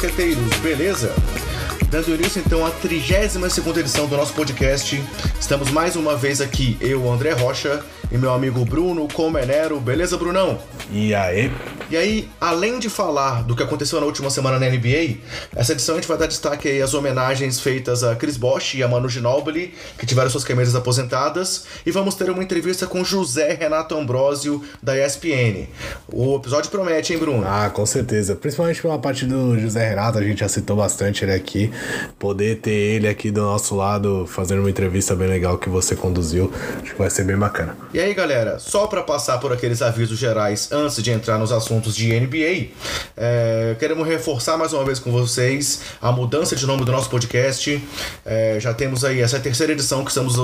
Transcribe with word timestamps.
Fala 0.00 0.12
basqueteiros, 0.12 0.56
beleza? 0.60 1.14
Dando 1.90 2.14
início 2.14 2.42
então 2.44 2.64
à 2.64 2.70
32 2.70 3.76
edição 3.76 4.06
do 4.06 4.16
nosso 4.16 4.32
podcast. 4.32 5.02
Estamos 5.38 5.70
mais 5.70 5.94
uma 5.94 6.16
vez 6.16 6.40
aqui, 6.40 6.78
eu, 6.80 7.10
André 7.10 7.32
Rocha, 7.32 7.84
e 8.10 8.16
meu 8.16 8.32
amigo 8.32 8.64
Bruno 8.64 9.06
Comenero. 9.12 9.78
Beleza, 9.78 10.16
Brunão? 10.16 10.58
E 10.90 11.14
aí? 11.14 11.52
E 11.90 11.96
aí, 11.96 12.28
além 12.40 12.78
de 12.78 12.88
falar 12.88 13.42
do 13.42 13.56
que 13.56 13.64
aconteceu 13.64 13.98
na 13.98 14.06
última 14.06 14.30
semana 14.30 14.60
na 14.60 14.68
NBA, 14.68 15.18
essa 15.56 15.72
edição 15.72 15.96
a 15.96 15.98
gente 15.98 16.06
vai 16.06 16.16
dar 16.16 16.26
destaque 16.26 16.68
aí 16.68 16.80
às 16.80 16.94
homenagens 16.94 17.58
feitas 17.58 18.04
a 18.04 18.14
Chris 18.14 18.36
Bosh 18.36 18.74
e 18.74 18.82
a 18.84 18.86
Manu 18.86 19.08
Ginobili, 19.08 19.74
que 19.98 20.06
tiveram 20.06 20.30
suas 20.30 20.44
camisas 20.44 20.76
aposentadas, 20.76 21.64
e 21.84 21.90
vamos 21.90 22.14
ter 22.14 22.30
uma 22.30 22.44
entrevista 22.44 22.86
com 22.86 23.02
José 23.02 23.54
Renato 23.54 23.96
Ambrosio, 23.96 24.62
da 24.80 24.96
ESPN. 24.96 25.66
O 26.12 26.36
episódio 26.36 26.70
promete, 26.70 27.12
hein, 27.12 27.18
Bruno? 27.18 27.44
Ah, 27.44 27.68
com 27.70 27.84
certeza. 27.84 28.36
Principalmente 28.36 28.80
pela 28.80 28.96
parte 28.96 29.26
do 29.26 29.58
José 29.58 29.88
Renato, 29.88 30.16
a 30.18 30.22
gente 30.22 30.38
já 30.38 30.48
citou 30.48 30.76
bastante 30.76 31.24
ele 31.24 31.34
aqui. 31.34 31.72
Poder 32.20 32.60
ter 32.60 32.70
ele 32.70 33.08
aqui 33.08 33.32
do 33.32 33.40
nosso 33.40 33.74
lado, 33.74 34.28
fazendo 34.28 34.60
uma 34.60 34.70
entrevista 34.70 35.16
bem 35.16 35.26
legal 35.26 35.58
que 35.58 35.68
você 35.68 35.96
conduziu, 35.96 36.52
acho 36.80 36.92
que 36.92 36.98
vai 36.98 37.10
ser 37.10 37.24
bem 37.24 37.36
bacana. 37.36 37.76
E 37.92 37.98
aí, 37.98 38.14
galera, 38.14 38.60
só 38.60 38.86
para 38.86 39.02
passar 39.02 39.38
por 39.38 39.52
aqueles 39.52 39.82
avisos 39.82 40.16
gerais 40.16 40.70
antes 40.70 41.02
de 41.02 41.10
entrar 41.10 41.36
nos 41.36 41.50
assuntos 41.50 41.79
assuntos 41.80 41.96
de 41.96 42.20
NBA, 42.20 42.68
é, 43.16 43.74
queremos 43.78 44.06
reforçar 44.06 44.58
mais 44.58 44.72
uma 44.72 44.84
vez 44.84 44.98
com 44.98 45.10
vocês 45.10 45.80
a 46.00 46.12
mudança 46.12 46.54
de 46.54 46.66
nome 46.66 46.84
do 46.84 46.92
nosso 46.92 47.08
podcast. 47.08 47.82
É, 48.24 48.58
já 48.60 48.74
temos 48.74 49.02
aí 49.02 49.20
essa 49.20 49.40
terceira 49.40 49.72
edição 49.72 50.04
que 50.04 50.10
estamos 50.10 50.34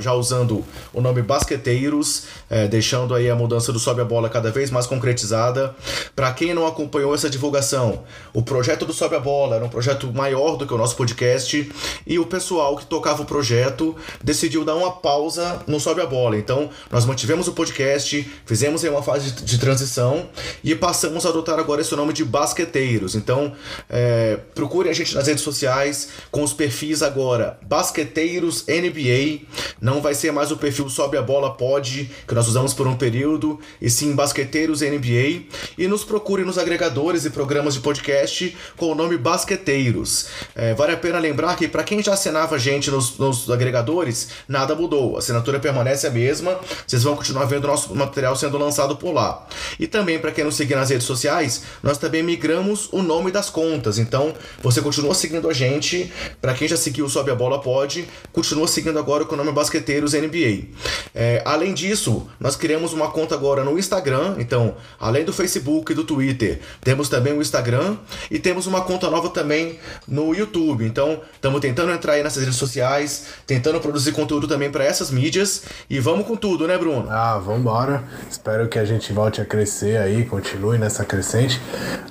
já 0.00 0.12
usando 0.12 0.62
o 0.92 1.00
nome 1.00 1.22
Basqueteiros, 1.22 2.24
é, 2.50 2.68
deixando 2.68 3.14
aí 3.14 3.30
a 3.30 3.34
mudança 3.34 3.72
do 3.72 3.78
Sobe 3.78 4.02
a 4.02 4.04
Bola 4.04 4.28
cada 4.28 4.50
vez 4.50 4.70
mais 4.70 4.86
concretizada. 4.86 5.74
Para 6.14 6.30
quem 6.32 6.52
não 6.52 6.66
acompanhou 6.66 7.14
essa 7.14 7.30
divulgação, 7.30 8.02
o 8.34 8.42
projeto 8.42 8.84
do 8.84 8.92
Sobe 8.92 9.16
a 9.16 9.20
Bola 9.20 9.56
era 9.56 9.64
um 9.64 9.70
projeto 9.70 10.12
maior 10.12 10.56
do 10.56 10.66
que 10.66 10.74
o 10.74 10.78
nosso 10.78 10.94
podcast 10.94 11.72
e 12.06 12.18
o 12.18 12.26
pessoal 12.26 12.76
que 12.76 12.84
tocava 12.84 13.22
o 13.22 13.24
projeto 13.24 13.96
decidiu 14.22 14.64
dar 14.64 14.74
uma 14.74 14.92
pausa 14.92 15.62
no 15.66 15.80
Sobe 15.80 16.02
a 16.02 16.06
Bola. 16.06 16.36
Então, 16.36 16.68
nós 16.90 17.06
mantivemos 17.06 17.48
o 17.48 17.52
podcast, 17.52 18.30
fizemos 18.44 18.84
aí 18.84 18.90
uma 18.90 19.02
fase 19.02 19.30
de, 19.30 19.44
de 19.44 19.58
transição 19.58 20.28
e 20.62 20.74
passamos 20.82 21.24
a 21.24 21.28
adotar 21.28 21.60
agora 21.60 21.80
esse 21.80 21.94
nome 21.94 22.12
de 22.12 22.24
basqueteiros. 22.24 23.14
Então, 23.14 23.52
é, 23.88 24.36
procure 24.52 24.88
a 24.88 24.92
gente 24.92 25.14
nas 25.14 25.28
redes 25.28 25.44
sociais 25.44 26.08
com 26.28 26.42
os 26.42 26.52
perfis 26.52 27.04
agora 27.04 27.56
Basqueteiros 27.62 28.64
NBA. 28.66 29.46
Não 29.80 30.02
vai 30.02 30.12
ser 30.12 30.32
mais 30.32 30.50
o 30.50 30.56
perfil 30.56 30.88
Sobe 30.88 31.16
a 31.16 31.22
Bola 31.22 31.54
Pode, 31.54 32.10
que 32.26 32.34
nós 32.34 32.48
usamos 32.48 32.74
por 32.74 32.88
um 32.88 32.96
período, 32.96 33.60
e 33.80 33.88
sim 33.88 34.12
Basqueteiros 34.12 34.80
NBA. 34.80 35.42
E 35.78 35.86
nos 35.86 36.02
procure 36.02 36.44
nos 36.44 36.58
agregadores 36.58 37.24
e 37.24 37.30
programas 37.30 37.74
de 37.74 37.80
podcast 37.80 38.56
com 38.76 38.86
o 38.90 38.94
nome 38.96 39.16
Basqueteiros. 39.16 40.26
É, 40.52 40.74
vale 40.74 40.94
a 40.94 40.96
pena 40.96 41.20
lembrar 41.20 41.54
que, 41.54 41.68
para 41.68 41.84
quem 41.84 42.02
já 42.02 42.14
assinava 42.14 42.56
a 42.56 42.58
gente 42.58 42.90
nos, 42.90 43.18
nos 43.18 43.48
agregadores, 43.48 44.30
nada 44.48 44.74
mudou. 44.74 45.14
A 45.14 45.20
assinatura 45.20 45.60
permanece 45.60 46.08
a 46.08 46.10
mesma. 46.10 46.58
Vocês 46.84 47.04
vão 47.04 47.14
continuar 47.14 47.44
vendo 47.44 47.68
nosso 47.68 47.94
material 47.94 48.34
sendo 48.34 48.58
lançado 48.58 48.96
por 48.96 49.14
lá. 49.14 49.46
E 49.78 49.86
também, 49.86 50.18
para 50.18 50.32
quem 50.32 50.42
não 50.42 50.50
seguir 50.50 50.71
nas 50.76 50.90
redes 50.90 51.06
sociais, 51.06 51.62
nós 51.82 51.98
também 51.98 52.22
migramos 52.22 52.88
o 52.92 53.02
nome 53.02 53.30
das 53.30 53.50
contas. 53.50 53.98
Então, 53.98 54.34
você 54.62 54.80
continua 54.80 55.14
seguindo 55.14 55.48
a 55.48 55.52
gente. 55.52 56.12
Para 56.40 56.54
quem 56.54 56.68
já 56.68 56.76
seguiu 56.76 57.08
Sobe 57.08 57.30
a 57.30 57.34
Bola 57.34 57.60
Pode, 57.60 58.08
continua 58.32 58.66
seguindo 58.68 58.98
agora 58.98 59.24
com 59.24 59.34
o 59.34 59.38
nome 59.38 59.52
Basqueteiros 59.52 60.12
NBA. 60.12 60.68
É, 61.14 61.42
além 61.44 61.74
disso, 61.74 62.28
nós 62.40 62.56
criamos 62.56 62.92
uma 62.92 63.10
conta 63.10 63.34
agora 63.34 63.64
no 63.64 63.78
Instagram. 63.78 64.36
Então, 64.38 64.76
além 64.98 65.24
do 65.24 65.32
Facebook 65.32 65.92
e 65.92 65.94
do 65.94 66.04
Twitter, 66.04 66.60
temos 66.80 67.08
também 67.08 67.32
o 67.32 67.42
Instagram 67.42 67.96
e 68.30 68.38
temos 68.38 68.66
uma 68.66 68.82
conta 68.82 69.10
nova 69.10 69.28
também 69.28 69.78
no 70.06 70.34
YouTube. 70.34 70.84
Então, 70.84 71.20
estamos 71.34 71.60
tentando 71.60 71.92
entrar 71.92 72.14
aí 72.14 72.22
nessas 72.22 72.42
redes 72.42 72.58
sociais, 72.58 73.26
tentando 73.46 73.80
produzir 73.80 74.12
conteúdo 74.12 74.46
também 74.48 74.70
para 74.70 74.84
essas 74.84 75.10
mídias 75.10 75.62
e 75.88 75.98
vamos 76.00 76.26
com 76.26 76.36
tudo, 76.36 76.66
né, 76.66 76.78
Bruno? 76.78 77.06
Ah, 77.10 77.38
vamos 77.38 77.60
embora. 77.60 78.04
Espero 78.30 78.68
que 78.68 78.78
a 78.78 78.84
gente 78.84 79.12
volte 79.12 79.40
a 79.40 79.44
crescer 79.44 79.98
aí, 79.98 80.24
continue 80.24 80.51
continue 80.52 80.78
nessa 80.78 81.04
crescente. 81.04 81.60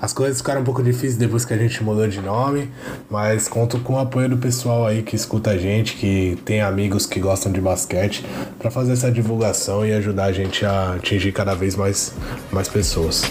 As 0.02 0.14
coisas 0.14 0.40
ficaram 0.40 0.62
um 0.62 0.64
pouco 0.64 0.82
difíceis 0.82 1.16
depois 1.16 1.46
que 1.46 1.54
a 1.54 1.58
gente 1.58 1.84
mudou 1.84 2.08
de 2.08 2.20
nome, 2.22 2.70
mas 3.10 3.48
conto 3.48 3.80
com 3.80 3.94
o 3.94 4.00
apoio 4.00 4.30
do 4.30 4.38
pessoal 4.38 4.86
aí 4.86 5.04
que 5.04 5.16
escuta 5.16 5.52
a 5.52 5.58
gente, 5.58 5.96
que 5.96 6.38
tem 6.44 6.62
amigos 6.62 7.06
que 7.06 7.20
gostam 7.20 7.52
de 7.52 7.62
basquete, 7.62 8.26
para 8.58 8.72
fazer 8.72 8.94
essa 8.94 9.12
divulgação 9.12 9.86
e 9.86 9.94
ajudar 9.94 10.26
a 10.26 10.32
gente 10.32 10.66
a 10.66 10.94
atingir 10.94 11.32
cada 11.32 11.54
vez 11.54 11.76
mais, 11.76 12.14
mais 12.52 12.68
pessoas. 12.68 13.24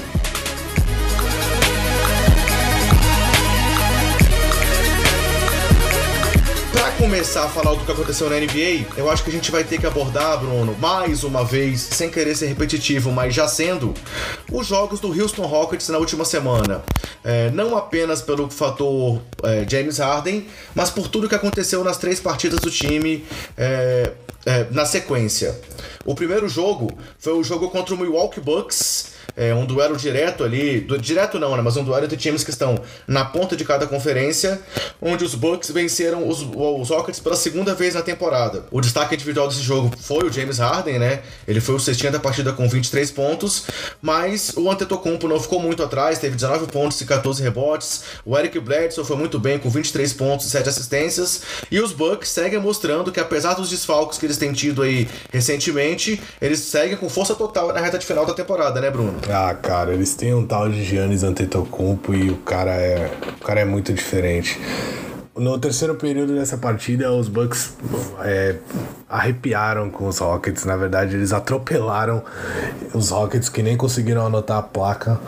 Começar 7.10 7.42
a 7.42 7.48
falar 7.48 7.74
do 7.74 7.84
que 7.84 7.90
aconteceu 7.90 8.30
na 8.30 8.36
NBA, 8.36 8.86
eu 8.96 9.10
acho 9.10 9.24
que 9.24 9.30
a 9.30 9.32
gente 9.32 9.50
vai 9.50 9.64
ter 9.64 9.80
que 9.80 9.86
abordar, 9.86 10.38
Bruno, 10.38 10.76
mais 10.78 11.24
uma 11.24 11.44
vez, 11.44 11.80
sem 11.80 12.08
querer 12.08 12.36
ser 12.36 12.46
repetitivo, 12.46 13.10
mas 13.10 13.34
já 13.34 13.48
sendo, 13.48 13.92
os 14.48 14.64
jogos 14.64 15.00
do 15.00 15.08
Houston 15.08 15.44
Rockets 15.44 15.88
na 15.88 15.98
última 15.98 16.24
semana. 16.24 16.84
É, 17.24 17.50
não 17.50 17.76
apenas 17.76 18.22
pelo 18.22 18.48
fator 18.48 19.20
é, 19.42 19.66
James 19.68 19.98
Harden, 19.98 20.46
mas 20.72 20.88
por 20.88 21.08
tudo 21.08 21.28
que 21.28 21.34
aconteceu 21.34 21.82
nas 21.82 21.98
três 21.98 22.20
partidas 22.20 22.60
do 22.60 22.70
time 22.70 23.26
é, 23.58 24.12
é 24.46 24.66
na 24.70 24.86
sequência. 24.86 25.60
O 26.04 26.14
primeiro 26.14 26.48
jogo 26.48 26.96
foi 27.18 27.32
o 27.32 27.42
jogo 27.42 27.70
contra 27.70 27.92
o 27.92 27.98
Milwaukee 27.98 28.40
Bucks 28.40 29.14
é, 29.36 29.54
um 29.54 29.64
duelo 29.64 29.96
direto 29.96 30.44
ali, 30.44 30.80
do, 30.80 30.98
direto 30.98 31.38
não, 31.38 31.56
né, 31.56 31.62
mas 31.62 31.76
um 31.76 31.84
duelo 31.84 32.06
de 32.06 32.16
times 32.16 32.44
que 32.44 32.50
estão 32.50 32.80
na 33.06 33.24
ponta 33.24 33.56
de 33.56 33.64
cada 33.64 33.86
conferência, 33.86 34.60
onde 35.00 35.24
os 35.24 35.34
Bucks 35.34 35.70
venceram 35.70 36.28
os, 36.28 36.42
os 36.42 36.90
Rockets 36.90 37.20
pela 37.20 37.36
segunda 37.36 37.74
vez 37.74 37.94
na 37.94 38.02
temporada. 38.02 38.64
O 38.70 38.80
destaque 38.80 39.14
individual 39.14 39.48
desse 39.48 39.62
jogo 39.62 39.90
foi 40.00 40.24
o 40.24 40.32
James 40.32 40.58
Harden, 40.58 40.98
né? 40.98 41.20
Ele 41.46 41.60
foi 41.60 41.74
o 41.74 41.80
cestinha 41.80 42.12
da 42.12 42.18
partida 42.18 42.52
com 42.52 42.68
23 42.68 43.10
pontos, 43.10 43.64
mas 44.00 44.52
o 44.56 44.70
Antetokounmpo 44.70 45.28
não 45.28 45.40
ficou 45.40 45.60
muito 45.60 45.82
atrás, 45.82 46.18
teve 46.18 46.34
19 46.34 46.66
pontos 46.66 47.00
e 47.00 47.04
14 47.04 47.42
rebotes. 47.42 48.02
O 48.24 48.36
Eric 48.36 48.58
Bledsoe 48.58 49.04
foi 49.04 49.16
muito 49.16 49.38
bem 49.38 49.58
com 49.58 49.70
23 49.70 50.12
pontos 50.12 50.46
e 50.46 50.50
7 50.50 50.68
assistências, 50.68 51.42
e 51.70 51.80
os 51.80 51.92
Bucks 51.92 52.30
seguem 52.30 52.58
mostrando 52.58 53.12
que 53.12 53.20
apesar 53.20 53.54
dos 53.54 53.70
desfalques 53.70 54.18
que 54.18 54.26
eles 54.26 54.36
têm 54.36 54.52
tido 54.52 54.82
aí 54.82 55.08
recentemente, 55.32 56.20
eles 56.40 56.60
seguem 56.60 56.96
com 56.96 57.08
força 57.08 57.34
total 57.34 57.72
na 57.72 57.80
reta 57.80 57.98
de 57.98 58.06
final 58.06 58.26
da 58.26 58.34
temporada, 58.34 58.80
né, 58.80 58.90
Bruno? 58.90 59.19
Ah, 59.28 59.54
cara, 59.54 59.92
eles 59.92 60.14
têm 60.14 60.34
um 60.34 60.46
tal 60.46 60.68
de 60.68 60.82
Giannis 60.82 61.22
Antetokounmpo 61.22 62.14
e 62.14 62.30
o 62.30 62.36
cara 62.38 62.72
é, 62.72 63.10
o 63.40 63.44
cara 63.44 63.60
é 63.60 63.64
muito 63.64 63.92
diferente. 63.92 64.58
No 65.40 65.58
terceiro 65.58 65.94
período 65.94 66.34
dessa 66.34 66.58
partida, 66.58 67.10
os 67.10 67.26
Bucks 67.26 67.72
é, 68.22 68.56
arrepiaram 69.08 69.88
com 69.88 70.06
os 70.06 70.18
Rockets. 70.18 70.66
Na 70.66 70.76
verdade, 70.76 71.16
eles 71.16 71.32
atropelaram 71.32 72.22
os 72.92 73.08
Rockets 73.08 73.48
que 73.48 73.62
nem 73.62 73.74
conseguiram 73.74 74.26
anotar 74.26 74.58
a 74.58 74.62
placa. 74.62 75.18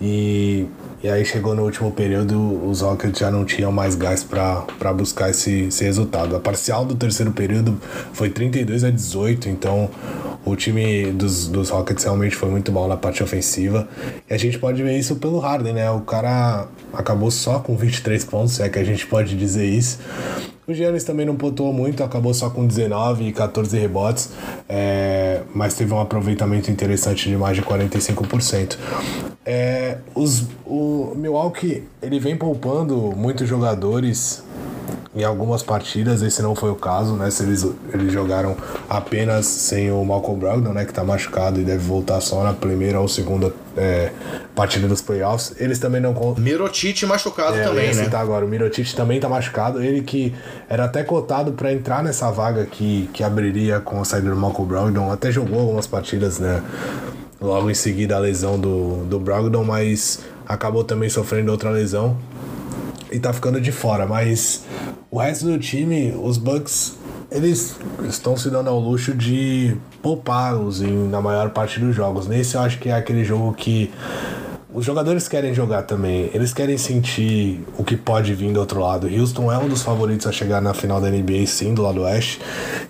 E, 0.00 0.66
e 1.02 1.08
aí 1.10 1.22
chegou 1.22 1.54
no 1.54 1.64
último 1.64 1.92
período, 1.92 2.66
os 2.66 2.80
Rockets 2.80 3.18
já 3.18 3.30
não 3.30 3.44
tinham 3.44 3.70
mais 3.70 3.94
gás 3.94 4.24
para 4.24 4.64
buscar 4.94 5.28
esse, 5.28 5.64
esse 5.64 5.84
resultado. 5.84 6.34
A 6.34 6.40
parcial 6.40 6.86
do 6.86 6.94
terceiro 6.94 7.32
período 7.32 7.78
foi 8.14 8.30
32 8.30 8.84
a 8.84 8.90
18, 8.90 9.50
então 9.50 9.90
o 10.44 10.56
time 10.56 11.12
dos, 11.12 11.46
dos 11.46 11.70
Rockets 11.70 12.04
realmente 12.04 12.34
foi 12.34 12.48
muito 12.48 12.72
bom 12.72 12.88
na 12.88 12.96
parte 12.96 13.22
ofensiva. 13.22 13.88
E 14.28 14.34
a 14.34 14.38
gente 14.38 14.58
pode 14.58 14.82
ver 14.82 14.98
isso 14.98 15.16
pelo 15.16 15.38
Harden, 15.38 15.74
né? 15.74 15.90
O 15.90 16.00
cara 16.00 16.66
acabou 16.92 17.30
só 17.30 17.58
com 17.58 17.76
23 17.76 18.24
pontos, 18.24 18.58
é 18.60 18.68
que 18.68 18.78
a 18.78 18.84
gente 18.84 19.06
pode 19.06 19.36
dizer 19.36 19.57
isso. 19.64 19.98
O 20.68 20.74
Giannis 20.74 21.02
também 21.02 21.24
não 21.24 21.34
pontuou 21.34 21.72
muito, 21.72 22.04
acabou 22.04 22.34
só 22.34 22.50
com 22.50 22.66
19 22.66 23.24
e 23.24 23.32
14 23.32 23.78
rebotes, 23.78 24.28
é, 24.68 25.40
mas 25.54 25.72
teve 25.72 25.94
um 25.94 25.98
aproveitamento 25.98 26.70
interessante 26.70 27.26
de 27.26 27.38
mais 27.38 27.56
de 27.56 27.62
45%. 27.62 28.76
É, 29.46 29.96
os, 30.14 30.44
o 30.66 31.14
Milwaukee 31.16 31.84
ele 32.02 32.20
vem 32.20 32.36
poupando 32.36 33.14
muitos 33.16 33.48
jogadores 33.48 34.44
em 35.18 35.24
algumas 35.24 35.62
partidas, 35.62 36.22
esse 36.22 36.40
não 36.42 36.54
foi 36.54 36.70
o 36.70 36.76
caso, 36.76 37.14
né? 37.14 37.30
Se 37.30 37.42
eles, 37.42 37.66
eles 37.92 38.12
jogaram 38.12 38.56
apenas 38.88 39.46
sem 39.46 39.90
o 39.90 40.04
Malcolm 40.04 40.38
Brogdon, 40.38 40.72
né? 40.72 40.84
Que 40.84 40.92
tá 40.92 41.02
machucado 41.02 41.60
e 41.60 41.64
deve 41.64 41.82
voltar 41.82 42.20
só 42.20 42.44
na 42.44 42.52
primeira 42.52 43.00
ou 43.00 43.08
segunda 43.08 43.52
é, 43.76 44.12
partida 44.54 44.86
dos 44.86 45.00
playoffs. 45.00 45.54
Eles 45.58 45.78
também 45.78 46.00
não... 46.00 46.14
Mirotic 46.36 47.02
machucado 47.04 47.56
é, 47.56 47.64
também, 47.64 47.94
né? 47.94 48.08
Tá 48.08 48.20
agora, 48.20 48.44
o 48.44 48.48
Mirotic 48.48 48.94
também 48.94 49.18
tá 49.18 49.28
machucado. 49.28 49.82
Ele 49.82 50.02
que 50.02 50.34
era 50.68 50.84
até 50.84 51.02
cotado 51.02 51.52
para 51.52 51.72
entrar 51.72 52.02
nessa 52.02 52.30
vaga 52.30 52.66
que, 52.66 53.08
que 53.12 53.24
abriria 53.24 53.80
com 53.80 54.00
a 54.00 54.04
saída 54.04 54.30
do 54.30 54.36
Malcolm 54.36 54.68
Brogdon. 54.68 55.10
Até 55.10 55.32
jogou 55.32 55.60
algumas 55.60 55.86
partidas, 55.86 56.38
né? 56.38 56.62
Logo 57.40 57.70
em 57.70 57.74
seguida 57.74 58.16
a 58.16 58.18
lesão 58.18 58.58
do, 58.58 59.04
do 59.04 59.18
Brogdon, 59.18 59.64
mas 59.64 60.20
acabou 60.46 60.84
também 60.84 61.08
sofrendo 61.08 61.50
outra 61.52 61.70
lesão 61.70 62.16
e 63.10 63.18
tá 63.18 63.32
ficando 63.32 63.60
de 63.60 63.72
fora, 63.72 64.06
mas 64.06 64.64
o 65.10 65.18
resto 65.18 65.46
do 65.46 65.58
time, 65.58 66.14
os 66.22 66.36
Bucks, 66.36 66.94
eles 67.30 67.76
estão 68.08 68.36
se 68.36 68.50
dando 68.50 68.68
ao 68.68 68.78
luxo 68.78 69.14
de 69.14 69.76
poupá-los 70.02 70.80
na 70.80 71.20
maior 71.20 71.50
parte 71.50 71.80
dos 71.80 71.94
jogos. 71.94 72.26
Nesse 72.26 72.56
eu 72.56 72.60
acho 72.60 72.78
que 72.78 72.88
é 72.88 72.92
aquele 72.92 73.24
jogo 73.24 73.54
que 73.54 73.90
os 74.72 74.84
jogadores 74.84 75.26
querem 75.26 75.54
jogar 75.54 75.82
também, 75.82 76.30
eles 76.34 76.52
querem 76.52 76.76
sentir 76.76 77.64
o 77.78 77.84
que 77.84 77.96
pode 77.96 78.34
vir 78.34 78.52
do 78.52 78.60
outro 78.60 78.80
lado. 78.80 79.08
Houston 79.08 79.50
é 79.50 79.56
um 79.56 79.68
dos 79.68 79.82
favoritos 79.82 80.26
a 80.26 80.32
chegar 80.32 80.60
na 80.60 80.74
final 80.74 81.00
da 81.00 81.10
NBA, 81.10 81.46
sim, 81.46 81.72
do 81.72 81.82
lado 81.82 82.02
oeste. 82.02 82.40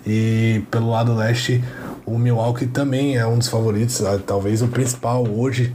E 0.05 0.61
pelo 0.69 0.89
lado 0.89 1.15
leste, 1.15 1.63
o 2.05 2.17
Milwaukee 2.17 2.67
também 2.67 3.15
é 3.15 3.25
um 3.25 3.37
dos 3.37 3.47
favoritos, 3.47 4.03
ah, 4.03 4.19
talvez 4.25 4.61
o 4.61 4.67
principal 4.67 5.25
hoje 5.25 5.73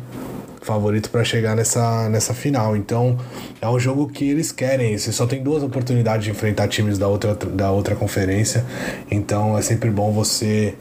favorito 0.61 1.11
para 1.11 1.25
chegar 1.25 1.55
nessa, 1.55 2.09
nessa 2.09 2.35
final. 2.35 2.77
Então, 2.77 3.19
é 3.61 3.69
um 3.69 3.79
jogo 3.79 4.09
que 4.09 4.29
eles 4.29 4.51
querem. 4.53 4.97
Você 4.97 5.13
só 5.13 5.27
tem 5.27 5.43
duas 5.43 5.63
oportunidades 5.63 6.25
de 6.25 6.31
enfrentar 6.31 6.69
times 6.69 6.99
da 6.99 7.07
outra, 7.07 7.35
da 7.35 7.71
outra 7.71 7.95
conferência. 7.95 8.65
Então, 9.11 9.57
é 9.57 9.63
sempre 9.63 9.91
bom 9.91 10.13
você 10.13 10.75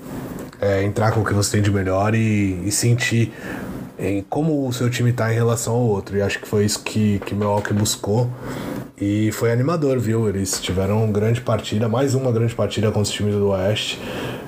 é, 0.62 0.84
entrar 0.84 1.12
com 1.12 1.22
o 1.22 1.26
que 1.26 1.34
você 1.34 1.52
tem 1.52 1.62
de 1.62 1.72
melhor 1.72 2.16
e, 2.16 2.62
e 2.66 2.72
sentir 2.72 3.34
em 4.04 4.22
como 4.22 4.68
o 4.68 4.74
seu 4.74 4.90
time 4.90 5.12
está 5.12 5.32
em 5.32 5.36
relação 5.36 5.74
ao 5.74 5.82
outro. 5.82 6.18
E 6.18 6.22
acho 6.22 6.40
que 6.40 6.48
foi 6.48 6.66
isso 6.66 6.84
que, 6.84 7.20
que 7.20 7.34
Milwaukee 7.34 7.74
buscou. 7.74 8.30
E 9.00 9.32
foi 9.32 9.52
animador, 9.52 9.98
viu? 10.00 10.28
Eles 10.28 10.60
tiveram 10.62 11.04
uma 11.04 11.12
grande 11.12 11.42
partida, 11.42 11.88
mais 11.88 12.14
uma 12.14 12.32
grande 12.32 12.54
partida 12.54 12.88
contra 12.88 13.02
os 13.02 13.10
times 13.10 13.34
do 13.34 13.50
Oeste. 13.50 14.00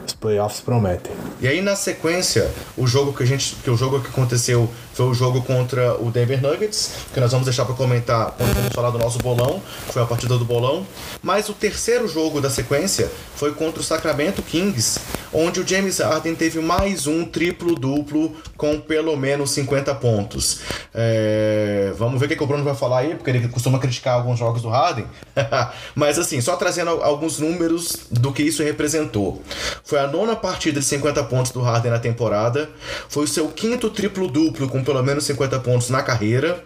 Os 0.06 0.14
playoffs 0.14 0.62
prometem. 0.62 1.12
E 1.42 1.48
aí 1.48 1.62
na 1.62 1.76
sequência, 1.76 2.52
o 2.78 2.86
jogo 2.86 3.14
que 3.14 3.24
a 3.24 3.26
gente, 3.26 3.56
que 3.56 3.70
o 3.70 3.78
jogo 3.78 4.02
que 4.02 4.10
aconteceu 4.10 4.70
foi 4.96 5.08
o 5.08 5.14
jogo 5.14 5.42
contra 5.42 6.02
o 6.02 6.10
Denver 6.10 6.42
Nuggets, 6.42 6.92
que 7.14 7.20
nós 7.20 7.30
vamos 7.30 7.46
deixar 7.46 7.66
para 7.66 7.76
comentar 7.76 8.32
quando 8.32 8.54
vamos 8.54 8.74
falar 8.74 8.92
do 8.92 8.98
nosso 8.98 9.18
bolão, 9.18 9.62
foi 9.90 10.02
a 10.02 10.06
partida 10.06 10.38
do 10.38 10.46
bolão. 10.46 10.88
Mas 11.22 11.50
o 11.50 11.54
terceiro 11.54 12.08
jogo 12.08 12.40
da 12.40 12.50
sequência 12.50 13.12
foi 13.36 13.54
contra 13.54 13.82
o 13.82 13.84
Sacramento 13.84 14.42
Kings, 14.42 15.02
onde 15.34 15.60
o 15.60 15.68
James 15.68 16.00
Harden 16.00 16.34
teve 16.34 16.62
mais 16.62 17.08
um 17.08 17.26
triplo-duplo 17.26 18.38
com 18.56 18.80
pelo 18.80 19.18
menos 19.18 19.52
50 19.52 19.94
pontos. 19.96 20.62
É... 20.94 21.92
Vamos 21.98 22.18
ver 22.18 22.28
o 22.28 22.30
que, 22.30 22.38
que 22.38 22.44
o 22.44 22.48
Bruno 22.48 22.64
vai 22.64 22.74
falar 22.74 23.00
aí, 23.00 23.16
porque 23.16 23.30
ele 23.30 23.50
costuma 23.50 23.80
criticar 23.80 24.14
alguns 24.14 24.40
jogos 24.40 24.62
do 24.62 24.70
Harden. 24.70 25.06
Mas 25.94 26.18
assim, 26.18 26.40
só 26.40 26.56
trazendo 26.56 26.92
alguns 26.92 27.38
números 27.38 28.08
do 28.10 28.32
que 28.32 28.44
isso 28.44 28.64
representou. 28.64 29.42
Foi 29.84 30.00
a 30.00 30.08
nona 30.08 30.38
partida 30.38 30.80
de 30.80 30.86
50 30.86 31.22
pontos 31.26 31.52
do 31.52 31.60
Harden 31.60 31.92
na 31.92 32.00
temporada, 32.00 32.70
foi 33.10 33.26
o 33.26 33.28
seu 33.28 33.50
quinto 33.50 33.90
triplo-duplo 33.90 34.70
com 34.70 34.85
pelo 34.86 35.04
menos 35.04 35.26
50 35.26 35.60
pontos 35.60 35.90
na 35.90 36.02
carreira, 36.02 36.64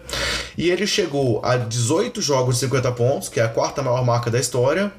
e 0.58 0.70
ele 0.70 0.86
chegou 0.86 1.42
a 1.44 1.58
18 1.58 2.22
jogos 2.22 2.56
de 2.56 2.62
50 2.62 2.92
pontos, 2.92 3.30
que 3.30 3.40
é 3.40 3.44
a 3.44 3.50
quarta 3.50 3.82
maior 3.82 4.06
marca 4.06 4.30
da 4.30 4.40
história, 4.40 4.92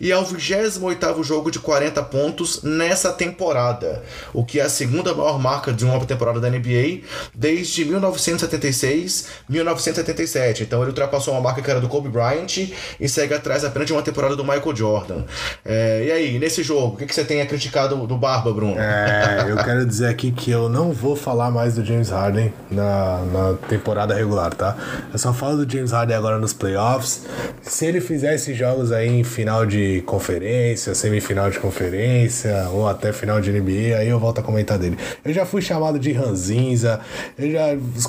e 0.00 0.10
ao 0.12 0.24
28 0.24 1.22
jogo 1.22 1.50
de 1.50 1.58
40 1.58 2.02
pontos 2.04 2.62
nessa 2.62 3.12
temporada, 3.12 4.02
o 4.32 4.44
que 4.44 4.60
é 4.60 4.62
a 4.62 4.68
segunda 4.68 5.12
maior 5.12 5.38
marca 5.38 5.72
de 5.72 5.84
uma 5.84 5.98
temporada 6.04 6.40
da 6.40 6.48
NBA 6.48 7.00
desde 7.34 7.84
1976-1977. 7.84 10.60
Então 10.60 10.80
ele 10.82 10.90
ultrapassou 10.90 11.34
uma 11.34 11.40
marca 11.40 11.60
que 11.60 11.68
era 11.70 11.80
do 11.80 11.88
Kobe 11.88 12.08
Bryant 12.08 12.68
e 13.00 13.08
segue 13.08 13.34
atrás 13.34 13.64
apenas 13.64 13.86
de 13.86 13.92
uma 13.92 14.02
temporada 14.02 14.36
do 14.36 14.44
Michael 14.44 14.76
Jordan. 14.76 15.24
É, 15.64 16.04
e 16.06 16.12
aí, 16.12 16.38
nesse 16.38 16.62
jogo, 16.62 16.94
o 16.94 16.96
que, 16.96 17.06
que 17.06 17.14
você 17.14 17.24
tem 17.24 17.40
a 17.40 17.46
criticar 17.46 17.88
do, 17.88 18.06
do 18.06 18.16
Barba, 18.16 18.52
Bruno? 18.52 18.76
É, 18.78 19.46
eu 19.48 19.56
quero 19.56 19.84
dizer 19.84 20.06
aqui 20.06 20.30
que 20.30 20.50
eu 20.50 20.68
não 20.68 20.92
vou 20.92 21.16
falar 21.16 21.50
mais 21.50 21.74
do 21.74 21.84
James 21.84 22.10
Harden 22.10 22.52
na, 22.70 23.22
na 23.24 23.54
temporada 23.68 24.14
regular, 24.14 24.52
tá? 24.54 24.76
Eu 25.12 25.18
só 25.18 25.32
falo 25.32 25.64
do 25.64 25.70
James 25.70 25.92
Harden 25.92 26.16
agora 26.16 26.38
nos 26.38 26.52
playoffs. 26.52 27.26
Se 27.62 27.86
ele 27.86 28.00
fizer 28.00 28.34
esses 28.34 28.56
jogos 28.56 28.92
aí 28.92 29.08
em 29.08 29.24
final 29.24 29.66
de 29.66 30.02
conferência, 30.06 30.94
semifinal 30.94 31.50
de 31.50 31.58
conferência, 31.58 32.68
ou 32.72 32.88
até 32.88 33.12
final 33.12 33.40
de 33.40 33.52
NBA, 33.52 33.96
aí 33.98 34.08
eu 34.08 34.18
volto 34.18 34.40
a 34.40 34.42
comentar 34.42 34.78
dele. 34.78 34.98
Eu 35.24 35.32
já 35.32 35.44
fui 35.44 35.62
chamado 35.62 35.98
de 35.98 36.12
ranzinza, 36.12 37.00
eu 37.38 37.50
já. 37.50 37.68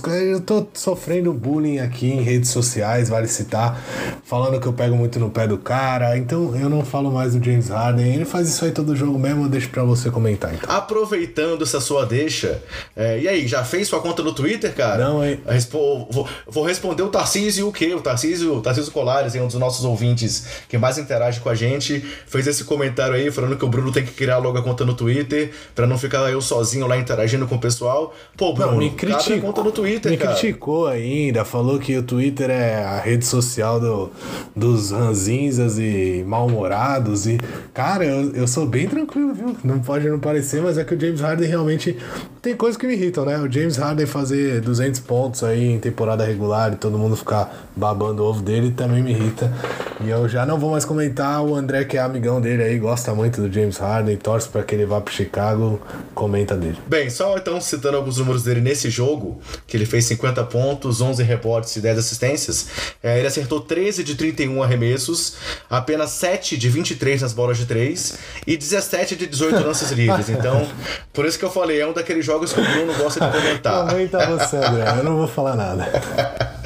Eu 0.09 0.41
tô 0.41 0.67
sofrendo 0.73 1.33
bullying 1.33 1.79
aqui 1.79 2.09
em 2.09 2.21
redes 2.21 2.49
sociais, 2.49 3.09
vale 3.09 3.27
citar, 3.27 3.81
falando 4.23 4.59
que 4.59 4.67
eu 4.67 4.73
pego 4.73 4.95
muito 4.95 5.19
no 5.19 5.29
pé 5.29 5.47
do 5.47 5.57
cara. 5.57 6.17
Então 6.17 6.55
eu 6.55 6.69
não 6.69 6.83
falo 6.83 7.11
mais 7.11 7.33
do 7.33 7.43
James 7.43 7.69
Harden. 7.69 8.13
Ele 8.13 8.25
faz 8.25 8.49
isso 8.49 8.65
aí 8.65 8.71
todo 8.71 8.95
jogo 8.95 9.17
mesmo, 9.17 9.45
eu 9.45 9.49
deixo 9.49 9.69
pra 9.69 9.83
você 9.83 10.09
comentar. 10.09 10.53
Então. 10.53 10.75
Aproveitando 10.75 11.63
essa 11.63 11.79
sua 11.79 12.05
deixa, 12.05 12.61
é, 12.95 13.19
e 13.19 13.27
aí, 13.27 13.47
já 13.47 13.63
fez 13.63 13.87
sua 13.87 14.01
conta 14.01 14.23
no 14.23 14.33
Twitter, 14.33 14.48
cara? 14.57 15.03
Não, 15.03 15.25
hein? 15.25 15.39
Vou, 15.71 16.27
vou, 16.47 16.63
responder 16.63 17.03
o 17.03 17.09
Tarcísio 17.09 17.67
o 17.67 17.71
quê? 17.71 17.93
O 17.93 18.01
Tarcísio, 18.01 18.55
o 18.55 18.61
Tarcísio 18.61 18.91
Colares, 18.91 19.35
um 19.35 19.47
dos 19.47 19.55
nossos 19.55 19.85
ouvintes 19.85 20.47
que 20.67 20.77
mais 20.77 20.97
interage 20.97 21.39
com 21.39 21.49
a 21.49 21.55
gente, 21.55 22.03
fez 22.25 22.47
esse 22.47 22.63
comentário 22.63 23.15
aí 23.15 23.29
falando 23.31 23.57
que 23.57 23.65
o 23.65 23.67
Bruno 23.67 23.91
tem 23.91 24.03
que 24.03 24.11
criar 24.11 24.37
logo 24.37 24.57
a 24.57 24.63
conta 24.63 24.85
no 24.85 24.93
Twitter 24.93 25.51
pra 25.75 25.85
não 25.85 25.97
ficar 25.97 26.29
eu 26.29 26.41
sozinho 26.41 26.87
lá 26.87 26.97
interagindo 26.97 27.47
com 27.47 27.55
o 27.55 27.59
pessoal. 27.59 28.13
Pô, 28.35 28.53
Bruno, 28.53 28.71
não, 28.71 28.77
me 28.77 28.89
criticou, 28.91 29.41
conta 29.41 29.63
no 29.63 29.71
Twitter, 29.71 30.11
me 30.11 30.17
cara. 30.17 30.33
criticou 30.33 30.87
ainda, 30.87 31.45
falou 31.45 31.79
que 31.79 31.97
o 31.97 32.03
Twitter 32.03 32.49
é 32.49 32.83
a 32.83 32.99
rede 32.99 33.25
social 33.25 33.79
do, 33.79 34.11
dos 34.55 34.91
ranzinzas 34.91 35.77
e 35.77 36.23
mal-humorados 36.25 37.27
e... 37.27 37.37
Cara, 37.73 38.05
eu, 38.05 38.33
eu 38.33 38.47
sou 38.47 38.65
bem 38.65 38.87
tranquilo, 38.87 39.33
viu? 39.33 39.55
Não 39.63 39.79
pode 39.79 40.09
não 40.09 40.19
parecer, 40.19 40.61
mas 40.61 40.77
é 40.77 40.83
que 40.83 40.93
o 40.93 40.99
James 40.99 41.21
Harden 41.21 41.47
realmente 41.47 41.97
tem 42.41 42.55
coisas 42.55 42.77
que 42.77 42.87
me 42.87 42.93
irritam, 42.93 43.25
né? 43.25 43.37
O 43.37 43.51
James 43.51 43.77
Harden 43.77 44.05
fazer 44.05 44.38
200 44.61 44.99
pontos 45.01 45.43
aí 45.43 45.65
em 45.65 45.79
temporada 45.79 46.23
regular 46.23 46.73
e 46.73 46.75
todo 46.75 46.97
mundo 46.97 47.15
ficar 47.15 47.69
babando 47.75 48.23
o 48.23 48.27
ovo 48.27 48.41
dele 48.41 48.71
também 48.71 49.01
me 49.01 49.11
irrita. 49.11 49.51
E 50.01 50.09
eu 50.09 50.29
já 50.29 50.45
não 50.45 50.57
vou 50.57 50.71
mais 50.71 50.85
comentar. 50.85 51.43
O 51.43 51.55
André, 51.55 51.83
que 51.83 51.97
é 51.97 51.99
amigão 51.99 52.39
dele 52.39 52.63
aí, 52.63 52.79
gosta 52.79 53.13
muito 53.13 53.41
do 53.41 53.51
James 53.51 53.77
Harden, 53.77 54.15
torce 54.15 54.47
para 54.47 54.63
que 54.63 54.73
ele 54.73 54.85
vá 54.85 55.01
pro 55.01 55.13
Chicago, 55.13 55.81
comenta 56.15 56.55
dele. 56.55 56.77
Bem, 56.87 57.09
só 57.09 57.37
então 57.37 57.59
citando 57.59 57.97
alguns 57.97 58.17
números 58.17 58.43
dele 58.43 58.61
nesse 58.61 58.89
jogo, 58.89 59.41
que 59.67 59.75
ele 59.75 59.85
fez 59.85 60.05
50 60.05 60.43
pontos, 60.45 61.01
11 61.01 61.21
rebotes 61.23 61.75
e 61.75 61.81
10 61.81 61.97
assistências. 61.97 62.67
É, 63.03 63.17
ele 63.17 63.27
acertou 63.27 63.59
13 63.59 64.03
de 64.03 64.15
31 64.15 64.63
arremessos, 64.63 65.35
apenas 65.69 66.11
7 66.11 66.57
de 66.57 66.69
23 66.69 67.21
nas 67.21 67.33
bolas 67.33 67.57
de 67.57 67.65
3 67.65 68.17
e 68.47 68.55
17 68.55 69.17
de 69.17 69.27
18 69.27 69.63
lances 69.65 69.91
livres. 69.91 70.29
Então, 70.39 70.65
por 71.11 71.25
isso 71.25 71.37
que 71.37 71.43
eu 71.43 71.49
falei, 71.49 71.81
é 71.81 71.87
um 71.87 71.91
daqueles 71.91 72.25
jogos 72.25 72.53
que 72.53 72.61
o 72.61 72.63
Bruno 72.63 72.93
gosta 72.93 73.19
de 73.25 73.37
comentar. 73.37 73.87
Comenta 73.89 74.28
você, 74.29 74.57
André, 74.57 74.85
eu 74.97 75.03
não 75.03 75.17
vou 75.17 75.27
falar 75.27 75.55
nada. 75.55 75.89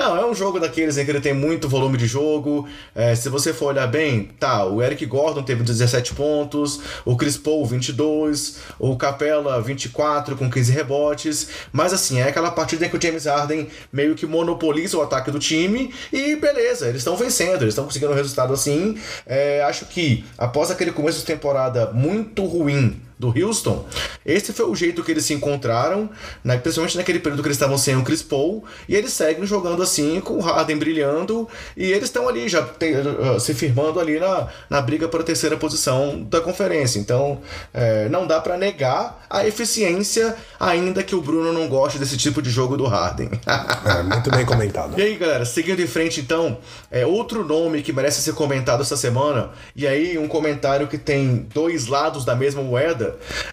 Não, 0.00 0.16
é 0.16 0.24
um 0.24 0.34
jogo 0.34 0.58
daqueles 0.58 0.96
em 0.96 1.04
que 1.04 1.10
ele 1.10 1.20
tem 1.20 1.34
muito 1.34 1.68
volume 1.68 1.98
de 1.98 2.06
jogo. 2.06 2.66
É, 2.94 3.14
se 3.14 3.28
você 3.28 3.52
for 3.52 3.66
olhar 3.66 3.86
bem, 3.86 4.30
tá, 4.40 4.64
o 4.64 4.82
Eric 4.82 5.04
Gordon 5.04 5.42
teve 5.42 5.62
17 5.62 6.14
pontos, 6.14 6.80
o 7.04 7.18
Chris 7.18 7.36
Paul 7.36 7.66
22, 7.66 8.60
o 8.78 8.96
Capella 8.96 9.60
24 9.60 10.36
com 10.36 10.50
15 10.50 10.72
rebotes. 10.72 11.48
Mas 11.70 11.92
assim, 11.92 12.18
é 12.18 12.28
aquela 12.28 12.50
partida 12.50 12.86
em 12.86 12.88
que 12.88 12.96
o 12.96 13.02
James 13.02 13.26
Harden 13.26 13.68
meio 13.92 14.14
que 14.14 14.24
monopoliza 14.24 14.96
o 14.96 15.02
ataque 15.02 15.30
do 15.30 15.38
time 15.38 15.92
e 16.10 16.34
beleza, 16.34 16.88
eles 16.88 17.02
estão 17.02 17.14
vencendo, 17.14 17.60
eles 17.60 17.72
estão 17.72 17.84
conseguindo 17.84 18.12
um 18.12 18.16
resultado 18.16 18.54
assim. 18.54 18.96
É, 19.26 19.62
acho 19.64 19.84
que 19.84 20.24
após 20.38 20.70
aquele 20.70 20.92
começo 20.92 21.18
de 21.18 21.26
temporada 21.26 21.90
muito 21.92 22.46
ruim 22.46 22.98
do 23.20 23.28
Houston, 23.28 23.84
esse 24.24 24.52
foi 24.54 24.64
o 24.64 24.74
jeito 24.74 25.04
que 25.04 25.10
eles 25.10 25.26
se 25.26 25.34
encontraram, 25.34 26.08
né, 26.42 26.56
principalmente 26.56 26.96
naquele 26.96 27.18
período 27.18 27.42
que 27.42 27.48
eles 27.48 27.56
estavam 27.56 27.76
sem 27.76 27.94
o 27.96 28.02
Chris 28.02 28.22
Paul, 28.22 28.64
e 28.88 28.96
eles 28.96 29.12
seguem 29.12 29.44
jogando 29.44 29.82
assim, 29.82 30.20
com 30.20 30.38
o 30.38 30.40
Harden 30.40 30.78
brilhando, 30.78 31.46
e 31.76 31.92
eles 31.92 32.04
estão 32.04 32.26
ali 32.28 32.48
já 32.48 32.62
te, 32.62 32.94
uh, 32.94 33.38
se 33.38 33.52
firmando 33.52 34.00
ali 34.00 34.18
na, 34.18 34.48
na 34.70 34.80
briga 34.80 35.06
para 35.06 35.20
a 35.20 35.22
terceira 35.22 35.54
posição 35.56 36.22
da 36.22 36.40
conferência. 36.40 36.98
Então, 36.98 37.40
é, 37.74 38.08
não 38.08 38.26
dá 38.26 38.40
para 38.40 38.56
negar 38.56 39.26
a 39.28 39.46
eficiência, 39.46 40.34
ainda 40.58 41.02
que 41.02 41.14
o 41.14 41.20
Bruno 41.20 41.52
não 41.52 41.68
goste 41.68 41.98
desse 41.98 42.16
tipo 42.16 42.40
de 42.40 42.48
jogo 42.48 42.76
do 42.76 42.86
Harden. 42.86 43.30
é, 43.46 44.02
muito 44.02 44.30
bem 44.30 44.46
comentado. 44.46 44.98
E 44.98 45.02
aí, 45.02 45.16
galera, 45.16 45.44
seguindo 45.44 45.80
em 45.80 45.86
frente, 45.86 46.20
então, 46.20 46.58
é 46.90 47.04
outro 47.04 47.44
nome 47.44 47.82
que 47.82 47.92
merece 47.92 48.22
ser 48.22 48.32
comentado 48.32 48.80
essa 48.80 48.96
semana, 48.96 49.50
e 49.76 49.86
aí 49.86 50.16
um 50.16 50.26
comentário 50.26 50.86
que 50.88 50.96
tem 50.96 51.46
dois 51.52 51.86
lados 51.86 52.24
da 52.24 52.34
mesma 52.34 52.62
moeda, 52.62 53.09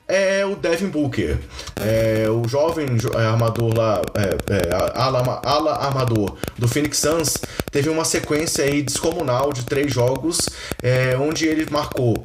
é 0.07 0.45
o 0.45 0.55
Devin 0.55 0.87
Booker. 0.87 1.37
É, 1.79 2.27
o 2.29 2.47
jovem 2.47 2.87
é, 3.13 3.25
armador 3.25 3.75
lá, 3.75 4.01
é, 4.15 4.53
é, 4.53 4.75
ala, 4.95 5.41
ala 5.43 5.73
armador 5.85 6.35
do 6.57 6.67
Phoenix 6.67 6.97
Suns, 6.97 7.37
teve 7.71 7.89
uma 7.89 8.05
sequência 8.05 8.63
aí 8.63 8.81
descomunal 8.81 9.51
de 9.53 9.65
três 9.65 9.93
jogos, 9.93 10.49
é, 10.81 11.17
onde 11.17 11.47
ele 11.47 11.67
marcou 11.69 12.23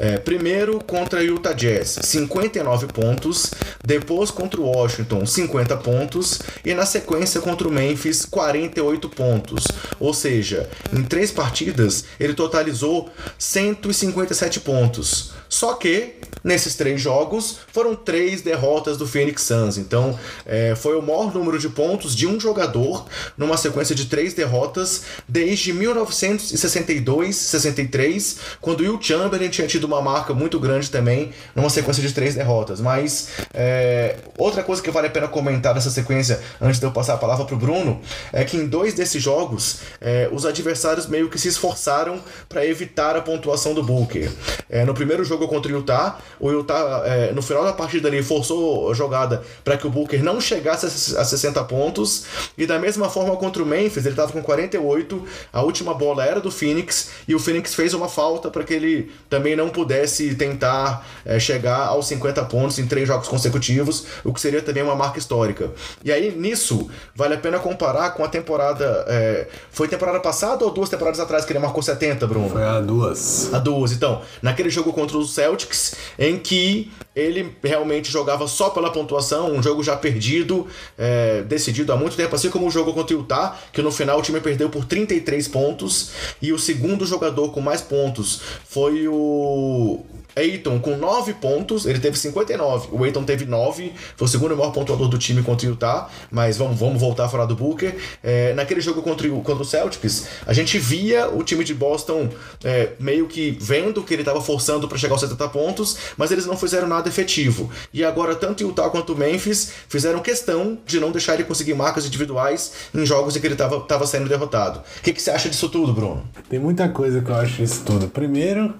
é, 0.00 0.16
primeiro 0.16 0.82
contra 0.82 1.22
Utah 1.22 1.52
Jazz, 1.52 1.98
59 2.02 2.86
pontos. 2.86 3.50
Depois 3.84 4.30
contra 4.30 4.58
o 4.58 4.64
Washington, 4.64 5.26
50 5.26 5.76
pontos. 5.76 6.40
E 6.64 6.72
na 6.72 6.86
sequência 6.86 7.38
contra 7.42 7.68
o 7.68 7.70
Memphis, 7.70 8.24
48 8.24 9.10
pontos. 9.10 9.64
Ou 10.00 10.14
seja, 10.14 10.70
em 10.90 11.02
três 11.02 11.30
partidas 11.30 12.06
ele 12.18 12.32
totalizou 12.32 13.10
157 13.38 14.60
pontos. 14.60 15.32
Só 15.50 15.74
que 15.74 16.14
Nesses 16.42 16.74
três 16.74 17.00
jogos, 17.00 17.60
foram 17.72 17.94
três 17.94 18.42
derrotas 18.42 18.96
do 18.96 19.06
Phoenix 19.06 19.42
Suns. 19.42 19.78
Então, 19.78 20.18
é, 20.46 20.74
foi 20.74 20.96
o 20.96 21.02
maior 21.02 21.32
número 21.34 21.58
de 21.58 21.68
pontos 21.68 22.16
de 22.16 22.26
um 22.26 22.40
jogador 22.40 23.04
numa 23.36 23.56
sequência 23.56 23.94
de 23.94 24.06
três 24.06 24.34
derrotas 24.34 25.02
desde 25.28 25.72
1962-63, 25.74 28.38
quando 28.60 28.80
Will 28.80 29.00
Chamberlain 29.00 29.48
tinha 29.48 29.66
tido 29.66 29.84
uma 29.84 30.00
marca 30.00 30.32
muito 30.34 30.58
grande 30.58 30.90
também 30.90 31.32
numa 31.54 31.70
sequência 31.70 32.02
de 32.02 32.12
três 32.12 32.34
derrotas. 32.34 32.80
Mas 32.80 33.28
é, 33.52 34.16
outra 34.38 34.62
coisa 34.62 34.80
que 34.82 34.90
vale 34.90 35.08
a 35.08 35.10
pena 35.10 35.28
comentar 35.28 35.74
dessa 35.74 35.90
sequência, 35.90 36.40
antes 36.60 36.80
de 36.80 36.86
eu 36.86 36.92
passar 36.92 37.14
a 37.14 37.18
palavra 37.18 37.44
para 37.44 37.54
o 37.54 37.58
Bruno, 37.58 38.00
é 38.32 38.44
que 38.44 38.56
em 38.56 38.66
dois 38.66 38.94
desses 38.94 39.22
jogos, 39.22 39.80
é, 40.00 40.28
os 40.32 40.46
adversários 40.46 41.06
meio 41.06 41.28
que 41.28 41.38
se 41.38 41.48
esforçaram 41.48 42.22
para 42.48 42.64
evitar 42.64 43.14
a 43.16 43.20
pontuação 43.20 43.74
do 43.74 43.82
Booker. 43.82 44.30
É, 44.68 44.84
no 44.84 44.94
primeiro 44.94 45.24
jogo 45.24 45.48
contra 45.48 45.72
o 45.72 45.76
Utah, 45.76 46.18
o 46.40 46.50
Utah, 46.50 47.02
é, 47.04 47.32
no 47.32 47.42
final 47.42 47.64
da 47.64 47.72
partida 47.72 48.08
ali, 48.08 48.22
forçou 48.22 48.90
a 48.90 48.94
jogada 48.94 49.42
para 49.62 49.76
que 49.76 49.86
o 49.86 49.90
Booker 49.90 50.22
não 50.22 50.40
chegasse 50.40 50.86
a 50.86 51.24
60 51.24 51.62
pontos, 51.64 52.24
e 52.56 52.66
da 52.66 52.78
mesma 52.78 53.08
forma 53.08 53.36
contra 53.36 53.62
o 53.62 53.66
Memphis, 53.66 54.04
ele 54.04 54.10
estava 54.10 54.32
com 54.32 54.42
48, 54.42 55.24
a 55.52 55.62
última 55.62 55.94
bola 55.94 56.24
era 56.24 56.40
do 56.40 56.50
Phoenix, 56.50 57.10
e 57.28 57.34
o 57.34 57.38
Phoenix 57.38 57.74
fez 57.74 57.94
uma 57.94 58.08
falta 58.08 58.50
para 58.50 58.64
que 58.64 58.72
ele 58.72 59.12
também 59.28 59.54
não 59.54 59.68
pudesse 59.68 60.34
tentar 60.34 61.06
é, 61.24 61.38
chegar 61.38 61.86
aos 61.86 62.06
50 62.08 62.44
pontos 62.44 62.78
em 62.78 62.86
três 62.86 63.06
jogos 63.06 63.28
consecutivos, 63.28 64.06
o 64.24 64.32
que 64.32 64.40
seria 64.40 64.62
também 64.62 64.82
uma 64.82 64.96
marca 64.96 65.18
histórica. 65.18 65.70
E 66.04 66.10
aí, 66.10 66.34
nisso, 66.34 66.90
vale 67.14 67.34
a 67.34 67.38
pena 67.38 67.58
comparar 67.58 68.10
com 68.10 68.24
a 68.24 68.28
temporada. 68.28 69.04
É, 69.08 69.46
foi 69.70 69.88
temporada 69.88 70.20
passada 70.20 70.64
ou 70.64 70.70
duas 70.70 70.88
temporadas 70.88 71.20
atrás 71.20 71.44
que 71.44 71.52
ele 71.52 71.58
marcou 71.58 71.82
70, 71.82 72.26
Bruno? 72.26 72.48
Foi 72.48 72.62
a 72.62 72.80
duas. 72.80 73.52
A 73.52 73.58
duas, 73.58 73.92
então. 73.92 74.22
Naquele 74.42 74.70
jogo 74.70 74.92
contra 74.92 75.16
os 75.18 75.34
Celtics, 75.34 75.94
em 76.18 76.29
que 76.38 76.90
ele 77.14 77.56
realmente 77.62 78.10
jogava 78.10 78.46
só 78.46 78.70
pela 78.70 78.90
pontuação, 78.90 79.52
um 79.52 79.62
jogo 79.62 79.82
já 79.82 79.96
perdido, 79.96 80.66
é, 80.96 81.42
decidido 81.42 81.92
há 81.92 81.96
muito 81.96 82.16
tempo, 82.16 82.34
assim 82.34 82.50
como 82.50 82.66
o 82.66 82.70
jogo 82.70 82.92
contra 82.92 83.16
o 83.16 83.20
Utah, 83.20 83.58
que 83.72 83.82
no 83.82 83.90
final 83.90 84.18
o 84.18 84.22
time 84.22 84.40
perdeu 84.40 84.70
por 84.70 84.84
33 84.84 85.48
pontos, 85.48 86.10
e 86.40 86.52
o 86.52 86.58
segundo 86.58 87.04
jogador 87.04 87.50
com 87.50 87.60
mais 87.60 87.80
pontos 87.80 88.40
foi 88.64 89.08
o 89.08 90.04
Eiton 90.36 90.78
com 90.78 90.96
9 90.96 91.34
pontos, 91.34 91.86
ele 91.86 91.98
teve 91.98 92.18
59. 92.18 92.88
O 92.92 93.04
Eiton 93.04 93.24
teve 93.24 93.44
9, 93.44 93.92
foi 94.16 94.26
o 94.26 94.28
segundo 94.28 94.56
maior 94.56 94.70
pontuador 94.70 95.08
do 95.08 95.18
time 95.18 95.42
contra 95.42 95.66
o 95.66 95.70
Utah. 95.70 96.08
Mas 96.30 96.56
vamos, 96.56 96.78
vamos 96.78 97.00
voltar 97.00 97.26
a 97.26 97.28
falar 97.28 97.46
do 97.46 97.54
Booker. 97.54 97.96
É, 98.22 98.52
naquele 98.54 98.80
jogo 98.80 99.02
contra 99.02 99.32
o, 99.32 99.42
contra 99.42 99.62
o 99.62 99.66
Celtics, 99.66 100.26
a 100.46 100.52
gente 100.52 100.78
via 100.78 101.28
o 101.28 101.42
time 101.42 101.64
de 101.64 101.74
Boston 101.74 102.28
é, 102.64 102.90
meio 102.98 103.26
que 103.26 103.56
vendo 103.60 104.02
que 104.02 104.14
ele 104.14 104.22
estava 104.22 104.40
forçando 104.40 104.88
para 104.88 104.98
chegar 104.98 105.14
aos 105.14 105.20
70 105.20 105.48
pontos, 105.48 105.96
mas 106.16 106.30
eles 106.30 106.46
não 106.46 106.56
fizeram 106.56 106.88
nada 106.88 106.99
efetivo. 107.08 107.70
E 107.92 108.04
agora, 108.04 108.34
tanto 108.34 108.62
Utah 108.62 108.90
quanto 108.90 109.16
Memphis 109.16 109.72
fizeram 109.88 110.20
questão 110.20 110.78
de 110.86 111.00
não 111.00 111.10
deixar 111.10 111.34
ele 111.34 111.44
conseguir 111.44 111.74
marcas 111.74 112.06
individuais 112.06 112.72
em 112.94 113.04
jogos 113.04 113.36
em 113.36 113.40
que 113.40 113.46
ele 113.46 113.54
estava 113.54 114.06
sendo 114.06 114.28
derrotado. 114.28 114.80
O 114.80 115.02
que, 115.02 115.12
que 115.12 115.22
você 115.22 115.30
acha 115.30 115.48
disso 115.48 115.68
tudo, 115.68 115.92
Bruno? 115.92 116.22
Tem 116.48 116.58
muita 116.58 116.88
coisa 116.88 117.20
que 117.20 117.30
eu 117.30 117.34
acho 117.36 117.56
disso 117.56 117.82
tudo. 117.84 118.08
Primeiro, 118.08 118.74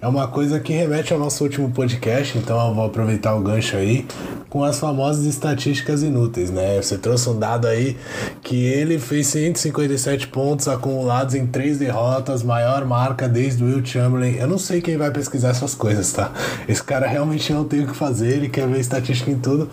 é 0.00 0.06
uma 0.06 0.28
coisa 0.28 0.60
que 0.60 0.72
remete 0.72 1.12
ao 1.12 1.18
nosso 1.18 1.42
último 1.42 1.70
podcast, 1.70 2.36
então 2.36 2.68
eu 2.68 2.74
vou 2.74 2.84
aproveitar 2.84 3.34
o 3.34 3.40
gancho 3.40 3.76
aí 3.76 4.06
com 4.54 4.62
as 4.62 4.78
famosas 4.78 5.24
estatísticas 5.24 6.02
inúteis, 6.02 6.48
né? 6.48 6.80
Você 6.80 6.96
trouxe 6.96 7.28
um 7.28 7.36
dado 7.36 7.66
aí 7.66 7.96
que 8.40 8.64
ele 8.66 9.00
fez 9.00 9.26
157 9.26 10.28
pontos 10.28 10.68
acumulados 10.68 11.34
em 11.34 11.44
três 11.44 11.78
derrotas, 11.78 12.42
maior 12.42 12.84
marca 12.84 13.28
desde 13.28 13.64
o 13.64 13.66
Will 13.66 13.84
Chamberlain. 13.84 14.36
Eu 14.36 14.46
não 14.46 14.58
sei 14.58 14.80
quem 14.80 14.96
vai 14.96 15.10
pesquisar 15.10 15.48
essas 15.48 15.74
coisas, 15.74 16.12
tá? 16.12 16.30
Esse 16.68 16.82
cara 16.82 17.06
realmente 17.06 17.52
não 17.64 17.68
tem 17.68 17.82
o 17.82 17.86
que 17.86 17.96
fazer, 17.96 18.28
ele 18.28 18.48
quer 18.48 18.68
ver 18.68 18.78
estatística 18.78 19.30
em 19.30 19.38
tudo. 19.38 19.68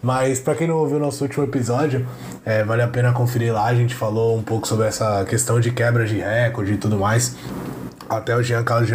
Mas 0.00 0.38
para 0.38 0.54
quem 0.54 0.66
não 0.66 0.76
ouviu 0.76 0.96
o 0.96 1.00
nosso 1.00 1.24
último 1.24 1.44
episódio, 1.44 2.06
é, 2.44 2.64
vale 2.64 2.82
a 2.82 2.88
pena 2.88 3.12
conferir 3.12 3.52
lá. 3.52 3.66
A 3.66 3.74
gente 3.74 3.94
falou 3.94 4.38
um 4.38 4.42
pouco 4.42 4.66
sobre 4.66 4.86
essa 4.86 5.24
questão 5.24 5.60
de 5.60 5.70
quebra 5.72 6.06
de 6.06 6.18
recorde 6.18 6.72
e 6.72 6.76
tudo 6.76 6.96
mais. 6.98 7.36
Até 8.08 8.36
o 8.36 8.42
Giancarlo 8.42 8.86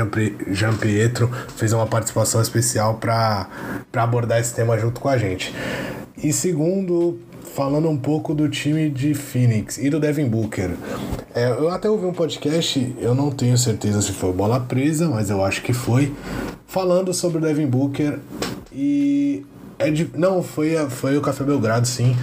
Gianpietro 0.52 1.30
fez 1.56 1.74
uma 1.74 1.88
participação 1.88 2.42
especial 2.42 2.96
para 2.96 3.48
abordar 3.94 4.40
esse 4.40 4.54
tema 4.54 4.78
junto 4.78 5.02
com 5.02 5.10
a 5.10 5.18
gente. 5.18 5.54
E 6.24 6.32
segundo, 6.32 7.20
falando 7.58 7.90
um 7.90 7.98
pouco 7.98 8.36
do 8.36 8.48
time 8.48 8.88
de 8.88 9.16
Phoenix 9.16 9.80
e 9.80 9.90
do 9.90 10.00
Devin 10.00 10.28
Booker. 10.28 10.76
É, 11.34 11.50
eu 11.50 11.70
até 11.70 11.90
ouvi 11.90 12.06
um 12.06 12.14
podcast, 12.14 12.96
eu 13.00 13.16
não 13.16 13.32
tenho 13.32 13.58
certeza 13.58 14.00
se 14.00 14.12
foi 14.12 14.32
bola 14.32 14.60
presa, 14.60 15.10
mas 15.10 15.32
eu 15.32 15.44
acho 15.44 15.64
que 15.64 15.74
foi, 15.74 16.14
falando 16.68 17.12
sobre 17.16 17.40
o 17.40 17.42
Devin 17.42 17.66
Booker 17.66 18.20
e 18.72 19.44
é 19.80 19.90
de, 19.90 20.08
não, 20.16 20.44
foi, 20.44 20.76
foi 20.90 21.18
o 21.18 21.22
Café 21.22 21.44
Belgrado, 21.44 21.88
sim. 21.88 22.16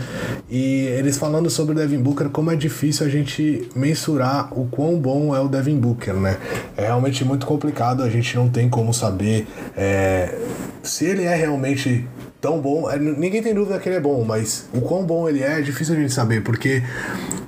E 0.49 0.87
eles 0.99 1.19
falando 1.19 1.51
sobre 1.51 1.73
o 1.73 1.77
Devin 1.77 1.99
Booker, 1.99 2.29
como 2.29 2.53
é 2.53 2.57
difícil 2.57 3.05
a 3.05 3.09
gente 3.09 3.69
mensurar 3.75 4.57
o 4.57 4.67
quão 4.67 4.99
bom 4.99 5.35
é 5.35 5.41
o 5.41 5.49
Devin 5.49 5.79
Booker, 5.79 6.15
né? 6.15 6.37
É 6.77 6.87
realmente 6.87 7.25
muito 7.25 7.45
complicado, 7.45 8.05
a 8.05 8.09
gente 8.09 8.37
não 8.37 8.49
tem 8.49 8.69
como 8.69 8.95
saber 8.95 9.49
é, 9.77 10.37
se 10.83 11.05
ele 11.07 11.25
é 11.25 11.35
realmente 11.35 12.07
tão 12.45 12.61
bom. 12.61 12.91
É, 12.91 12.99
ninguém 12.99 13.43
tem 13.43 13.55
dúvida 13.55 13.79
que 13.79 13.89
ele 13.89 13.97
é 13.97 14.01
bom, 14.01 14.23
mas 14.23 14.67
o 14.71 14.83
quão 14.83 15.03
bom 15.03 15.27
ele 15.27 15.43
é 15.43 15.61
é 15.61 15.63
difícil 15.63 15.95
a 15.95 15.99
gente 15.99 16.13
saber, 16.13 16.43
porque 16.43 16.83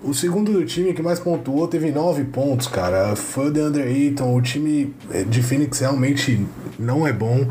o 0.03 0.15
segundo 0.15 0.51
do 0.51 0.65
time 0.65 0.95
que 0.95 1.03
mais 1.03 1.21
pontuou 1.21 1.69
teve 1.69 1.93
nove 1.93 2.25
pontos, 2.25 2.67
cara. 2.67 3.15
Foi 3.15 3.49
o 3.49 3.51
DeAndre 3.51 3.83
Ayton. 3.83 4.35
O 4.35 4.41
time 4.41 4.95
de 5.29 5.43
Phoenix 5.43 5.81
realmente 5.81 6.47
não 6.79 7.07
é 7.07 7.13
bom 7.13 7.47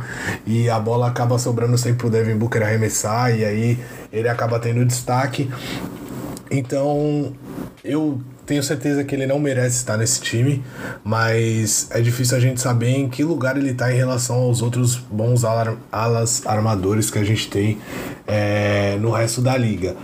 e 0.47 0.67
a 0.67 0.79
bola 0.79 1.07
acaba 1.07 1.37
sobrando 1.37 1.77
sempre 1.77 1.99
pro 1.99 2.09
Devin 2.09 2.35
Booker 2.35 2.63
arremessar 2.63 3.37
e 3.37 3.45
aí 3.45 3.77
ele 4.11 4.27
acaba 4.27 4.59
tendo 4.59 4.83
destaque. 4.83 5.47
Então, 6.49 7.31
eu 7.83 8.19
tenho 8.45 8.61
certeza 8.63 9.03
que 9.03 9.15
ele 9.15 9.25
não 9.25 9.39
merece 9.39 9.77
estar 9.77 9.97
nesse 9.97 10.21
time, 10.21 10.63
mas 11.03 11.87
é 11.91 12.01
difícil 12.01 12.37
a 12.37 12.39
gente 12.39 12.61
saber 12.61 12.89
em 12.89 13.09
que 13.09 13.23
lugar 13.23 13.57
ele 13.57 13.71
está 13.71 13.91
em 13.91 13.95
relação 13.95 14.37
aos 14.37 14.61
outros 14.61 14.95
bons 14.95 15.43
alas 15.91 16.45
armadores 16.45 17.09
que 17.09 17.19
a 17.19 17.23
gente 17.23 17.49
tem 17.49 17.77
é, 18.27 18.97
no 19.01 19.11
resto 19.11 19.41
da 19.41 19.57
liga. 19.57 19.95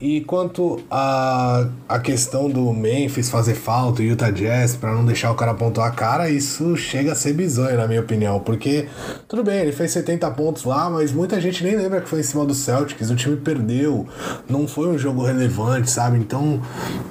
E 0.00 0.20
quanto 0.22 0.80
a, 0.90 1.66
a 1.88 1.98
questão 1.98 2.50
do 2.50 2.72
Memphis 2.72 3.30
fazer 3.30 3.54
falta, 3.54 4.02
o 4.02 4.04
Utah 4.04 4.30
Jazz, 4.30 4.76
para 4.76 4.92
não 4.92 5.04
deixar 5.04 5.30
o 5.30 5.34
cara 5.34 5.54
pontuar 5.54 5.88
a 5.88 5.90
cara, 5.90 6.28
isso 6.28 6.76
chega 6.76 7.12
a 7.12 7.14
ser 7.14 7.32
bizonho, 7.32 7.76
na 7.76 7.86
minha 7.86 8.00
opinião. 8.00 8.40
Porque, 8.40 8.88
tudo 9.28 9.44
bem, 9.44 9.60
ele 9.60 9.72
fez 9.72 9.92
70 9.92 10.30
pontos 10.32 10.64
lá, 10.64 10.90
mas 10.90 11.12
muita 11.12 11.40
gente 11.40 11.62
nem 11.62 11.76
lembra 11.76 12.00
que 12.00 12.08
foi 12.08 12.20
em 12.20 12.24
cima 12.24 12.44
do 12.44 12.54
Celtics, 12.54 13.08
o 13.10 13.16
time 13.16 13.36
perdeu, 13.36 14.06
não 14.48 14.66
foi 14.66 14.88
um 14.88 14.98
jogo 14.98 15.24
relevante, 15.24 15.90
sabe? 15.90 16.18
Então, 16.18 16.60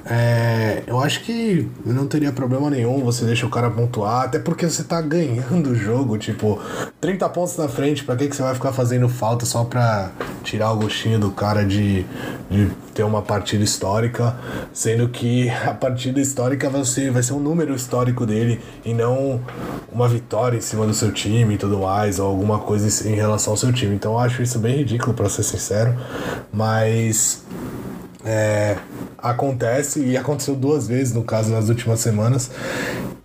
é, 0.04 0.82
eu 0.86 1.00
acho 1.00 1.22
que 1.22 1.68
não 1.84 2.06
teria 2.06 2.32
problema 2.32 2.68
nenhum 2.68 3.02
você 3.02 3.24
deixar 3.24 3.46
o 3.46 3.50
cara 3.50 3.70
pontuar, 3.70 4.24
até 4.24 4.38
porque 4.38 4.68
você 4.68 4.84
tá 4.84 5.00
ganhando 5.00 5.70
o 5.70 5.74
jogo, 5.74 6.18
tipo, 6.18 6.60
30 7.00 7.28
pontos 7.30 7.56
na 7.56 7.66
frente, 7.68 8.04
pra 8.04 8.14
que, 8.14 8.28
que 8.28 8.36
você 8.36 8.42
vai 8.42 8.54
ficar 8.54 8.72
fazendo 8.72 9.08
falta 9.08 9.46
só 9.46 9.64
pra 9.64 10.10
tirar 10.42 10.72
o 10.72 10.76
gostinho 10.76 11.18
do 11.18 11.30
cara 11.30 11.64
de, 11.64 12.04
de 12.50 12.70
ter 12.94 13.02
uma 13.02 13.22
partida 13.22 13.64
histórica, 13.64 14.36
sendo 14.72 15.08
que 15.08 15.48
a 15.50 15.74
partida 15.74 16.20
histórica 16.20 16.68
vai 16.68 16.84
ser, 16.84 17.10
vai 17.10 17.22
ser 17.22 17.32
um 17.32 17.40
número 17.40 17.74
histórico 17.74 18.26
dele 18.26 18.60
e 18.84 18.92
não 18.92 19.40
uma 19.90 20.08
vitória 20.08 20.56
em 20.56 20.60
cima 20.60 20.86
do 20.86 20.94
seu 20.94 21.12
time 21.12 21.54
e 21.54 21.58
tudo 21.58 21.78
mais, 21.78 22.18
ou 22.18 22.26
alguma 22.26 22.58
coisa 22.58 23.08
em 23.08 23.14
relação 23.14 23.52
ao 23.52 23.56
seu 23.56 23.72
time. 23.72 23.94
Então 23.94 24.12
eu 24.12 24.18
acho 24.18 24.42
isso 24.42 24.58
bem 24.58 24.76
ridículo, 24.76 25.14
para 25.14 25.28
ser 25.28 25.42
sincero, 25.42 25.94
mas 26.52 27.42
é, 28.24 28.76
acontece 29.18 30.00
e 30.00 30.16
aconteceu 30.16 30.54
duas 30.54 30.88
vezes, 30.88 31.12
no 31.12 31.22
caso, 31.22 31.50
nas 31.50 31.68
últimas 31.68 32.00
semanas. 32.00 32.50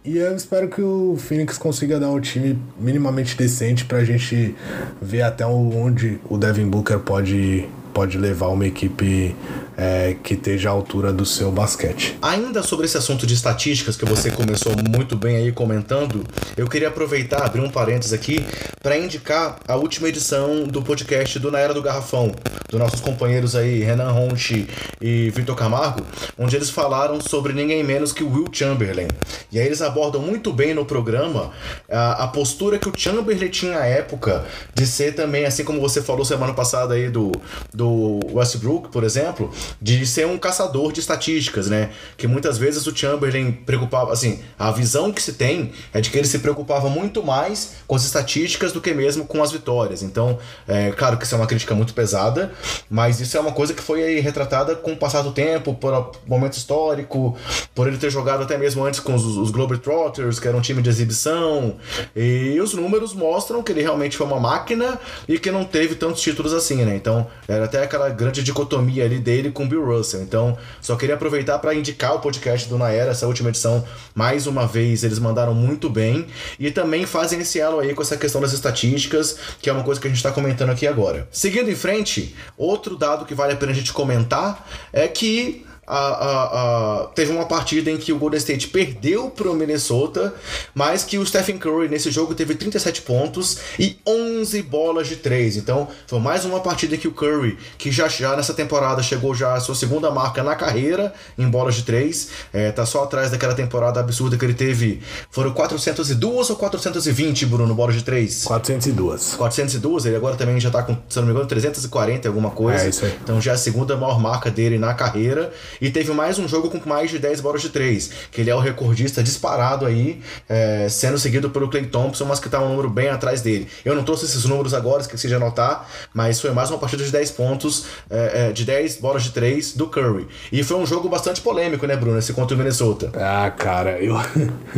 E 0.04 0.18
eu 0.18 0.36
espero 0.36 0.70
que 0.70 0.82
o 0.82 1.16
Phoenix 1.18 1.58
consiga 1.58 2.00
dar 2.00 2.10
um 2.10 2.20
time 2.20 2.58
minimamente 2.80 3.38
decente 3.38 3.86
pra 3.86 4.04
gente 4.04 4.56
ver 5.02 5.22
até 5.22 5.46
onde 5.46 6.20
o 6.30 6.38
Devin 6.38 6.68
Booker 6.68 7.00
pode 7.00 7.68
pode 8.00 8.18
levar 8.18 8.48
uma 8.48 8.66
equipe 8.66 9.36
é, 9.80 10.18
que 10.22 10.34
esteja 10.34 10.68
à 10.68 10.74
altura 10.74 11.14
do 11.14 11.26
seu 11.26 11.50
basquete. 11.52 12.18
Ainda 12.22 12.62
sobre 12.62 12.86
esse 12.86 12.98
assunto 12.98 13.26
de 13.26 13.34
estatísticas 13.34 13.96
que 13.96 14.04
você 14.04 14.30
começou 14.30 14.74
muito 14.76 15.16
bem 15.16 15.38
aí 15.38 15.54
comentando, 15.54 16.26
eu 16.58 16.68
queria 16.68 16.90
aproveitar, 16.90 17.46
abrir 17.46 17.62
um 17.62 17.70
parênteses 17.70 18.12
aqui, 18.12 18.46
para 18.84 18.98
indicar 18.98 19.58
a 19.66 19.78
última 19.78 20.10
edição 20.10 20.64
do 20.64 20.82
podcast 20.82 21.40
do 21.40 21.50
Na 21.50 21.60
Era 21.60 21.74
do 21.74 21.82
Garrafão, 21.82 22.34
dos 22.70 22.78
nossos 22.78 23.00
companheiros 23.00 23.56
aí, 23.56 23.82
Renan 23.82 24.12
Ronchi 24.12 24.68
e 25.00 25.30
Vitor 25.30 25.56
Camargo, 25.56 26.06
onde 26.38 26.58
eles 26.58 26.70
falaram 26.70 27.22
sobre 27.22 27.54
ninguém 27.54 27.82
menos 27.82 28.12
que 28.12 28.24
Will 28.24 28.48
Chamberlain. 28.52 29.08
E 29.50 29.60
aí 29.60 29.66
eles 29.66 29.82
abordam 29.82 30.22
muito 30.22 30.52
bem 30.52 30.74
no 30.74 30.84
programa 30.84 31.52
a, 31.90 32.26
a 32.26 32.28
postura 32.28 32.78
que 32.78 32.90
o 32.90 32.94
Chamberlain 32.96 33.50
tinha 33.50 33.80
à 33.80 33.86
época 33.86 34.46
de 34.74 34.86
ser 34.86 35.16
também, 35.16 35.46
assim 35.46 35.64
como 35.64 35.80
você 35.80 36.02
falou 36.02 36.26
semana 36.26 36.54
passada 36.54 36.96
aí 36.96 37.10
do, 37.10 37.32
do 37.74 38.20
Westbrook, 38.34 38.90
por 38.90 39.06
exemplo, 39.06 39.52
de 39.82 40.06
ser 40.06 40.28
um 40.28 40.38
caçador 40.38 40.92
de 40.92 41.00
estatísticas, 41.00 41.68
né? 41.68 41.90
Que 42.18 42.28
muitas 42.28 42.58
vezes 42.58 42.86
o 42.88 42.96
Chamberlain 42.96 43.52
preocupava, 43.52 44.12
assim, 44.14 44.40
a 44.58 44.72
visão 44.72 45.12
que 45.12 45.22
se 45.22 45.34
tem 45.34 45.72
é 45.94 46.02
de 46.02 46.10
que 46.10 46.18
ele 46.18 46.28
se 46.28 46.40
preocupava 46.40 46.90
muito 46.90 47.24
mais 47.24 47.76
com 47.88 47.96
as 47.96 48.04
estatísticas 48.04 48.72
do 48.72 48.82
que 48.82 48.94
mesmo 48.94 49.26
com 49.26 49.42
as 49.44 49.52
vitórias. 49.52 50.04
Então, 50.04 50.38
é 50.68 50.92
claro 50.92 51.18
que 51.18 51.26
isso 51.26 51.36
é 51.36 51.38
uma 51.38 51.48
crítica 51.48 51.74
muito 51.76 51.94
pesada, 51.94 52.52
mas 52.90 53.20
isso 53.20 53.38
é 53.38 53.40
uma 53.40 53.52
coisa 53.52 53.74
que 53.74 53.82
foi 53.82 54.20
retratada 54.20 54.76
com 54.76 54.94
o 54.94 54.98
passar 54.98 55.22
do 55.22 55.32
tempo, 55.32 55.74
por 55.74 56.12
momento 56.28 56.54
histórico, 56.54 57.38
por 57.74 57.88
ele 57.88 57.98
ter 57.98 58.10
jogado 58.10 58.44
até 58.44 58.58
mesmo 58.58 58.84
antes 58.84 59.00
com 59.00 59.14
os, 59.16 59.24
os 59.24 59.52
Globetrotters, 59.52 60.40
que 60.40 60.48
era 60.48 60.56
um 60.56 60.62
time 60.62 60.82
de 60.82 60.90
exibição, 60.90 61.76
e 62.16 62.60
os 62.62 62.74
números 62.74 63.14
mostram 63.14 63.62
que 63.64 63.72
ele 63.72 63.82
realmente 63.82 64.18
foi 64.18 64.26
uma 64.28 64.40
máquina 64.40 65.00
e 65.28 65.38
que 65.40 65.52
não 65.52 65.64
teve 65.64 65.96
tantos 65.96 66.22
títulos 66.22 66.54
assim, 66.54 66.84
né? 66.86 66.96
Então, 66.96 67.28
era 67.48 67.66
até 67.66 67.84
aquela 67.84 68.10
grande 68.10 68.44
dicotomia 68.44 69.06
ali 69.06 69.20
dele 69.20 69.52
com 69.60 69.68
Bill 69.68 69.84
Russell. 69.84 70.22
Então, 70.22 70.58
só 70.82 70.96
queria 70.96 71.16
aproveitar 71.16 71.60
para 71.60 71.76
indicar 71.76 72.16
o 72.16 72.20
podcast 72.20 72.70
do 72.70 72.78
Naera, 72.78 73.12
essa 73.12 73.28
última 73.28 73.50
edição, 73.50 73.84
mais 74.16 74.48
uma 74.48 74.66
vez, 74.66 75.04
eles 75.04 75.20
mandaram 75.20 75.54
muito 75.54 75.90
bem 75.90 76.28
e 76.58 76.72
também 76.72 77.06
fazem 77.06 77.42
esse 77.42 77.60
elo 77.60 77.80
aí 77.80 77.94
com 77.94 78.02
essa 78.02 78.16
questão 78.16 78.40
das 78.40 78.54
estatísticas, 78.54 79.38
que 79.62 79.70
é 79.70 79.74
uma 79.74 79.84
coisa 79.84 80.00
que 80.00 80.08
a 80.08 80.10
gente 80.10 80.18
está 80.18 80.32
comentando 80.32 80.70
aqui 80.70 80.88
agora. 80.88 81.28
Seguindo 81.30 81.70
em 81.70 81.76
frente, 81.76 82.34
outro 82.58 82.96
dado 82.96 83.26
que 83.26 83.34
vale 83.34 83.52
a 83.52 83.58
pena 83.58 83.74
a 83.74 83.76
gente 83.76 83.92
comentar 83.92 84.66
é 84.94 85.10
que 85.10 85.66
a, 85.90 85.98
a, 85.98 87.02
a, 87.02 87.06
teve 87.08 87.32
uma 87.32 87.46
partida 87.46 87.90
em 87.90 87.98
que 87.98 88.14
o 88.14 88.20
Golden 88.20 88.38
State 88.38 88.68
perdeu 88.68 89.32
para 89.32 89.50
o 89.50 89.56
Minnesota, 89.56 90.34
mas 90.76 91.04
que 91.04 91.18
o 91.18 91.26
Stephen 91.26 91.58
Curry 91.58 91.90
nesse 91.90 92.12
jogo 92.12 92.36
teve 92.36 92.54
37 92.54 93.02
pontos 93.02 93.58
e 93.80 93.98
11 94.06 94.62
bolas 94.62 95.08
de 95.08 95.16
3. 95.16 95.58
Então 95.58 95.88
foi 96.06 96.20
mais 96.20 96.46
uma 96.46 96.60
partida 96.60 96.96
que 96.96 97.08
o 97.08 97.12
Curry, 97.12 97.58
que 97.78 97.92
já, 97.92 98.08
já 98.08 98.36
nessa 98.36 98.54
temporada 98.54 99.02
chegou 99.02 99.34
já 99.34 99.56
a 99.56 99.60
sua 99.60 99.74
segunda 99.74 100.12
marca 100.12 100.44
na 100.44 100.56
carreira 100.56 101.12
em 101.36 101.50
bolas 101.50 101.74
de 101.74 101.84
3, 101.84 102.30
é, 102.54 102.72
tá 102.72 102.86
só 102.86 103.04
atrás 103.04 103.32
daquela 103.32 103.56
temporada 103.56 104.00
absurda 104.00 104.38
que 104.38 104.46
ele 104.46 104.54
teve. 104.54 105.02
Foram 105.32 105.52
402 105.54 106.52
ou 106.52 106.56
420, 106.56 107.48
Bruno, 107.48 107.74
bolas 107.74 107.96
de 107.96 108.04
3? 108.04 108.44
402. 108.44 109.34
402, 109.34 110.06
ele 110.06 110.16
agora 110.16 110.36
também 110.36 110.60
já 110.60 110.70
tá 110.70 110.84
com, 110.84 110.96
se 111.10 111.18
não 111.18 111.26
me 111.26 111.32
engano, 111.32 111.48
340 111.48 112.28
alguma 112.28 112.52
coisa. 112.52 112.86
É 112.86 112.90
isso 112.90 113.06
aí. 113.06 113.18
Então 113.24 113.42
já 113.42 113.52
é 113.52 113.56
a 113.56 113.58
segunda 113.58 113.98
maior 113.98 114.20
marca 114.20 114.52
dele 114.52 114.78
na 114.78 114.94
carreira. 114.94 115.52
E 115.82 115.90
teve 115.90 116.12
mais 116.12 116.38
um 116.40 116.48
jogo 116.48 116.70
com 116.70 116.90
mais 116.90 117.10
de 117.10 117.20
10 117.20 117.42
bolas 117.42 117.62
de 117.62 117.70
3, 117.70 118.12
que 118.32 118.42
ele 118.42 118.50
é 118.50 118.56
o 118.56 118.60
recordista 118.60 119.24
disparado 119.24 119.86
aí, 119.86 120.22
é, 120.48 120.88
sendo 120.90 121.18
seguido 121.18 121.50
pelo 121.50 121.70
Clay 121.70 121.86
Thompson, 121.86 122.26
mas 122.26 122.40
que 122.40 122.50
tá 122.50 122.62
um 122.62 122.70
número 122.70 122.90
bem 122.90 123.10
atrás 123.10 123.42
dele. 123.42 123.68
Eu 123.86 123.96
não 123.96 124.04
trouxe 124.04 124.26
esses 124.26 124.46
números 124.46 124.74
agora, 124.74 125.02
esqueci 125.02 125.28
de 125.28 125.36
anotar, 125.36 125.88
mas 126.14 126.40
foi 126.42 126.52
mais 126.52 126.70
uma 126.70 126.78
partida 126.78 127.04
de 127.04 127.12
10 127.12 127.32
pontos, 127.32 127.86
é, 128.10 128.50
é, 128.50 128.52
de 128.52 128.66
10 128.66 128.98
bolas 128.98 129.24
de 129.24 129.32
3 129.32 129.74
do 129.74 129.88
Curry. 129.88 130.28
E 130.52 130.64
foi 130.64 130.78
um 130.78 130.86
jogo 130.86 131.08
bastante 131.08 131.42
polêmico, 131.42 131.86
né, 131.86 131.96
Bruno, 131.96 132.18
esse 132.18 132.34
contra 132.34 132.56
o 132.56 132.58
Minnesota. 132.58 133.12
Ah, 133.16 133.52
cara, 133.52 134.00
eu. 134.02 134.16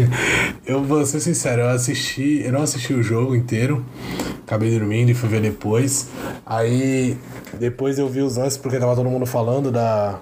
eu 0.66 0.84
vou 0.84 1.06
ser 1.06 1.20
sincero, 1.20 1.62
eu 1.62 1.70
assisti. 1.70 2.42
Eu 2.44 2.52
não 2.52 2.62
assisti 2.62 2.94
o 2.94 3.04
jogo 3.04 3.36
inteiro. 3.36 3.86
Acabei 4.46 4.72
dormindo 4.78 5.10
e 5.10 5.14
fui 5.14 5.30
ver 5.30 5.42
depois. 5.42 6.10
Aí 6.46 7.18
depois 7.54 7.98
eu 8.00 8.08
vi 8.10 8.22
os 8.22 8.38
lances 8.38 8.58
porque 8.58 8.80
tava 8.80 8.96
todo 8.96 9.10
mundo 9.10 9.26
falando 9.26 9.72
da 9.72 10.20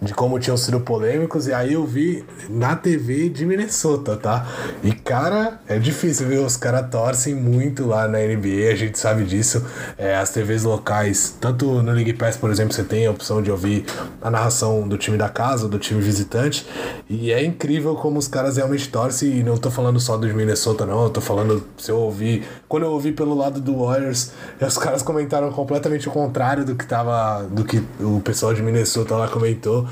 de 0.00 0.14
como 0.14 0.38
tinham 0.38 0.56
sido 0.56 0.80
polêmicos, 0.80 1.46
e 1.46 1.52
aí 1.52 1.74
eu 1.74 1.84
vi 1.84 2.24
na 2.48 2.74
TV 2.74 3.28
de 3.28 3.44
Minnesota, 3.44 4.16
tá? 4.16 4.46
E 4.82 4.92
cara, 4.92 5.60
é 5.68 5.78
difícil, 5.78 6.26
viu? 6.26 6.44
Os 6.44 6.56
caras 6.56 6.88
torcem 6.90 7.34
muito 7.34 7.86
lá 7.86 8.08
na 8.08 8.18
NBA, 8.18 8.72
a 8.72 8.76
gente 8.76 8.98
sabe 8.98 9.24
disso. 9.24 9.64
É, 9.98 10.16
as 10.16 10.30
TVs 10.30 10.64
locais, 10.64 11.36
tanto 11.40 11.82
no 11.82 11.92
League 11.92 12.14
Pass, 12.14 12.36
por 12.36 12.50
exemplo, 12.50 12.72
você 12.72 12.82
tem 12.82 13.06
a 13.06 13.10
opção 13.10 13.42
de 13.42 13.50
ouvir 13.50 13.84
a 14.22 14.30
narração 14.30 14.88
do 14.88 14.96
time 14.96 15.18
da 15.18 15.28
casa, 15.28 15.68
do 15.68 15.78
time 15.78 16.00
visitante, 16.00 16.66
e 17.08 17.30
é 17.32 17.44
incrível 17.44 17.94
como 17.94 18.18
os 18.18 18.28
caras 18.28 18.56
realmente 18.56 18.88
torcem, 18.88 19.38
e 19.38 19.42
não 19.42 19.58
tô 19.58 19.70
falando 19.70 20.00
só 20.00 20.16
dos 20.16 20.32
Minnesota, 20.32 20.86
não, 20.86 21.04
eu 21.04 21.10
tô 21.10 21.20
falando, 21.20 21.62
se 21.76 21.90
eu 21.90 21.98
ouvir, 21.98 22.44
quando 22.70 22.84
eu 22.84 22.92
ouvi 22.92 23.10
pelo 23.10 23.34
lado 23.34 23.60
do 23.60 23.84
Warriors, 23.84 24.30
os 24.62 24.78
caras 24.78 25.02
comentaram 25.02 25.50
completamente 25.50 26.08
o 26.08 26.12
contrário 26.12 26.64
do 26.64 26.76
que 26.76 26.86
tava, 26.86 27.42
do 27.42 27.64
que 27.64 27.82
o 27.98 28.20
pessoal 28.20 28.54
de 28.54 28.62
Minnesota 28.62 29.16
lá 29.16 29.26
comentou. 29.26 29.88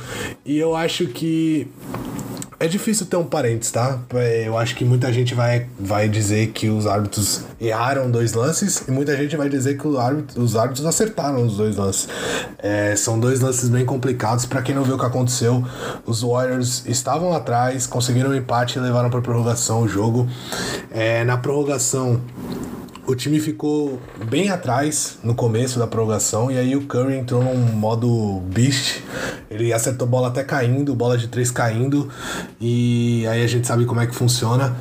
E 0.47 0.57
eu 0.57 0.77
acho 0.77 1.09
que 1.09 1.67
é 2.61 2.67
difícil 2.67 3.07
ter 3.07 3.17
um 3.17 3.25
parênteses, 3.25 3.71
tá? 3.71 4.00
É, 4.15 4.49
eu 4.49 4.59
acho 4.59 4.75
que 4.75 4.85
muita 4.85 5.12
gente 5.12 5.35
vai, 5.35 5.66
vai 5.79 6.09
dizer 6.09 6.49
que 6.49 6.68
os 6.68 6.87
árbitros 6.87 7.42
erraram 7.61 8.11
dois 8.11 8.33
lances 8.33 8.83
e 8.88 8.90
muita 8.90 9.16
gente 9.16 9.37
vai 9.37 9.49
dizer 9.49 9.79
que 9.79 9.87
os 9.87 9.97
árbitros, 9.97 10.37
os 10.37 10.57
árbitros 10.57 10.85
acertaram 10.85 11.47
os 11.47 11.57
dois 11.57 11.77
lances. 11.77 12.09
É, 12.59 12.97
são 12.97 13.18
dois 13.18 13.40
lances 13.40 13.68
bem 13.68 13.85
complicados. 13.85 14.44
para 14.44 14.61
quem 14.61 14.75
não 14.75 14.83
viu 14.83 14.97
o 14.97 14.99
que 14.99 15.07
aconteceu, 15.07 15.64
os 16.05 16.23
Warriors 16.23 16.85
estavam 16.87 17.33
atrás, 17.33 17.87
conseguiram 17.87 18.31
um 18.31 18.35
empate 18.35 18.79
e 18.79 18.83
levaram 18.83 19.09
para 19.09 19.21
prorrogação 19.21 19.83
o 19.83 19.88
jogo. 19.88 20.29
É, 20.90 21.25
na 21.25 21.37
prorrogação, 21.37 22.21
o 23.09 23.14
time 23.14 23.40
ficou 23.40 23.99
bem 24.29 24.51
atrás 24.51 25.18
no 25.25 25.35
começo 25.35 25.79
da 25.79 25.87
prorrogação 25.87 26.51
e 26.51 26.59
aí 26.59 26.77
o 26.77 26.83
Curry 26.83 27.16
entrou 27.16 27.42
num 27.42 27.57
modo 27.57 28.42
beast. 28.53 29.03
Ele 29.51 29.73
acertou 29.73 30.07
bola 30.07 30.29
até 30.29 30.44
caindo, 30.44 30.94
bola 30.94 31.16
de 31.16 31.27
três 31.27 31.51
caindo 31.51 32.11
e 32.61 33.27
aí 33.27 33.42
a 33.42 33.47
gente 33.47 33.66
sabe 33.66 33.87
como 33.87 33.99
é 33.99 34.07
que 34.07 34.14
funciona. 34.14 34.77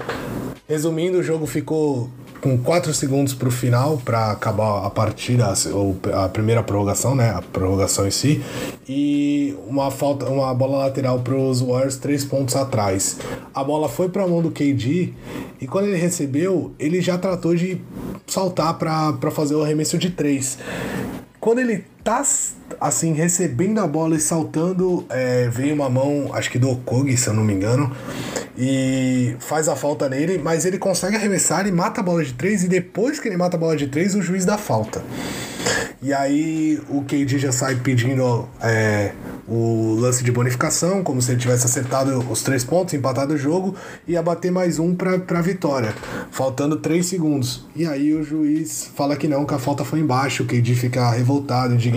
Resumindo, 0.68 1.20
o 1.20 1.24
jogo 1.24 1.48
ficou 1.48 2.10
com 2.48 2.58
4 2.58 2.94
segundos 2.94 3.34
para 3.34 3.50
o 3.50 3.52
final, 3.52 3.98
para 3.98 4.32
acabar 4.32 4.86
a 4.86 4.90
partida, 4.90 5.54
ou 5.74 5.98
a 6.14 6.30
primeira 6.30 6.64
prorrogação, 6.64 7.14
né? 7.14 7.32
A 7.32 7.42
prorrogação 7.42 8.08
em 8.08 8.12
si. 8.12 8.42
E 8.88 9.54
uma 9.68 9.92
falta, 9.92 10.26
uma 10.30 10.54
bola 10.54 10.78
lateral 10.78 11.20
para 11.20 11.36
os 11.36 11.60
Warriors, 11.60 11.98
3 11.98 12.24
pontos 12.24 12.56
atrás. 12.56 13.18
A 13.54 13.64
bola 13.66 13.90
foi 13.90 14.08
para 14.08 14.24
a 14.24 14.28
mão 14.28 14.42
do 14.42 14.50
KD 14.50 15.14
e 15.60 15.68
quando 15.68 15.88
ele 15.88 15.98
recebeu, 15.98 16.72
ele 16.80 17.02
já 17.02 17.18
tratou 17.18 17.54
de 17.54 17.82
saltar 18.26 18.78
para 18.78 19.32
fazer 19.32 19.56
o 19.56 19.62
arremesso 19.62 19.98
de 19.98 20.10
3. 20.10 20.58
Quando 21.42 21.60
ele 21.60 21.84
tá 22.08 22.24
assim, 22.80 23.12
recebendo 23.12 23.82
a 23.82 23.88
bola 23.88 24.15
e 24.15 24.20
saltando, 24.20 25.06
é, 25.10 25.50
veio 25.50 25.76
uma 25.76 25.89
mão, 25.89 26.30
acho 26.34 26.50
que 26.50 26.58
do 26.58 26.70
Okogi, 26.70 27.17
se 27.17 27.28
eu 27.28 27.34
não 27.34 27.43
me 27.43 27.54
engano, 27.54 27.93
e 28.58 29.36
faz 29.39 29.67
a 29.67 29.76
falta 29.76 30.08
nele, 30.08 30.38
mas 30.38 30.63
ele 30.63 30.78
consegue 30.78 31.17
arremessar 31.17 31.67
e 31.67 31.72
mata 31.72 32.00
a 32.00 32.04
bola 32.04 32.24
de 32.24 32.32
três, 32.34 32.63
e 32.63 32.70
depois 32.70 33.20
que 33.20 33.28
ele 33.28 33.36
mata 33.36 33.58
a 33.58 33.60
bola 33.60 33.76
de 33.76 33.88
três, 33.88 34.15
o 34.15 34.22
juiz 34.22 34.46
dá 34.46 34.58
falta. 34.58 35.04
E 36.02 36.13
aí 36.13 36.80
o 36.89 37.02
KD 37.02 37.39
já 37.39 37.52
sai 37.52 37.76
pedindo 37.76 38.48
é, 38.62 39.12
o 39.48 39.96
lance 40.00 40.24
de 40.24 40.32
bonificação, 40.32 41.04
como 41.04 41.22
se 41.22 41.32
ele 41.32 41.39
tivesse 41.39 41.65
acertado 41.65 42.20
os 42.30 42.43
três 42.43 42.63
pontos, 42.63 42.93
empatado 42.93 43.34
o 43.34 43.38
jogo, 43.38 43.76
e 44.08 44.12
ia 44.12 44.22
bater 44.22 44.52
mais 44.52 44.78
um 44.78 44.93
para 44.93 45.39
a 45.39 45.41
vitória, 45.41 45.93
faltando 46.30 46.78
três 46.78 47.08
segundos. 47.08 47.65
E 47.76 47.86
aí 47.86 48.13
o 48.13 48.24
juiz 48.24 48.89
fala 48.96 49.15
que 49.15 49.28
não, 49.28 49.46
que 49.46 49.54
a 49.54 49.60
falta 49.60 49.84
foi 49.84 50.00
embaixo, 50.00 50.43
o 50.43 50.46
KD 50.46 50.76
fica 50.76 51.10
revoltado, 51.10 51.74
indignado, 51.74 51.97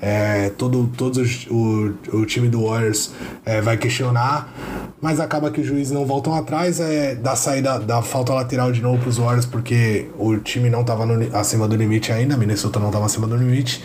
é, 0.00 0.50
todo, 0.50 0.90
todo 0.96 1.22
o, 1.50 1.94
o 2.12 2.26
time 2.26 2.48
do 2.48 2.66
Warriors 2.66 3.12
é, 3.44 3.60
vai 3.60 3.76
questionar, 3.76 4.52
mas 5.00 5.20
acaba 5.20 5.50
que 5.50 5.60
os 5.60 5.66
juízes 5.66 5.92
não 5.92 6.04
voltam 6.04 6.34
atrás, 6.34 6.80
é, 6.80 7.14
da 7.14 7.36
saída 7.36 7.78
da 7.78 8.02
falta 8.02 8.32
lateral 8.32 8.72
de 8.72 8.80
novo 8.80 8.98
para 8.98 9.08
os 9.08 9.18
Warriors, 9.18 9.46
porque 9.46 10.08
o 10.18 10.36
time 10.38 10.70
não 10.70 10.82
estava 10.82 11.04
acima 11.32 11.66
do 11.68 11.76
limite 11.76 12.12
ainda, 12.12 12.36
Minnesota 12.36 12.78
não 12.78 12.88
estava 12.88 13.06
acima 13.06 13.26
do 13.26 13.36
limite. 13.36 13.82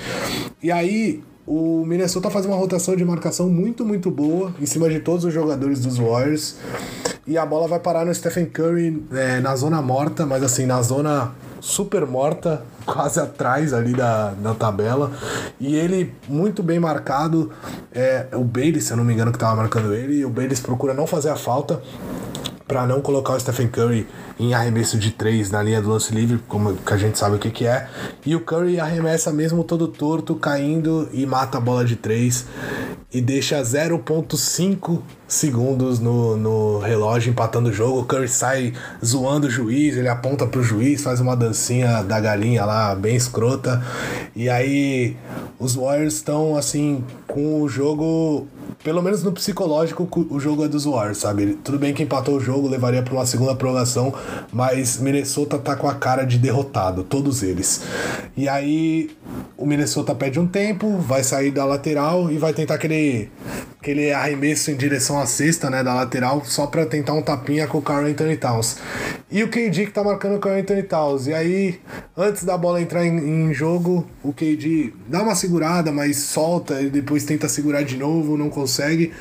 E 0.61 0.71
aí 0.71 1.23
o 1.47 1.85
Minnesota 1.85 2.29
faz 2.29 2.45
uma 2.45 2.57
rotação 2.57 2.93
de 2.95 3.05
marcação 3.05 3.49
muito, 3.49 3.85
muito 3.85 4.11
boa 4.11 4.53
em 4.59 4.65
cima 4.65 4.89
de 4.89 4.99
todos 4.99 5.23
os 5.23 5.33
jogadores 5.33 5.79
dos 5.79 5.97
Warriors. 5.97 6.57
E 7.25 7.37
a 7.37 7.45
bola 7.45 7.67
vai 7.67 7.79
parar 7.79 8.05
no 8.05 8.13
Stephen 8.13 8.45
Curry 8.45 9.03
é, 9.13 9.39
na 9.39 9.55
zona 9.55 9.81
morta, 9.81 10.25
mas 10.25 10.43
assim, 10.43 10.65
na 10.65 10.81
zona 10.81 11.33
super 11.59 12.05
morta, 12.05 12.63
quase 12.85 13.19
atrás 13.19 13.73
ali 13.73 13.93
da, 13.93 14.31
da 14.31 14.53
tabela. 14.53 15.11
E 15.59 15.75
ele 15.75 16.13
muito 16.27 16.63
bem 16.63 16.79
marcado. 16.79 17.51
É, 17.93 18.27
o 18.33 18.43
Bailey, 18.43 18.81
se 18.81 18.91
eu 18.91 18.97
não 18.97 19.03
me 19.03 19.13
engano, 19.13 19.31
que 19.31 19.37
estava 19.37 19.55
marcando 19.55 19.93
ele. 19.93 20.19
E 20.19 20.25
o 20.25 20.29
Bailey 20.29 20.57
procura 20.57 20.93
não 20.93 21.07
fazer 21.07 21.29
a 21.29 21.35
falta 21.35 21.81
para 22.67 22.85
não 22.85 23.01
colocar 23.01 23.33
o 23.33 23.39
Stephen 23.39 23.69
Curry 23.69 24.05
em 24.37 24.53
arremesso 24.53 24.97
de 24.97 25.11
três 25.11 25.49
na 25.49 25.63
linha 25.63 25.81
do 25.81 25.89
lance 25.89 26.13
livre, 26.13 26.39
como 26.47 26.75
que 26.75 26.93
a 26.93 26.97
gente 26.97 27.17
sabe 27.17 27.37
o 27.37 27.39
que, 27.39 27.49
que 27.49 27.65
é. 27.65 27.87
E 28.25 28.35
o 28.35 28.41
Curry 28.41 28.79
arremessa 28.79 29.31
mesmo 29.31 29.63
todo 29.63 29.87
torto, 29.87 30.35
caindo 30.35 31.07
e 31.13 31.25
mata 31.25 31.57
a 31.57 31.61
bola 31.61 31.85
de 31.85 31.95
três 31.95 32.45
e 33.11 33.21
deixa 33.21 33.61
0.5 33.61 35.01
segundos 35.27 35.97
no, 35.99 36.35
no 36.35 36.79
relógio 36.79 37.29
empatando 37.29 37.69
o 37.69 37.73
jogo. 37.73 38.01
O 38.01 38.05
Curry 38.05 38.27
sai 38.27 38.73
zoando 39.03 39.47
o 39.47 39.49
juiz, 39.49 39.95
ele 39.95 40.09
aponta 40.09 40.45
pro 40.45 40.61
juiz, 40.61 41.01
faz 41.01 41.21
uma 41.21 41.35
dancinha 41.35 42.03
da 42.03 42.19
galinha 42.19 42.65
lá, 42.65 42.93
bem 42.95 43.15
escrota. 43.15 43.81
E 44.35 44.49
aí 44.49 45.15
os 45.57 45.75
Warriors 45.75 46.15
estão 46.15 46.57
assim 46.57 47.03
com 47.25 47.61
o 47.61 47.69
jogo 47.69 48.45
pelo 48.83 49.01
menos 49.01 49.23
no 49.23 49.31
psicológico, 49.31 50.07
o 50.29 50.39
jogo 50.39 50.65
é 50.65 50.67
dos 50.67 50.85
Warriors, 50.85 51.17
sabe? 51.17 51.57
Tudo 51.63 51.77
bem 51.77 51.93
que 51.93 52.03
empatou 52.03 52.35
o 52.35 52.39
jogo, 52.39 52.67
levaria 52.67 53.01
para 53.01 53.13
uma 53.13 53.25
segunda 53.25 53.55
prorrogação, 53.55 54.13
mas 54.51 54.99
Minnesota 54.99 55.57
tá 55.57 55.75
com 55.75 55.87
a 55.87 55.95
cara 55.95 56.23
de 56.23 56.37
derrotado, 56.37 57.03
todos 57.03 57.43
eles. 57.43 57.81
E 58.35 58.47
aí 58.47 59.09
o 59.57 59.65
Minnesota 59.65 60.13
pede 60.13 60.39
um 60.39 60.47
tempo, 60.47 60.97
vai 60.97 61.23
sair 61.23 61.51
da 61.51 61.65
lateral 61.65 62.31
e 62.31 62.37
vai 62.37 62.53
tentar 62.53 62.75
aquele, 62.75 63.29
aquele 63.87 64.11
arremesso 64.11 64.69
em 64.69 64.75
direção 64.75 65.17
à 65.17 65.25
cesta, 65.25 65.69
né, 65.69 65.81
da 65.81 65.93
lateral, 65.93 66.43
só 66.43 66.67
para 66.67 66.85
tentar 66.85 67.13
um 67.13 67.21
tapinha 67.21 67.65
com 67.67 67.77
o 67.77 67.81
Carl 67.81 68.05
Anthony 68.05 68.35
Towns. 68.35 68.77
E 69.31 69.41
o 69.43 69.47
KD 69.47 69.85
que 69.85 69.91
tá 69.91 70.03
marcando 70.03 70.35
o 70.35 70.39
Carl 70.39 70.59
Anthony 70.59 70.83
Towns. 70.83 71.27
E 71.27 71.33
aí, 71.33 71.79
antes 72.15 72.43
da 72.43 72.57
bola 72.57 72.81
entrar 72.81 73.05
em, 73.05 73.17
em 73.17 73.53
jogo, 73.53 74.05
o 74.21 74.33
KD 74.33 74.93
dá 75.07 75.23
uma 75.23 75.35
segurada, 75.35 75.89
mas 75.89 76.17
solta 76.17 76.81
e 76.81 76.89
depois 76.89 77.23
tenta 77.23 77.47
segurar 77.47 77.83
de 77.83 77.95
novo, 77.95 78.37
não 78.37 78.49
consegue. 78.49 79.13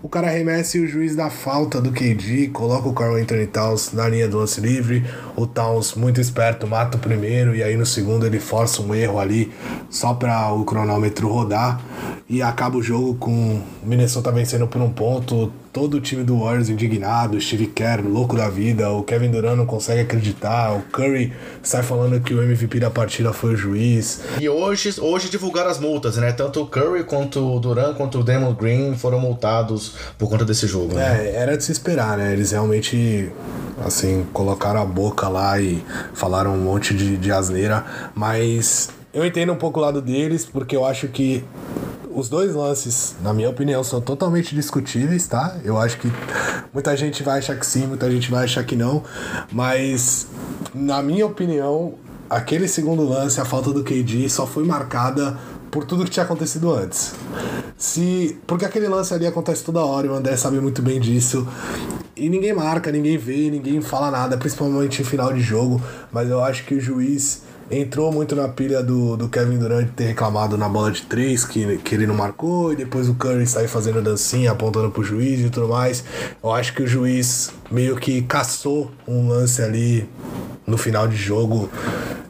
O 0.00 0.08
cara 0.08 0.28
arremessa 0.28 0.78
e 0.78 0.80
o 0.80 0.86
juiz 0.86 1.16
dá 1.16 1.28
falta 1.28 1.80
do 1.80 1.90
KD, 1.90 2.48
coloca 2.52 2.88
o 2.88 2.92
Carl 2.92 3.16
Anthony 3.16 3.48
Towns 3.48 3.92
na 3.92 4.08
linha 4.08 4.28
do 4.28 4.38
lance 4.38 4.60
livre. 4.60 5.04
O 5.34 5.44
Towns, 5.44 5.94
muito 5.94 6.20
esperto, 6.20 6.68
mata 6.68 6.96
o 6.96 7.00
primeiro 7.00 7.54
e 7.54 7.64
aí 7.64 7.76
no 7.76 7.86
segundo 7.86 8.26
ele 8.26 8.38
força 8.38 8.80
um 8.80 8.94
erro 8.94 9.18
ali 9.18 9.52
só 9.90 10.14
para 10.14 10.52
o 10.52 10.64
cronômetro 10.64 11.28
rodar 11.28 11.80
e 12.28 12.42
acaba 12.42 12.76
o 12.76 12.82
jogo 12.82 13.14
com 13.14 13.30
o 13.30 13.86
Minnesota 13.86 14.32
vencendo 14.32 14.66
por 14.66 14.80
um 14.80 14.90
ponto, 14.90 15.52
todo 15.72 15.94
o 15.94 16.00
time 16.00 16.22
do 16.22 16.38
Warriors 16.38 16.68
indignado, 16.68 17.40
Steve 17.40 17.66
Kerr 17.66 18.00
louco 18.06 18.36
da 18.36 18.48
vida, 18.48 18.90
o 18.90 19.02
Kevin 19.02 19.30
Durant 19.30 19.56
não 19.56 19.66
consegue 19.66 20.00
acreditar, 20.00 20.72
o 20.72 20.82
Curry 20.82 21.32
sai 21.62 21.82
falando 21.82 22.20
que 22.20 22.32
o 22.32 22.42
MVP 22.42 22.80
da 22.80 22.90
partida 22.90 23.32
foi 23.32 23.54
o 23.54 23.56
juiz. 23.56 24.20
E 24.40 24.48
hoje, 24.48 24.94
hoje 25.00 25.28
divulgaram 25.28 25.70
as 25.70 25.78
multas, 25.78 26.16
né? 26.16 26.32
Tanto 26.32 26.62
o 26.62 26.66
Curry 26.66 27.04
quanto 27.04 27.40
o 27.40 27.58
Durant 27.58 27.96
quanto 27.96 28.20
o 28.20 28.24
Damon 28.24 28.54
Green 28.54 28.96
foram 28.96 29.20
multados 29.20 29.94
por 30.18 30.28
conta 30.28 30.44
desse 30.44 30.66
jogo, 30.66 30.94
né? 30.94 31.26
É, 31.26 31.36
era 31.36 31.56
de 31.56 31.64
se 31.64 31.72
esperar, 31.72 32.16
né? 32.16 32.32
Eles 32.32 32.52
realmente 32.52 33.30
assim, 33.84 34.24
colocaram 34.32 34.80
a 34.80 34.84
boca 34.84 35.28
lá 35.28 35.60
e 35.60 35.82
falaram 36.14 36.54
um 36.54 36.60
monte 36.60 36.94
de, 36.94 37.16
de 37.16 37.32
asneira, 37.32 37.84
mas 38.14 38.90
eu 39.14 39.24
entendo 39.24 39.52
um 39.52 39.56
pouco 39.56 39.78
o 39.78 39.82
lado 39.82 40.02
deles, 40.02 40.44
porque 40.44 40.74
eu 40.76 40.84
acho 40.84 41.06
que 41.06 41.44
os 42.14 42.28
dois 42.28 42.54
lances, 42.54 43.14
na 43.22 43.32
minha 43.32 43.48
opinião, 43.48 43.82
são 43.84 44.00
totalmente 44.00 44.54
discutíveis, 44.54 45.26
tá? 45.26 45.56
Eu 45.64 45.78
acho 45.78 45.98
que 45.98 46.08
muita 46.72 46.96
gente 46.96 47.22
vai 47.22 47.38
achar 47.38 47.56
que 47.56 47.64
sim, 47.64 47.86
muita 47.86 48.10
gente 48.10 48.30
vai 48.30 48.44
achar 48.44 48.64
que 48.64 48.74
não, 48.74 49.04
mas 49.52 50.26
na 50.74 51.00
minha 51.00 51.26
opinião, 51.26 51.94
aquele 52.28 52.66
segundo 52.66 53.08
lance, 53.08 53.40
a 53.40 53.44
falta 53.44 53.72
do 53.72 53.84
KD, 53.84 54.28
só 54.28 54.46
foi 54.46 54.64
marcada 54.64 55.38
por 55.70 55.84
tudo 55.84 56.04
que 56.04 56.10
tinha 56.10 56.24
acontecido 56.24 56.72
antes. 56.72 57.14
Se, 57.76 58.38
porque 58.46 58.64
aquele 58.64 58.88
lance 58.88 59.14
ali 59.14 59.26
acontece 59.26 59.62
toda 59.62 59.84
hora, 59.84 60.10
o 60.10 60.14
André 60.14 60.36
sabe 60.36 60.60
muito 60.60 60.82
bem 60.82 61.00
disso. 61.00 61.46
E 62.16 62.28
ninguém 62.28 62.52
marca, 62.52 62.90
ninguém 62.90 63.16
vê, 63.16 63.50
ninguém 63.50 63.80
fala 63.80 64.10
nada, 64.10 64.36
principalmente 64.36 65.02
em 65.02 65.04
final 65.04 65.32
de 65.32 65.40
jogo, 65.40 65.80
mas 66.12 66.28
eu 66.30 66.42
acho 66.42 66.64
que 66.64 66.74
o 66.74 66.80
juiz 66.80 67.42
entrou 67.70 68.12
muito 68.12 68.34
na 68.36 68.48
pilha 68.48 68.82
do, 68.82 69.16
do 69.16 69.28
Kevin 69.28 69.58
Durant 69.58 69.88
ter 69.94 70.04
reclamado 70.04 70.56
na 70.56 70.68
bola 70.68 70.90
de 70.90 71.02
três 71.02 71.44
que, 71.44 71.78
que 71.78 71.94
ele 71.94 72.06
não 72.06 72.14
marcou, 72.14 72.72
e 72.72 72.76
depois 72.76 73.08
o 73.08 73.14
Curry 73.14 73.46
sair 73.46 73.68
fazendo 73.68 74.02
dancinha, 74.02 74.52
apontando 74.52 74.90
pro 74.90 75.02
juiz 75.02 75.40
e 75.40 75.50
tudo 75.50 75.68
mais. 75.68 76.04
Eu 76.42 76.52
acho 76.52 76.74
que 76.74 76.82
o 76.82 76.86
juiz 76.86 77.52
meio 77.70 77.96
que 77.96 78.22
caçou 78.22 78.90
um 79.06 79.28
lance 79.28 79.62
ali 79.62 80.08
no 80.66 80.76
final 80.76 81.06
de 81.08 81.16
jogo. 81.16 81.70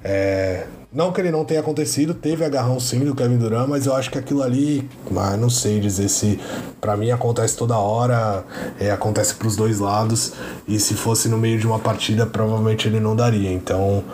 É, 0.02 0.66
não 0.94 1.12
que 1.12 1.20
ele 1.20 1.30
não 1.30 1.44
tenha 1.44 1.60
acontecido, 1.60 2.14
teve 2.14 2.44
agarrão 2.44 2.78
sim 2.78 3.00
do 3.00 3.14
Kevin 3.14 3.36
Durant, 3.36 3.68
mas 3.68 3.86
eu 3.86 3.94
acho 3.94 4.10
que 4.10 4.18
aquilo 4.18 4.42
ali, 4.42 4.88
mas 5.10 5.38
não 5.38 5.50
sei 5.50 5.80
dizer 5.80 6.08
se 6.08 6.38
para 6.80 6.96
mim 6.96 7.10
acontece 7.10 7.56
toda 7.56 7.76
hora, 7.76 8.44
é, 8.78 8.90
acontece 8.92 9.34
para 9.34 9.48
os 9.48 9.56
dois 9.56 9.80
lados, 9.80 10.34
e 10.68 10.78
se 10.78 10.94
fosse 10.94 11.28
no 11.28 11.36
meio 11.36 11.58
de 11.58 11.66
uma 11.66 11.80
partida, 11.80 12.24
provavelmente 12.24 12.86
ele 12.86 13.00
não 13.00 13.16
daria. 13.16 13.50
Então, 13.50 14.04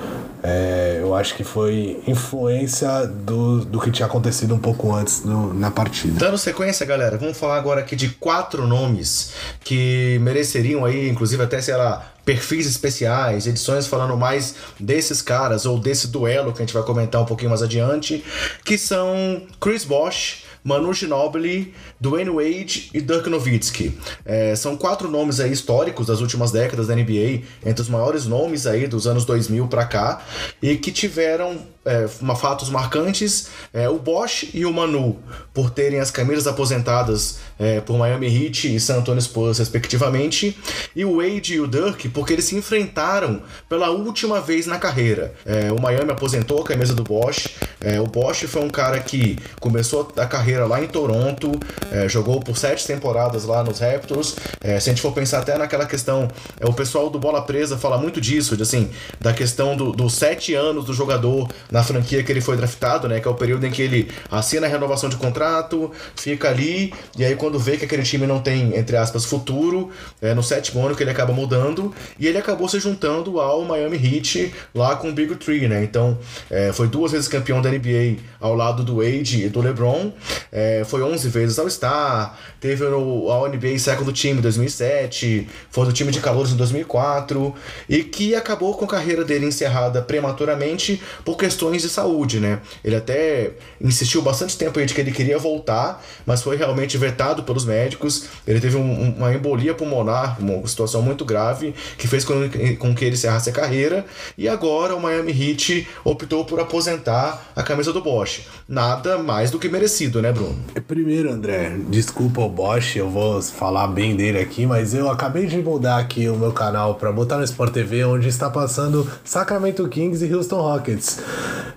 é, 0.42 0.98
eu 1.02 1.14
acho 1.14 1.34
que 1.34 1.44
foi 1.44 2.02
influência 2.06 3.06
do, 3.06 3.62
do 3.64 3.78
que 3.78 3.90
tinha 3.90 4.06
acontecido 4.06 4.54
um 4.54 4.58
pouco 4.58 4.94
antes 4.94 5.22
no, 5.22 5.52
na 5.52 5.70
partida. 5.70 6.18
Dando 6.18 6.38
sequência, 6.38 6.86
galera, 6.86 7.18
vamos 7.18 7.36
falar 7.36 7.58
agora 7.58 7.80
aqui 7.80 7.94
de 7.94 8.08
quatro 8.08 8.66
nomes 8.66 9.32
que 9.62 10.18
mereceriam 10.22 10.84
aí, 10.84 11.10
inclusive 11.10 11.42
até, 11.42 11.60
sei 11.60 11.76
lá, 11.76 12.10
perfis 12.30 12.64
especiais, 12.64 13.48
edições 13.48 13.88
falando 13.88 14.16
mais 14.16 14.54
desses 14.78 15.20
caras 15.20 15.66
ou 15.66 15.80
desse 15.80 16.06
duelo 16.06 16.52
que 16.52 16.62
a 16.62 16.64
gente 16.64 16.72
vai 16.72 16.84
comentar 16.84 17.20
um 17.20 17.24
pouquinho 17.24 17.50
mais 17.50 17.60
adiante, 17.60 18.24
que 18.64 18.78
são 18.78 19.42
Chris 19.60 19.84
Bosh, 19.84 20.44
Manu 20.62 20.94
Ginobili, 20.94 21.74
Dwayne 21.98 22.30
Wade 22.30 22.88
e 22.94 23.00
Dirk 23.00 23.28
Nowitzki. 23.28 23.98
É, 24.24 24.54
são 24.54 24.76
quatro 24.76 25.10
nomes 25.10 25.40
aí 25.40 25.50
históricos 25.50 26.06
das 26.06 26.20
últimas 26.20 26.52
décadas 26.52 26.86
da 26.86 26.94
NBA, 26.94 27.42
entre 27.66 27.82
os 27.82 27.88
maiores 27.88 28.26
nomes 28.26 28.64
aí 28.64 28.86
dos 28.86 29.08
anos 29.08 29.24
2000 29.24 29.66
para 29.66 29.84
cá, 29.84 30.22
e 30.62 30.76
que 30.76 30.92
tiveram 30.92 31.58
é, 31.84 32.06
fatos 32.36 32.68
marcantes, 32.68 33.48
é, 33.72 33.88
o 33.88 33.98
Bosch 33.98 34.48
e 34.52 34.64
o 34.66 34.72
Manu, 34.72 35.18
por 35.52 35.70
terem 35.70 36.00
as 36.00 36.10
camisas 36.10 36.46
aposentadas 36.46 37.38
é, 37.58 37.80
por 37.80 37.98
Miami 37.98 38.26
Heat 38.26 38.74
e 38.74 38.80
San 38.80 38.98
Antonio 38.98 39.20
Spurs, 39.20 39.58
respectivamente, 39.58 40.56
e 40.94 41.04
o 41.04 41.16
Wade 41.16 41.54
e 41.54 41.60
o 41.60 41.66
Dirk, 41.66 42.08
porque 42.10 42.32
eles 42.32 42.44
se 42.46 42.56
enfrentaram 42.56 43.42
pela 43.68 43.90
última 43.90 44.40
vez 44.40 44.66
na 44.66 44.78
carreira. 44.78 45.34
É, 45.44 45.72
o 45.72 45.80
Miami 45.80 46.10
aposentou 46.10 46.60
a 46.60 46.64
camisa 46.64 46.94
do 46.94 47.02
Bosch, 47.02 47.48
é, 47.80 48.00
o 48.00 48.06
Bosch 48.06 48.44
foi 48.46 48.62
um 48.62 48.70
cara 48.70 49.00
que 49.00 49.38
começou 49.58 50.12
a 50.16 50.26
carreira 50.26 50.66
lá 50.66 50.82
em 50.82 50.86
Toronto, 50.86 51.52
é, 51.90 52.08
jogou 52.08 52.40
por 52.40 52.56
sete 52.56 52.86
temporadas 52.86 53.44
lá 53.44 53.62
nos 53.62 53.78
Raptors. 53.78 54.36
se 54.60 54.70
a 54.70 54.78
gente 54.78 55.00
for 55.00 55.12
pensar 55.12 55.40
até 55.40 55.56
naquela 55.56 55.86
questão, 55.86 56.28
o 56.62 56.72
pessoal 56.72 57.08
do 57.08 57.18
Bola 57.18 57.42
Presa 57.42 57.78
fala 57.78 57.96
muito 57.96 58.20
disso, 58.20 58.56
de, 58.56 58.62
assim, 58.62 58.90
da 59.20 59.32
questão 59.32 59.76
dos 59.76 59.96
do 60.00 60.08
sete 60.08 60.54
anos 60.54 60.84
do 60.84 60.94
jogador 60.94 61.48
na 61.70 61.82
franquia 61.82 62.22
que 62.22 62.32
ele 62.32 62.40
foi 62.40 62.56
draftado, 62.56 63.08
né? 63.08 63.20
Que 63.20 63.28
é 63.28 63.30
o 63.30 63.34
período 63.34 63.64
em 63.66 63.70
que 63.70 63.82
ele 63.82 64.10
assina 64.30 64.66
a 64.66 64.70
renovação 64.70 65.08
de 65.08 65.16
contrato, 65.16 65.90
fica 66.16 66.48
ali, 66.48 66.92
e 67.16 67.24
aí 67.24 67.36
quando 67.36 67.58
vê 67.58 67.76
que 67.76 67.84
aquele 67.84 68.02
time 68.02 68.26
não 68.26 68.40
tem, 68.40 68.76
entre 68.76 68.96
aspas, 68.96 69.24
futuro, 69.24 69.90
é 70.20 70.34
no 70.34 70.42
sétimo 70.42 70.84
ano 70.84 70.96
que 70.96 71.02
ele 71.02 71.10
acaba 71.10 71.32
mudando, 71.32 71.94
e 72.18 72.26
ele 72.26 72.38
acabou 72.38 72.68
se 72.68 72.80
juntando 72.80 73.40
ao 73.40 73.64
Miami 73.64 73.96
Heat 73.96 74.52
lá 74.74 74.96
com 74.96 75.10
o 75.10 75.12
Big 75.12 75.34
Three, 75.36 75.68
né? 75.68 75.84
Então, 75.84 76.18
é, 76.50 76.72
foi 76.72 76.88
duas 76.88 77.12
vezes 77.12 77.28
campeão 77.28 77.62
da 77.62 77.70
NBA 77.70 78.16
ao 78.40 78.54
lado 78.54 78.82
do 78.82 78.96
Wade 78.96 79.44
e 79.44 79.48
do 79.48 79.60
LeBron, 79.60 80.12
é, 80.50 80.82
foi 80.84 81.02
11 81.02 81.28
vezes 81.28 81.58
ao 81.58 81.68
Star, 81.70 82.38
teve 82.60 82.84
o 82.84 83.30
All 83.30 83.48
NBA 83.48 83.78
Second 83.78 84.12
Team 84.12 84.38
em 84.38 84.40
2007, 84.40 85.48
foi 85.70 85.86
do 85.86 85.92
time 85.92 86.10
de 86.10 86.20
calouros 86.20 86.52
em 86.52 86.56
2004, 86.56 87.54
e 87.88 88.02
que 88.02 88.34
acabou 88.34 88.74
com 88.74 88.84
a 88.84 88.88
carreira 88.88 89.24
dele 89.24 89.46
encerrada 89.46 90.02
prematuramente 90.02 91.00
por 91.24 91.36
questões 91.36 91.59
questões 91.60 91.82
de 91.82 91.90
saúde, 91.90 92.40
né? 92.40 92.60
Ele 92.82 92.96
até 92.96 93.52
insistiu 93.80 94.22
bastante 94.22 94.56
tempo 94.56 94.84
de 94.84 94.94
que 94.94 95.00
ele 95.00 95.12
queria 95.12 95.38
voltar, 95.38 96.02
mas 96.24 96.42
foi 96.42 96.56
realmente 96.56 96.96
vetado 96.96 97.42
pelos 97.42 97.66
médicos. 97.66 98.28
Ele 98.46 98.58
teve 98.58 98.76
um, 98.76 99.14
uma 99.16 99.34
embolia 99.34 99.74
pulmonar, 99.74 100.38
uma 100.40 100.66
situação 100.66 101.02
muito 101.02 101.22
grave, 101.24 101.74
que 101.98 102.08
fez 102.08 102.24
com, 102.24 102.34
com 102.78 102.94
que 102.94 103.04
ele 103.04 103.14
encerrasse 103.14 103.50
a 103.50 103.52
carreira. 103.52 104.06
E 104.38 104.48
agora 104.48 104.96
o 104.96 105.00
Miami 105.00 105.32
Heat 105.32 105.86
optou 106.02 106.44
por 106.46 106.58
aposentar 106.60 107.52
a 107.54 107.62
camisa 107.62 107.92
do 107.92 108.00
Bosch. 108.00 108.40
Nada 108.66 109.18
mais 109.18 109.50
do 109.50 109.58
que 109.58 109.68
merecido, 109.68 110.22
né, 110.22 110.32
Bruno? 110.32 110.58
Primeiro, 110.88 111.30
André, 111.30 111.76
desculpa 111.90 112.40
o 112.40 112.48
Bosch, 112.48 112.96
eu 112.96 113.10
vou 113.10 113.42
falar 113.42 113.86
bem 113.88 114.16
dele 114.16 114.38
aqui, 114.38 114.64
mas 114.64 114.94
eu 114.94 115.10
acabei 115.10 115.46
de 115.46 115.58
mudar 115.58 115.98
aqui 115.98 116.26
o 116.28 116.36
meu 116.36 116.52
canal 116.52 116.94
para 116.94 117.12
botar 117.12 117.36
no 117.36 117.44
Sport 117.44 117.72
TV, 117.72 118.04
onde 118.04 118.28
está 118.28 118.48
passando 118.48 119.06
Sacramento 119.24 119.86
Kings 119.88 120.24
e 120.24 120.32
Houston 120.32 120.60
Rockets. 120.60 121.18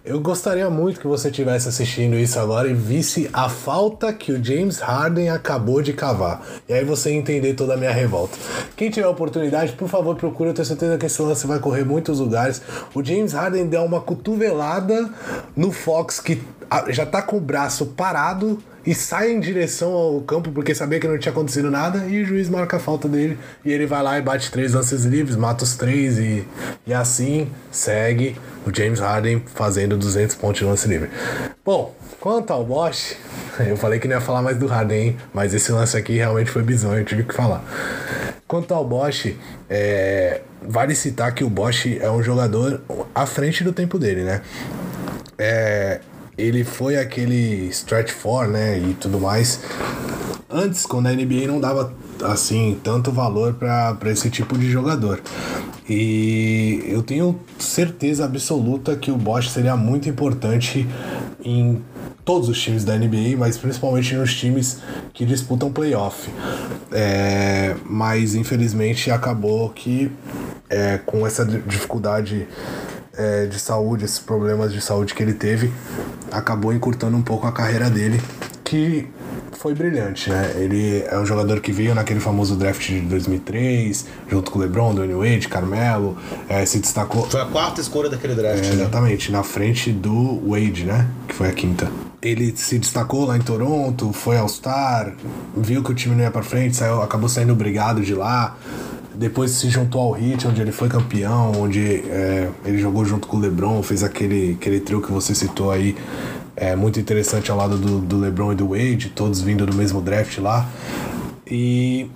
Eu 0.05 0.19
gostaria 0.19 0.69
muito 0.69 0.99
que 0.99 1.07
você 1.07 1.29
estivesse 1.29 1.69
assistindo 1.69 2.15
isso 2.15 2.37
agora 2.37 2.67
e 2.67 2.73
visse 2.73 3.29
a 3.31 3.47
falta 3.47 4.11
que 4.11 4.33
o 4.33 4.43
James 4.43 4.79
Harden 4.79 5.29
acabou 5.29 5.81
de 5.81 5.93
cavar. 5.93 6.45
E 6.67 6.73
aí 6.73 6.83
você 6.83 7.11
entender 7.11 7.53
toda 7.53 7.75
a 7.75 7.77
minha 7.77 7.91
revolta. 7.91 8.37
Quem 8.75 8.89
tiver 8.89 9.07
oportunidade, 9.07 9.71
por 9.73 9.87
favor, 9.87 10.15
procure. 10.15 10.49
Eu 10.49 10.53
tenho 10.53 10.65
certeza 10.65 10.97
que 10.97 11.05
esse 11.05 11.21
lance 11.21 11.47
vai 11.47 11.59
correr 11.59 11.85
muitos 11.85 12.19
lugares. 12.19 12.61
O 12.93 13.03
James 13.03 13.31
Harden 13.31 13.67
deu 13.67 13.83
uma 13.83 14.01
cotovelada 14.01 15.09
no 15.55 15.71
Fox 15.71 16.19
que 16.19 16.41
já 16.89 17.05
tá 17.05 17.21
com 17.21 17.37
o 17.37 17.41
braço 17.41 17.85
parado 17.87 18.61
e 18.85 18.93
sai 18.93 19.31
em 19.31 19.39
direção 19.39 19.91
ao 19.91 20.21
campo 20.21 20.51
porque 20.51 20.75
sabia 20.75 20.99
que 20.99 21.07
não 21.07 21.17
tinha 21.17 21.31
acontecido 21.31 21.71
nada 21.71 22.05
e 22.07 22.21
o 22.21 22.25
juiz 22.25 22.49
marca 22.49 22.77
a 22.77 22.79
falta 22.79 23.07
dele 23.07 23.37
e 23.63 23.71
ele 23.71 23.85
vai 23.85 24.03
lá 24.03 24.17
e 24.17 24.21
bate 24.21 24.51
três 24.51 24.73
lances 24.73 25.05
livres, 25.05 25.35
mata 25.35 25.63
os 25.63 25.75
três 25.75 26.17
e, 26.17 26.45
e 26.85 26.93
assim 26.93 27.49
segue 27.71 28.35
o 28.65 28.75
James 28.75 28.99
Harden 28.99 29.41
fazendo 29.53 29.97
200 29.97 30.35
pontos 30.35 30.59
de 30.59 30.65
lance 30.65 30.87
livre. 30.87 31.09
Bom, 31.63 31.95
quanto 32.19 32.51
ao 32.51 32.65
Bosch, 32.65 33.15
eu 33.65 33.77
falei 33.77 33.99
que 33.99 34.07
não 34.07 34.15
ia 34.15 34.21
falar 34.21 34.41
mais 34.41 34.57
do 34.57 34.67
Harden, 34.67 35.07
hein? 35.07 35.17
mas 35.33 35.53
esse 35.53 35.71
lance 35.71 35.95
aqui 35.95 36.13
realmente 36.17 36.51
foi 36.51 36.63
bizonho, 36.63 36.99
eu 36.99 37.05
tive 37.05 37.23
que 37.23 37.33
falar. 37.33 37.63
Quanto 38.47 38.73
ao 38.73 38.85
Bosch, 38.85 39.33
é, 39.69 40.41
vale 40.61 40.93
citar 40.93 41.33
que 41.33 41.43
o 41.43 41.49
Bosch 41.49 41.97
é 41.99 42.11
um 42.11 42.21
jogador 42.21 42.81
à 43.15 43.25
frente 43.25 43.63
do 43.63 43.71
tempo 43.71 43.97
dele, 43.97 44.23
né? 44.23 44.41
É, 45.37 45.99
ele 46.37 46.63
foi 46.63 46.97
aquele 46.97 47.67
stretch 47.69 48.11
for, 48.11 48.47
né, 48.47 48.77
e 48.79 48.93
tudo 48.95 49.19
mais 49.19 49.59
antes, 50.53 50.85
quando 50.85 51.07
a 51.07 51.11
NBA 51.11 51.47
não 51.47 51.59
dava 51.59 51.91
assim 52.23 52.79
tanto 52.83 53.11
valor 53.11 53.55
para 53.55 54.11
esse 54.11 54.29
tipo 54.29 54.57
de 54.57 54.69
jogador. 54.69 55.19
E 55.89 56.83
eu 56.87 57.01
tenho 57.01 57.39
certeza 57.57 58.23
absoluta 58.23 58.95
que 58.95 59.11
o 59.11 59.17
Bosch 59.17 59.49
seria 59.49 59.75
muito 59.75 60.07
importante 60.07 60.87
em 61.43 61.81
todos 62.23 62.47
os 62.47 62.61
times 62.61 62.85
da 62.85 62.95
NBA, 62.95 63.35
mas 63.37 63.57
principalmente 63.57 64.15
nos 64.15 64.33
times 64.33 64.79
que 65.13 65.25
disputam 65.25 65.71
playoff. 65.71 66.29
É, 66.91 67.75
mas 67.85 68.35
infelizmente 68.35 69.11
acabou 69.11 69.69
que 69.71 70.09
é, 70.69 70.99
com 70.99 71.27
essa 71.27 71.43
dificuldade 71.43 72.47
é, 73.17 73.45
de 73.45 73.59
saúde, 73.59 74.05
esses 74.05 74.19
problemas 74.19 74.73
de 74.73 74.81
saúde 74.81 75.13
que 75.13 75.21
ele 75.21 75.33
teve, 75.33 75.71
acabou 76.31 76.73
encurtando 76.73 77.15
um 77.15 77.21
pouco 77.21 77.47
a 77.47 77.51
carreira 77.51 77.89
dele, 77.89 78.19
que 78.63 79.07
foi 79.51 79.73
brilhante, 79.73 80.29
né? 80.29 80.55
Ele 80.57 81.03
é 81.07 81.17
um 81.17 81.25
jogador 81.25 81.61
que 81.61 81.71
veio 81.71 81.95
naquele 81.95 82.19
famoso 82.19 82.55
draft 82.55 82.85
de 82.85 82.99
2003, 83.01 84.05
junto 84.27 84.51
com 84.51 84.59
o 84.59 84.61
LeBron, 84.61 84.93
Dwayne 84.93 85.13
Wade, 85.13 85.47
Carmelo, 85.47 86.17
é, 86.49 86.65
se 86.65 86.79
destacou. 86.79 87.29
Foi 87.29 87.39
a 87.39 87.45
quarta 87.45 87.79
escolha 87.79 88.09
daquele 88.09 88.35
draft. 88.35 88.63
É, 88.65 88.67
né? 88.67 88.73
exatamente, 88.73 89.31
na 89.31 89.43
frente 89.43 89.91
do 89.91 90.41
Wade, 90.49 90.83
né? 90.85 91.07
Que 91.27 91.35
foi 91.35 91.47
a 91.47 91.53
quinta. 91.53 91.89
Ele 92.21 92.55
se 92.55 92.79
destacou 92.79 93.25
lá 93.25 93.37
em 93.37 93.41
Toronto, 93.41 94.11
foi 94.11 94.37
All-Star, 94.37 95.13
viu 95.55 95.83
que 95.83 95.91
o 95.91 95.95
time 95.95 96.15
não 96.15 96.23
ia 96.23 96.31
pra 96.31 96.41
frente, 96.41 96.75
saiu, 96.75 97.01
acabou 97.01 97.29
saindo 97.29 97.53
obrigado 97.53 98.01
de 98.01 98.15
lá 98.15 98.57
depois 99.15 99.51
se 99.51 99.69
juntou 99.69 100.01
ao 100.01 100.17
Heat, 100.17 100.47
onde 100.47 100.61
ele 100.61 100.71
foi 100.71 100.89
campeão, 100.89 101.51
onde 101.55 101.81
é, 102.09 102.49
ele 102.65 102.77
jogou 102.77 103.05
junto 103.05 103.27
com 103.27 103.37
o 103.37 103.39
LeBron, 103.39 103.81
fez 103.83 104.03
aquele, 104.03 104.57
aquele 104.59 104.79
trio 104.79 105.01
que 105.01 105.11
você 105.11 105.35
citou 105.35 105.71
aí, 105.71 105.95
é 106.55 106.75
muito 106.75 106.99
interessante 106.99 107.49
ao 107.51 107.57
lado 107.57 107.77
do, 107.77 107.99
do 107.99 108.19
LeBron 108.19 108.53
e 108.53 108.55
do 108.55 108.69
Wade, 108.69 109.11
todos 109.15 109.41
vindo 109.41 109.65
do 109.65 109.75
mesmo 109.75 110.01
draft 110.01 110.37
lá. 110.37 110.67
E, 111.45 112.09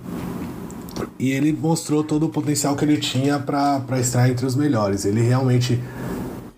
e 1.18 1.32
ele 1.32 1.52
mostrou 1.52 2.02
todo 2.02 2.26
o 2.26 2.28
potencial 2.28 2.74
que 2.76 2.84
ele 2.84 2.96
tinha 2.96 3.38
para 3.38 4.00
estar 4.00 4.28
entre 4.28 4.46
os 4.46 4.54
melhores. 4.54 5.04
Ele 5.04 5.20
realmente 5.20 5.80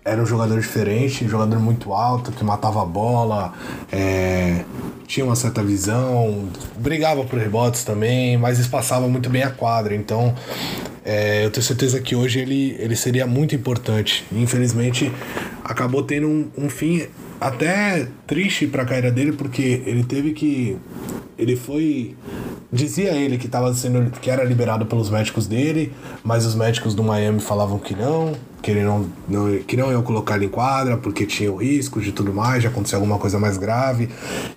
era 0.03 0.21
um 0.21 0.25
jogador 0.25 0.59
diferente, 0.59 1.25
um 1.25 1.29
jogador 1.29 1.59
muito 1.59 1.93
alto, 1.93 2.31
que 2.31 2.43
matava 2.43 2.81
a 2.81 2.85
bola, 2.85 3.53
é, 3.91 4.63
tinha 5.11 5.25
uma 5.25 5.35
certa 5.35 5.61
visão, 5.61 6.47
brigava 6.77 7.25
por 7.25 7.37
rebotes 7.37 7.83
também, 7.83 8.37
mas 8.37 8.59
espaçava 8.59 9.09
muito 9.09 9.29
bem 9.29 9.43
a 9.43 9.49
quadra. 9.49 9.93
Então, 9.93 10.33
é, 11.03 11.43
eu 11.43 11.51
tenho 11.51 11.65
certeza 11.65 11.99
que 11.99 12.15
hoje 12.15 12.39
ele, 12.39 12.77
ele 12.79 12.95
seria 12.95 13.27
muito 13.27 13.53
importante. 13.53 14.23
Infelizmente, 14.31 15.11
acabou 15.65 16.01
tendo 16.01 16.29
um, 16.29 16.49
um 16.57 16.69
fim 16.69 17.07
até 17.41 18.07
triste 18.27 18.67
para 18.67 18.83
a 18.83 18.85
carreira 18.85 19.11
dele, 19.11 19.31
porque 19.31 19.81
ele 19.87 20.03
teve 20.03 20.31
que. 20.31 20.77
Ele 21.39 21.55
foi. 21.55 22.15
Dizia 22.71 23.13
ele 23.13 23.39
que 23.39 23.47
estava 23.47 23.73
sendo. 23.73 24.11
que 24.11 24.29
era 24.29 24.43
liberado 24.43 24.85
pelos 24.85 25.09
médicos 25.09 25.47
dele, 25.47 25.91
mas 26.23 26.45
os 26.45 26.53
médicos 26.53 26.93
do 26.93 27.03
Miami 27.03 27.39
falavam 27.39 27.79
que 27.79 27.95
não, 27.95 28.33
que 28.61 28.69
ele 28.69 28.83
não, 28.83 29.09
não, 29.27 29.57
que 29.63 29.75
não 29.75 29.91
iam 29.91 30.03
colocar 30.03 30.35
ele 30.35 30.45
em 30.45 30.49
quadra, 30.49 30.97
porque 30.97 31.25
tinha 31.25 31.51
o 31.51 31.55
risco 31.55 31.99
de 31.99 32.11
tudo 32.11 32.31
mais, 32.31 32.61
de 32.61 32.67
acontecer 32.67 32.93
alguma 32.93 33.17
coisa 33.17 33.39
mais 33.39 33.57
grave. 33.57 34.07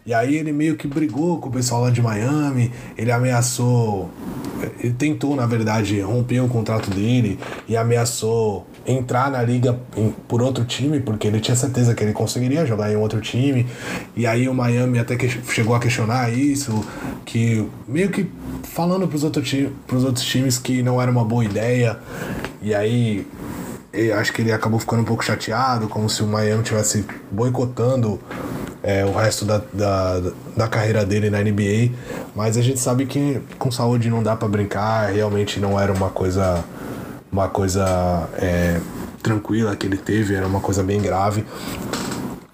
E 0.04 0.12
aí 0.12 0.36
ele 0.36 0.52
meio 0.52 0.76
que 0.76 0.86
brigou 0.86 1.38
com 1.38 1.48
o 1.48 1.52
pessoal 1.52 1.80
lá 1.80 1.90
de 1.90 2.02
Miami, 2.02 2.70
ele 2.98 3.10
ameaçou. 3.10 4.10
Ele 4.78 4.92
tentou, 4.92 5.34
na 5.34 5.46
verdade, 5.46 5.98
romper 6.00 6.40
o 6.40 6.48
contrato 6.48 6.90
dele 6.90 7.38
e 7.66 7.78
ameaçou 7.78 8.66
entrar 8.86 9.30
na 9.30 9.42
liga 9.42 9.78
por 10.28 10.42
outro 10.42 10.64
time, 10.64 11.00
porque 11.00 11.26
ele 11.26 11.40
tinha 11.40 11.56
certeza 11.56 11.94
que 11.94 12.02
ele 12.02 12.12
conseguiria 12.12 12.66
jogar 12.66 12.92
em 12.92 12.96
outro 12.96 13.20
time. 13.20 13.66
E 14.16 14.26
aí 14.26 14.48
o 14.48 14.54
Miami 14.54 14.98
até 14.98 15.16
que 15.16 15.28
chegou 15.28 15.74
a 15.74 15.80
questionar 15.80 16.32
isso, 16.32 16.84
que 17.24 17.66
meio 17.86 18.10
que 18.10 18.30
falando 18.62 19.06
para 19.06 19.16
os 19.16 19.24
outro 19.24 19.42
outros 19.90 20.24
times 20.24 20.58
que 20.58 20.82
não 20.82 21.00
era 21.00 21.10
uma 21.10 21.24
boa 21.24 21.44
ideia. 21.44 21.98
E 22.60 22.74
aí 22.74 23.26
acho 24.18 24.32
que 24.32 24.42
ele 24.42 24.52
acabou 24.52 24.78
ficando 24.78 25.02
um 25.02 25.04
pouco 25.04 25.24
chateado, 25.24 25.88
como 25.88 26.08
se 26.08 26.22
o 26.22 26.26
Miami 26.26 26.62
tivesse 26.62 27.04
boicotando 27.30 28.20
é, 28.82 29.04
o 29.04 29.12
resto 29.12 29.44
da, 29.44 29.62
da, 29.72 30.22
da, 30.56 30.68
carreira 30.68 31.04
dele 31.06 31.30
na 31.30 31.40
NBA. 31.40 31.94
Mas 32.34 32.56
a 32.56 32.62
gente 32.62 32.78
sabe 32.80 33.06
que 33.06 33.40
com 33.58 33.70
saúde 33.70 34.10
não 34.10 34.22
dá 34.22 34.36
para 34.36 34.48
brincar, 34.48 35.12
realmente 35.12 35.58
não 35.58 35.80
era 35.80 35.92
uma 35.92 36.10
coisa 36.10 36.64
uma 37.34 37.48
coisa 37.48 38.28
é, 38.38 38.80
tranquila 39.20 39.74
que 39.74 39.84
ele 39.84 39.96
teve, 39.96 40.36
era 40.36 40.46
uma 40.46 40.60
coisa 40.60 40.84
bem 40.84 41.02
grave. 41.02 41.44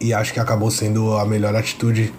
E 0.01 0.15
acho 0.15 0.33
que 0.33 0.41
acabou 0.41 0.71
sendo 0.71 1.13
a 1.19 1.27
melhor 1.27 1.55
atitude 1.55 2.15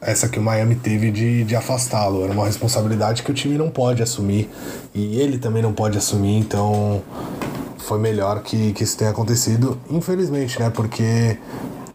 essa 0.00 0.28
que 0.28 0.38
o 0.38 0.42
Miami 0.42 0.76
teve 0.76 1.10
de, 1.10 1.42
de 1.42 1.56
afastá-lo. 1.56 2.22
Era 2.22 2.32
uma 2.32 2.46
responsabilidade 2.46 3.24
que 3.24 3.30
o 3.32 3.34
time 3.34 3.58
não 3.58 3.68
pode 3.68 4.04
assumir 4.04 4.48
e 4.94 5.20
ele 5.20 5.36
também 5.36 5.62
não 5.62 5.72
pode 5.72 5.98
assumir, 5.98 6.38
então 6.38 7.02
foi 7.78 7.98
melhor 7.98 8.40
que, 8.40 8.72
que 8.72 8.84
isso 8.84 8.96
tenha 8.96 9.10
acontecido, 9.10 9.76
infelizmente, 9.90 10.60
né? 10.60 10.70
Porque 10.70 11.36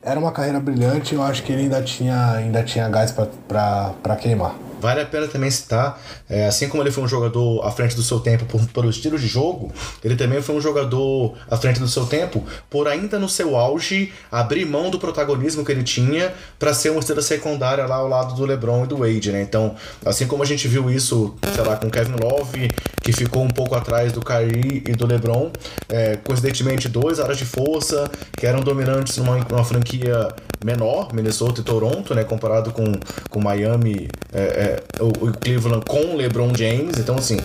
era 0.02 0.20
uma 0.20 0.34
carreira 0.34 0.60
brilhante 0.60 1.16
e 1.16 1.18
eu 1.18 1.24
acho 1.24 1.42
que 1.42 1.54
ele 1.54 1.64
ainda 1.64 1.82
tinha, 1.82 2.34
ainda 2.34 2.62
tinha 2.64 2.90
gás 2.90 3.14
para 3.14 4.16
queimar. 4.20 4.56
Vale 4.80 5.02
a 5.02 5.06
pena 5.06 5.28
também 5.28 5.50
citar, 5.50 6.02
é, 6.30 6.48
assim 6.48 6.68
como 6.68 6.84
ele 6.84 6.92
foi 6.92 7.04
um 7.04 7.08
jogador 7.08 7.66
à 7.66 7.72
frente 7.72 7.96
do 7.96 8.04
seu 8.04 8.20
tempo 8.20 8.46
por, 8.46 8.66
pelo 8.68 8.90
estilo 8.90 9.18
de 9.18 9.28
jogo, 9.28 9.72
ele 10.04 10.16
também 10.16 10.42
foi 10.42 10.56
um 10.56 10.62
jogador 10.62 11.34
à 11.50 11.58
frente 11.58 11.80
do 11.80 11.88
seu 11.88 12.06
tempo 12.06 12.44
por 12.70 12.88
ainda 12.88 13.18
no 13.20 13.30
seu 13.30 13.56
auge 13.56 14.12
abrir 14.32 14.66
mão 14.66 14.90
do 14.90 15.00
protagonismo 15.00 15.64
que 15.64 15.72
ele 15.72 15.84
tinha 15.84 16.34
para 16.60 16.74
ser 16.74 16.90
uma 16.90 17.00
estrela 17.00 17.22
secundária 17.22 17.86
lá 17.86 17.96
ao 17.96 18.08
lado 18.08 18.36
do 18.36 18.46
LeBron 18.46 18.86
e 18.86 18.88
do 18.88 18.98
Wade, 18.98 19.32
né? 19.32 19.42
Então, 19.42 19.76
assim 20.06 20.28
como 20.28 20.44
a 20.44 20.46
gente 20.46 20.68
viu 20.68 20.90
isso, 20.90 21.36
sei 21.54 21.64
lá, 21.64 21.78
com 21.78 21.90
Kevin 21.90 22.16
Love, 22.22 22.70
que 23.02 23.12
ficou 23.12 23.44
um 23.44 23.50
pouco 23.50 23.76
atrás 23.76 24.12
do 24.12 24.22
Kyrie 24.22 24.84
e 24.88 24.92
do 24.94 25.06
LeBron, 25.06 25.52
é, 25.90 26.18
coincidentemente 26.18 26.90
dois 26.90 27.20
áreas 27.20 27.38
de 27.38 27.46
força 27.46 28.10
que 28.38 28.46
eram 28.46 28.62
dominantes 28.62 29.18
numa, 29.18 29.38
numa 29.38 29.64
franquia 29.64 30.28
menor, 30.64 31.14
Minnesota 31.14 31.62
e 31.62 31.64
Toronto, 31.64 32.16
né? 32.16 32.24
Comparado 32.24 32.72
com, 32.72 32.92
com 33.30 33.40
Miami, 33.40 34.08
é, 34.34 34.42
é, 34.42 34.75
o, 35.00 35.28
o, 35.28 35.34
Cleveland 35.34 35.86
com 35.88 36.14
o 36.14 36.16
LeBron 36.16 36.54
James. 36.56 36.98
Então, 36.98 37.16
assim, 37.16 37.38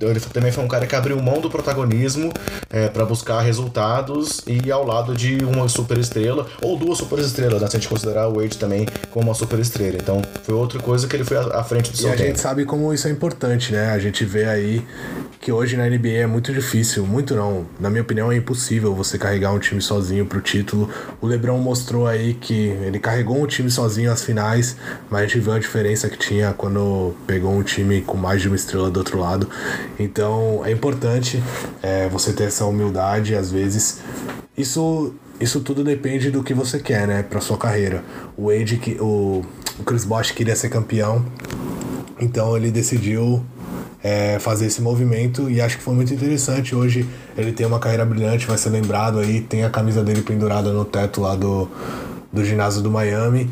ele 0.00 0.20
também 0.20 0.52
foi 0.52 0.64
um 0.64 0.68
cara 0.68 0.86
que 0.86 0.94
abriu 0.94 1.20
mão 1.20 1.40
do 1.40 1.50
protagonismo 1.50 2.32
é, 2.70 2.88
para 2.88 3.04
buscar 3.04 3.40
resultados 3.40 4.42
e 4.46 4.70
ao 4.70 4.84
lado 4.84 5.14
de 5.14 5.44
uma 5.44 5.68
super 5.68 5.98
estrela, 5.98 6.46
ou 6.62 6.76
duas 6.76 6.98
super 6.98 7.18
estrelas, 7.18 7.60
né? 7.60 7.68
Se 7.68 7.76
a 7.76 7.80
gente 7.80 7.88
considerar 7.88 8.28
o 8.28 8.40
Wade 8.40 8.58
também 8.58 8.86
como 9.10 9.28
uma 9.28 9.34
super 9.34 9.58
estrela. 9.58 9.96
Então, 10.00 10.22
foi 10.42 10.54
outra 10.54 10.80
coisa 10.80 11.06
que 11.06 11.16
ele 11.16 11.24
foi 11.24 11.36
à, 11.36 11.60
à 11.60 11.64
frente 11.64 11.90
do 11.90 11.96
seu 11.96 12.08
e 12.08 12.12
tempo. 12.12 12.22
a 12.22 12.26
gente 12.26 12.40
sabe 12.40 12.64
como 12.64 12.92
isso 12.92 13.08
é 13.08 13.10
importante, 13.10 13.72
né? 13.72 13.90
A 13.90 13.98
gente 13.98 14.24
vê 14.24 14.44
aí 14.44 14.84
que 15.40 15.52
hoje 15.52 15.76
na 15.76 15.86
NBA 15.86 16.08
é 16.08 16.26
muito 16.26 16.52
difícil, 16.52 17.06
muito 17.06 17.34
não, 17.34 17.66
na 17.78 17.90
minha 17.90 18.02
opinião 18.02 18.32
é 18.32 18.36
impossível 18.36 18.94
você 18.94 19.18
carregar 19.18 19.52
um 19.52 19.58
time 19.58 19.80
sozinho 19.80 20.24
pro 20.24 20.40
título. 20.40 20.88
O 21.20 21.26
LeBron 21.26 21.58
mostrou 21.58 22.06
aí 22.06 22.34
que 22.34 22.68
ele 22.68 22.98
carregou 22.98 23.42
um 23.42 23.46
time 23.46 23.70
sozinho 23.70 24.10
às 24.10 24.24
finais, 24.24 24.76
mas 25.10 25.20
a 25.20 25.26
gente 25.26 25.40
viu 25.40 25.52
a 25.52 25.58
diferença 25.58 26.08
que 26.08 26.16
tinha 26.16 26.52
quando 26.54 27.14
pegou 27.26 27.52
um 27.52 27.62
time 27.62 28.00
com 28.00 28.16
mais 28.16 28.40
de 28.40 28.48
uma 28.48 28.56
estrela 28.56 28.90
do 28.90 28.98
outro 28.98 29.18
lado. 29.20 29.48
Então 29.98 30.62
é 30.64 30.70
importante 30.70 31.42
é, 31.82 32.08
você 32.08 32.32
ter 32.32 32.44
essa 32.44 32.64
humildade, 32.64 33.34
às 33.34 33.50
vezes. 33.50 34.00
Isso, 34.56 35.14
isso 35.40 35.60
tudo 35.60 35.82
depende 35.82 36.30
do 36.30 36.42
que 36.42 36.54
você 36.54 36.78
quer, 36.78 37.06
né, 37.06 37.22
para 37.22 37.40
sua 37.40 37.56
carreira. 37.56 38.04
O 38.36 38.46
Wade, 38.48 38.80
o, 39.00 39.42
o 39.78 39.84
Chris 39.84 40.04
Bosh 40.04 40.30
queria 40.30 40.54
ser 40.54 40.68
campeão, 40.68 41.24
então 42.20 42.56
ele 42.56 42.70
decidiu 42.70 43.44
é, 44.02 44.38
fazer 44.38 44.66
esse 44.66 44.82
movimento 44.82 45.50
e 45.50 45.60
acho 45.60 45.78
que 45.78 45.82
foi 45.82 45.94
muito 45.94 46.12
interessante. 46.12 46.74
Hoje 46.74 47.08
ele 47.36 47.52
tem 47.52 47.66
uma 47.66 47.78
carreira 47.78 48.04
brilhante, 48.04 48.46
vai 48.46 48.58
ser 48.58 48.70
lembrado 48.70 49.18
aí, 49.18 49.40
tem 49.40 49.64
a 49.64 49.70
camisa 49.70 50.04
dele 50.04 50.22
pendurada 50.22 50.72
no 50.72 50.84
teto 50.84 51.20
lá 51.20 51.34
do, 51.34 51.68
do 52.32 52.44
ginásio 52.44 52.82
do 52.82 52.90
Miami 52.90 53.50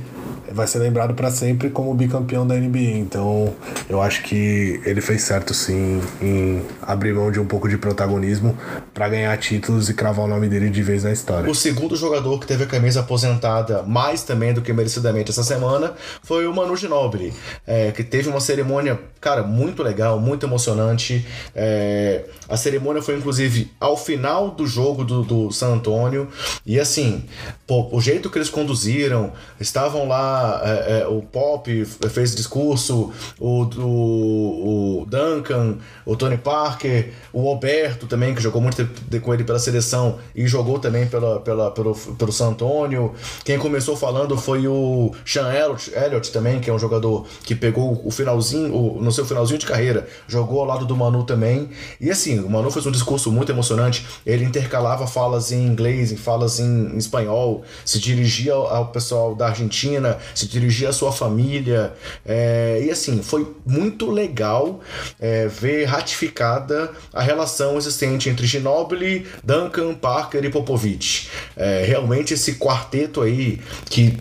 vai 0.53 0.67
ser 0.67 0.79
lembrado 0.79 1.15
para 1.15 1.31
sempre 1.31 1.71
como 1.71 1.95
bicampeão 1.95 2.47
da 2.47 2.55
NBA. 2.55 2.99
Então, 2.99 3.55
eu 3.89 4.01
acho 4.01 4.23
que 4.23 4.81
ele 4.85 5.01
fez 5.01 5.23
certo 5.23 5.55
sim 5.55 6.01
em 6.21 6.63
abrir 6.81 7.13
mão 7.15 7.31
de 7.31 7.41
um 7.41 7.47
pouco 7.47 7.69
de 7.69 7.79
protagonismo 7.79 8.57
para 8.93 9.09
ganhar 9.09 9.37
títulos 9.39 9.89
e 9.89 9.95
cravar 9.95 10.25
o 10.25 10.29
nome 10.29 10.49
dele 10.49 10.71
de 10.71 10.83
vez 10.83 11.05
na 11.05 11.13
história. 11.13 11.51
O 11.51 11.55
segundo 11.55 11.97
jogador 11.97 12.39
que 12.39 12.47
teve 12.47 12.65
a 12.65 12.67
camisa 12.67 13.01
aposentada 13.01 13.83
mais 13.83 14.23
também 14.23 14.53
do 14.53 14.63
que 14.63 14.73
merecidamente 14.73 15.31
essa 15.31 15.43
semana 15.43 15.95
foi 16.23 16.47
o 16.47 16.55
Manu 16.55 16.77
Ginobili, 16.77 17.33
é, 17.67 17.91
que 17.91 18.05
teve 18.05 18.29
uma 18.29 18.41
cerimônia, 18.41 18.99
cara, 19.21 19.43
muito 19.43 19.83
legal, 19.83 20.21
muito 20.21 20.47
emocionante. 20.47 21.27
É, 21.55 22.25
a 22.49 22.57
cerimônia 22.57 23.03
foi 23.03 23.17
inclusive 23.17 23.71
ao 23.81 23.97
final 23.97 24.51
do 24.51 24.67
jogo 24.67 25.05
do, 25.05 25.23
do 25.23 25.51
San 25.51 25.75
Antonio 25.75 26.29
e 26.67 26.79
assim, 26.79 27.25
pô, 27.67 27.89
o 27.93 28.01
jeito 28.01 28.29
que 28.31 28.39
eles 28.39 28.51
conduziram, 28.51 29.33
estavam 29.61 30.07
lá 30.07 30.42
é, 30.65 31.01
é, 31.01 31.07
o 31.07 31.23
Pop 31.23 31.85
fez 32.11 32.35
discurso, 32.35 33.13
o, 33.39 33.63
o, 33.63 35.03
o, 35.03 35.07
Duncan, 35.07 35.79
o 36.05 36.17
Tony 36.17 36.37
Parker, 36.37 37.13
o 37.33 37.43
Roberto 37.43 38.07
também, 38.07 38.35
que 38.35 38.43
jogou 38.43 38.61
muito 38.61 38.89
com 39.21 39.35
ele 39.35 39.45
pela 39.45 39.59
seleção 39.59 40.19
e 40.35 40.47
jogou 40.47 40.79
também 40.79 41.07
pela, 41.07 41.41
pela, 41.41 41.71
pelo, 41.71 41.95
pelo 41.95 42.33
San 42.33 42.49
Antonio. 42.49 43.13
Quem 43.45 43.59
começou 43.59 43.97
falando 43.97 44.37
foi 44.37 44.67
o 44.67 45.15
Sean 45.25 45.53
Elliott, 45.53 45.93
Elliott 45.95 46.33
também, 46.33 46.61
que 46.61 46.71
é 46.71 46.73
um 46.73 46.79
jogador 46.79 47.27
que 47.45 47.55
pegou 47.55 48.01
o 48.05 48.11
finalzinho, 48.11 48.75
o, 48.75 49.03
no 49.03 49.13
seu 49.13 49.25
finalzinho 49.25 49.59
de 49.59 49.67
carreira, 49.67 50.07
jogou 50.27 50.61
ao 50.61 50.67
lado 50.67 50.87
do 50.87 50.97
Manu 50.97 51.25
também. 51.25 51.71
E 52.01 52.11
assim, 52.11 52.39
o 52.41 52.51
Manu 52.51 52.71
fez 52.71 52.87
um 52.87 52.91
discurso 52.91 53.31
muito 53.31 53.51
emocionante. 53.53 54.07
Ele 54.25 54.45
intercalava 54.45 55.07
falas 55.07 55.53
em 55.53 55.67
inglês, 55.67 56.13
em 56.13 56.17
falas 56.17 56.59
em, 56.59 56.95
em 56.95 56.99
espanhol, 56.99 57.63
se 57.85 57.99
dirigia 57.99 58.55
ao, 58.55 58.67
ao 58.69 58.87
pessoal 58.89 59.35
da 59.35 59.49
Argentina, 59.49 60.19
se 60.35 60.47
dirigia 60.47 60.91
à 60.91 60.93
sua 60.93 61.13
família. 61.13 61.93
É, 62.25 62.83
e 62.85 62.91
assim, 62.91 63.23
foi 63.23 63.55
muito 63.67 64.11
legal 64.11 64.81
é, 65.21 65.47
ver 65.47 65.85
ratificada 65.85 66.91
a 67.13 67.23
relação 67.23 67.77
existente 67.77 68.29
entre 68.29 68.47
Ginobili, 68.47 69.27
Duncan, 69.43 69.95
Parker 69.95 70.45
e 70.45 70.51
Popovich. 70.51 71.29
É, 71.57 71.85
realmente 71.85 72.35
esse 72.35 72.55
quarteto 72.55 73.23
aí, 73.23 73.61
que 73.87 74.17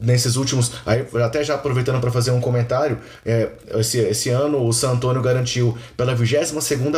nesses 0.00 0.36
últimos. 0.36 0.72
Aí, 0.84 1.06
até 1.22 1.42
já 1.42 1.54
aproveitando 1.54 2.00
para 2.00 2.10
fazer 2.10 2.30
um 2.30 2.40
comentário, 2.40 2.98
é, 3.24 3.48
esse, 3.74 3.98
esse 3.98 4.30
ano 4.30 4.66
o 4.66 4.72
San 4.72 4.92
Antonio 4.92 5.22
garantiu 5.22 5.76
pela 5.96 6.14
22 6.14 6.52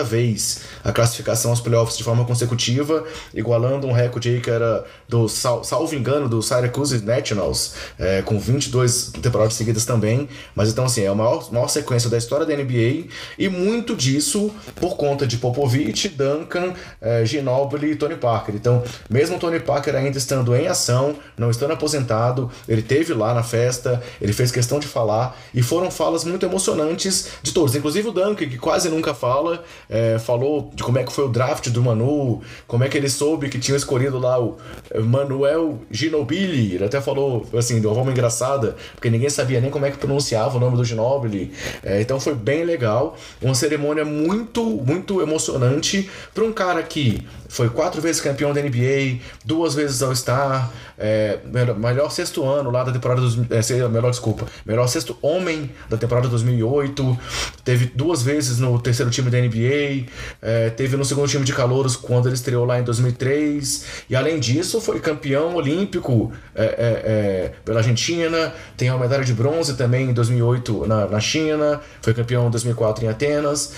vez 0.04 0.60
a 0.84 0.92
classificação 0.92 1.50
aos 1.50 1.60
playoffs 1.60 1.96
de 1.96 2.04
forma 2.04 2.24
consecutiva, 2.24 3.04
igualando 3.34 3.86
um 3.86 3.92
recorde 3.92 4.28
aí 4.28 4.40
que 4.40 4.50
era 4.50 4.84
do, 5.08 5.28
sal, 5.28 5.64
salvo 5.64 5.94
engano, 5.94 6.28
do 6.28 6.42
Syracuse 6.42 7.04
Nationals, 7.04 7.74
é, 7.98 8.22
com 8.22 8.38
22 8.56 9.12
temporadas 9.22 9.54
seguidas 9.54 9.84
também. 9.84 10.28
Mas 10.54 10.70
então, 10.70 10.84
assim, 10.84 11.02
é 11.02 11.08
a 11.08 11.14
maior, 11.14 11.52
maior 11.52 11.68
sequência 11.68 12.10
da 12.10 12.18
história 12.18 12.44
da 12.44 12.54
NBA 12.56 13.06
e 13.38 13.48
muito 13.48 13.94
disso 13.94 14.50
por 14.76 14.96
conta 14.96 15.26
de 15.26 15.36
Popovich, 15.36 16.08
Duncan, 16.08 16.72
é, 17.00 17.24
Ginobili 17.24 17.92
e 17.92 17.96
Tony 17.96 18.16
Parker. 18.16 18.54
Então, 18.54 18.82
mesmo 19.08 19.38
Tony 19.38 19.60
Parker 19.60 19.94
ainda 19.94 20.18
estando 20.18 20.54
em 20.54 20.66
ação, 20.66 21.16
não 21.36 21.50
estando 21.50 21.72
aposentado, 21.72 22.50
ele 22.68 22.82
teve 22.82 23.12
lá 23.12 23.34
na 23.34 23.42
festa, 23.42 24.02
ele 24.20 24.32
fez 24.32 24.50
questão 24.50 24.78
de 24.78 24.86
falar 24.86 25.38
e 25.54 25.62
foram 25.62 25.90
falas 25.90 26.24
muito 26.24 26.44
emocionantes 26.44 27.28
de 27.42 27.52
todos, 27.52 27.74
inclusive 27.74 28.08
o 28.08 28.12
Duncan, 28.12 28.46
que 28.46 28.58
quase 28.58 28.88
nunca 28.88 29.14
fala, 29.14 29.62
é, 29.88 30.18
falou 30.18 30.70
de 30.74 30.82
como 30.82 30.98
é 30.98 31.04
que 31.04 31.12
foi 31.12 31.24
o 31.24 31.28
draft 31.28 31.68
do 31.68 31.82
Manu, 31.82 32.42
como 32.66 32.84
é 32.84 32.88
que 32.88 32.96
ele 32.96 33.08
soube 33.08 33.48
que 33.48 33.58
tinha 33.58 33.76
escolhido 33.76 34.18
lá 34.18 34.38
o 34.38 34.56
Manuel 35.02 35.80
Ginobili. 35.90 36.74
Ele 36.74 36.84
até 36.84 37.00
falou 37.00 37.46
assim, 37.56 37.80
de 37.80 37.86
uma 37.86 37.94
forma 37.94 38.10
engraçada, 38.10 38.45
porque 38.94 39.10
ninguém 39.10 39.28
sabia 39.30 39.60
nem 39.60 39.70
como 39.70 39.86
é 39.86 39.90
que 39.90 39.98
pronunciava 39.98 40.56
o 40.56 40.60
nome 40.60 40.76
do 40.76 40.84
Ginobili. 40.84 41.52
É, 41.82 42.00
então 42.00 42.20
foi 42.20 42.34
bem 42.34 42.64
legal, 42.64 43.16
uma 43.40 43.54
cerimônia 43.54 44.04
muito, 44.04 44.62
muito 44.64 45.20
emocionante 45.20 46.10
para 46.34 46.44
um 46.44 46.52
cara 46.52 46.82
que 46.82 47.26
foi 47.56 47.70
quatro 47.70 48.02
vezes 48.02 48.20
campeão 48.20 48.52
da 48.52 48.60
NBA, 48.60 49.18
duas 49.42 49.74
vezes 49.74 50.02
All-Star, 50.02 50.70
é, 50.98 51.38
melhor 51.78 52.10
sexto 52.10 52.44
ano 52.44 52.70
lá 52.70 52.84
da 52.84 52.92
temporada 52.92 53.22
dos, 53.22 53.38
é, 53.50 53.88
melhor 53.88 54.10
desculpa, 54.10 54.46
melhor 54.64 54.86
sexto 54.88 55.16
homem 55.22 55.70
da 55.88 55.96
temporada 55.96 56.28
2008, 56.28 57.18
teve 57.64 57.86
duas 57.94 58.22
vezes 58.22 58.58
no 58.58 58.78
terceiro 58.78 59.10
time 59.10 59.30
da 59.30 59.38
NBA, 59.38 60.06
é, 60.42 60.70
teve 60.70 60.98
no 60.98 61.04
segundo 61.04 61.28
time 61.28 61.44
de 61.44 61.52
calouros 61.54 61.96
quando 61.96 62.26
ele 62.26 62.34
estreou 62.34 62.66
lá 62.66 62.78
em 62.78 62.82
2003 62.82 64.04
e 64.10 64.16
além 64.16 64.38
disso 64.38 64.78
foi 64.78 65.00
campeão 65.00 65.54
olímpico 65.54 66.32
é, 66.54 66.62
é, 66.62 66.68
é, 66.68 67.52
pela 67.64 67.80
Argentina, 67.80 68.52
tem 68.76 68.90
a 68.90 68.98
medalha 68.98 69.24
de 69.24 69.32
bronze 69.32 69.74
também 69.74 70.10
em 70.10 70.12
2008 70.12 70.86
na, 70.86 71.06
na 71.06 71.20
China, 71.20 71.80
foi 72.02 72.12
campeão 72.12 72.48
em 72.48 72.50
2004 72.50 73.04
em 73.04 73.08
Atenas, 73.08 73.72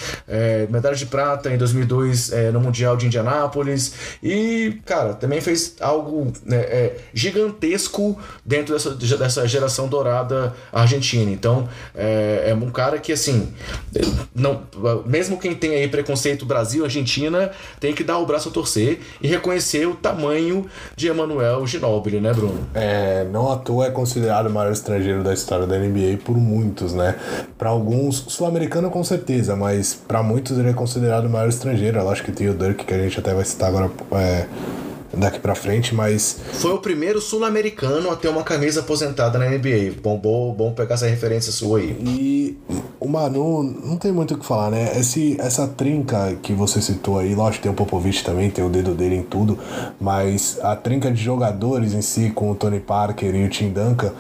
medalha 0.69 0.97
de 0.97 1.07
prata 1.07 1.49
em 1.53 1.57
2002 1.57 2.33
no 2.53 2.61
Mundial 2.61 2.97
de 2.97 3.07
Indianápolis 3.07 3.68
e 4.23 4.79
cara 4.85 5.15
também 5.15 5.41
fez 5.41 5.77
algo 5.81 6.33
né, 6.45 6.93
gigantesco 7.13 8.19
dentro 8.45 8.75
dessa, 8.75 8.95
dessa 8.95 9.47
geração 9.47 9.89
dourada 9.89 10.55
argentina. 10.73 11.31
Então, 11.31 11.69
é, 11.95 12.45
é, 12.49 12.55
um 12.55 12.71
cara 12.71 12.99
que, 12.99 13.13
assim, 13.13 13.53
não, 14.35 14.63
mesmo 15.07 15.39
quem 15.39 15.55
tem 15.55 15.75
aí 15.75 15.89
preconceito 15.89 16.47
Brasil-Argentina, 16.47 17.51
tem 17.81 17.95
que 17.95 18.05
dar 18.05 18.19
o 18.19 18.27
braço 18.27 18.49
a 18.49 18.53
torcer 18.53 19.01
e 19.21 19.29
reconhecer 19.29 19.87
o 19.87 19.95
tamanho 19.95 20.67
de 20.97 21.09
Emanuel 21.09 21.67
Ginóbili, 21.67 22.21
né, 22.21 22.33
Bruno? 22.33 22.67
É, 22.75 23.25
não 23.25 23.51
à 23.51 23.57
toa 23.57 23.87
é 23.87 23.91
considerado 23.91 24.47
o 24.47 24.51
maior 24.51 24.73
estrangeiro 24.73 25.23
da 25.23 25.33
história 25.33 25.67
da 25.67 25.79
NBA 25.79 26.19
por 26.25 26.37
muitos, 26.37 26.93
né? 26.93 27.17
Para 27.57 27.71
alguns, 27.71 28.25
sul-americano 28.29 28.91
com 28.91 29.03
certeza, 29.05 29.57
mas 29.57 29.95
para 29.95 30.23
muitos 30.23 30.59
ele 30.59 30.71
é 30.71 30.73
considerado 30.73 31.27
o 31.27 31.31
maior 31.31 31.49
estrangeiro. 31.49 31.99
Eu 31.99 32.11
acho 32.11 32.23
que 32.23 32.33
tem 32.33 32.49
o 32.49 32.55
Dirk, 32.55 32.85
que 32.85 32.95
a 32.95 32.99
gente 32.99 33.19
até 33.19 33.35
vai 33.35 33.45
citar 33.49 33.69
agora. 33.69 33.91
É, 34.13 34.47
daqui 35.17 35.39
para 35.39 35.55
frente, 35.55 35.95
mas. 35.95 36.39
Foi 36.55 36.73
o 36.73 36.79
primeiro 36.79 37.21
sul-americano 37.21 38.11
a 38.11 38.17
ter 38.17 38.29
uma 38.29 38.43
camisa 38.43 38.81
aposentada 38.81 39.39
na 39.39 39.47
NBA. 39.47 39.95
Bom, 40.03 40.19
bom, 40.19 40.53
bom 40.53 40.73
pegar 40.73 40.95
essa 40.95 41.07
referência 41.07 41.53
sua 41.53 41.79
aí. 41.79 41.97
E 42.01 42.57
o 43.01 43.09
Manu, 43.09 43.63
não 43.63 43.97
tem 43.97 44.13
muito 44.13 44.35
o 44.35 44.39
que 44.39 44.45
falar, 44.45 44.71
né? 44.71 44.99
Esse, 44.99 45.41
essa 45.41 45.67
trinca 45.67 46.37
que 46.43 46.53
você 46.53 46.81
citou 46.81 47.19
aí, 47.19 47.35
lógico, 47.35 47.63
tem 47.63 47.73
o 47.73 47.75
Popovich 47.75 48.25
também, 48.25 48.51
tem 48.51 48.65
o 48.65 48.69
dedo 48.69 48.95
dele 48.95 49.17
em 49.17 49.23
tudo, 49.23 49.59
mas 50.01 50.59
a 50.63 50.77
trinca 50.77 51.11
de 51.11 51.23
jogadores 51.23 51.95
em 51.95 52.03
si, 52.03 52.31
com 52.31 52.51
o 52.51 52.55
Tony 52.55 52.81
Parker 52.81 53.35
e 53.35 53.45
o 53.45 53.49
Tim 53.49 53.71
Duncan. 53.71 54.13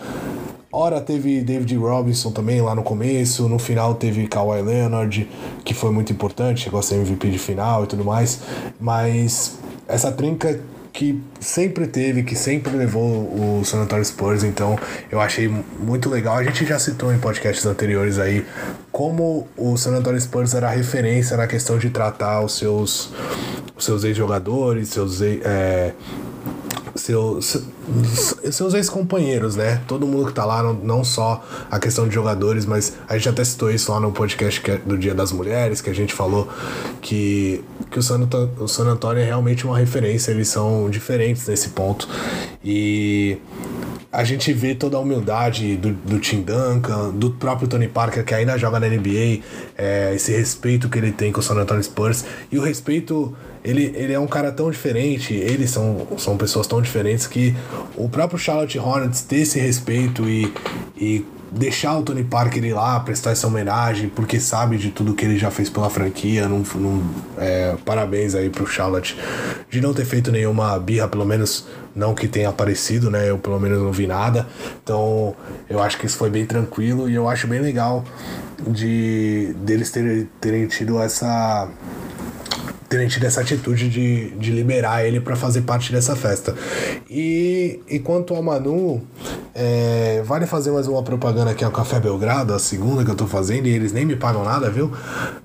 Ora 0.70 1.00
teve 1.00 1.40
David 1.40 1.74
Robinson 1.76 2.30
também 2.30 2.60
lá 2.60 2.74
no 2.74 2.82
começo, 2.82 3.48
no 3.48 3.58
final 3.58 3.94
teve 3.94 4.26
Kawhi 4.26 4.60
Leonard, 4.60 5.26
que 5.64 5.72
foi 5.72 5.90
muito 5.90 6.12
importante, 6.12 6.60
chegou 6.60 6.78
a 6.78 6.82
ser 6.82 6.96
MVP 6.96 7.30
de 7.30 7.38
final 7.38 7.84
e 7.84 7.86
tudo 7.86 8.04
mais, 8.04 8.40
mas 8.78 9.58
essa 9.88 10.12
trinca 10.12 10.60
que 10.92 11.22
sempre 11.40 11.86
teve, 11.86 12.22
que 12.22 12.34
sempre 12.34 12.76
levou 12.76 13.04
o 13.04 13.62
San 13.64 13.78
Antonio 13.78 14.04
Spurs, 14.04 14.42
então 14.42 14.78
eu 15.10 15.20
achei 15.20 15.48
muito 15.78 16.10
legal. 16.10 16.36
A 16.36 16.42
gente 16.42 16.66
já 16.66 16.78
citou 16.78 17.14
em 17.14 17.18
podcasts 17.18 17.64
anteriores 17.64 18.18
aí 18.18 18.44
como 18.90 19.46
o 19.56 19.76
San 19.76 19.92
Antonio 19.92 20.20
Spurs 20.20 20.54
era 20.54 20.68
referência 20.68 21.36
na 21.36 21.46
questão 21.46 21.78
de 21.78 21.88
tratar 21.88 22.42
os 22.42 22.58
seus, 22.58 23.12
os 23.76 23.84
seus 23.84 24.02
ex-jogadores, 24.02 24.88
seus 24.88 25.22
é, 25.22 25.94
seus, 26.98 27.56
seus 28.50 28.74
ex-companheiros, 28.74 29.56
né? 29.56 29.80
Todo 29.86 30.06
mundo 30.06 30.26
que 30.26 30.32
tá 30.32 30.44
lá, 30.44 30.62
não, 30.62 30.74
não 30.74 31.04
só 31.04 31.44
a 31.70 31.78
questão 31.78 32.08
de 32.08 32.14
jogadores, 32.14 32.66
mas 32.66 32.94
a 33.08 33.16
gente 33.16 33.28
até 33.28 33.44
citou 33.44 33.70
isso 33.70 33.90
lá 33.92 34.00
no 34.00 34.12
podcast 34.12 34.60
é 34.70 34.76
do 34.78 34.98
Dia 34.98 35.14
das 35.14 35.32
Mulheres, 35.32 35.80
que 35.80 35.88
a 35.88 35.94
gente 35.94 36.12
falou 36.12 36.48
que, 37.00 37.62
que 37.90 37.98
o, 37.98 38.02
San 38.02 38.16
Antônio, 38.16 38.50
o 38.58 38.68
San 38.68 38.84
Antônio 38.84 39.22
é 39.22 39.24
realmente 39.24 39.64
uma 39.64 39.78
referência, 39.78 40.30
eles 40.30 40.48
são 40.48 40.90
diferentes 40.90 41.46
nesse 41.46 41.70
ponto. 41.70 42.08
E 42.64 43.38
a 44.10 44.24
gente 44.24 44.52
vê 44.52 44.74
toda 44.74 44.96
a 44.96 45.00
humildade 45.00 45.76
do, 45.76 45.92
do 45.92 46.18
Tim 46.18 46.42
Duncan, 46.42 47.10
do 47.10 47.30
próprio 47.30 47.68
Tony 47.68 47.88
Parker, 47.88 48.24
que 48.24 48.34
ainda 48.34 48.58
joga 48.58 48.80
na 48.80 48.88
NBA, 48.88 49.42
é, 49.76 50.12
esse 50.14 50.32
respeito 50.32 50.88
que 50.88 50.98
ele 50.98 51.12
tem 51.12 51.30
com 51.30 51.40
o 51.40 51.42
San 51.42 51.54
Antonio 51.54 51.82
Spurs, 51.82 52.24
e 52.50 52.58
o 52.58 52.62
respeito 52.62 53.36
ele, 53.64 53.92
ele 53.96 54.12
é 54.12 54.18
um 54.18 54.26
cara 54.26 54.52
tão 54.52 54.70
diferente, 54.70 55.34
eles 55.34 55.70
são, 55.70 56.06
são 56.16 56.36
pessoas 56.36 56.66
tão 56.66 56.80
diferentes 56.80 57.26
que 57.26 57.54
o 57.96 58.08
próprio 58.08 58.38
Charlotte 58.38 58.78
Hornets 58.78 59.22
ter 59.22 59.38
esse 59.38 59.58
respeito 59.58 60.28
e, 60.28 60.52
e 60.96 61.24
deixar 61.50 61.96
o 61.96 62.02
Tony 62.02 62.24
Parker 62.24 62.62
ir 62.64 62.74
lá 62.74 63.00
prestar 63.00 63.30
essa 63.30 63.46
homenagem, 63.46 64.08
porque 64.08 64.38
sabe 64.38 64.76
de 64.76 64.90
tudo 64.90 65.14
que 65.14 65.24
ele 65.24 65.38
já 65.38 65.50
fez 65.50 65.70
pela 65.70 65.88
franquia. 65.88 66.48
Num, 66.48 66.62
num, 66.74 67.02
é, 67.36 67.76
parabéns 67.84 68.34
aí 68.34 68.50
pro 68.50 68.66
Charlotte 68.66 69.16
de 69.70 69.80
não 69.80 69.94
ter 69.94 70.04
feito 70.04 70.30
nenhuma 70.30 70.78
birra, 70.78 71.08
pelo 71.08 71.24
menos 71.24 71.66
não 71.94 72.14
que 72.14 72.28
tenha 72.28 72.48
aparecido, 72.48 73.10
né? 73.10 73.28
Eu 73.30 73.38
pelo 73.38 73.58
menos 73.58 73.82
não 73.82 73.92
vi 73.92 74.06
nada. 74.06 74.46
Então 74.82 75.34
eu 75.68 75.82
acho 75.82 75.98
que 75.98 76.06
isso 76.06 76.16
foi 76.16 76.30
bem 76.30 76.46
tranquilo 76.46 77.08
e 77.08 77.14
eu 77.14 77.28
acho 77.28 77.46
bem 77.46 77.60
legal 77.60 78.04
de 78.66 79.54
deles 79.60 79.90
terem, 79.90 80.28
terem 80.40 80.66
tido 80.66 81.00
essa 81.00 81.68
terem 82.88 83.06
tido 83.06 83.24
essa 83.24 83.40
atitude 83.40 83.88
de, 83.88 84.30
de 84.30 84.50
liberar 84.50 85.04
ele 85.04 85.20
para 85.20 85.36
fazer 85.36 85.62
parte 85.62 85.92
dessa 85.92 86.16
festa. 86.16 86.54
E, 87.08 87.80
e 87.88 87.98
quanto 87.98 88.34
ao 88.34 88.42
Manu, 88.42 89.02
é, 89.54 90.22
vale 90.24 90.46
fazer 90.46 90.70
mais 90.70 90.88
uma 90.88 91.02
propaganda 91.02 91.50
aqui 91.50 91.64
ao 91.64 91.70
Café 91.70 92.00
Belgrado, 92.00 92.54
a 92.54 92.58
segunda 92.58 93.04
que 93.04 93.10
eu 93.10 93.16
tô 93.16 93.26
fazendo, 93.26 93.66
e 93.66 93.70
eles 93.70 93.92
nem 93.92 94.06
me 94.06 94.16
pagam 94.16 94.42
nada, 94.42 94.70
viu? 94.70 94.90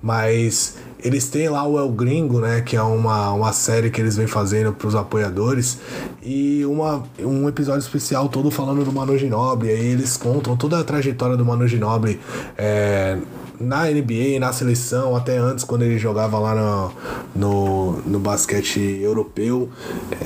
Mas 0.01 0.75
eles 1.03 1.27
têm 1.27 1.49
lá 1.49 1.67
o 1.67 1.77
El 1.77 1.89
Gringo, 1.89 2.39
né? 2.39 2.61
Que 2.61 2.77
é 2.77 2.81
uma, 2.81 3.33
uma 3.33 3.51
série 3.51 3.89
que 3.89 3.99
eles 3.99 4.15
vêm 4.15 4.25
fazendo 4.25 4.71
pros 4.71 4.95
apoiadores. 4.95 5.79
E 6.21 6.63
uma, 6.65 7.03
um 7.19 7.49
episódio 7.49 7.81
especial 7.81 8.29
todo 8.29 8.49
falando 8.49 8.85
do 8.85 8.91
Manu 8.93 9.17
Ginobili. 9.17 9.73
Aí 9.73 9.85
eles 9.87 10.15
contam 10.15 10.55
toda 10.55 10.79
a 10.79 10.83
trajetória 10.83 11.35
do 11.35 11.43
Manu 11.43 11.67
Ginobili. 11.67 12.21
É, 12.57 13.17
na 13.63 13.85
NBA, 13.85 14.39
na 14.39 14.51
seleção, 14.53 15.15
até 15.15 15.37
antes, 15.37 15.63
quando 15.63 15.83
ele 15.83 15.97
jogava 15.97 16.37
lá 16.37 16.53
no, 16.55 16.91
no, 17.35 18.01
no 18.05 18.19
basquete 18.19 18.79
europeu. 19.01 19.69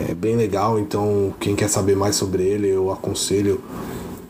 É 0.09 0.13
bem 0.13 0.35
legal, 0.35 0.79
então 0.79 1.33
quem 1.39 1.55
quer 1.55 1.69
saber 1.69 1.95
mais 1.95 2.15
sobre 2.15 2.43
ele, 2.43 2.67
eu 2.67 2.91
aconselho 2.91 3.61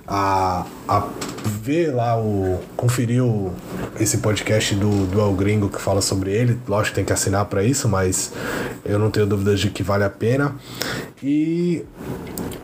a, 0.08 0.66
a 0.88 1.08
ver 1.46 1.94
lá 1.94 2.18
o. 2.18 2.60
conferir 2.78 3.24
o, 3.24 3.52
esse 4.00 4.20
podcast 4.20 4.74
do, 4.76 5.06
do 5.08 5.20
El 5.20 5.34
Gringo 5.34 5.70
que 5.70 5.82
fala 5.82 6.02
sobre 6.02 6.32
ele. 6.32 6.58
Lógico 6.68 6.92
que 6.92 6.96
tem 6.96 7.06
que 7.06 7.12
assinar 7.12 7.46
para 7.46 7.64
isso, 7.64 7.90
mas 7.90 8.32
eu 8.86 8.98
não 8.98 9.12
tenho 9.12 9.26
dúvidas 9.26 9.60
de 9.60 9.70
que 9.70 9.84
vale 9.84 10.06
a 10.06 10.10
pena. 10.10 10.56
E 11.22 11.84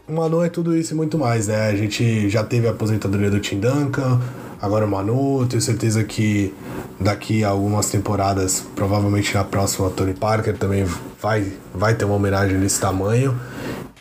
Manu 0.08 0.42
é 0.42 0.50
tudo 0.50 0.76
isso 0.76 0.94
e 0.94 0.96
muito 0.96 1.18
mais, 1.18 1.48
né? 1.48 1.68
A 1.68 1.76
gente 1.76 2.30
já 2.30 2.44
teve 2.44 2.68
a 2.68 2.72
aposentadoria 2.72 3.30
do 3.30 3.40
Tim 3.42 3.60
Duncan, 3.60 4.22
agora 4.64 4.86
o 4.86 4.88
Manu, 4.88 5.46
tenho 5.46 5.62
certeza 5.62 6.06
que 6.06 6.54
daqui 6.98 7.44
a 7.44 7.50
algumas 7.50 7.90
temporadas, 7.90 8.64
provavelmente 8.74 9.34
na 9.34 9.44
próxima, 9.44 9.90
Tony 9.90 10.14
Parker 10.14 10.58
também 10.58 10.86
vai, 11.22 11.52
vai 11.76 11.94
ter 11.94 12.06
uma 12.06 12.16
homenagem 12.16 12.58
desse 12.58 12.80
tamanho. 12.80 13.38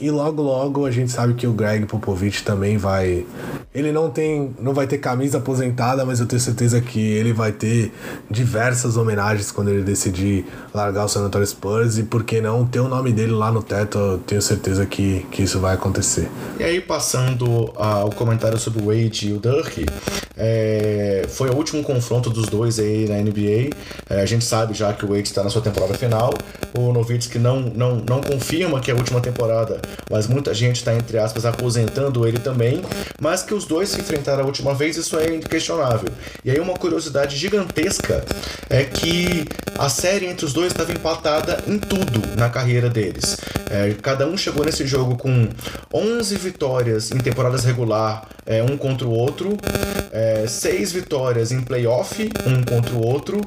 E 0.03 0.11
logo 0.11 0.43
logo 0.43 0.85
a 0.85 0.91
gente 0.91 1.13
sabe 1.13 1.35
que 1.35 1.47
o 1.47 1.53
Greg 1.53 1.87
Popovich 1.87 2.43
também 2.43 2.77
vai. 2.77 3.25
Ele 3.73 3.93
não 3.93 4.11
tem. 4.11 4.53
não 4.59 4.75
vai 4.75 4.85
ter 4.85 4.99
camisa 4.99 5.39
aposentada, 5.39 6.05
mas 6.05 6.19
eu 6.19 6.27
tenho 6.27 6.41
certeza 6.41 6.81
que 6.81 6.99
ele 6.99 7.33
vai 7.33 7.53
ter 7.53 7.93
diversas 8.29 8.97
homenagens 8.97 9.53
quando 9.53 9.69
ele 9.69 9.85
decidir 9.85 10.45
largar 10.75 11.05
o 11.05 11.09
San 11.09 11.21
Antonio 11.21 11.47
Spurs 11.47 11.99
e 11.99 12.03
por 12.03 12.25
que 12.25 12.41
não 12.41 12.67
ter 12.67 12.81
o 12.81 12.89
nome 12.89 13.13
dele 13.13 13.31
lá 13.31 13.53
no 13.53 13.63
teto, 13.63 13.97
eu 13.97 14.19
tenho 14.19 14.43
certeza 14.43 14.85
que, 14.85 15.25
que 15.31 15.45
isso 15.45 15.61
vai 15.61 15.75
acontecer. 15.75 16.29
E 16.59 16.65
aí, 16.65 16.81
passando 16.81 17.73
ao 17.77 18.11
comentário 18.11 18.59
sobre 18.59 18.83
o 18.83 18.87
Wade 18.87 19.29
e 19.29 19.33
o 19.35 19.39
Dirk, 19.39 19.87
é, 20.37 21.27
foi 21.29 21.49
o 21.49 21.55
último 21.55 21.81
confronto 21.85 22.29
dos 22.29 22.47
dois 22.47 22.81
aí 22.81 23.09
na 23.09 23.19
NBA. 23.19 23.71
É, 24.11 24.21
a 24.21 24.27
gente 24.27 24.45
sabe 24.45 24.75
já 24.75 24.93
que 24.93 25.05
o 25.05 25.09
Wade 25.11 25.29
está 25.29 25.45
na 25.45 25.51
sua 25.51 25.63
temporada 25.63 25.95
final. 25.95 26.35
O 26.77 26.93
Novitsky 26.93 27.39
não, 27.39 27.61
não, 27.61 27.97
não 27.97 28.21
confirma 28.21 28.81
que 28.81 28.91
é 28.91 28.95
a 28.95 28.97
última 28.97 29.21
temporada 29.21 29.81
mas 30.11 30.27
muita 30.27 30.53
gente 30.55 30.77
está, 30.77 30.95
entre 30.95 31.19
aspas, 31.19 31.45
aposentando 31.45 32.27
ele 32.27 32.39
também, 32.39 32.83
mas 33.21 33.43
que 33.43 33.55
os 33.55 33.65
dois 33.65 33.91
se 33.91 34.01
enfrentaram 34.01 34.43
a 34.43 34.47
última 34.47 34.75
vez, 34.75 34.97
isso 34.97 35.19
é 35.19 35.35
inquestionável. 35.35 36.09
E 36.45 36.51
aí 36.51 36.61
uma 36.61 36.75
curiosidade 36.75 37.37
gigantesca 37.37 38.25
é 38.69 38.85
que 38.85 39.45
a 39.79 39.89
série 39.89 40.27
entre 40.27 40.45
os 40.45 40.53
dois 40.53 40.73
estava 40.73 40.93
empatada 40.93 41.63
em 41.67 41.79
tudo 41.79 42.37
na 42.37 42.49
carreira 42.49 42.89
deles. 42.89 43.37
É, 43.71 43.95
cada 44.03 44.27
um 44.27 44.37
chegou 44.37 44.65
nesse 44.65 44.87
jogo 44.87 45.17
com 45.17 45.49
11 45.93 46.37
vitórias 46.37 47.11
em 47.11 47.19
temporadas 47.19 47.65
regular, 47.65 48.29
é, 48.45 48.63
um 48.63 48.77
contra 48.77 49.07
o 49.07 49.11
outro, 49.11 49.57
é, 50.13 50.47
6 50.47 50.93
vitórias 50.93 51.53
em 51.53 51.63
playoff, 51.63 52.31
um 52.47 52.63
contra 52.63 52.93
o 52.95 53.05
outro, 53.05 53.41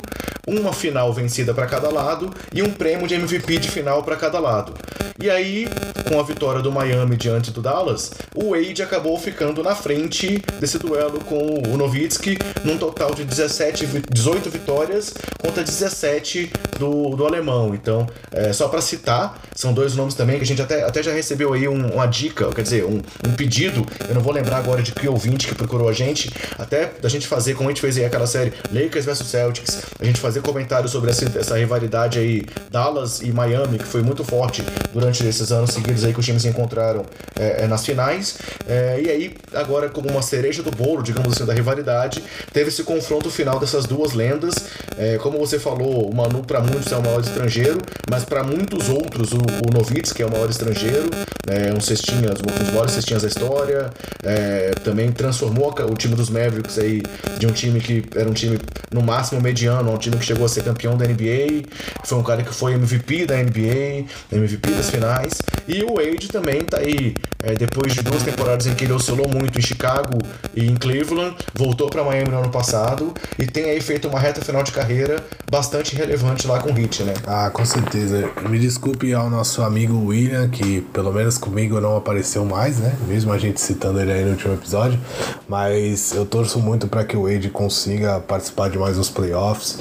uma 0.47 0.73
final 0.73 1.13
vencida 1.13 1.53
para 1.53 1.65
cada 1.67 1.89
lado 1.89 2.33
e 2.53 2.61
um 2.61 2.71
prêmio 2.71 3.07
de 3.07 3.15
MVP 3.15 3.59
de 3.59 3.69
final 3.69 4.03
para 4.03 4.15
cada 4.15 4.39
lado. 4.39 4.73
E 5.21 5.29
aí, 5.29 5.67
com 6.07 6.19
a 6.19 6.23
vitória 6.36 6.61
do 6.61 6.69
Miami 6.69 7.15
diante 7.15 7.49
do 7.49 7.61
Dallas, 7.61 8.11
o 8.36 8.51
Wade 8.51 8.83
acabou 8.83 9.17
ficando 9.17 9.63
na 9.63 9.73
frente 9.73 10.43
desse 10.59 10.77
duelo 10.77 11.21
com 11.21 11.63
o 11.69 11.77
Nowitzki, 11.77 12.38
num 12.65 12.77
total 12.77 13.15
de 13.15 13.23
17, 13.23 14.03
18 14.11 14.49
vitórias 14.49 15.13
contra 15.41 15.63
17 15.63 16.51
do, 16.77 17.15
do 17.15 17.25
alemão. 17.25 17.73
Então, 17.73 18.05
é, 18.31 18.51
só 18.51 18.67
para 18.67 18.81
citar, 18.81 19.39
são 19.55 19.73
dois 19.73 19.95
nomes 19.95 20.13
também 20.13 20.36
que 20.38 20.43
a 20.43 20.45
gente 20.45 20.61
até, 20.61 20.83
até 20.83 21.01
já 21.01 21.13
recebeu 21.13 21.53
aí 21.53 21.69
um, 21.69 21.93
uma 21.93 22.05
dica, 22.05 22.49
quer 22.53 22.63
dizer, 22.63 22.83
um, 22.83 23.01
um 23.25 23.33
pedido, 23.36 23.86
eu 24.09 24.13
não 24.13 24.21
vou 24.21 24.33
lembrar 24.33 24.57
agora 24.57 24.83
de 24.83 24.91
que 24.91 25.07
ouvinte 25.07 25.47
que 25.47 25.55
procurou 25.55 25.88
a 25.88 25.93
gente, 25.93 26.29
até 26.59 26.91
da 27.01 27.07
gente 27.07 27.27
fazer, 27.27 27.53
como 27.53 27.69
a 27.69 27.71
gente 27.71 27.81
fez 27.81 27.97
aí 27.97 28.03
aquela 28.03 28.27
série 28.27 28.51
Lakers 28.73 29.05
vs 29.05 29.19
Celtics, 29.19 29.83
a 29.97 30.03
gente 30.03 30.19
fazer 30.19 30.41
comentários 30.41 30.91
sobre 30.91 31.11
essa, 31.11 31.25
essa 31.39 31.57
rivalidade 31.57 32.19
aí 32.19 32.45
Dallas 32.69 33.21
e 33.21 33.31
Miami, 33.31 33.77
que 33.77 33.86
foi 33.86 34.01
muito 34.01 34.23
forte 34.25 34.61
durante 34.93 35.25
esses 35.25 35.49
anos 35.51 35.71
seguidos 35.71 36.03
aí 36.03 36.13
que 36.16 36.20
os 36.22 36.26
times 36.26 36.41
se 36.41 36.47
encontraram 36.47 37.05
é, 37.39 37.63
é, 37.63 37.68
nas 37.68 37.86
finais. 37.86 38.38
É, 38.68 38.99
e 38.99 39.09
aí, 39.09 39.36
agora, 39.53 39.89
como 39.89 40.09
uma 40.09 40.22
cereja 40.22 40.63
do 40.63 40.72
bolo, 40.72 41.03
digamos 41.03 41.34
assim, 41.34 41.45
da 41.45 41.53
rivalidade, 41.53 42.24
teve 42.51 42.70
esse 42.70 42.84
confronto 42.84 43.30
final 43.30 43.59
dessas 43.59 43.86
duas 43.86 44.13
lendas. 44.13 44.55
É, 44.97 45.18
como 45.18 45.38
você 45.38 45.59
falou, 45.59 46.09
o 46.09 46.16
Manu 46.16 46.43
para 46.43 46.61
muitos 46.61 46.91
é 46.91 46.97
o 46.97 47.03
maior 47.03 47.20
estrangeiro, 47.20 47.78
mas 48.09 48.26
para 48.26 48.43
muitos 48.43 48.89
outros, 48.89 49.34
o, 49.34 49.38
o 49.38 49.74
Novitz, 49.74 50.11
que 50.11 50.24
é 50.24 50.26
o 50.26 50.32
maior 50.32 50.49
estrangeiro, 50.49 51.09
é 51.47 51.72
um 51.72 51.80
cestinha, 51.80 52.30
um 52.32 52.63
dos 52.63 52.70
maiores 52.70 52.93
cestinhas 52.93 53.22
da 53.22 53.28
história, 53.28 53.91
é, 54.24 54.72
também 54.84 55.11
transformou 55.11 55.70
o 55.70 55.95
time 55.95 56.16
dos 56.16 56.30
Mavericks 56.30 56.80
aí 56.80 57.03
de 57.38 57.45
um 57.45 57.51
time 57.51 57.80
que 57.80 58.03
era 58.16 58.28
um 58.30 58.34
time 58.34 58.59
no 58.91 59.01
máximo 59.01 59.41
mediano, 59.41 59.91
um 59.91 59.97
time 59.97 60.18
que 60.18 60.26
chegou 60.26 60.45
a 60.45 60.49
ser 60.49 60.63
campeão 60.63 60.97
da 60.97 61.05
NBA, 61.05 61.68
foi 62.03 62.18
um 62.18 62.24
cara 62.24 62.43
que 62.43 62.53
foi 62.53 62.74
MVP 62.74 63.26
da 63.26 63.36
NBA, 63.36 64.05
MVP 64.32 64.72
das 64.72 64.89
finais, 64.89 65.41
e 65.68 65.84
o 65.84 65.99
Wade 66.05 66.27
também 66.27 66.61
tá 66.61 66.77
aí, 66.77 67.15
é, 67.41 67.53
depois 67.53 67.93
de 67.93 68.01
duas 68.01 68.23
temporadas 68.23 68.67
em 68.67 68.75
que 68.75 68.83
ele 68.83 68.93
oscilou 68.93 69.27
muito 69.27 69.57
em 69.57 69.61
Chicago 69.61 70.17
e 70.55 70.65
em 70.65 70.75
Cleveland, 70.75 71.35
voltou 71.53 71.89
para 71.89 72.03
Miami 72.03 72.29
no 72.29 72.39
ano 72.39 72.49
passado 72.49 73.13
e 73.39 73.45
tem 73.45 73.65
aí 73.65 73.81
feito 73.81 74.07
uma 74.07 74.19
reta 74.19 74.41
final 74.41 74.63
de 74.63 74.71
carreira 74.71 75.23
bastante 75.49 75.95
relevante 75.95 76.47
lá 76.47 76.59
com 76.59 76.71
o 76.71 76.79
Heat, 76.79 77.03
né? 77.03 77.13
Ah, 77.25 77.49
com 77.49 77.65
certeza. 77.65 78.29
Me 78.47 78.59
desculpe 78.59 79.13
ao 79.13 79.29
nosso 79.29 79.61
amigo 79.61 80.07
William, 80.07 80.49
que 80.49 80.81
pelo 80.93 81.11
menos 81.11 81.37
comigo 81.37 81.79
não 81.79 81.97
apareceu 81.97 82.45
mais, 82.45 82.79
né? 82.79 82.95
Mesmo 83.07 83.31
a 83.31 83.37
gente 83.37 83.59
citando 83.59 83.99
ele 83.99 84.11
aí 84.11 84.23
no 84.23 84.31
último 84.31 84.53
episódio, 84.53 84.99
mas 85.47 86.13
eu 86.13 86.25
torço 86.25 86.59
muito 86.59 86.87
para 86.87 87.03
que 87.03 87.15
o 87.15 87.23
Wade 87.23 87.49
consiga 87.49 88.19
participar 88.19 88.69
de 88.69 88.77
mais 88.77 88.97
uns 88.97 89.09
playoffs 89.09 89.79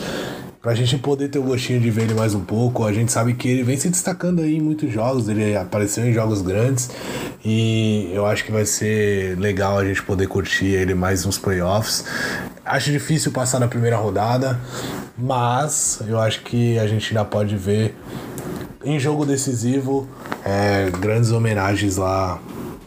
pra 0.65 0.75
gente 0.75 0.97
poder 0.97 1.29
ter 1.29 1.39
o 1.39 1.43
gostinho 1.43 1.79
de 1.79 1.91
ver 1.91 2.05
ele 2.05 2.15
mais 2.15 2.35
um 2.35 2.41
pouco. 2.41 2.87
A 2.87 2.93
gente 2.93 3.13
sabe 3.13 3.35
que 3.35 3.47
ele 3.47 3.63
vem 3.63 3.77
se 3.77 3.91
destacando 3.91 4.41
aí 4.41 4.57
em 4.57 4.63
muitos 4.63 4.91
jogos, 4.91 5.29
ele 5.29 5.55
apareceu 5.55 6.07
em 6.07 6.13
jogos 6.15 6.41
grandes 6.41 6.89
e 7.45 8.11
eu 8.15 8.25
acho 8.25 8.47
que 8.47 8.51
vai 8.51 8.65
ser 8.65 9.39
legal 9.39 9.77
a 9.77 9.85
gente 9.85 10.03
poder 10.03 10.27
curtir 10.27 10.69
ele 10.69 10.95
mais 10.95 11.27
uns 11.27 11.37
playoffs. 11.37 12.07
Acho 12.65 12.91
difícil 12.91 13.31
passar 13.31 13.61
na 13.61 13.69
primeira 13.69 13.99
rodada, 13.99 14.59
mas 15.19 16.01
eu 16.09 16.19
acho 16.19 16.41
que 16.41 16.79
a 16.79 16.87
gente 16.87 17.15
ainda 17.15 17.27
pode 17.27 17.55
ver 17.59 17.95
em 18.83 18.99
jogo 18.99 19.27
decisivo 19.27 20.09
é, 20.43 20.91
grandes 20.99 21.31
homenagens 21.31 21.99
lá, 21.99 22.41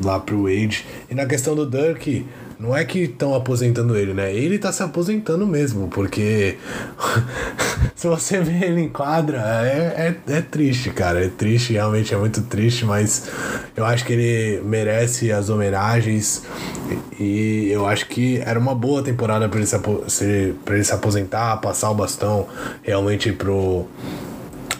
lá 0.03 0.19
pro 0.19 0.45
Wade. 0.45 0.83
E 1.11 1.13
na 1.13 1.27
questão 1.27 1.53
do 1.53 1.69
Dirk, 1.69 2.25
não 2.59 2.75
é 2.75 2.83
que 2.83 2.99
estão 2.99 3.35
aposentando 3.35 3.95
ele, 3.95 4.13
né? 4.13 4.33
Ele 4.33 4.57
tá 4.57 4.71
se 4.71 4.81
aposentando 4.81 5.45
mesmo, 5.45 5.87
porque 5.89 6.57
se 7.95 8.07
você 8.07 8.39
vê 8.39 8.65
ele 8.65 8.81
em 8.81 8.89
quadra, 8.89 9.37
é, 9.63 10.17
é, 10.27 10.33
é 10.37 10.41
triste, 10.41 10.89
cara. 10.89 11.23
É 11.23 11.29
triste, 11.29 11.73
realmente 11.73 12.13
é 12.13 12.17
muito 12.17 12.41
triste, 12.41 12.83
mas 12.83 13.29
eu 13.75 13.85
acho 13.85 14.03
que 14.03 14.13
ele 14.13 14.61
merece 14.63 15.31
as 15.31 15.49
homenagens 15.49 16.43
e 17.19 17.69
eu 17.71 17.85
acho 17.85 18.07
que 18.07 18.41
era 18.43 18.57
uma 18.57 18.73
boa 18.73 19.03
temporada 19.03 19.47
para 19.47 19.59
ele, 19.59 19.67
se, 19.67 20.55
pra 20.65 20.75
ele 20.75 20.83
se 20.83 20.93
aposentar, 20.93 21.57
passar 21.57 21.91
o 21.91 21.95
bastão 21.95 22.47
realmente 22.81 23.31
pro 23.31 23.85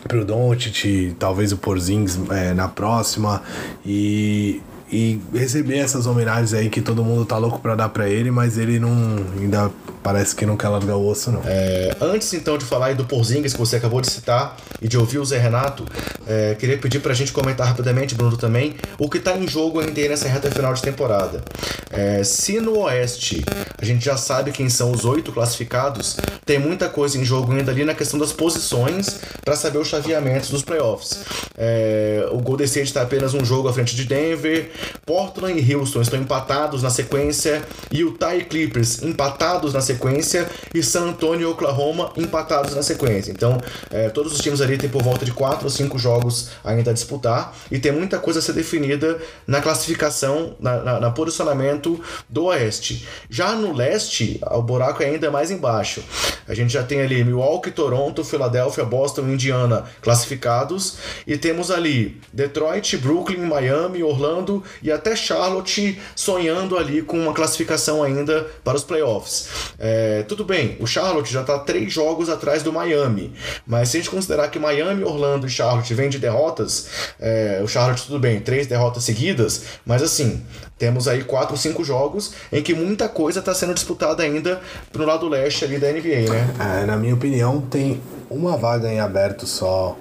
pro 0.07 0.23
Doncic, 0.23 1.15
talvez 1.19 1.51
o 1.51 1.57
Porzingis 1.57 2.17
é, 2.31 2.53
na 2.53 2.69
próxima 2.69 3.43
e 3.85 4.61
e 4.91 5.19
receber 5.33 5.77
essas 5.77 6.05
homenagens 6.05 6.53
aí 6.53 6.69
que 6.69 6.81
todo 6.81 7.03
mundo 7.03 7.25
tá 7.25 7.37
louco 7.37 7.59
para 7.59 7.75
dar 7.75 7.89
para 7.89 8.07
ele, 8.09 8.31
mas 8.31 8.57
ele 8.57 8.79
não 8.79 9.17
ainda 9.37 9.69
parece 10.01 10.33
que 10.33 10.45
não 10.45 10.55
quer 10.55 10.69
largar 10.69 10.95
o 10.95 11.05
osso 11.05 11.31
não. 11.31 11.41
É, 11.45 11.95
antes 11.99 12.33
então 12.33 12.57
de 12.57 12.63
falar 12.63 12.87
aí 12.87 12.95
do 12.95 13.03
Porzingis 13.03 13.51
que 13.51 13.59
você 13.59 13.75
acabou 13.75 13.99
de 13.99 14.09
citar 14.09 14.55
e 14.81 14.87
de 14.87 14.97
ouvir 14.97 15.17
o 15.19 15.25
Zé 15.25 15.37
Renato, 15.37 15.85
é, 16.25 16.55
queria 16.55 16.77
pedir 16.77 16.99
pra 16.99 17.13
gente 17.13 17.33
comentar 17.33 17.67
rapidamente, 17.67 18.15
Bruno 18.15 18.37
também, 18.37 18.75
o 18.97 19.09
que 19.09 19.19
tá 19.19 19.35
em 19.35 19.47
jogo 19.47 19.81
ainda 19.81 20.07
nessa 20.07 20.27
reta 20.27 20.49
final 20.49 20.73
de 20.73 20.81
temporada. 20.81 21.43
É, 21.89 22.23
se 22.23 22.59
no 22.59 22.79
Oeste 22.79 23.43
a 23.79 23.83
gente 23.83 24.05
já 24.05 24.15
sabe 24.15 24.51
quem 24.51 24.69
são 24.69 24.91
os 24.91 25.03
oito 25.03 25.31
classificados, 25.31 26.17
tem 26.45 26.59
muita 26.59 26.87
coisa 26.87 27.17
em 27.17 27.25
jogo 27.25 27.51
ainda 27.51 27.71
ali 27.71 27.83
na 27.83 27.93
questão 27.93 28.17
das 28.17 28.31
posições 28.31 29.19
para 29.43 29.55
saber 29.55 29.79
os 29.79 29.87
chaveamentos 29.87 30.49
dos 30.49 30.63
playoffs. 30.63 31.19
É, 31.57 32.27
o 32.31 32.37
Golden 32.37 32.65
State 32.65 32.87
está 32.87 33.01
apenas 33.01 33.33
um 33.33 33.43
jogo 33.43 33.67
à 33.67 33.73
frente 33.73 33.95
de 33.95 34.05
Denver, 34.05 34.71
Portland 35.05 35.59
e 35.59 35.75
Houston 35.75 36.01
estão 36.01 36.19
empatados 36.19 36.83
na 36.83 36.89
sequência, 36.89 37.63
Utah 37.91 38.35
e 38.35 38.43
Clippers 38.43 39.01
empatados 39.01 39.73
na 39.73 39.81
sequência 39.81 40.49
e 40.73 40.83
San 40.83 41.09
Antonio 41.09 41.41
e 41.41 41.51
Oklahoma 41.51 42.11
empatados 42.17 42.75
na 42.75 42.83
sequência. 42.83 43.31
Então, 43.31 43.61
é, 43.89 44.09
todos 44.09 44.33
os 44.33 44.39
times 44.39 44.61
ali 44.61 44.77
têm 44.77 44.89
por 44.89 45.01
volta 45.01 45.25
de 45.25 45.31
4 45.31 45.65
ou 45.65 45.69
5 45.69 45.97
jogos 45.97 46.49
ainda 46.63 46.91
a 46.91 46.93
disputar 46.93 47.55
e 47.71 47.79
tem 47.79 47.91
muita 47.91 48.19
coisa 48.19 48.39
a 48.39 48.41
ser 48.41 48.53
definida 48.53 49.19
na 49.45 49.61
classificação, 49.61 50.55
na, 50.59 50.77
na, 50.83 50.99
na 50.99 51.11
posicionamento 51.11 52.01
do 52.27 52.45
Oeste. 52.45 53.07
Já 53.29 53.53
no 53.53 53.73
Leste, 53.73 54.39
o 54.51 54.61
buraco 54.61 55.03
é 55.03 55.07
ainda 55.07 55.31
mais 55.31 55.51
embaixo. 55.51 56.03
A 56.47 56.53
gente 56.53 56.71
já 56.71 56.83
tem 56.83 57.01
ali 57.01 57.23
Milwaukee, 57.23 57.71
Toronto, 57.71 58.23
Filadélfia, 58.23 58.85
Boston, 58.85 59.23
Indiana 59.23 59.85
classificados 60.01 60.97
e 61.25 61.37
temos 61.37 61.69
ali 61.69 62.19
Detroit, 62.31 62.97
Brooklyn, 62.97 63.39
Miami, 63.39 64.03
Orlando 64.03 64.63
e 64.81 64.91
até 64.91 65.15
Charlotte 65.15 65.99
sonhando 66.15 66.77
ali 66.77 67.01
com 67.01 67.19
uma 67.19 67.33
classificação 67.33 68.03
ainda 68.03 68.47
para 68.63 68.77
os 68.77 68.83
playoffs. 68.83 69.47
É, 69.79 70.23
tudo 70.23 70.43
bem, 70.43 70.77
o 70.79 70.87
Charlotte 70.87 71.31
já 71.31 71.41
está 71.41 71.59
três 71.59 71.91
jogos 71.91 72.29
atrás 72.29 72.63
do 72.63 72.71
Miami, 72.71 73.33
mas 73.65 73.89
se 73.89 73.97
a 73.97 73.99
gente 73.99 74.09
considerar 74.09 74.49
que 74.49 74.59
Miami, 74.59 75.03
Orlando 75.03 75.47
e 75.47 75.49
Charlotte 75.49 75.93
vêm 75.93 76.09
de 76.09 76.19
derrotas, 76.19 76.87
é, 77.19 77.61
o 77.63 77.67
Charlotte 77.67 78.05
tudo 78.05 78.19
bem, 78.19 78.39
três 78.39 78.67
derrotas 78.67 79.03
seguidas, 79.03 79.63
mas 79.85 80.01
assim, 80.01 80.43
temos 80.77 81.07
aí 81.07 81.23
quatro, 81.23 81.57
cinco 81.57 81.83
jogos 81.83 82.33
em 82.51 82.61
que 82.61 82.73
muita 82.73 83.09
coisa 83.09 83.39
está 83.39 83.53
sendo 83.53 83.73
disputada 83.73 84.23
ainda 84.23 84.61
pro 84.91 85.05
lado 85.05 85.27
leste 85.27 85.65
ali 85.65 85.79
da 85.79 85.91
NBA, 85.91 86.29
né? 86.29 86.81
É, 86.81 86.85
na 86.85 86.95
minha 86.95 87.13
opinião, 87.13 87.61
tem 87.61 88.01
uma 88.29 88.57
vaga 88.57 88.91
em 88.91 88.99
aberto 88.99 89.45
só. 89.45 89.97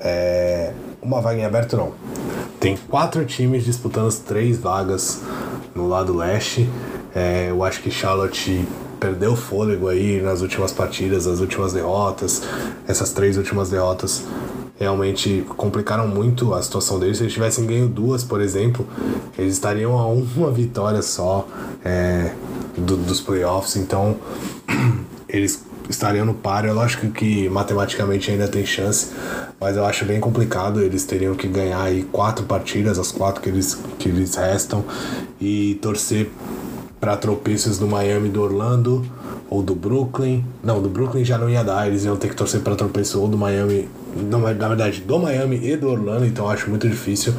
É, 0.00 0.72
uma 1.02 1.20
vaga 1.20 1.40
em 1.40 1.44
aberto 1.44 1.76
não. 1.76 1.92
Tem 2.60 2.76
quatro 2.76 3.24
times 3.24 3.64
disputando 3.64 4.08
as 4.08 4.18
três 4.18 4.58
vagas 4.58 5.22
no 5.74 5.88
lado 5.88 6.14
leste. 6.14 6.68
É, 7.14 7.50
eu 7.50 7.62
acho 7.62 7.80
que 7.80 7.90
Charlotte 7.90 8.66
perdeu 8.98 9.36
fôlego 9.36 9.88
aí 9.88 10.20
nas 10.20 10.40
últimas 10.40 10.72
partidas, 10.72 11.26
as 11.26 11.40
últimas 11.40 11.72
derrotas, 11.72 12.42
essas 12.86 13.12
três 13.12 13.36
últimas 13.36 13.70
derrotas 13.70 14.24
realmente 14.78 15.44
complicaram 15.56 16.06
muito 16.06 16.54
a 16.54 16.62
situação 16.62 16.98
deles. 16.98 17.18
Se 17.18 17.24
eles 17.24 17.32
tivessem 17.32 17.66
ganho 17.66 17.88
duas, 17.88 18.22
por 18.22 18.40
exemplo, 18.40 18.86
eles 19.36 19.54
estariam 19.54 19.98
a 19.98 20.06
uma 20.06 20.50
vitória 20.52 21.02
só 21.02 21.46
é, 21.84 22.32
do, 22.76 22.96
dos 22.96 23.20
playoffs. 23.20 23.76
Então, 23.76 24.16
eles 25.28 25.64
estariam 25.88 26.24
no 26.24 26.34
páreo. 26.34 26.70
É 26.70 26.72
lógico 26.72 27.10
que 27.10 27.48
matematicamente 27.48 28.30
ainda 28.30 28.48
tem 28.48 28.64
chance, 28.64 29.08
mas 29.60 29.76
eu 29.76 29.84
acho 29.84 30.04
bem 30.04 30.20
complicado. 30.20 30.80
Eles 30.80 31.04
teriam 31.04 31.34
que 31.34 31.48
ganhar 31.48 31.82
aí 31.82 32.02
quatro 32.04 32.44
partidas, 32.44 32.98
as 32.98 33.10
quatro 33.10 33.42
que 33.42 33.48
eles, 33.48 33.78
que 33.98 34.08
eles 34.08 34.34
restam, 34.34 34.84
e 35.40 35.78
torcer 35.82 36.30
para 37.00 37.16
tropeços 37.16 37.78
do 37.78 37.86
Miami 37.86 38.28
do 38.28 38.42
Orlando 38.42 39.04
ou 39.50 39.62
do 39.62 39.74
Brooklyn. 39.74 40.44
Não, 40.62 40.80
do 40.80 40.88
Brooklyn 40.88 41.24
já 41.24 41.38
não 41.38 41.48
ia 41.48 41.62
dar, 41.62 41.86
eles 41.86 42.04
iam 42.04 42.16
ter 42.16 42.28
que 42.28 42.36
torcer 42.36 42.60
para 42.60 42.74
tropeço 42.76 43.20
ou 43.20 43.28
do 43.28 43.36
Miami, 43.36 43.88
não, 44.16 44.40
na 44.40 44.68
verdade, 44.68 45.00
do 45.00 45.18
Miami 45.18 45.60
e 45.62 45.76
do 45.76 45.88
Orlando, 45.88 46.26
então 46.26 46.48
acho 46.48 46.68
muito 46.68 46.88
difícil 46.88 47.34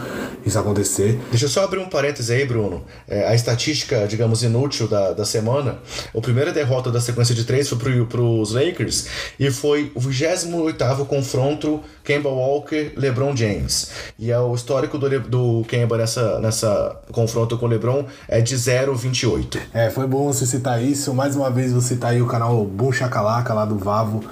isso 0.46 0.58
acontecer. 0.58 1.20
Deixa 1.30 1.46
eu 1.46 1.50
só 1.50 1.64
abrir 1.64 1.80
um 1.80 1.90
parêntese 1.90 2.34
aí, 2.34 2.46
Bruno. 2.46 2.84
É, 3.08 3.28
a 3.28 3.36
estatística, 3.36 4.08
digamos, 4.08 4.44
inútil 4.44 4.88
da, 4.88 5.14
da 5.14 5.26
semana, 5.26 5.80
a 6.16 6.22
primeira 6.22 6.52
derrota 6.52 6.92
da 6.92 7.02
sequência 7.02 7.36
de 7.36 7.44
três 7.44 7.68
foi 7.70 7.78
pro, 7.78 8.06
pros 8.06 8.54
Lakers 8.54 9.08
e 9.40 9.52
foi 9.52 9.92
o 9.94 10.00
28º 10.00 11.06
confronto 11.06 11.82
Kemba 12.04 12.30
Walker, 12.30 12.94
LeBron 12.96 13.36
James. 13.36 13.92
E 14.18 14.32
é 14.32 14.40
o 14.40 14.56
histórico 14.56 14.98
do, 14.98 15.20
do 15.20 15.64
Kemba 15.68 15.98
nessa, 15.98 16.40
nessa 16.40 17.00
confronto 17.12 17.58
com 17.58 17.66
o 17.66 17.70
LeBron 17.70 18.06
é 18.28 18.42
de 18.42 18.56
0,28. 18.56 19.60
É, 19.74 19.90
foi 19.90 20.08
bom 20.08 20.26
você 20.26 20.46
citar 20.46 20.82
isso. 20.82 21.14
Mais 21.14 21.36
uma 21.36 21.52
vez 21.52 21.72
você 21.72 21.96
citar 22.00 22.12
aí 22.12 22.22
o 22.22 22.26
canal 22.26 22.64
Boom 22.64 22.94
Chacalaca 22.94 23.54
lá 23.54 23.66
do 23.66 23.78
Vavo, 23.78 24.24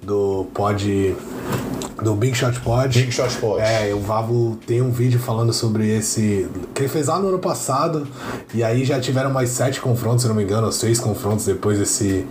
do 0.00 0.46
Pod 0.54 1.16
do 2.00 2.14
Big 2.14 2.36
Shot 2.36 2.60
Pod. 2.60 2.96
Big 2.96 3.10
Shot 3.10 3.36
Pod. 3.38 3.60
É, 3.60 3.92
o 3.92 3.98
Vavo 3.98 4.56
tem 4.64 4.80
um 4.80 4.92
vídeo 4.92 5.18
falando 5.18 5.52
sobre 5.52 5.88
esse. 5.88 6.48
que 6.72 6.82
ele 6.82 6.88
fez 6.88 7.08
lá 7.08 7.18
no 7.18 7.28
ano 7.28 7.40
passado. 7.40 8.06
E 8.54 8.62
aí 8.62 8.84
já 8.84 9.00
tiveram 9.00 9.30
mais 9.30 9.50
sete 9.50 9.80
confrontos, 9.80 10.22
se 10.22 10.28
não 10.28 10.36
me 10.36 10.44
engano, 10.44 10.66
ou 10.66 10.72
seis 10.72 11.00
confrontos 11.00 11.46
depois 11.46 11.80
desse, 11.80 12.24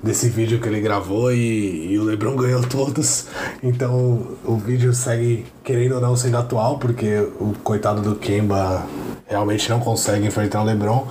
desse 0.00 0.28
vídeo 0.28 0.60
que 0.60 0.68
ele 0.68 0.80
gravou. 0.80 1.32
E, 1.32 1.92
e 1.92 1.98
o 1.98 2.04
Lebron 2.04 2.36
ganhou 2.36 2.62
todos. 2.62 3.26
Então 3.60 4.36
o 4.44 4.56
vídeo 4.56 4.94
segue, 4.94 5.46
querendo 5.64 5.96
ou 5.96 6.00
não, 6.00 6.14
sendo 6.14 6.36
atual, 6.36 6.78
porque 6.78 7.28
o 7.40 7.54
coitado 7.64 8.00
do 8.02 8.14
Kemba 8.14 8.86
realmente 9.26 9.68
não 9.68 9.80
consegue 9.80 10.24
enfrentar 10.26 10.62
o 10.62 10.64
Lebron. 10.64 11.08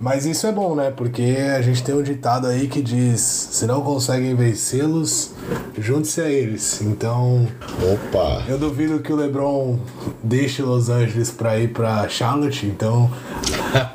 Mas 0.00 0.24
isso 0.24 0.46
é 0.46 0.52
bom, 0.52 0.76
né? 0.76 0.92
Porque 0.92 1.36
a 1.56 1.60
gente 1.60 1.82
tem 1.82 1.92
um 1.92 2.02
ditado 2.02 2.46
aí 2.46 2.68
que 2.68 2.80
diz: 2.80 3.20
se 3.20 3.66
não 3.66 3.80
conseguem 3.80 4.32
vencê-los, 4.34 5.32
junte-se 5.76 6.20
a 6.20 6.30
eles. 6.30 6.80
Então. 6.82 7.48
Opa! 7.82 8.44
Eu 8.48 8.58
duvido 8.58 9.00
que 9.00 9.12
o 9.12 9.16
LeBron 9.16 9.76
deixe 10.22 10.62
Los 10.62 10.88
Angeles 10.88 11.32
pra 11.32 11.58
ir 11.58 11.72
pra 11.72 12.08
Charlotte. 12.08 12.64
Então, 12.64 13.10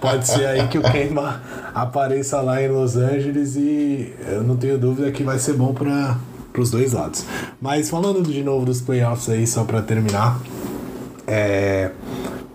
pode 0.01 0.27
ser 0.27 0.45
aí 0.45 0.67
que 0.67 0.77
o 0.77 0.81
Kemba 0.81 1.41
apareça 1.73 2.41
lá 2.41 2.61
em 2.61 2.67
Los 2.67 2.97
Angeles 2.97 3.55
e 3.55 4.13
eu 4.27 4.43
não 4.43 4.57
tenho 4.57 4.77
dúvida 4.77 5.09
que 5.09 5.23
vai 5.23 5.39
ser 5.39 5.53
bom 5.53 5.73
para 5.73 6.17
os 6.57 6.69
dois 6.69 6.91
lados. 6.91 7.23
Mas 7.61 7.89
falando 7.89 8.21
de 8.23 8.43
novo 8.43 8.65
dos 8.65 8.81
playoffs 8.81 9.29
aí, 9.29 9.47
só 9.47 9.63
para 9.63 9.81
terminar. 9.81 10.37
É 11.25 11.91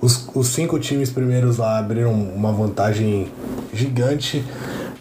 os, 0.01 0.29
os 0.35 0.49
cinco 0.49 0.79
times 0.79 1.11
primeiros 1.11 1.59
lá 1.59 1.79
abriram 1.79 2.13
uma 2.13 2.53
vantagem 2.53 3.31
gigante 3.73 4.45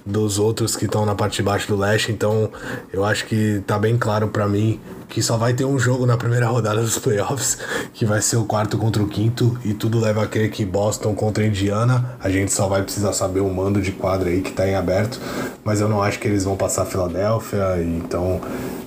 dos 0.05 0.39
outros 0.39 0.75
que 0.75 0.85
estão 0.85 1.05
na 1.05 1.13
parte 1.13 1.37
de 1.37 1.43
baixo 1.43 1.67
do 1.67 1.75
leste, 1.75 2.11
então 2.11 2.49
eu 2.93 3.03
acho 3.03 3.25
que 3.25 3.61
tá 3.67 3.77
bem 3.77 3.97
claro 3.97 4.29
para 4.29 4.47
mim 4.47 4.79
que 5.09 5.21
só 5.21 5.37
vai 5.37 5.53
ter 5.53 5.65
um 5.65 5.77
jogo 5.77 6.05
na 6.05 6.17
primeira 6.17 6.47
rodada 6.47 6.81
dos 6.81 6.97
playoffs, 6.97 7.57
que 7.93 8.05
vai 8.05 8.21
ser 8.21 8.37
o 8.37 8.45
quarto 8.45 8.77
contra 8.77 9.01
o 9.01 9.07
quinto, 9.07 9.57
e 9.63 9.73
tudo 9.73 9.99
leva 9.99 10.23
a 10.23 10.27
crer 10.27 10.49
que 10.51 10.65
Boston 10.65 11.13
contra 11.13 11.45
Indiana, 11.45 12.17
a 12.21 12.29
gente 12.29 12.51
só 12.51 12.67
vai 12.67 12.83
precisar 12.83 13.13
saber 13.13 13.39
o 13.39 13.49
mando 13.49 13.81
de 13.81 13.91
quadra 13.91 14.29
aí 14.29 14.41
que 14.41 14.51
tá 14.51 14.67
em 14.67 14.75
aberto, 14.75 15.19
mas 15.63 15.79
eu 15.79 15.87
não 15.87 16.01
acho 16.01 16.19
que 16.19 16.27
eles 16.27 16.43
vão 16.43 16.55
passar 16.55 16.83
a 16.83 16.85
Filadélfia, 16.85 17.81
então 17.81 18.41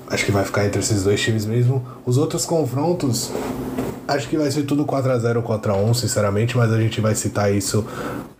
acho 0.08 0.24
que 0.24 0.32
vai 0.32 0.44
ficar 0.44 0.66
entre 0.66 0.80
esses 0.80 1.04
dois 1.04 1.20
times 1.20 1.46
mesmo. 1.46 1.84
Os 2.04 2.18
outros 2.18 2.44
confrontos, 2.44 3.30
Acho 4.11 4.28
que 4.28 4.36
vai 4.36 4.50
ser 4.50 4.64
tudo 4.64 4.84
4x0 4.84 5.36
ou 5.36 5.42
4x1, 5.44 5.94
sinceramente, 5.94 6.56
mas 6.56 6.72
a 6.72 6.80
gente 6.80 7.00
vai 7.00 7.14
citar 7.14 7.54
isso, 7.54 7.86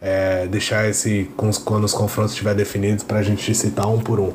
é, 0.01 0.49
deixar 0.49 0.89
esse 0.89 1.31
quando 1.37 1.85
os 1.85 1.93
confrontos 1.93 2.33
estiver 2.33 2.57
definidos 2.57 3.05
pra 3.05 3.23
gente 3.23 3.55
citar 3.55 3.87
um 3.87 4.01
por 4.01 4.19
um. 4.19 4.33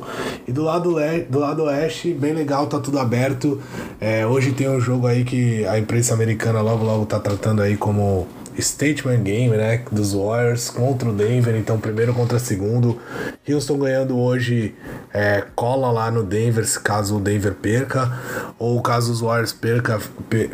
E 0.47 0.53
do 0.53 0.63
lado, 0.63 0.95
do 1.29 1.39
lado 1.39 1.63
oeste, 1.63 2.13
bem 2.13 2.31
legal, 2.31 2.67
tá 2.67 2.79
tudo 2.79 2.99
aberto. 2.99 3.61
É, 3.99 4.25
hoje 4.25 4.53
tem 4.53 4.69
um 4.69 4.79
jogo 4.79 5.07
aí 5.07 5.25
que 5.25 5.65
a 5.65 5.77
imprensa 5.77 6.13
americana 6.13 6.61
logo 6.61 6.85
logo 6.85 7.05
tá 7.05 7.19
tratando 7.19 7.61
aí 7.61 7.75
como 7.75 8.25
statement 8.59 9.21
game, 9.23 9.55
né, 9.55 9.83
dos 9.91 10.13
Warriors 10.13 10.69
contra 10.69 11.09
o 11.09 11.13
Denver, 11.13 11.55
então 11.55 11.79
primeiro 11.79 12.13
contra 12.13 12.39
segundo. 12.39 12.99
Houston 13.47 13.77
ganhando 13.77 14.17
hoje 14.17 14.73
é, 15.13 15.43
cola 15.55 15.91
lá 15.91 16.09
no 16.09 16.23
Denver, 16.23 16.65
caso 16.81 17.17
o 17.17 17.19
Denver 17.19 17.53
perca, 17.53 18.11
ou 18.57 18.81
caso 18.81 19.11
os 19.11 19.21
Warriors 19.21 19.53
perca, 19.53 19.99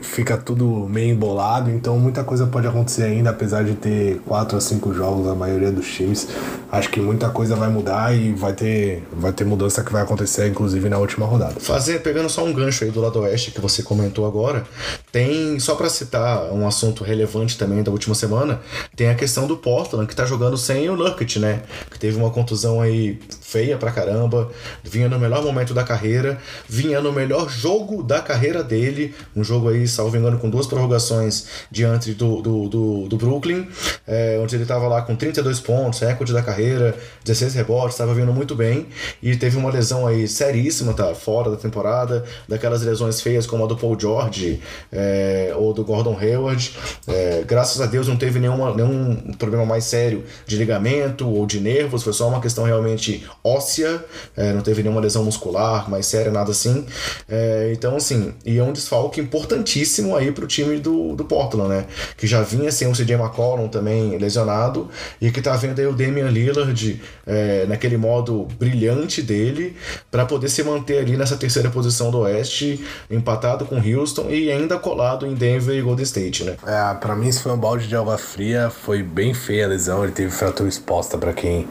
fica 0.01 0.37
tudo 0.37 0.87
meio 0.89 1.13
embolado, 1.13 1.69
então 1.69 1.97
muita 1.97 2.23
coisa 2.23 2.45
pode 2.47 2.67
acontecer 2.67 3.03
ainda, 3.03 3.29
apesar 3.29 3.63
de 3.63 3.73
ter 3.73 4.19
4 4.25 4.57
a 4.57 4.61
5 4.61 4.93
jogos 4.93 5.27
a 5.27 5.35
maioria 5.35 5.71
dos 5.71 5.87
times. 5.87 6.27
Acho 6.71 6.89
que 6.89 6.99
muita 6.99 7.29
coisa 7.29 7.55
vai 7.55 7.69
mudar 7.69 8.15
e 8.15 8.31
vai 8.33 8.53
ter, 8.53 9.03
vai 9.11 9.33
ter 9.33 9.43
mudança 9.43 9.83
que 9.83 9.91
vai 9.91 10.03
acontecer, 10.03 10.47
inclusive, 10.47 10.87
na 10.89 10.97
última 10.97 11.25
rodada. 11.25 11.59
Fazer, 11.59 12.01
pegando 12.01 12.29
só 12.29 12.45
um 12.45 12.53
gancho 12.53 12.83
aí 12.83 12.91
do 12.91 13.01
lado 13.01 13.19
oeste 13.19 13.51
que 13.51 13.59
você 13.59 13.83
comentou 13.83 14.25
agora, 14.25 14.63
tem, 15.11 15.59
só 15.59 15.75
para 15.75 15.89
citar 15.89 16.51
um 16.51 16.67
assunto 16.67 17.03
relevante 17.03 17.57
também 17.57 17.83
da 17.83 17.90
da 17.91 17.93
última 17.93 18.15
semana, 18.15 18.61
tem 18.95 19.09
a 19.09 19.15
questão 19.15 19.45
do 19.45 19.57
Portland, 19.57 20.07
que 20.07 20.15
tá 20.15 20.25
jogando 20.25 20.57
sem 20.57 20.89
o 20.89 20.95
Nurkic, 20.95 21.37
né? 21.37 21.61
Que 21.89 21.99
teve 21.99 22.17
uma 22.17 22.31
contusão 22.31 22.81
aí 22.81 23.19
feia 23.51 23.77
pra 23.77 23.91
caramba, 23.91 24.49
vinha 24.81 25.09
no 25.09 25.19
melhor 25.19 25.43
momento 25.43 25.73
da 25.73 25.83
carreira, 25.83 26.37
vinha 26.69 27.01
no 27.01 27.11
melhor 27.11 27.49
jogo 27.49 28.01
da 28.01 28.21
carreira 28.21 28.63
dele, 28.63 29.13
um 29.35 29.43
jogo 29.43 29.67
aí, 29.67 29.85
salvo 29.89 30.15
engano, 30.15 30.39
com 30.39 30.49
duas 30.49 30.67
prorrogações 30.67 31.47
diante 31.69 32.13
do, 32.13 32.41
do, 32.41 32.69
do, 32.69 33.07
do 33.09 33.17
Brooklyn, 33.17 33.67
é, 34.07 34.39
onde 34.41 34.55
ele 34.55 34.65
tava 34.65 34.87
lá 34.87 35.01
com 35.01 35.17
32 35.17 35.59
pontos, 35.59 35.99
recorde 35.99 36.31
da 36.31 36.41
carreira, 36.41 36.95
16 37.25 37.53
rebotes, 37.55 37.95
estava 37.95 38.13
vindo 38.13 38.31
muito 38.31 38.55
bem, 38.55 38.87
e 39.21 39.35
teve 39.35 39.57
uma 39.57 39.69
lesão 39.69 40.07
aí 40.07 40.29
seríssima, 40.29 40.93
tá 40.93 41.13
fora 41.13 41.51
da 41.51 41.57
temporada, 41.57 42.23
daquelas 42.47 42.81
lesões 42.83 43.19
feias 43.19 43.45
como 43.45 43.65
a 43.65 43.67
do 43.67 43.75
Paul 43.75 43.99
George 43.99 44.61
é, 44.89 45.53
ou 45.57 45.73
do 45.73 45.83
Gordon 45.83 46.17
Hayward, 46.17 46.73
é, 47.05 47.43
graças 47.45 47.81
a 47.81 47.85
Deus 47.85 48.07
não 48.07 48.15
teve 48.15 48.39
nenhuma, 48.39 48.73
nenhum 48.73 49.33
problema 49.33 49.65
mais 49.65 49.83
sério 49.83 50.23
de 50.47 50.55
ligamento 50.55 51.27
ou 51.27 51.45
de 51.45 51.59
nervos, 51.59 52.01
foi 52.01 52.13
só 52.13 52.29
uma 52.29 52.39
questão 52.39 52.63
realmente 52.63 53.25
óssea, 53.43 54.03
é, 54.35 54.53
não 54.53 54.61
teve 54.61 54.83
nenhuma 54.83 55.01
lesão 55.01 55.23
muscular 55.23 55.89
mais 55.89 56.05
séria, 56.05 56.31
nada 56.31 56.51
assim. 56.51 56.85
É, 57.27 57.71
então, 57.73 57.95
assim, 57.95 58.33
e 58.45 58.57
é 58.57 58.63
um 58.63 58.71
desfalque 58.71 59.19
importantíssimo 59.19 60.15
aí 60.15 60.31
pro 60.31 60.47
time 60.47 60.77
do, 60.79 61.15
do 61.15 61.25
Portland, 61.25 61.69
né? 61.69 61.85
Que 62.17 62.27
já 62.27 62.41
vinha 62.41 62.71
sem 62.71 62.87
o 62.87 62.93
CJ 62.93 63.13
McCollum 63.15 63.67
também 63.67 64.17
lesionado 64.17 64.89
e 65.19 65.31
que 65.31 65.41
tá 65.41 65.55
vendo 65.55 65.79
aí 65.79 65.87
o 65.87 65.93
Damian 65.93 66.29
Lillard 66.29 67.01
é, 67.25 67.65
naquele 67.67 67.97
modo 67.97 68.47
brilhante 68.59 69.21
dele 69.21 69.75
para 70.09 70.25
poder 70.25 70.49
se 70.49 70.63
manter 70.63 70.99
ali 70.99 71.17
nessa 71.17 71.37
terceira 71.37 71.69
posição 71.69 72.11
do 72.11 72.19
Oeste, 72.19 72.83
empatado 73.09 73.65
com 73.65 73.75
Houston 73.75 74.29
e 74.29 74.51
ainda 74.51 74.77
colado 74.77 75.25
em 75.25 75.33
Denver 75.33 75.75
e 75.75 75.81
Golden 75.81 76.03
State, 76.03 76.43
né? 76.43 76.55
É, 76.65 76.93
pra 76.95 77.15
mim 77.15 77.27
isso 77.27 77.41
foi 77.41 77.51
um 77.51 77.57
balde 77.57 77.87
de 77.87 77.95
água 77.95 78.17
fria, 78.17 78.69
foi 78.69 79.01
bem 79.01 79.33
feia 79.33 79.65
a 79.65 79.69
lesão, 79.69 80.03
ele 80.03 80.13
teve 80.13 80.31
fratura 80.31 80.69
exposta 80.69 81.17
para 81.17 81.33
quem 81.33 81.67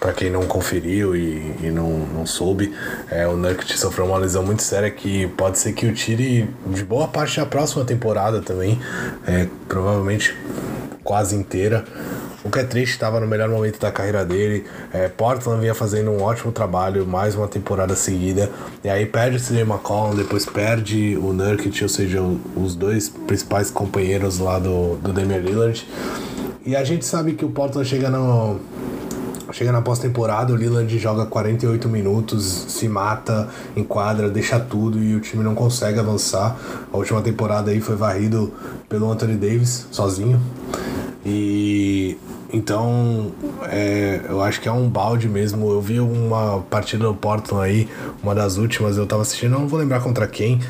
para 0.00 0.12
quem 0.12 0.30
não 0.30 0.42
conferiu 0.46 1.16
e, 1.16 1.54
e, 1.62 1.70
não, 1.70 1.90
não 1.90 2.26
soube, 2.26 2.74
é, 3.10 3.26
o 3.26 3.36
Nurkic 3.36 3.78
sofreu 3.78 4.06
uma 4.06 4.18
lesão 4.18 4.42
muito 4.42 4.62
séria 4.62 4.90
que 4.90 5.26
pode 5.28 5.58
ser 5.58 5.72
que 5.72 5.86
o 5.86 5.94
tire 5.94 6.48
de 6.66 6.84
boa 6.84 7.08
parte 7.08 7.38
da 7.38 7.46
próxima 7.46 7.84
temporada 7.84 8.40
também, 8.40 8.78
é, 9.26 9.48
provavelmente 9.68 10.34
quase 11.02 11.36
inteira. 11.36 11.84
o 12.44 12.50
que 12.50 12.58
é 12.58 12.64
triste, 12.64 12.92
estava 12.92 13.18
no 13.20 13.26
melhor 13.26 13.48
momento 13.48 13.80
da 13.80 13.90
carreira 13.90 14.24
dele. 14.24 14.64
É, 14.92 15.08
Portland 15.08 15.60
vinha 15.60 15.74
fazendo 15.74 16.10
um 16.10 16.22
ótimo 16.22 16.52
trabalho, 16.52 17.06
mais 17.06 17.34
uma 17.34 17.48
temporada 17.48 17.94
seguida. 17.94 18.50
E 18.84 18.88
aí 18.88 19.06
perde 19.06 19.36
o 19.36 19.40
CJ 19.40 19.62
McCollum, 19.62 20.14
depois 20.14 20.44
perde 20.46 21.16
o 21.16 21.32
Nurkic, 21.32 21.82
ou 21.82 21.88
seja, 21.88 22.20
os 22.56 22.74
dois 22.74 23.08
principais 23.08 23.70
companheiros 23.70 24.38
lá 24.38 24.58
do, 24.58 24.96
do 24.96 25.12
Damian 25.12 25.38
Lillard. 25.38 25.86
E 26.64 26.74
a 26.74 26.82
gente 26.82 27.04
sabe 27.04 27.32
que 27.34 27.44
o 27.44 27.50
Portland 27.50 27.88
chega 27.88 28.10
no 28.10 28.58
Chega 29.52 29.70
na 29.70 29.80
pós-temporada, 29.80 30.52
o 30.52 30.56
Lillard 30.56 30.98
joga 30.98 31.24
48 31.24 31.88
minutos, 31.88 32.44
se 32.68 32.88
mata, 32.88 33.48
enquadra, 33.76 34.28
deixa 34.28 34.58
tudo 34.58 35.02
e 35.02 35.14
o 35.14 35.20
time 35.20 35.44
não 35.44 35.54
consegue 35.54 35.98
avançar. 35.98 36.56
A 36.92 36.96
última 36.96 37.22
temporada 37.22 37.70
aí 37.70 37.80
foi 37.80 37.94
varrido 37.94 38.52
pelo 38.88 39.10
Anthony 39.10 39.36
Davis 39.36 39.86
sozinho. 39.90 40.40
E 41.24 42.18
então, 42.52 43.32
é, 43.64 44.20
eu 44.28 44.40
acho 44.40 44.60
que 44.60 44.68
é 44.68 44.72
um 44.72 44.88
balde 44.88 45.28
mesmo. 45.28 45.70
Eu 45.70 45.80
vi 45.80 45.98
uma 46.00 46.60
partida 46.70 47.04
do 47.04 47.14
Portland 47.14 47.64
aí, 47.64 47.88
uma 48.22 48.34
das 48.34 48.56
últimas, 48.56 48.96
eu 48.96 49.06
tava 49.06 49.22
assistindo, 49.22 49.52
não 49.52 49.66
vou 49.66 49.78
lembrar 49.78 50.00
contra 50.00 50.26
quem. 50.26 50.60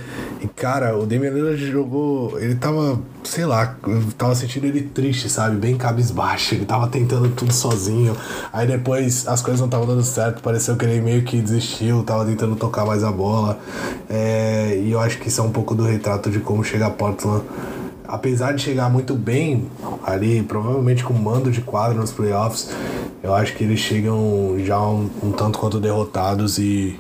E 0.43 0.49
cara, 0.49 0.97
o 0.97 1.07
Damian 1.07 1.31
Lillard 1.31 1.71
jogou, 1.71 2.39
ele 2.41 2.55
tava, 2.55 2.99
sei 3.25 3.45
lá, 3.45 3.77
eu 3.87 4.03
tava 4.17 4.35
sentindo 4.35 4.67
ele 4.67 4.83
triste, 4.83 5.29
sabe? 5.29 5.57
Bem 5.57 5.77
cabisbaixo, 5.77 6.55
ele 6.55 6.65
tava 6.65 6.89
tentando 6.89 7.29
tudo 7.31 7.53
sozinho. 7.53 8.17
Aí 8.53 8.67
depois 8.67 9.27
as 9.29 9.43
coisas 9.43 9.61
não 9.61 9.67
estavam 9.67 9.87
dando 9.87 10.03
certo, 10.03 10.43
pareceu 10.43 10.77
que 10.77 10.85
ele 10.85 11.01
meio 11.01 11.23
que 11.23 11.41
desistiu, 11.41 12.03
tava 12.03 12.25
tentando 12.25 12.57
tocar 12.57 12.87
mais 12.87 13.05
a 13.05 13.13
bola. 13.13 13.59
É, 14.09 14.81
e 14.83 14.91
eu 14.91 15.01
acho 15.01 15.19
que 15.19 15.29
isso 15.29 15.41
é 15.41 15.45
um 15.45 15.53
pouco 15.53 15.75
do 15.75 15.85
retrato 15.85 16.31
de 16.31 16.41
como 16.41 16.65
chega 16.65 16.87
a 16.87 16.91
Portland 16.91 17.45
apesar 18.09 18.53
de 18.53 18.63
chegar 18.63 18.91
muito 18.91 19.15
bem 19.15 19.67
ali, 20.05 20.43
provavelmente 20.43 21.05
com 21.05 21.15
mando 21.15 21.51
de 21.51 21.61
quadro 21.61 21.99
nos 21.99 22.13
playoffs, 22.13 22.71
eu 23.23 23.35
acho 23.35 23.55
que 23.55 23.65
eles 23.65 23.81
chegam 23.81 24.57
já 24.65 24.81
um, 24.81 25.11
um 25.23 25.33
tanto 25.33 25.59
quanto 25.59 25.81
derrotados 25.81 26.59
e, 26.59 26.99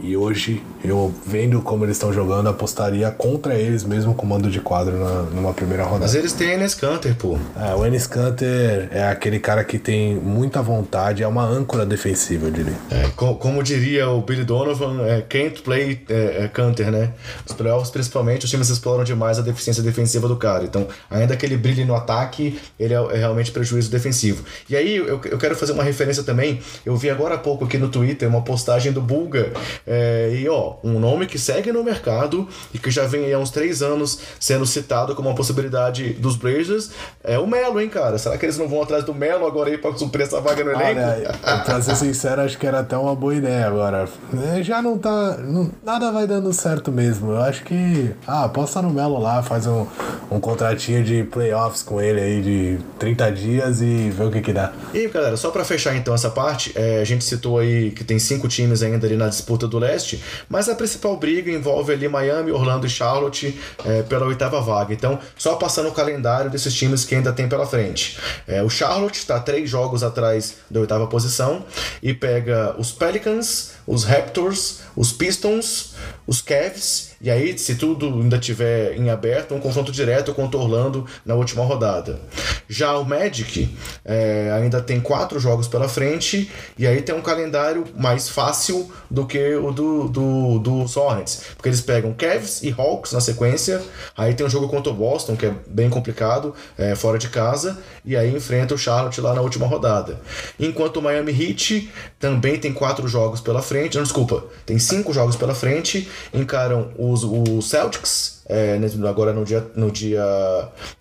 e 0.00 0.16
hoje 0.16 0.62
eu 0.82 1.12
vendo 1.26 1.60
como 1.60 1.84
eles 1.84 1.96
estão 1.96 2.12
jogando, 2.12 2.48
apostaria 2.48 3.10
contra 3.10 3.54
eles 3.54 3.84
mesmo 3.84 4.14
com 4.14 4.26
mando 4.26 4.50
de 4.50 4.60
quadro 4.60 4.96
na, 4.98 5.22
numa 5.22 5.52
primeira 5.52 5.82
rodada. 5.82 6.04
Mas 6.04 6.14
eles 6.14 6.32
têm 6.32 6.52
Enes 6.52 6.74
Kanter, 6.74 7.14
pô. 7.16 7.36
É, 7.56 7.74
o 7.74 7.84
Enes 7.84 8.06
Kanter 8.06 8.88
é 8.92 9.08
aquele 9.08 9.38
cara 9.40 9.64
que 9.64 9.78
tem 9.78 10.14
muita 10.14 10.62
vontade, 10.62 11.22
é 11.22 11.26
uma 11.26 11.44
âncora 11.44 11.84
defensiva, 11.84 12.46
eu 12.46 12.50
diria. 12.50 12.74
É, 12.90 13.08
como, 13.16 13.36
como, 13.36 13.62
diria 13.62 14.08
o 14.08 14.22
Billy 14.22 14.44
Donovan, 14.44 15.04
é, 15.04 15.22
can't 15.22 15.62
play 15.62 16.00
é, 16.08 16.44
é, 16.44 16.48
Kanter, 16.48 16.90
né? 16.90 17.10
Os 17.44 17.52
playoffs, 17.52 17.90
principalmente, 17.90 18.44
os 18.44 18.50
times 18.50 18.68
exploram 18.68 19.02
demais 19.02 19.38
a 19.38 19.42
deficiência 19.42 19.82
defensiva 19.82 20.28
do 20.28 20.36
cara. 20.36 20.64
Então, 20.64 20.86
ainda 21.10 21.36
que 21.36 21.44
ele 21.44 21.56
brilhe 21.56 21.84
no 21.84 21.94
ataque, 21.94 22.58
ele 22.78 22.94
é, 22.94 22.96
é 22.96 23.16
realmente 23.16 23.50
prejuízo 23.50 23.90
defensivo. 23.90 24.44
E 24.68 24.76
aí, 24.76 24.96
eu, 24.96 25.20
eu 25.24 25.38
quero 25.38 25.56
fazer 25.56 25.72
uma 25.72 25.82
referência 25.82 26.22
também. 26.22 26.60
Eu 26.86 26.96
vi 26.96 27.10
agora 27.10 27.34
há 27.34 27.38
pouco 27.38 27.64
aqui 27.64 27.78
no 27.78 27.88
Twitter 27.88 28.28
uma 28.28 28.42
postagem 28.42 28.92
do 28.92 29.00
Bulga. 29.00 29.52
É, 29.86 30.30
e, 30.34 30.48
ó, 30.48 30.67
um 30.82 30.98
nome 30.98 31.26
que 31.26 31.38
segue 31.38 31.72
no 31.72 31.82
mercado 31.82 32.48
e 32.72 32.78
que 32.78 32.90
já 32.90 33.06
vem 33.06 33.32
há 33.32 33.38
uns 33.38 33.50
três 33.50 33.82
anos 33.82 34.18
sendo 34.40 34.66
citado 34.66 35.14
como 35.14 35.28
uma 35.28 35.34
possibilidade 35.34 36.14
dos 36.14 36.36
Blazers 36.36 36.90
é 37.22 37.38
o 37.38 37.46
Melo, 37.46 37.80
hein, 37.80 37.88
cara? 37.88 38.18
Será 38.18 38.36
que 38.38 38.44
eles 38.44 38.58
não 38.58 38.68
vão 38.68 38.82
atrás 38.82 39.04
do 39.04 39.14
Melo 39.14 39.46
agora 39.46 39.70
aí 39.70 39.78
pra 39.78 39.94
suprir 39.96 40.26
essa 40.26 40.40
vaga 40.40 40.64
no 40.64 40.70
elenco? 40.70 41.00
Olha, 41.00 41.62
pra 41.64 41.80
ser 41.82 41.96
sincero, 41.96 42.42
acho 42.42 42.58
que 42.58 42.66
era 42.66 42.80
até 42.80 42.96
uma 42.96 43.14
boa 43.14 43.34
ideia 43.34 43.66
agora. 43.66 44.08
É, 44.54 44.62
já 44.62 44.80
não 44.82 44.98
tá. 44.98 45.36
Não, 45.38 45.70
nada 45.84 46.10
vai 46.10 46.26
dando 46.26 46.52
certo 46.52 46.90
mesmo. 46.90 47.32
Eu 47.32 47.40
acho 47.40 47.64
que. 47.64 48.14
Ah, 48.26 48.44
aposta 48.44 48.80
no 48.82 48.90
Melo 48.90 49.18
lá, 49.18 49.42
faz 49.42 49.66
um, 49.66 49.86
um 50.30 50.40
contratinho 50.40 51.04
de 51.04 51.24
playoffs 51.24 51.82
com 51.82 52.00
ele 52.00 52.20
aí 52.20 52.42
de 52.42 52.78
30 52.98 53.32
dias 53.32 53.80
e 53.80 54.10
vê 54.10 54.24
o 54.24 54.30
que 54.30 54.40
que 54.40 54.52
dá. 54.52 54.72
E 54.92 55.08
galera, 55.08 55.36
só 55.36 55.50
para 55.50 55.64
fechar 55.64 55.94
então 55.96 56.14
essa 56.14 56.30
parte, 56.30 56.72
é, 56.74 57.00
a 57.00 57.04
gente 57.04 57.24
citou 57.24 57.58
aí 57.58 57.90
que 57.90 58.04
tem 58.04 58.18
cinco 58.18 58.48
times 58.48 58.82
ainda 58.82 59.06
ali 59.06 59.16
na 59.16 59.28
disputa 59.28 59.66
do 59.66 59.78
leste, 59.78 60.22
mas 60.48 60.57
a 60.66 60.74
principal 60.74 61.14
briga 61.18 61.50
envolve 61.52 61.92
ali 61.92 62.08
Miami, 62.08 62.50
Orlando 62.50 62.86
e 62.86 62.88
Charlotte 62.90 63.60
é, 63.84 64.02
pela 64.02 64.24
oitava 64.24 64.62
vaga. 64.62 64.94
Então, 64.94 65.18
só 65.36 65.56
passando 65.56 65.90
o 65.90 65.92
calendário 65.92 66.50
desses 66.50 66.72
times 66.72 67.04
que 67.04 67.14
ainda 67.14 67.34
tem 67.34 67.46
pela 67.46 67.66
frente. 67.66 68.18
É, 68.46 68.62
o 68.62 68.70
Charlotte 68.70 69.16
está 69.16 69.38
três 69.38 69.68
jogos 69.68 70.02
atrás 70.02 70.56
da 70.70 70.80
oitava 70.80 71.06
posição 71.06 71.66
e 72.02 72.14
pega 72.14 72.74
os 72.78 72.92
Pelicans, 72.92 73.72
os 73.88 74.04
Raptors, 74.04 74.80
os 74.94 75.12
Pistons, 75.12 75.94
os 76.26 76.42
Cavs, 76.42 77.08
e 77.20 77.30
aí, 77.30 77.58
se 77.58 77.74
tudo 77.74 78.06
ainda 78.06 78.38
tiver 78.38 78.94
em 78.96 79.10
aberto, 79.10 79.52
um 79.52 79.58
confronto 79.58 79.90
direto 79.90 80.32
contra 80.34 80.60
Orlando 80.60 81.04
na 81.24 81.34
última 81.34 81.64
rodada. 81.64 82.20
Já 82.68 82.96
o 82.96 83.04
Magic 83.04 83.76
é, 84.04 84.52
ainda 84.54 84.80
tem 84.80 85.00
quatro 85.00 85.40
jogos 85.40 85.66
pela 85.66 85.88
frente, 85.88 86.50
e 86.76 86.86
aí 86.86 87.00
tem 87.00 87.14
um 87.14 87.22
calendário 87.22 87.84
mais 87.96 88.28
fácil 88.28 88.92
do 89.10 89.26
que 89.26 89.54
o 89.56 89.72
do, 89.72 90.08
do, 90.08 90.58
do 90.58 91.00
Hornets, 91.00 91.42
porque 91.56 91.70
eles 91.70 91.80
pegam 91.80 92.12
Cavs 92.12 92.62
e 92.62 92.72
Hawks 92.76 93.12
na 93.12 93.20
sequência, 93.20 93.82
aí 94.16 94.34
tem 94.34 94.46
um 94.46 94.50
jogo 94.50 94.68
contra 94.68 94.92
o 94.92 94.94
Boston, 94.94 95.34
que 95.34 95.46
é 95.46 95.54
bem 95.66 95.88
complicado, 95.88 96.54
é, 96.76 96.94
fora 96.94 97.18
de 97.18 97.28
casa, 97.30 97.78
e 98.04 98.16
aí 98.16 98.32
enfrenta 98.36 98.74
o 98.74 98.78
Charlotte 98.78 99.20
lá 99.20 99.34
na 99.34 99.40
última 99.40 99.66
rodada. 99.66 100.20
Enquanto 100.60 100.98
o 100.98 101.02
Miami 101.02 101.32
Heat 101.32 101.90
também 102.20 102.58
tem 102.60 102.72
quatro 102.72 103.08
jogos 103.08 103.40
pela 103.40 103.62
frente, 103.62 103.77
não, 103.78 104.02
desculpa, 104.02 104.44
tem 104.66 104.78
cinco 104.78 105.12
jogos 105.12 105.36
pela 105.36 105.54
frente, 105.54 106.08
encaram 106.32 106.90
os, 106.98 107.22
os 107.24 107.68
Celtics, 107.68 108.37
é, 108.48 108.78
agora 109.06 109.32
no 109.32 109.44
dia, 109.44 109.66
no 109.74 109.90
dia 109.90 110.24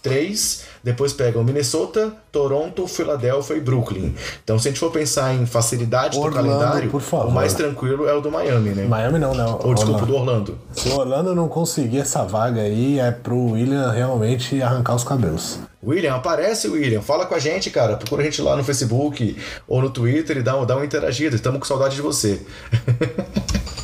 3. 0.02 0.66
Depois 0.84 1.14
pegam 1.14 1.44
Minnesota, 1.44 2.14
Toronto, 2.32 2.88
Filadélfia 2.88 3.56
e 3.56 3.62
Brooklyn. 3.62 4.14
Então, 4.44 4.60
se 4.60 4.68
a 4.68 4.72
gente 4.72 4.80
for 4.80 4.92
pensar 4.92 5.34
em 5.34 5.46
facilidade 5.46 6.18
Orlando, 6.18 6.44
do 6.44 6.60
calendário, 6.60 6.92
o 7.28 7.32
mais 7.32 7.54
tranquilo 7.54 8.08
é 8.08 8.14
o 8.14 8.22
do 8.22 8.30
Miami, 8.32 8.70
né? 8.72 8.86
Miami 8.86 9.20
não, 9.20 9.34
não. 9.34 9.60
Ou 9.64 9.74
desculpa, 9.74 10.06
do 10.06 10.16
Orlando. 10.16 10.58
Se 10.74 10.90
o 10.90 10.98
Orlando 10.98 11.34
não 11.34 11.48
conseguir 11.48 12.00
essa 12.00 12.24
vaga 12.24 12.62
aí, 12.62 13.00
é 13.00 13.12
pro 13.12 13.52
William 13.52 13.92
realmente 13.92 14.62
arrancar 14.62 14.96
os 14.96 15.04
cabelos. 15.04 15.60
William, 15.84 16.16
aparece, 16.16 16.68
William. 16.68 17.02
Fala 17.02 17.26
com 17.26 17.36
a 17.36 17.40
gente, 17.40 17.70
cara. 17.70 17.96
Procura 17.96 18.22
a 18.22 18.26
gente 18.26 18.42
lá 18.42 18.56
no 18.56 18.64
Facebook 18.64 19.38
ou 19.68 19.82
no 19.82 19.90
Twitter 19.90 20.38
e 20.38 20.42
dá, 20.42 20.54
dá 20.66 20.76
uma 20.76 20.86
interagida. 20.86 21.36
Estamos 21.36 21.60
com 21.60 21.66
saudade 21.66 21.96
de 21.96 22.02
você. 22.02 22.42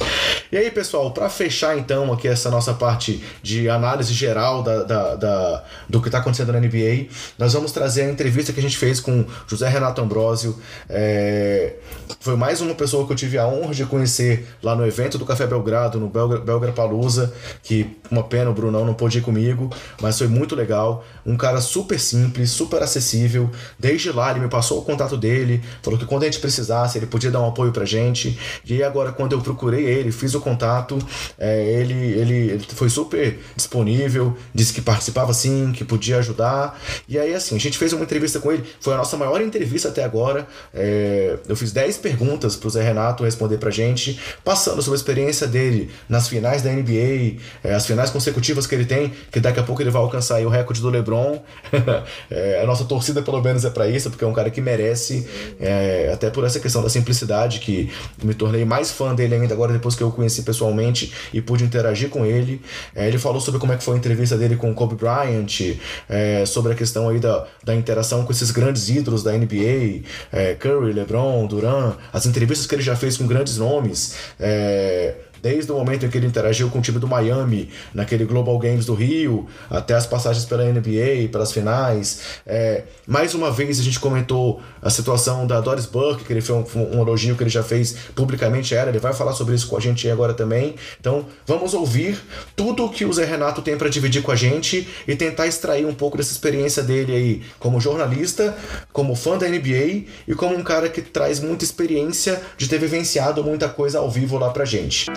E 0.53 0.57
aí, 0.57 0.69
pessoal, 0.69 1.09
para 1.09 1.27
fechar 1.29 1.79
então 1.79 2.13
aqui 2.13 2.27
essa 2.27 2.47
nossa 2.51 2.75
parte 2.75 3.23
de 3.41 3.67
análise 3.67 4.13
geral 4.13 4.61
da, 4.61 4.83
da, 4.83 5.15
da 5.15 5.63
do 5.89 5.99
que 5.99 6.09
está 6.09 6.19
acontecendo 6.19 6.53
na 6.53 6.59
NBA, 6.59 7.07
nós 7.39 7.53
vamos 7.53 7.71
trazer 7.71 8.03
a 8.03 8.11
entrevista 8.11 8.53
que 8.53 8.59
a 8.59 8.61
gente 8.61 8.77
fez 8.77 8.99
com 8.99 9.25
José 9.47 9.67
Renato 9.67 9.99
Ambrosio. 9.99 10.55
É... 10.87 11.73
Foi 12.19 12.35
mais 12.35 12.61
uma 12.61 12.75
pessoa 12.75 13.07
que 13.07 13.11
eu 13.11 13.15
tive 13.15 13.39
a 13.39 13.47
honra 13.47 13.73
de 13.73 13.83
conhecer 13.87 14.47
lá 14.61 14.75
no 14.75 14.85
evento 14.85 15.17
do 15.17 15.25
Café 15.25 15.47
Belgrado, 15.47 15.99
no 15.99 16.07
Belgra, 16.07 16.37
Belgra 16.37 16.71
Palusa, 16.71 17.33
que 17.63 17.97
uma 18.11 18.21
pena 18.21 18.51
o 18.51 18.53
Brunão 18.53 18.85
não 18.85 18.93
pôde 18.93 19.17
ir 19.17 19.21
comigo, 19.21 19.71
mas 19.99 20.19
foi 20.19 20.27
muito 20.27 20.55
legal. 20.55 21.03
Um 21.25 21.35
cara 21.35 21.61
super 21.61 21.99
simples, 21.99 22.51
super 22.51 22.83
acessível. 22.83 23.49
Desde 23.79 24.11
lá 24.11 24.29
ele 24.29 24.41
me 24.41 24.49
passou 24.49 24.77
o 24.77 24.81
contato 24.83 25.17
dele, 25.17 25.63
falou 25.81 25.97
que 25.97 26.05
quando 26.05 26.21
a 26.21 26.25
gente 26.27 26.39
precisasse 26.39 26.99
ele 26.99 27.07
podia 27.07 27.31
dar 27.31 27.41
um 27.41 27.47
apoio 27.47 27.71
pra 27.71 27.85
gente. 27.85 28.37
E 28.63 28.83
agora 28.83 29.11
quando 29.11 29.31
eu 29.31 29.41
procurei 29.41 29.83
ele, 29.83 30.11
fiz 30.11 30.35
o 30.35 30.42
contato, 30.43 30.99
é, 31.37 31.63
ele, 31.63 31.93
ele, 31.93 32.51
ele 32.51 32.65
foi 32.73 32.89
super 32.89 33.39
disponível, 33.55 34.37
disse 34.53 34.73
que 34.73 34.81
participava 34.81 35.33
sim, 35.33 35.71
que 35.71 35.83
podia 35.83 36.17
ajudar. 36.17 36.79
E 37.07 37.17
aí, 37.17 37.33
assim, 37.33 37.55
a 37.55 37.59
gente 37.59 37.77
fez 37.77 37.93
uma 37.93 38.03
entrevista 38.03 38.39
com 38.39 38.51
ele, 38.51 38.63
foi 38.79 38.93
a 38.93 38.97
nossa 38.97 39.17
maior 39.17 39.41
entrevista 39.41 39.89
até 39.89 40.03
agora. 40.03 40.47
É, 40.73 41.37
eu 41.47 41.55
fiz 41.55 41.71
10 41.71 41.97
perguntas 41.97 42.55
pro 42.55 42.69
Zé 42.69 42.83
Renato 42.83 43.23
responder 43.23 43.57
pra 43.57 43.71
gente, 43.71 44.19
passando 44.43 44.81
sobre 44.81 44.97
a 44.97 44.99
experiência 44.99 45.47
dele 45.47 45.89
nas 46.09 46.27
finais 46.27 46.61
da 46.61 46.71
NBA, 46.71 47.37
é, 47.63 47.73
as 47.73 47.85
finais 47.85 48.09
consecutivas 48.09 48.67
que 48.67 48.75
ele 48.75 48.85
tem, 48.85 49.13
que 49.31 49.39
daqui 49.39 49.59
a 49.59 49.63
pouco 49.63 49.81
ele 49.81 49.89
vai 49.89 50.01
alcançar 50.01 50.41
o 50.41 50.49
recorde 50.49 50.81
do 50.81 50.89
LeBron. 50.89 51.41
é, 52.29 52.61
a 52.61 52.65
nossa 52.65 52.85
torcida, 52.85 53.21
pelo 53.21 53.41
menos, 53.41 53.65
é 53.65 53.69
para 53.69 53.87
isso, 53.87 54.09
porque 54.09 54.23
é 54.23 54.27
um 54.27 54.33
cara 54.33 54.49
que 54.49 54.61
merece, 54.61 55.27
é, 55.59 56.11
até 56.13 56.29
por 56.29 56.43
essa 56.43 56.59
questão 56.59 56.81
da 56.81 56.89
simplicidade, 56.89 57.59
que 57.59 57.91
me 58.23 58.33
tornei 58.33 58.65
mais 58.65 58.91
fã 58.91 59.13
dele 59.13 59.35
ainda 59.35 59.53
agora 59.53 59.71
depois 59.71 59.95
que 59.95 60.01
eu 60.01 60.11
conheci 60.11 60.32
conheci 60.33 60.41
pessoalmente 60.41 61.13
e 61.33 61.41
pude 61.41 61.63
interagir 61.63 62.09
com 62.09 62.25
ele. 62.25 62.61
É, 62.95 63.07
ele 63.07 63.19
falou 63.19 63.39
sobre 63.39 63.59
como 63.59 63.73
é 63.73 63.77
que 63.77 63.83
foi 63.83 63.95
a 63.95 63.97
entrevista 63.97 64.37
dele 64.37 64.55
com 64.55 64.71
o 64.71 64.73
Kobe 64.73 64.95
Bryant, 64.95 65.77
é, 66.09 66.45
sobre 66.45 66.73
a 66.73 66.75
questão 66.75 67.09
aí 67.09 67.19
da, 67.19 67.45
da 67.63 67.75
interação 67.75 68.25
com 68.25 68.31
esses 68.31 68.49
grandes 68.51 68.89
ídolos 68.89 69.23
da 69.23 69.31
NBA, 69.31 70.01
é, 70.31 70.55
Curry, 70.55 70.93
LeBron, 70.93 71.45
Duran, 71.45 71.93
as 72.11 72.25
entrevistas 72.25 72.65
que 72.65 72.75
ele 72.75 72.81
já 72.81 72.95
fez 72.95 73.17
com 73.17 73.27
grandes 73.27 73.57
nomes. 73.57 74.15
É, 74.39 75.15
desde 75.43 75.69
o 75.73 75.75
momento 75.75 76.05
em 76.05 76.09
que 76.09 76.17
ele 76.17 76.25
interagiu 76.25 76.69
com 76.69 76.79
o 76.79 76.81
time 76.81 76.99
do 76.99 77.05
Miami, 77.05 77.69
naquele 77.93 78.23
Global 78.23 78.57
Games 78.57 78.85
do 78.85 78.93
Rio, 78.93 79.45
até 79.69 79.93
as 79.93 80.07
passagens 80.07 80.45
pela 80.45 80.63
NBA, 80.63 81.27
pelas 81.33 81.51
finais. 81.51 82.21
É, 82.47 82.83
mais 83.05 83.33
uma 83.33 83.51
vez 83.51 83.77
a 83.77 83.83
gente 83.83 83.99
comentou 83.99 84.61
a 84.81 84.89
situação 84.89 85.45
da 85.45 85.59
Doris 85.59 85.85
Burke, 85.85 86.23
que 86.23 86.31
ele 86.31 86.39
foi 86.39 86.55
um, 86.55 86.65
um 86.93 87.01
elogio 87.01 87.35
que 87.35 87.43
ele 87.43 87.49
já 87.49 87.61
fez 87.61 87.93
publicamente 88.15 88.73
a 88.73 88.79
ela, 88.79 88.89
ele 88.89 88.99
vai 88.99 89.13
falar 89.13 89.33
sobre 89.33 89.53
isso 89.53 89.67
com 89.67 89.75
a 89.75 89.81
gente 89.81 90.09
agora 90.09 90.33
também. 90.33 90.75
Então 90.97 91.25
vamos 91.45 91.73
ouvir 91.73 92.17
tudo 92.55 92.85
o 92.85 92.89
que 92.89 93.03
o 93.03 93.11
Zé 93.11 93.25
Renato 93.25 93.61
tem 93.61 93.77
para 93.77 93.89
dividir 93.89 94.23
com 94.23 94.31
a 94.31 94.37
gente 94.37 94.87
e 95.05 95.13
tentar 95.13 95.45
extrair 95.47 95.85
um 95.85 95.93
pouco 95.93 96.15
dessa 96.15 96.31
experiência 96.31 96.81
dele 96.81 97.13
aí 97.13 97.41
como 97.59 97.81
jornalista, 97.81 98.55
como 98.93 99.13
fã 99.13 99.37
da 99.37 99.45
NBA 99.45 100.05
e 100.25 100.35
como 100.37 100.55
um 100.55 100.63
cara 100.63 100.87
que 100.87 101.01
traz 101.01 101.41
muita 101.41 101.65
experiência 101.65 102.41
de 102.57 102.69
ter 102.69 102.79
vivenciado 102.79 103.43
muita 103.43 103.67
coisa 103.67 103.99
ao 103.99 104.09
vivo 104.09 104.37
lá 104.37 104.49
pra 104.49 104.63
gente. 104.63 105.11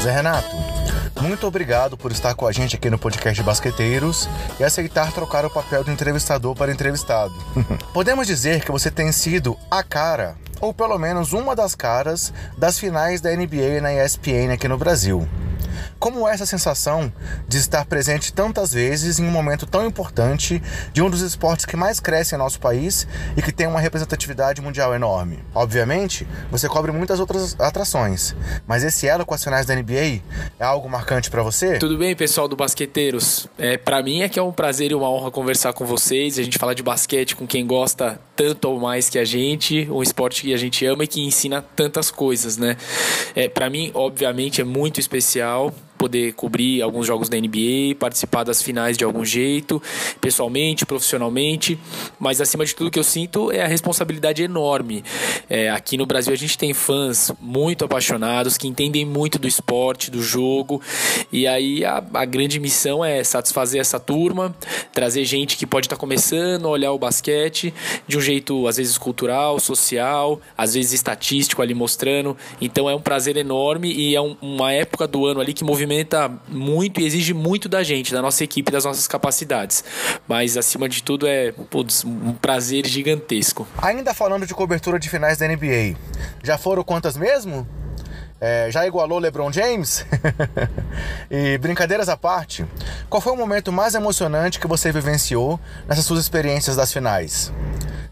Zé 0.00 0.12
Renato, 0.12 0.54
muito 1.20 1.48
obrigado 1.48 1.96
por 1.96 2.12
estar 2.12 2.34
com 2.36 2.46
a 2.46 2.52
gente 2.52 2.76
aqui 2.76 2.88
no 2.88 2.96
podcast 2.96 3.42
Basqueteiros 3.42 4.28
e 4.60 4.64
aceitar 4.64 5.10
trocar 5.12 5.44
o 5.44 5.50
papel 5.50 5.82
de 5.82 5.90
entrevistador 5.90 6.54
para 6.54 6.70
entrevistado. 6.70 7.34
Podemos 7.92 8.24
dizer 8.24 8.64
que 8.64 8.70
você 8.70 8.88
tem 8.88 9.10
sido 9.10 9.58
a 9.68 9.82
cara, 9.82 10.36
ou 10.60 10.72
pelo 10.72 10.96
menos 10.96 11.32
uma 11.32 11.56
das 11.56 11.74
caras, 11.74 12.32
das 12.56 12.78
finais 12.78 13.20
da 13.20 13.34
NBA 13.34 13.80
na 13.80 13.92
ESPN 13.92 14.52
aqui 14.52 14.68
no 14.68 14.78
Brasil. 14.78 15.28
Como 15.98 16.26
é 16.28 16.32
essa 16.32 16.46
sensação 16.46 17.12
de 17.46 17.58
estar 17.58 17.84
presente 17.84 18.32
tantas 18.32 18.72
vezes 18.72 19.18
em 19.18 19.24
um 19.24 19.30
momento 19.30 19.66
tão 19.66 19.86
importante 19.86 20.62
de 20.92 21.02
um 21.02 21.10
dos 21.10 21.20
esportes 21.20 21.64
que 21.64 21.76
mais 21.76 22.00
cresce 22.00 22.34
em 22.34 22.38
nosso 22.38 22.60
país 22.60 23.06
e 23.36 23.42
que 23.42 23.52
tem 23.52 23.66
uma 23.66 23.80
representatividade 23.80 24.60
mundial 24.60 24.94
enorme? 24.94 25.38
Obviamente, 25.54 26.26
você 26.50 26.68
cobre 26.68 26.92
muitas 26.92 27.20
outras 27.20 27.58
atrações, 27.60 28.34
mas 28.66 28.84
esse 28.84 29.06
elo 29.06 29.24
com 29.24 29.34
as 29.34 29.42
finais 29.42 29.66
da 29.66 29.74
NBA 29.74 30.22
é 30.58 30.64
algo 30.64 30.88
marcante 30.88 31.30
para 31.30 31.42
você? 31.42 31.78
Tudo 31.78 31.98
bem, 31.98 32.14
pessoal 32.14 32.48
do 32.48 32.56
Basqueteiros? 32.56 33.48
É, 33.58 33.76
para 33.76 34.02
mim 34.02 34.22
é 34.22 34.28
que 34.28 34.38
é 34.38 34.42
um 34.42 34.52
prazer 34.52 34.90
e 34.90 34.94
uma 34.94 35.10
honra 35.10 35.30
conversar 35.30 35.72
com 35.72 35.84
vocês, 35.84 36.38
a 36.38 36.42
gente 36.42 36.58
falar 36.58 36.74
de 36.74 36.82
basquete 36.82 37.36
com 37.36 37.46
quem 37.46 37.66
gosta 37.66 38.20
tanto 38.34 38.68
ou 38.68 38.80
mais 38.80 39.08
que 39.08 39.18
a 39.18 39.24
gente, 39.24 39.88
um 39.90 40.02
esporte 40.02 40.42
que 40.42 40.54
a 40.54 40.56
gente 40.56 40.84
ama 40.86 41.04
e 41.04 41.06
que 41.06 41.20
ensina 41.20 41.62
tantas 41.62 42.10
coisas, 42.10 42.56
né? 42.56 42.76
É, 43.34 43.48
para 43.48 43.68
mim, 43.68 43.90
obviamente, 43.94 44.60
é 44.60 44.64
muito 44.64 45.00
especial 45.00 45.72
poder 46.02 46.32
cobrir 46.32 46.82
alguns 46.82 47.06
jogos 47.06 47.28
da 47.28 47.38
NBA, 47.38 47.94
participar 47.96 48.42
das 48.42 48.60
finais 48.60 48.98
de 48.98 49.04
algum 49.04 49.24
jeito, 49.24 49.80
pessoalmente, 50.20 50.84
profissionalmente, 50.84 51.78
mas 52.18 52.40
acima 52.40 52.66
de 52.66 52.74
tudo 52.74 52.90
que 52.90 52.98
eu 52.98 53.04
sinto 53.04 53.52
é 53.52 53.62
a 53.62 53.68
responsabilidade 53.68 54.42
enorme. 54.42 55.04
É, 55.48 55.70
aqui 55.70 55.96
no 55.96 56.04
Brasil 56.04 56.32
a 56.32 56.36
gente 56.36 56.58
tem 56.58 56.74
fãs 56.74 57.30
muito 57.40 57.84
apaixonados 57.84 58.58
que 58.58 58.66
entendem 58.66 59.04
muito 59.04 59.38
do 59.38 59.46
esporte, 59.46 60.10
do 60.10 60.20
jogo, 60.20 60.82
e 61.30 61.46
aí 61.46 61.84
a, 61.84 62.02
a 62.14 62.24
grande 62.24 62.58
missão 62.58 63.04
é 63.04 63.22
satisfazer 63.22 63.80
essa 63.80 64.00
turma, 64.00 64.52
trazer 64.92 65.24
gente 65.24 65.56
que 65.56 65.64
pode 65.64 65.86
estar 65.86 65.94
tá 65.94 66.00
começando 66.00 66.66
a 66.66 66.70
olhar 66.70 66.90
o 66.90 66.98
basquete 66.98 67.72
de 68.08 68.18
um 68.18 68.20
jeito 68.20 68.66
às 68.66 68.76
vezes 68.76 68.98
cultural, 68.98 69.60
social, 69.60 70.40
às 70.58 70.74
vezes 70.74 70.94
estatístico 70.94 71.62
ali 71.62 71.74
mostrando. 71.74 72.36
Então 72.60 72.90
é 72.90 72.94
um 72.94 73.00
prazer 73.00 73.36
enorme 73.36 73.92
e 73.92 74.16
é 74.16 74.20
um, 74.20 74.36
uma 74.42 74.72
época 74.72 75.06
do 75.06 75.24
ano 75.26 75.40
ali 75.40 75.52
que 75.52 75.62
movimenta 75.62 75.91
movimenta 75.92 76.30
muito 76.48 77.00
e 77.00 77.04
exige 77.04 77.34
muito 77.34 77.68
da 77.68 77.82
gente, 77.82 78.12
da 78.12 78.22
nossa 78.22 78.42
equipe, 78.42 78.72
das 78.72 78.84
nossas 78.84 79.06
capacidades. 79.06 79.84
Mas 80.26 80.56
acima 80.56 80.88
de 80.88 81.02
tudo 81.02 81.26
é 81.26 81.52
putz, 81.52 82.04
um 82.04 82.32
prazer 82.32 82.86
gigantesco. 82.86 83.68
Ainda 83.78 84.14
falando 84.14 84.46
de 84.46 84.54
cobertura 84.54 84.98
de 84.98 85.08
finais 85.08 85.38
da 85.38 85.46
NBA, 85.46 85.96
já 86.42 86.56
foram 86.56 86.82
quantas 86.82 87.16
mesmo? 87.16 87.66
É, 88.40 88.68
já 88.72 88.86
igualou 88.86 89.18
LeBron 89.18 89.52
James? 89.52 90.04
e 91.30 91.58
brincadeiras 91.58 92.08
à 92.08 92.16
parte, 92.16 92.66
qual 93.08 93.20
foi 93.20 93.32
o 93.32 93.36
momento 93.36 93.70
mais 93.70 93.94
emocionante 93.94 94.58
que 94.58 94.66
você 94.66 94.90
vivenciou 94.90 95.60
nessas 95.86 96.04
suas 96.04 96.20
experiências 96.20 96.74
das 96.74 96.92
finais? 96.92 97.52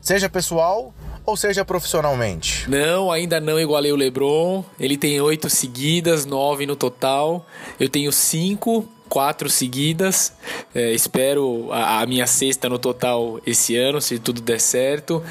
Seja 0.00 0.28
pessoal 0.28 0.94
ou 1.30 1.36
seja 1.36 1.64
profissionalmente? 1.64 2.68
Não, 2.68 3.10
ainda 3.10 3.40
não 3.40 3.58
igualei 3.58 3.92
o 3.92 3.96
LeBron. 3.96 4.64
Ele 4.78 4.96
tem 4.96 5.20
oito 5.20 5.48
seguidas, 5.48 6.26
nove 6.26 6.66
no 6.66 6.74
total. 6.74 7.46
Eu 7.78 7.88
tenho 7.88 8.10
cinco 8.12 8.86
quatro 9.10 9.50
seguidas. 9.50 10.32
É, 10.72 10.92
espero 10.92 11.68
a, 11.72 12.00
a, 12.00 12.06
minha 12.06 12.28
sexta 12.28 12.68
no 12.68 12.78
total 12.78 13.40
esse 13.44 13.76
ano, 13.76 14.00
se 14.00 14.20
tudo 14.20 14.40
der 14.40 14.60
certo. 14.60 15.22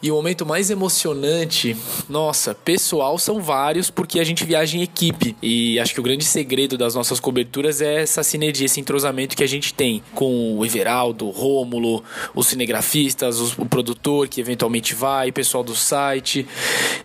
E 0.00 0.10
o 0.12 0.14
momento 0.14 0.46
mais 0.46 0.70
emocionante, 0.70 1.76
nossa, 2.08 2.54
pessoal 2.54 3.18
são 3.18 3.42
vários, 3.42 3.90
porque 3.90 4.20
a 4.20 4.24
gente 4.24 4.44
viaja 4.44 4.78
em 4.78 4.82
equipe. 4.82 5.36
E 5.42 5.78
acho 5.80 5.92
que 5.92 5.98
o 5.98 6.02
grande 6.04 6.24
segredo 6.24 6.78
das 6.78 6.94
nossas 6.94 7.18
coberturas 7.18 7.80
é 7.80 8.02
essa 8.02 8.22
sinergia, 8.22 8.64
esse 8.64 8.78
entrosamento 8.78 9.36
que 9.36 9.42
a 9.42 9.48
gente 9.48 9.74
tem 9.74 10.02
com 10.14 10.56
o 10.56 10.64
Everaldo, 10.64 11.26
o 11.26 11.30
Rômulo, 11.30 12.04
os 12.32 12.46
cinegrafistas, 12.46 13.40
os, 13.40 13.58
o 13.58 13.66
produtor 13.66 14.28
que 14.28 14.40
eventualmente 14.40 14.94
vai, 14.94 15.30
o 15.30 15.32
pessoal 15.32 15.64
do 15.64 15.74
site, 15.74 16.46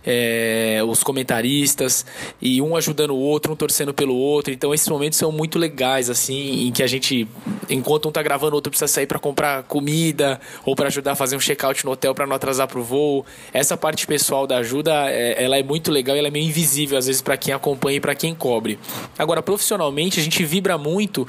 é, 0.05 0.81
os 0.87 1.01
comentaristas, 1.01 2.05
e 2.39 2.61
um 2.61 2.75
ajudando 2.75 3.11
o 3.11 3.19
outro, 3.19 3.53
um 3.53 3.55
torcendo 3.55 3.91
pelo 3.91 4.15
outro. 4.15 4.53
Então 4.53 4.71
esses 4.71 4.87
momentos 4.87 5.17
são 5.17 5.31
muito 5.31 5.57
legais 5.57 6.10
assim, 6.11 6.67
em 6.67 6.71
que 6.71 6.83
a 6.83 6.87
gente, 6.87 7.27
enquanto 7.69 8.07
um 8.07 8.11
tá 8.11 8.21
gravando, 8.21 8.53
o 8.53 8.55
outro 8.55 8.69
precisa 8.69 8.87
sair 8.87 9.05
para 9.05 9.19
comprar 9.19 9.63
comida 9.63 10.39
ou 10.65 10.75
para 10.75 10.87
ajudar 10.87 11.13
a 11.13 11.15
fazer 11.15 11.35
um 11.35 11.39
check-out 11.39 11.85
no 11.85 11.91
hotel 11.91 12.13
para 12.13 12.27
não 12.27 12.35
atrasar 12.35 12.67
pro 12.67 12.83
voo. 12.83 13.25
Essa 13.53 13.77
parte 13.77 14.05
pessoal 14.05 14.45
da 14.45 14.57
ajuda, 14.57 15.09
é, 15.09 15.43
ela 15.43 15.57
é 15.57 15.63
muito 15.63 15.91
legal 15.91 16.15
e 16.15 16.19
ela 16.19 16.27
é 16.27 16.31
meio 16.31 16.45
invisível 16.45 16.97
às 16.97 17.07
vezes 17.07 17.21
para 17.21 17.37
quem 17.37 17.53
acompanha 17.53 17.97
e 17.97 17.99
para 17.99 18.15
quem 18.15 18.35
cobre. 18.35 18.77
Agora, 19.17 19.41
profissionalmente, 19.41 20.19
a 20.19 20.23
gente 20.23 20.43
vibra 20.43 20.77
muito, 20.77 21.27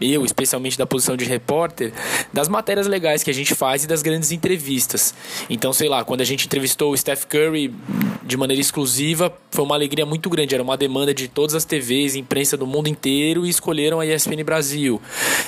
eu 0.00 0.24
especialmente 0.24 0.76
da 0.76 0.86
posição 0.86 1.16
de 1.16 1.24
repórter, 1.24 1.92
das 2.32 2.48
matérias 2.48 2.86
legais 2.86 3.22
que 3.22 3.30
a 3.30 3.34
gente 3.34 3.54
faz 3.54 3.84
e 3.84 3.86
das 3.86 4.02
grandes 4.02 4.32
entrevistas. 4.32 5.14
Então, 5.48 5.72
sei 5.72 5.88
lá, 5.88 6.04
quando 6.04 6.20
a 6.20 6.24
gente 6.24 6.46
entrevistou 6.46 6.92
o 6.92 6.96
Steph 6.96 7.24
Curry 7.24 7.74
de 8.22 8.36
maneira 8.36 8.60
exclusiva, 8.60 9.32
foi 9.50 9.64
uma 9.64 9.74
alegria 9.74 10.04
muito 10.04 10.28
grande, 10.28 10.54
era 10.54 10.62
uma 10.62 10.76
demanda 10.76 11.14
de 11.14 11.28
todas 11.28 11.54
as 11.54 11.64
TVs, 11.64 12.16
imprensa 12.16 12.56
do 12.56 12.66
mundo 12.66 12.88
inteiro 12.88 13.46
e 13.46 13.48
escolheram 13.48 14.00
a 14.00 14.06
ESPN 14.16 14.42
Brasil. 14.44 15.00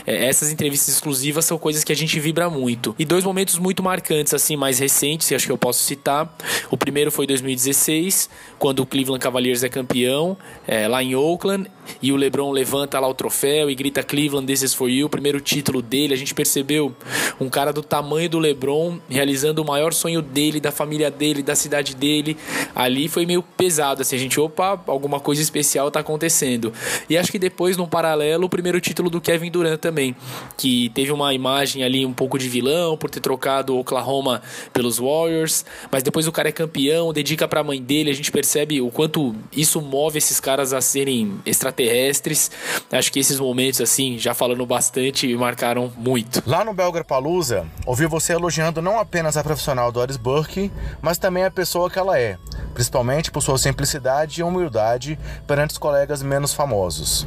É, 0.06 0.26
essas 0.26 0.50
entrevistas 0.50 0.94
exclusivas 0.94 1.44
são 1.44 1.58
coisas 1.58 1.84
que 1.84 1.92
a 1.92 1.96
gente 1.96 2.18
vibra 2.20 2.48
muito. 2.48 2.94
E 2.98 3.04
dois 3.04 3.24
momentos 3.24 3.58
muito 3.58 3.82
marcantes, 3.82 4.34
assim, 4.34 4.56
mais 4.56 4.78
recentes, 4.78 5.32
acho 5.32 5.46
que 5.46 5.52
eu 5.52 5.58
posso 5.58 5.82
citar. 5.82 6.32
O 6.70 6.76
primeiro 6.76 7.10
foi 7.10 7.26
2016, 7.26 8.28
quando 8.58 8.80
o 8.80 8.86
Cleveland 8.86 9.22
Cavaliers 9.22 9.62
é 9.62 9.68
campeão, 9.68 10.36
é, 10.66 10.86
lá 10.86 11.02
em 11.02 11.14
Oakland, 11.14 11.70
e 12.02 12.12
o 12.12 12.16
LeBron 12.16 12.50
levanta 12.52 13.00
lá 13.00 13.08
o 13.08 13.14
troféu 13.14 13.70
e 13.70 13.74
grita 13.74 14.02
Cleveland, 14.02 14.46
this 14.46 14.62
is 14.62 14.74
for 14.74 14.88
you, 14.88 15.06
o 15.06 15.10
primeiro 15.10 15.40
título 15.40 15.80
dele. 15.80 16.14
A 16.14 16.16
gente 16.16 16.34
percebeu 16.34 16.94
um 17.40 17.48
cara 17.48 17.72
do 17.72 17.82
tamanho 17.82 18.28
do 18.28 18.38
LeBron 18.38 18.98
realizando 19.08 19.62
o 19.62 19.64
maior 19.64 19.92
sonho 19.92 20.20
dele, 20.22 20.60
da 20.60 20.70
família 20.70 21.10
dele, 21.10 21.42
da 21.42 21.54
cidade 21.54 21.94
dele. 21.94 22.36
Ali 22.74 23.08
foi 23.08 23.26
meio 23.26 23.42
pesado, 23.42 24.02
assim, 24.02 24.16
a 24.16 24.18
gente, 24.18 24.38
opa, 24.38 24.80
alguma 24.86 25.20
coisa 25.20 25.42
especial 25.42 25.90
tá 25.90 26.00
acontecendo. 26.00 26.72
E 27.08 27.16
acho 27.16 27.32
que 27.32 27.38
depois, 27.38 27.76
num 27.76 27.86
paralelo, 27.86 28.48
primeiro 28.58 28.80
título 28.80 29.08
do 29.08 29.20
Kevin 29.20 29.52
Durant 29.52 29.78
também, 29.78 30.16
que 30.56 30.88
teve 30.88 31.12
uma 31.12 31.32
imagem 31.32 31.84
ali 31.84 32.04
um 32.04 32.12
pouco 32.12 32.36
de 32.36 32.48
vilão 32.48 32.96
por 32.96 33.08
ter 33.08 33.20
trocado 33.20 33.72
o 33.72 33.78
Oklahoma 33.78 34.42
pelos 34.72 34.98
Warriors, 34.98 35.64
mas 35.92 36.02
depois 36.02 36.26
o 36.26 36.32
cara 36.32 36.48
é 36.48 36.52
campeão, 36.52 37.12
dedica 37.12 37.46
para 37.46 37.60
a 37.60 37.64
mãe 37.64 37.80
dele, 37.80 38.10
a 38.10 38.12
gente 38.12 38.32
percebe 38.32 38.80
o 38.80 38.90
quanto 38.90 39.32
isso 39.52 39.80
move 39.80 40.18
esses 40.18 40.40
caras 40.40 40.72
a 40.72 40.80
serem 40.80 41.40
extraterrestres. 41.46 42.50
Acho 42.90 43.12
que 43.12 43.20
esses 43.20 43.38
momentos 43.38 43.80
assim, 43.80 44.18
já 44.18 44.34
falando 44.34 44.66
bastante, 44.66 45.32
marcaram 45.36 45.92
muito. 45.96 46.42
Lá 46.44 46.64
no 46.64 46.74
Belgra 46.74 47.04
Palusa, 47.04 47.64
ouvi 47.86 48.06
você 48.06 48.32
elogiando 48.32 48.82
não 48.82 48.98
apenas 48.98 49.36
a 49.36 49.44
profissional 49.44 49.92
Doris 49.92 50.16
Burke, 50.16 50.72
mas 51.00 51.16
também 51.16 51.44
a 51.44 51.50
pessoa 51.50 51.88
que 51.88 51.98
ela 51.98 52.18
é, 52.18 52.36
principalmente 52.74 53.30
por 53.30 53.40
sua 53.40 53.56
simplicidade 53.56 54.40
e 54.40 54.42
humildade 54.42 55.16
perante 55.46 55.70
os 55.70 55.78
colegas 55.78 56.24
menos 56.24 56.52
famosos. 56.52 57.24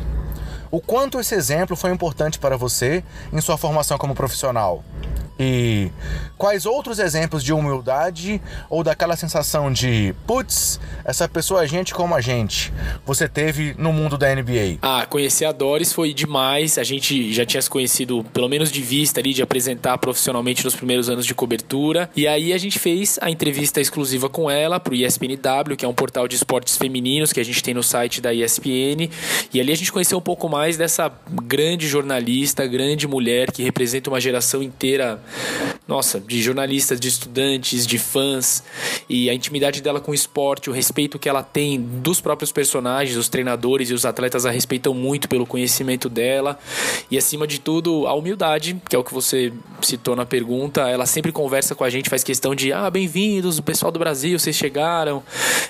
O 0.72 0.80
quanto 0.80 1.19
esse 1.19 1.36
exemplo 1.36 1.76
foi 1.76 1.91
importante 1.91 2.39
para 2.39 2.55
você 2.55 3.03
em 3.34 3.41
sua 3.41 3.57
formação 3.57 3.97
como 3.97 4.15
profissional? 4.15 4.82
E 5.39 5.89
quais 6.38 6.65
outros 6.65 6.99
exemplos 6.99 7.43
de 7.43 7.53
humildade 7.53 8.41
ou 8.69 8.84
daquela 8.84 9.15
sensação 9.15 9.71
de 9.71 10.13
putz, 10.27 10.79
essa 11.03 11.27
pessoa 11.27 11.63
é 11.63 11.67
gente 11.67 11.93
como 11.93 12.13
a 12.13 12.21
gente, 12.21 12.71
você 13.05 13.27
teve 13.27 13.73
no 13.77 13.91
mundo 13.91 14.17
da 14.17 14.34
NBA? 14.34 14.77
Ah, 14.82 15.05
conhecer 15.05 15.45
a 15.45 15.51
Doris 15.51 15.93
foi 15.93 16.13
demais. 16.13 16.77
A 16.77 16.84
gente 16.84 17.34
já 17.34 17.45
tinha 17.45 17.61
se 17.61 17.69
conhecido, 17.69 18.23
pelo 18.34 18.47
menos 18.49 18.71
de 18.71 18.82
vista 18.82 19.19
ali, 19.19 19.34
de 19.34 19.41
apresentar 19.41 19.97
profissionalmente 19.97 20.63
nos 20.63 20.75
primeiros 20.75 21.09
anos 21.09 21.25
de 21.25 21.34
cobertura. 21.34 22.09
E 22.15 22.27
aí 22.27 22.53
a 22.53 22.57
gente 22.57 22.79
fez 22.79 23.17
a 23.21 23.29
entrevista 23.29 23.82
exclusiva 23.82 24.29
com 24.29 24.49
ela 24.49 24.79
pro 24.79 24.95
ESPNW, 24.95 25.75
que 25.77 25.86
é 25.86 25.88
um 25.88 25.93
portal 25.93 26.27
de 26.27 26.36
esportes 26.36 26.77
femininos 26.77 27.34
que 27.34 27.39
a 27.39 27.45
gente 27.45 27.63
tem 27.63 27.73
no 27.73 27.84
site 27.84 28.21
da 28.21 28.34
ESPN. 28.34 29.09
E 29.53 29.59
ali 29.59 29.71
a 29.71 29.75
gente 29.75 29.91
conheceu 29.91 30.17
um 30.17 30.21
pouco 30.21 30.49
mais 30.49 30.77
dessa 30.77 31.11
grande 31.43 31.88
jornalista, 31.88 32.65
grande 32.65 33.07
mulher 33.07 33.51
que 33.51 33.63
representa 33.63 34.09
uma 34.09 34.19
geração 34.19 34.61
inteira 34.61 35.20
nossa, 35.88 36.19
de 36.19 36.41
jornalistas, 36.41 36.99
de 36.99 37.07
estudantes, 37.07 37.86
de 37.86 37.97
fãs, 37.97 38.63
e 39.09 39.30
a 39.30 39.34
intimidade 39.34 39.82
dela 39.82 39.99
com 39.99 40.11
o 40.11 40.15
esporte, 40.15 40.69
o 40.69 40.74
respeito 40.74 41.19
que 41.19 41.28
ela 41.28 41.43
tem 41.43 41.82
dos 41.82 42.22
próprios 42.22 42.51
personagens, 42.51 43.17
os 43.17 43.28
treinadores 43.28 43.89
e 43.89 43.93
os 43.93 44.05
atletas 44.05 44.45
a 44.45 44.51
respeitam 44.51 44.93
muito 44.93 45.28
pelo 45.28 45.45
conhecimento 45.45 46.07
dela, 46.07 46.57
e 47.09 47.17
acima 47.17 47.45
de 47.45 47.59
tudo, 47.59 48.07
a 48.07 48.13
humildade, 48.13 48.82
que 48.88 48.95
é 48.95 48.99
o 48.99 49.03
que 49.03 49.13
você 49.13 49.51
citou 49.82 50.15
na 50.15 50.26
pergunta, 50.26 50.89
ela 50.89 51.05
sempre 51.05 51.32
conversa 51.32 51.76
com 51.76 51.84
a 51.84 51.89
gente, 51.89 52.09
faz 52.09 52.24
questão 52.24 52.55
de, 52.55 52.72
ah, 52.72 52.89
bem-vindos, 52.89 53.59
o 53.59 53.63
pessoal 53.63 53.91
do 53.91 53.99
Brasil, 53.99 54.38
vocês 54.39 54.55
chegaram. 54.55 55.24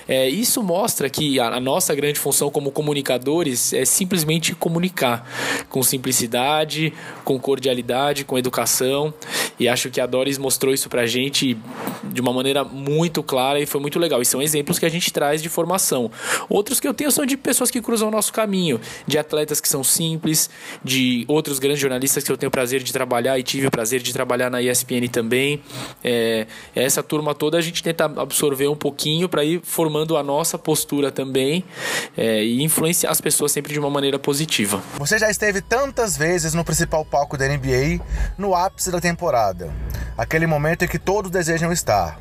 É, 0.06 0.28
isso 0.28 0.62
mostra 0.62 1.08
que 1.08 1.40
a, 1.40 1.48
a 1.48 1.60
nossa 1.60 1.94
grande 1.94 2.18
função 2.18 2.50
como 2.50 2.70
comunicadores 2.70 3.72
é 3.72 3.84
simplesmente 3.84 4.54
comunicar, 4.54 5.28
com 5.68 5.82
simplicidade, 5.82 6.92
com 7.24 7.38
cordialidade, 7.38 8.24
com 8.24 8.38
educação, 8.38 9.12
e 9.58 9.68
acho 9.68 9.90
que 9.90 10.00
a 10.00 10.06
Doris 10.06 10.38
mostrou 10.38 10.72
isso 10.72 10.88
pra 10.88 11.06
gente 11.06 11.56
de 12.04 12.20
uma 12.20 12.32
maneira 12.32 12.64
muito 12.64 13.22
clara 13.22 13.60
e 13.60 13.66
foi 13.66 13.80
muito 13.80 13.98
legal. 13.98 14.20
E 14.20 14.26
são 14.26 14.42
exemplos 14.42 14.78
que 14.78 14.86
a 14.86 14.88
gente 14.88 15.12
traz 15.12 15.42
de 15.42 15.48
formação. 15.48 16.10
Outros 16.48 16.80
que 16.80 16.88
eu 16.88 16.94
tenho 16.94 17.10
são 17.10 17.24
de 17.24 17.36
pessoas 17.36 17.70
que 17.70 17.80
cruzam 17.80 18.08
o 18.08 18.10
nosso 18.10 18.32
caminho, 18.32 18.80
de 19.06 19.18
atletas 19.18 19.60
que 19.60 19.68
são 19.68 19.84
simples, 19.84 20.50
de 20.84 21.24
outros 21.28 21.58
grandes 21.58 21.80
jornalistas 21.80 22.24
que 22.24 22.32
eu 22.32 22.36
tenho 22.36 22.48
o 22.48 22.52
prazer 22.52 22.82
de 22.82 22.92
trabalhar 22.92 23.38
e 23.38 23.42
tive 23.42 23.66
o 23.66 23.70
prazer 23.70 24.00
de 24.00 24.12
trabalhar 24.12 24.50
na 24.50 24.62
ESPN 24.62 25.08
também. 25.10 25.62
É, 26.02 26.46
essa 26.74 27.02
turma 27.02 27.34
toda 27.34 27.58
a 27.58 27.60
gente 27.60 27.82
tenta 27.82 28.04
absorver 28.04 28.68
um 28.68 28.76
pouquinho 28.76 29.28
para 29.28 29.44
ir 29.44 29.60
formando 29.62 30.16
a 30.16 30.22
nossa 30.22 30.58
postura 30.58 31.10
também 31.10 31.64
é, 32.16 32.44
e 32.44 32.62
influenciar 32.62 33.10
as 33.10 33.20
pessoas 33.20 33.52
sempre 33.52 33.72
de 33.72 33.78
uma 33.78 33.90
maneira 33.90 34.18
positiva. 34.18 34.82
Você 34.98 35.18
já 35.18 35.30
esteve 35.30 35.60
tantas 35.60 36.16
vezes 36.16 36.54
no 36.54 36.64
principal 36.64 37.04
palco 37.04 37.36
da 37.36 37.46
NBA, 37.48 38.00
no 38.38 38.54
ápice 38.54 38.90
da 38.90 39.00
temporada, 39.00 39.31
aquele 40.16 40.46
momento 40.46 40.84
em 40.84 40.88
que 40.88 40.98
todos 40.98 41.30
desejam 41.30 41.72
estar. 41.72 42.18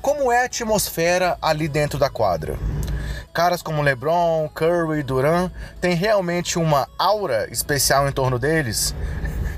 Como 0.00 0.30
é 0.30 0.42
a 0.42 0.44
atmosfera 0.44 1.38
ali 1.40 1.68
dentro 1.68 1.98
da 1.98 2.10
quadra? 2.10 2.58
Caras 3.32 3.62
como 3.62 3.82
LeBron, 3.82 4.48
Curry, 4.54 5.02
Durant 5.02 5.52
têm 5.80 5.94
realmente 5.94 6.58
uma 6.58 6.88
aura 6.98 7.48
especial 7.50 8.08
em 8.08 8.12
torno 8.12 8.38
deles? 8.38 8.94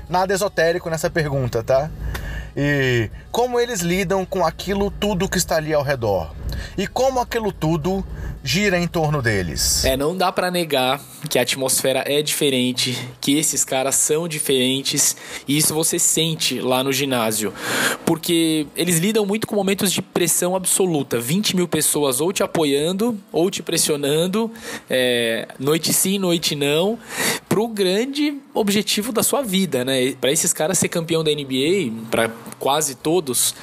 Nada 0.07 0.33
esotérico 0.33 0.89
nessa 0.89 1.09
pergunta, 1.09 1.63
tá? 1.63 1.89
E 2.55 3.09
como 3.31 3.59
eles 3.59 3.81
lidam 3.81 4.25
com 4.25 4.45
aquilo 4.45 4.91
tudo 4.91 5.27
que 5.27 5.37
está 5.37 5.55
ali 5.55 5.73
ao 5.73 5.81
redor? 5.81 6.31
E 6.77 6.85
como 6.85 7.19
aquilo 7.19 7.51
tudo 7.51 8.05
gira 8.43 8.77
em 8.77 8.87
torno 8.87 9.21
deles. 9.21 9.85
É, 9.85 9.95
não 9.95 10.15
dá 10.15 10.31
para 10.31 10.51
negar 10.51 10.99
que 11.29 11.39
a 11.39 11.41
atmosfera 11.41 12.03
é 12.05 12.21
diferente, 12.21 12.97
que 13.21 13.37
esses 13.37 13.63
caras 13.63 13.95
são 13.95 14.27
diferentes, 14.27 15.15
e 15.47 15.57
isso 15.57 15.73
você 15.73 15.97
sente 15.97 16.59
lá 16.59 16.83
no 16.83 16.91
ginásio. 16.91 17.53
Porque 18.05 18.67
eles 18.75 18.99
lidam 18.99 19.25
muito 19.25 19.47
com 19.47 19.55
momentos 19.55 19.91
de 19.91 20.01
pressão 20.01 20.55
absoluta 20.55 21.19
20 21.19 21.55
mil 21.55 21.67
pessoas 21.67 22.19
ou 22.19 22.33
te 22.33 22.43
apoiando, 22.43 23.17
ou 23.31 23.49
te 23.49 23.63
pressionando, 23.63 24.51
é, 24.89 25.47
noite 25.57 25.93
sim, 25.93 26.19
noite 26.19 26.55
não, 26.55 26.99
pro 27.47 27.67
grande 27.67 28.35
objetivo 28.53 29.11
da 29.11 29.23
sua 29.23 29.41
vida, 29.41 29.83
né? 29.83 30.13
Para 30.13 30.31
esses 30.31 30.53
caras 30.53 30.77
ser 30.77 30.87
campeão 30.87 31.23
da 31.23 31.31
NBA, 31.31 31.91
para 32.11 32.29
quase 32.59 32.95
todos, 32.95 33.55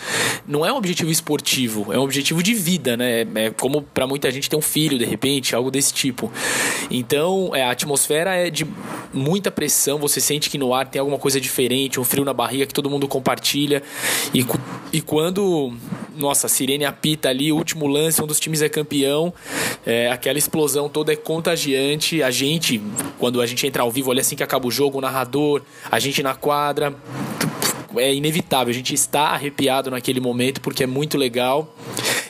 não 0.46 0.66
é 0.66 0.72
um 0.72 0.76
objetivo 0.76 1.10
esportivo, 1.10 1.92
é 1.92 1.98
um 1.98 2.02
objetivo 2.02 2.42
de 2.42 2.54
vida, 2.54 2.96
né? 2.96 3.26
É 3.34 3.50
como 3.50 3.82
para 3.82 4.06
muita 4.06 4.30
gente 4.30 4.50
ter 4.50 4.56
um 4.56 4.60
filho, 4.62 4.98
de 4.98 5.04
repente, 5.04 5.54
algo 5.54 5.70
desse 5.70 5.94
tipo. 5.94 6.30
Então, 6.90 7.54
é, 7.54 7.62
a 7.62 7.70
atmosfera 7.70 8.34
é 8.34 8.50
de 8.50 8.66
muita 9.12 9.50
pressão, 9.50 9.98
você 9.98 10.20
sente 10.20 10.50
que 10.50 10.58
no 10.58 10.74
ar 10.74 10.88
tem 10.88 10.98
alguma 10.98 11.18
coisa 11.18 11.40
diferente, 11.40 12.00
um 12.00 12.04
frio 12.04 12.24
na 12.24 12.32
barriga 12.32 12.66
que 12.66 12.74
todo 12.74 12.90
mundo 12.90 13.06
compartilha. 13.06 13.82
E, 14.34 14.44
e 14.92 15.00
quando, 15.00 15.72
nossa, 16.16 16.46
a 16.46 16.50
sirene 16.50 16.84
apita 16.84 17.28
ali, 17.28 17.52
último 17.52 17.86
lance, 17.86 18.20
um 18.22 18.26
dos 18.26 18.40
times 18.40 18.60
é 18.60 18.68
campeão, 18.68 19.32
é, 19.86 20.10
aquela 20.10 20.38
explosão 20.38 20.88
toda 20.88 21.12
é 21.12 21.16
contagiante. 21.16 22.22
A 22.22 22.30
gente, 22.30 22.82
quando 23.18 23.40
a 23.40 23.46
gente 23.46 23.66
entra 23.66 23.82
ao 23.82 23.90
vivo, 23.90 24.10
olha 24.10 24.20
assim 24.20 24.34
que 24.34 24.42
acaba 24.42 24.66
o 24.66 24.70
jogo, 24.70 24.79
o 24.88 25.00
narrador, 25.00 25.62
a 25.90 25.98
gente 25.98 26.22
na 26.22 26.34
quadra 26.34 26.94
é 27.96 28.14
inevitável. 28.14 28.70
A 28.70 28.74
gente 28.74 28.94
está 28.94 29.28
arrepiado 29.28 29.90
naquele 29.90 30.20
momento 30.20 30.60
porque 30.60 30.84
é 30.84 30.86
muito 30.86 31.18
legal. 31.18 31.74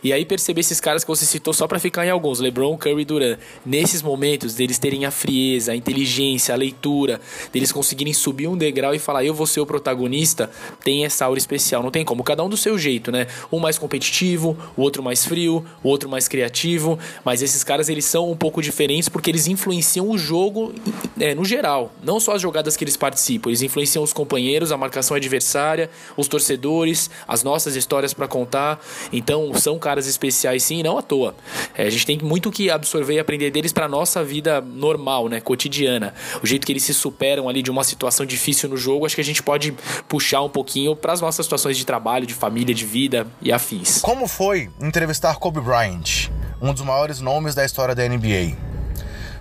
E 0.03 0.13
aí 0.13 0.25
perceber 0.25 0.61
esses 0.61 0.81
caras 0.81 1.05
que 1.05 1.09
você 1.09 1.25
citou 1.25 1.53
só 1.53 1.67
para 1.67 1.79
ficar 1.79 2.07
em 2.07 2.11
alguns, 2.11 2.41
LeBron, 2.41 2.77
Curry, 2.77 3.05
Durant, 3.05 3.39
nesses 3.65 4.03
momentos 4.03 4.55
deles 4.55 4.79
terem 4.79 5.05
a 5.05 5.11
frieza, 5.11 5.73
a 5.73 5.77
inteligência, 5.77 6.55
a 6.55 6.57
leitura, 6.57 7.21
deles 7.53 7.71
conseguirem 7.71 8.13
subir 8.13 8.49
um 8.49 8.57
degrau 8.57 8.95
e 8.95 8.99
falar 8.99 9.25
eu 9.25 9.35
vou 9.35 9.47
ser 9.47 9.61
o 9.61 9.67
protagonista, 9.67 10.51
tem 10.83 11.05
essa 11.05 11.25
aura 11.25 11.39
especial, 11.39 11.83
não 11.83 11.91
tem 11.91 12.05
como, 12.05 12.25
cada 12.25 12.43
um 12.43 12.49
do 12.49 12.57
seu 12.57 12.79
jeito, 12.79 13.13
né? 13.13 13.27
Um 13.53 13.59
mais 13.59 13.79
competitivo, 13.79 14.57
o 14.77 14.83
outro 14.83 15.03
mais 15.03 15.25
frio, 15.25 15.65
o 15.83 15.89
outro 15.89 16.09
mais 16.09 16.29
criativo, 16.29 16.99
mas 17.25 17.43
esses 17.43 17.63
caras 17.63 17.89
eles 17.89 18.05
são 18.05 18.31
um 18.31 18.37
pouco 18.37 18.63
diferentes 18.63 19.09
porque 19.09 19.31
eles 19.31 19.47
influenciam 19.47 20.09
o 20.09 20.17
jogo 20.17 20.73
é, 21.19 21.35
no 21.35 21.45
geral, 21.45 21.93
não 22.03 22.19
só 22.19 22.35
as 22.35 22.43
jogadas 22.43 22.77
que 22.77 22.85
eles 22.85 22.97
participam, 22.97 23.51
eles 23.51 23.63
influenciam 23.63 24.03
os 24.03 24.13
companheiros, 24.13 24.73
a 24.73 24.77
marcação 24.77 25.17
adversária, 25.17 25.91
os 26.17 26.29
torcedores, 26.29 27.11
as 27.29 27.43
nossas 27.43 27.77
histórias 27.77 28.15
para 28.15 28.27
contar. 28.27 28.81
Então 29.13 29.53
são 29.55 29.79
caras 29.79 29.90
caras 29.91 30.07
especiais 30.07 30.63
sim, 30.63 30.85
não 30.85 30.97
à 30.97 31.03
toa. 31.03 31.35
É, 31.77 31.85
a 31.85 31.91
gente 31.91 32.07
tem 32.07 32.19
muito 32.23 32.51
que 32.53 32.71
absorver 32.71 33.15
e 33.15 33.19
aprender 33.19 33.51
deles 33.51 33.73
para 33.73 33.89
nossa 33.89 34.23
vida 34.23 34.61
normal, 34.61 35.29
né, 35.29 35.41
cotidiana. 35.41 36.15
O 36.41 36.47
jeito 36.47 36.65
que 36.65 36.73
eles 36.73 36.85
se 36.85 36.95
superam 36.95 37.49
ali 37.49 37.61
de 37.61 37.73
uma 37.73 37.83
situação 37.83 38.25
difícil 38.25 38.69
no 38.69 38.77
jogo, 38.77 39.05
acho 39.05 39.17
que 39.17 39.21
a 39.21 39.25
gente 39.25 39.43
pode 39.43 39.75
puxar 40.09 40.43
um 40.43 40.49
pouquinho 40.49 40.95
para 40.95 41.13
as 41.13 41.21
nossas 41.21 41.45
situações 41.45 41.77
de 41.77 41.85
trabalho, 41.85 42.25
de 42.25 42.35
família, 42.35 42.73
de 42.73 42.87
vida 42.87 43.27
e 43.43 43.51
afins. 43.51 44.01
Como 44.01 44.29
foi 44.29 44.71
entrevistar 44.81 45.35
Kobe 45.37 45.61
Bryant, 45.61 46.31
um 46.63 46.73
dos 46.73 46.83
maiores 46.83 47.21
nomes 47.21 47.53
da 47.53 47.65
história 47.65 47.93
da 47.93 48.07
NBA? 48.09 48.80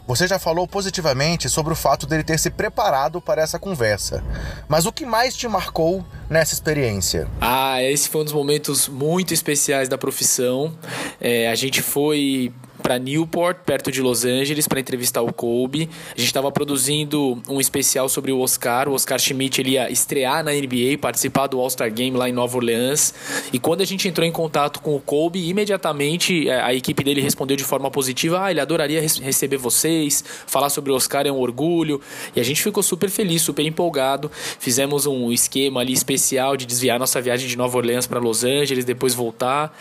Você 0.09 0.27
já 0.27 0.39
falou 0.39 0.67
positivamente 0.67 1.47
sobre 1.47 1.71
o 1.71 1.75
fato 1.75 2.07
dele 2.07 2.23
ter 2.23 2.39
se 2.39 2.49
preparado 2.49 3.21
para 3.21 3.43
essa 3.43 3.59
conversa. 3.59 4.23
Mas 4.67 4.87
o 4.87 4.91
que 4.91 5.05
mais 5.05 5.35
te 5.35 5.47
marcou 5.47 6.03
nessa 6.27 6.55
experiência? 6.55 7.27
Ah, 7.39 7.79
esse 7.83 8.09
foi 8.09 8.21
um 8.21 8.23
dos 8.23 8.33
momentos 8.33 8.87
muito 8.87 9.35
especiais 9.35 9.87
da 9.87 9.99
profissão. 9.99 10.75
É, 11.21 11.47
a 11.47 11.53
gente 11.53 11.83
foi 11.83 12.51
para 12.81 12.97
Newport, 12.97 13.57
perto 13.65 13.91
de 13.91 14.01
Los 14.01 14.25
Angeles, 14.25 14.67
para 14.67 14.79
entrevistar 14.79 15.21
o 15.21 15.33
Kobe. 15.33 15.89
A 16.07 16.19
gente 16.19 16.27
estava 16.27 16.51
produzindo 16.51 17.41
um 17.47 17.59
especial 17.59 18.09
sobre 18.09 18.31
o 18.31 18.39
Oscar. 18.39 18.87
O 18.87 18.93
Oscar 18.93 19.19
Schmidt 19.19 19.61
ele 19.61 19.71
ia 19.71 19.89
estrear 19.91 20.43
na 20.43 20.51
NBA, 20.51 20.97
participar 20.99 21.47
do 21.47 21.59
All-Star 21.59 21.91
Game 21.91 22.15
lá 22.15 22.29
em 22.29 22.31
Nova 22.31 22.57
Orleans. 22.57 23.13
E 23.51 23.59
quando 23.59 23.81
a 23.81 23.85
gente 23.85 24.07
entrou 24.07 24.25
em 24.25 24.31
contato 24.31 24.81
com 24.81 24.95
o 24.95 24.99
Kobe, 24.99 25.47
imediatamente 25.47 26.49
é, 26.49 26.61
a 26.61 26.73
equipe 26.73 27.03
dele 27.03 27.21
respondeu 27.21 27.57
de 27.57 27.63
forma 27.63 27.91
positiva: 27.91 28.45
ah, 28.45 28.51
ele 28.51 28.59
adoraria 28.59 29.01
receber 29.01 29.57
vocês, 29.57 30.23
falar 30.47 30.69
sobre 30.69 30.91
o 30.91 30.95
Oscar 30.95 31.27
é 31.27 31.31
um 31.31 31.39
orgulho. 31.39 32.01
E 32.35 32.39
a 32.39 32.43
gente 32.43 32.61
ficou 32.61 32.81
super 32.81 33.09
feliz, 33.09 33.41
super 33.41 33.65
empolgado. 33.65 34.31
Fizemos 34.59 35.05
um 35.05 35.31
esquema 35.31 35.81
ali 35.81 35.93
especial 35.93 36.55
de 36.55 36.65
desviar 36.65 36.99
nossa 36.99 37.21
viagem 37.21 37.47
de 37.47 37.57
Nova 37.57 37.77
Orleans 37.77 38.07
para 38.07 38.19
Los 38.19 38.43
Angeles, 38.43 38.85
depois 38.85 39.13
voltar. 39.13 39.77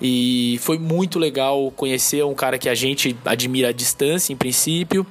E 0.00 0.58
foi 0.60 0.78
muito 0.78 1.18
legal 1.18 1.70
conhecer 1.70 2.24
um 2.24 2.33
um 2.34 2.36
cara 2.36 2.58
que 2.58 2.68
a 2.68 2.74
gente 2.74 3.16
admira 3.24 3.68
à 3.68 3.72
distância, 3.72 4.32
em 4.32 4.36
princípio, 4.36 5.06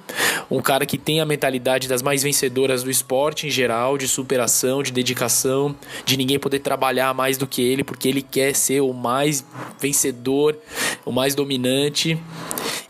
um 0.51 0.61
cara 0.61 0.86
que 0.86 0.97
tem 0.97 1.21
a 1.21 1.26
mentalidade 1.26 1.88
das 1.88 2.01
mais 2.01 2.21
vencedoras 2.21 2.84
do 2.84 2.91
esporte 2.91 3.47
em 3.47 3.49
geral, 3.49 3.97
de 3.97 4.09
superação, 4.09 4.84
de 4.84 4.91
dedicação, 4.91 5.74
de 6.05 6.17
ninguém 6.17 6.38
poder 6.38 6.59
trabalhar 6.59 7.13
mais 7.13 7.38
do 7.38 7.47
que 7.47 7.61
ele, 7.61 7.82
porque 7.82 8.09
ele 8.09 8.21
quer 8.21 8.53
ser 8.53 8.82
o 8.82 8.91
mais 8.91 9.45
vencedor, 9.80 10.57
o 11.05 11.13
mais 11.13 11.34
dominante. 11.34 12.19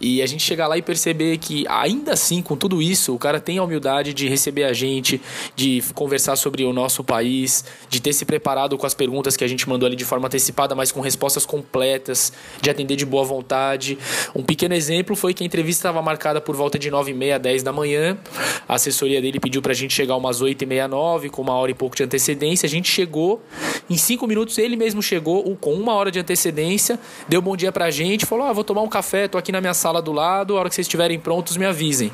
E 0.04 0.22
a 0.22 0.26
gente 0.26 0.44
chegar 0.44 0.68
lá 0.68 0.78
e 0.78 0.82
perceber 0.82 1.38
que, 1.38 1.66
ainda 1.70 2.12
assim, 2.12 2.42
com 2.42 2.58
tudo 2.58 2.82
isso, 2.82 3.16
o 3.16 3.18
cara 3.18 3.40
tem 3.40 3.58
a 3.58 3.64
humildade 3.64 4.14
de 4.14 4.28
receber 4.28 4.66
a 4.66 4.74
gente, 4.74 5.22
de 5.56 5.82
conversar 5.96 6.36
sobre 6.36 6.66
o 6.66 6.74
nosso 6.74 7.06
país, 7.06 7.64
de 7.88 8.02
ter 8.02 8.12
se 8.12 8.26
preparado 8.26 8.78
com 8.78 8.86
as 8.86 8.94
perguntas 8.94 9.38
que 9.38 9.46
a 9.46 9.48
gente 9.48 9.68
mandou 9.70 9.88
ali 9.88 9.96
de 9.96 10.04
forma 10.04 10.28
antecipada, 10.28 10.76
mas 10.76 10.92
com 10.92 11.00
respostas 11.00 11.46
completas, 11.46 12.34
de 12.62 12.70
atender 12.70 12.98
de 12.98 13.06
boa 13.06 13.24
vontade. 13.24 13.98
Um 14.36 14.44
pequeno 14.44 14.74
exemplo 14.74 15.16
foi 15.16 15.34
que 15.34 15.42
a 15.42 15.46
entrevista 15.46 15.88
estava 15.88 16.02
marcada 16.02 16.42
por 16.42 16.54
volta 16.54 16.78
de 16.78 16.92
9 16.92 17.12
e 17.12 17.14
meia, 17.14 17.40
10 17.40 17.64
da 17.64 17.72
manhã. 17.72 18.18
A 18.68 18.76
assessoria 18.76 19.22
dele 19.22 19.40
pediu 19.40 19.62
para 19.62 19.72
a 19.72 19.76
gente 19.76 19.94
chegar 19.94 20.18
umas 20.18 20.42
8 20.42 20.64
e 20.64 20.66
meia, 20.66 20.86
9, 20.86 21.30
com 21.30 21.42
uma 21.42 21.54
hora 21.54 21.72
e 21.72 21.74
pouco 21.74 21.96
de 21.96 22.04
antecedência. 22.04 22.68
A 22.68 22.70
gente 22.70 22.92
chegou, 22.92 23.42
em 23.90 23.96
5 23.96 24.28
minutos 24.28 24.58
ele 24.58 24.76
mesmo 24.76 25.02
chegou 25.02 25.56
com 25.56 25.74
uma 25.74 25.94
hora 25.94 26.12
de 26.12 26.20
antecedência, 26.20 27.00
deu 27.30 27.42
bom 27.42 27.56
dia 27.56 27.72
para 27.72 27.86
a 27.86 27.92
gente, 27.92 28.26
falou: 28.26 28.46
ah, 28.46 28.52
vou 28.52 28.66
tomar 28.66 28.82
um 28.82 28.90
café, 28.90 29.30
tô 29.30 29.38
aqui 29.38 29.50
na 29.50 29.62
minha 29.62 29.74
sala 29.74 29.93
sala 29.94 30.02
do 30.02 30.12
lado, 30.12 30.58
a 30.58 30.60
hora 30.60 30.70
que 30.70 30.76
vocês 30.76 30.88
estiverem 30.88 31.20
prontos, 31.20 31.56
me 31.56 31.66
avisem. 31.66 32.12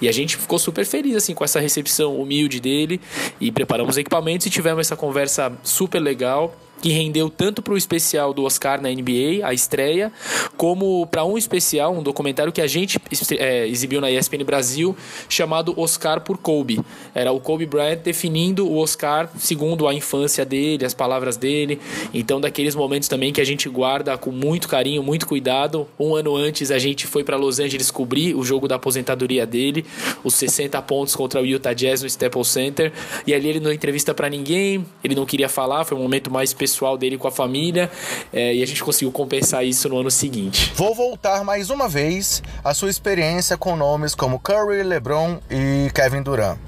E 0.00 0.08
a 0.08 0.12
gente 0.12 0.36
ficou 0.36 0.58
super 0.58 0.84
feliz 0.84 1.16
assim 1.16 1.34
com 1.34 1.44
essa 1.44 1.60
recepção 1.60 2.16
humilde 2.16 2.60
dele 2.60 3.00
e 3.40 3.50
preparamos 3.50 3.96
equipamentos 3.96 4.46
e 4.46 4.50
tivemos 4.50 4.86
essa 4.86 4.96
conversa 4.96 5.52
super 5.62 6.00
legal. 6.00 6.54
Que 6.82 6.90
rendeu 6.90 7.30
tanto 7.30 7.62
para 7.62 7.72
o 7.72 7.76
especial 7.76 8.34
do 8.34 8.42
Oscar 8.42 8.82
na 8.82 8.90
NBA, 8.90 9.46
a 9.46 9.54
estreia, 9.54 10.12
como 10.56 11.06
para 11.06 11.24
um 11.24 11.38
especial, 11.38 11.94
um 11.94 12.02
documentário 12.02 12.52
que 12.52 12.60
a 12.60 12.66
gente 12.66 13.00
é, 13.38 13.68
exibiu 13.68 14.00
na 14.00 14.10
ESPN 14.10 14.42
Brasil, 14.44 14.96
chamado 15.28 15.72
Oscar 15.80 16.20
por 16.22 16.38
Kobe. 16.38 16.80
Era 17.14 17.30
o 17.30 17.38
Kobe 17.38 17.66
Bryant 17.66 18.00
definindo 18.00 18.66
o 18.66 18.76
Oscar 18.78 19.30
segundo 19.38 19.86
a 19.86 19.94
infância 19.94 20.44
dele, 20.44 20.84
as 20.84 20.92
palavras 20.92 21.36
dele. 21.36 21.80
Então, 22.12 22.40
daqueles 22.40 22.74
momentos 22.74 23.08
também 23.08 23.32
que 23.32 23.40
a 23.40 23.44
gente 23.44 23.68
guarda 23.68 24.18
com 24.18 24.32
muito 24.32 24.66
carinho, 24.66 25.04
muito 25.04 25.24
cuidado. 25.24 25.86
Um 26.00 26.16
ano 26.16 26.34
antes, 26.34 26.72
a 26.72 26.80
gente 26.80 27.06
foi 27.06 27.22
para 27.22 27.36
Los 27.36 27.60
Angeles 27.60 27.92
cobrir 27.92 28.34
o 28.34 28.42
jogo 28.42 28.66
da 28.66 28.74
aposentadoria 28.74 29.46
dele, 29.46 29.86
os 30.24 30.34
60 30.34 30.82
pontos 30.82 31.14
contra 31.14 31.40
o 31.40 31.46
Utah 31.46 31.72
Jazz 31.72 32.02
no 32.02 32.08
Staples 32.08 32.48
Center. 32.48 32.92
E 33.24 33.32
ali 33.32 33.48
ele 33.48 33.60
não 33.60 33.72
entrevista 33.72 34.12
para 34.12 34.28
ninguém, 34.28 34.84
ele 35.04 35.14
não 35.14 35.24
queria 35.24 35.48
falar, 35.48 35.84
foi 35.84 35.96
um 35.96 36.02
momento 36.02 36.28
mais 36.28 36.52
pessoal 36.52 36.71
dele 36.98 37.18
com 37.18 37.28
a 37.28 37.30
família. 37.30 37.90
É, 38.32 38.54
e 38.54 38.62
a 38.62 38.66
gente 38.66 38.82
conseguiu 38.82 39.12
compensar 39.12 39.64
isso 39.64 39.88
no 39.88 39.98
ano 39.98 40.10
seguinte. 40.10 40.72
Vou 40.74 40.94
voltar 40.94 41.44
mais 41.44 41.70
uma 41.70 41.88
vez 41.88 42.42
à 42.64 42.74
sua 42.74 42.90
experiência 42.90 43.56
com 43.56 43.76
nomes 43.76 44.14
como 44.14 44.38
Curry, 44.38 44.82
LeBron 44.82 45.38
e 45.50 45.90
Kevin 45.94 46.22
Durant, 46.22 46.58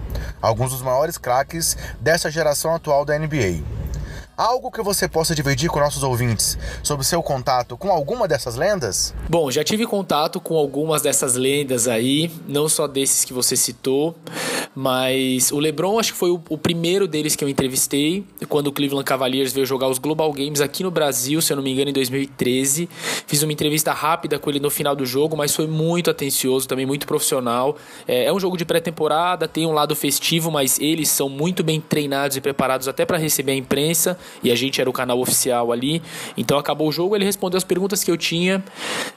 alguns 0.41 0.73
dos 0.73 0.83
maiores 0.83 1.19
craques 1.19 1.77
dessa 2.01 2.31
geração 2.31 2.75
atual 2.75 3.05
da 3.05 3.19
NBA. 3.19 3.84
Algo 4.37 4.69
que 4.69 4.83
você 4.83 5.07
possa 5.07 5.33
dividir 5.33 5.71
com 5.71 5.79
nossos 5.79 6.03
ouvintes 6.03 6.59
sobre 6.83 7.07
seu 7.07 7.23
contato 7.23 7.77
com 7.77 7.93
alguma 7.93 8.27
dessas 8.27 8.57
lendas? 8.57 9.15
Bom, 9.29 9.49
já 9.49 9.63
tive 9.63 9.87
contato 9.87 10.41
com 10.41 10.57
algumas 10.57 11.03
dessas 11.03 11.37
lendas 11.37 11.87
aí, 11.87 12.29
não 12.49 12.69
só 12.69 12.89
desses 12.89 13.25
que 13.25 13.33
você 13.33 13.55
citou, 13.55 14.13
mas 14.75 15.53
o 15.53 15.61
LeBron 15.61 16.01
acho 16.01 16.13
que 16.13 16.19
foi 16.19 16.33
o, 16.33 16.43
o 16.49 16.59
primeiro 16.59 17.07
deles 17.07 17.37
que 17.37 17.45
eu 17.45 17.49
entrevistei 17.49 18.27
quando 18.49 18.67
o 18.67 18.73
Cleveland 18.73 19.05
Cavaliers 19.05 19.53
veio 19.53 19.65
jogar 19.65 19.87
os 19.87 19.99
Global 19.99 20.33
Games 20.33 20.61
aqui 20.61 20.83
no 20.83 20.91
Brasil, 20.91 21.41
se 21.41 21.53
eu 21.53 21.57
não 21.57 21.63
me 21.63 21.71
engano, 21.71 21.91
em 21.91 21.93
2013. 21.93 22.89
Fiz 23.29 23.41
uma 23.45 23.53
entrevista 23.53 23.93
rápida 23.93 24.37
com 24.37 24.51
ele 24.51 24.59
no 24.59 24.69
final 24.69 24.97
do 24.97 25.07
jogo, 25.07 25.37
mas 25.37 25.55
foi 25.55 25.69
muito 25.69 26.11
atencioso, 26.11 26.67
também 26.67 26.85
muito 26.85 27.07
profissional. 27.07 27.77
É, 28.09 28.25
é 28.25 28.33
um 28.33 28.41
jogo 28.41 28.57
de 28.57 28.65
pré-temporada, 28.65 29.47
tem 29.47 29.65
um 29.65 29.73
lado 29.73 29.95
festivo, 29.95 30.51
mas 30.51 30.81
eles 30.81 31.09
são 31.09 31.29
muito 31.29 31.63
bem 31.63 31.81
treinados 31.81 32.37
e 32.37 32.41
preparados 32.41 32.89
até 32.89 33.07
para 33.07 33.17
receber 33.17 33.53
a 33.53 33.57
imprensa 33.57 34.19
e 34.43 34.51
a 34.51 34.55
gente 34.55 34.81
era 34.81 34.89
o 34.89 34.93
canal 34.93 35.21
oficial 35.21 35.73
ali. 35.73 36.03
Então 36.37 36.59
acabou 36.59 36.89
o 36.89 36.93
jogo, 36.93 37.17
ele 37.17 37.25
respondeu 37.25 37.59
as 37.59 37.65
perguntas 37.65 38.05
que 38.05 38.11
eu 38.11 38.17
tinha. 38.17 38.63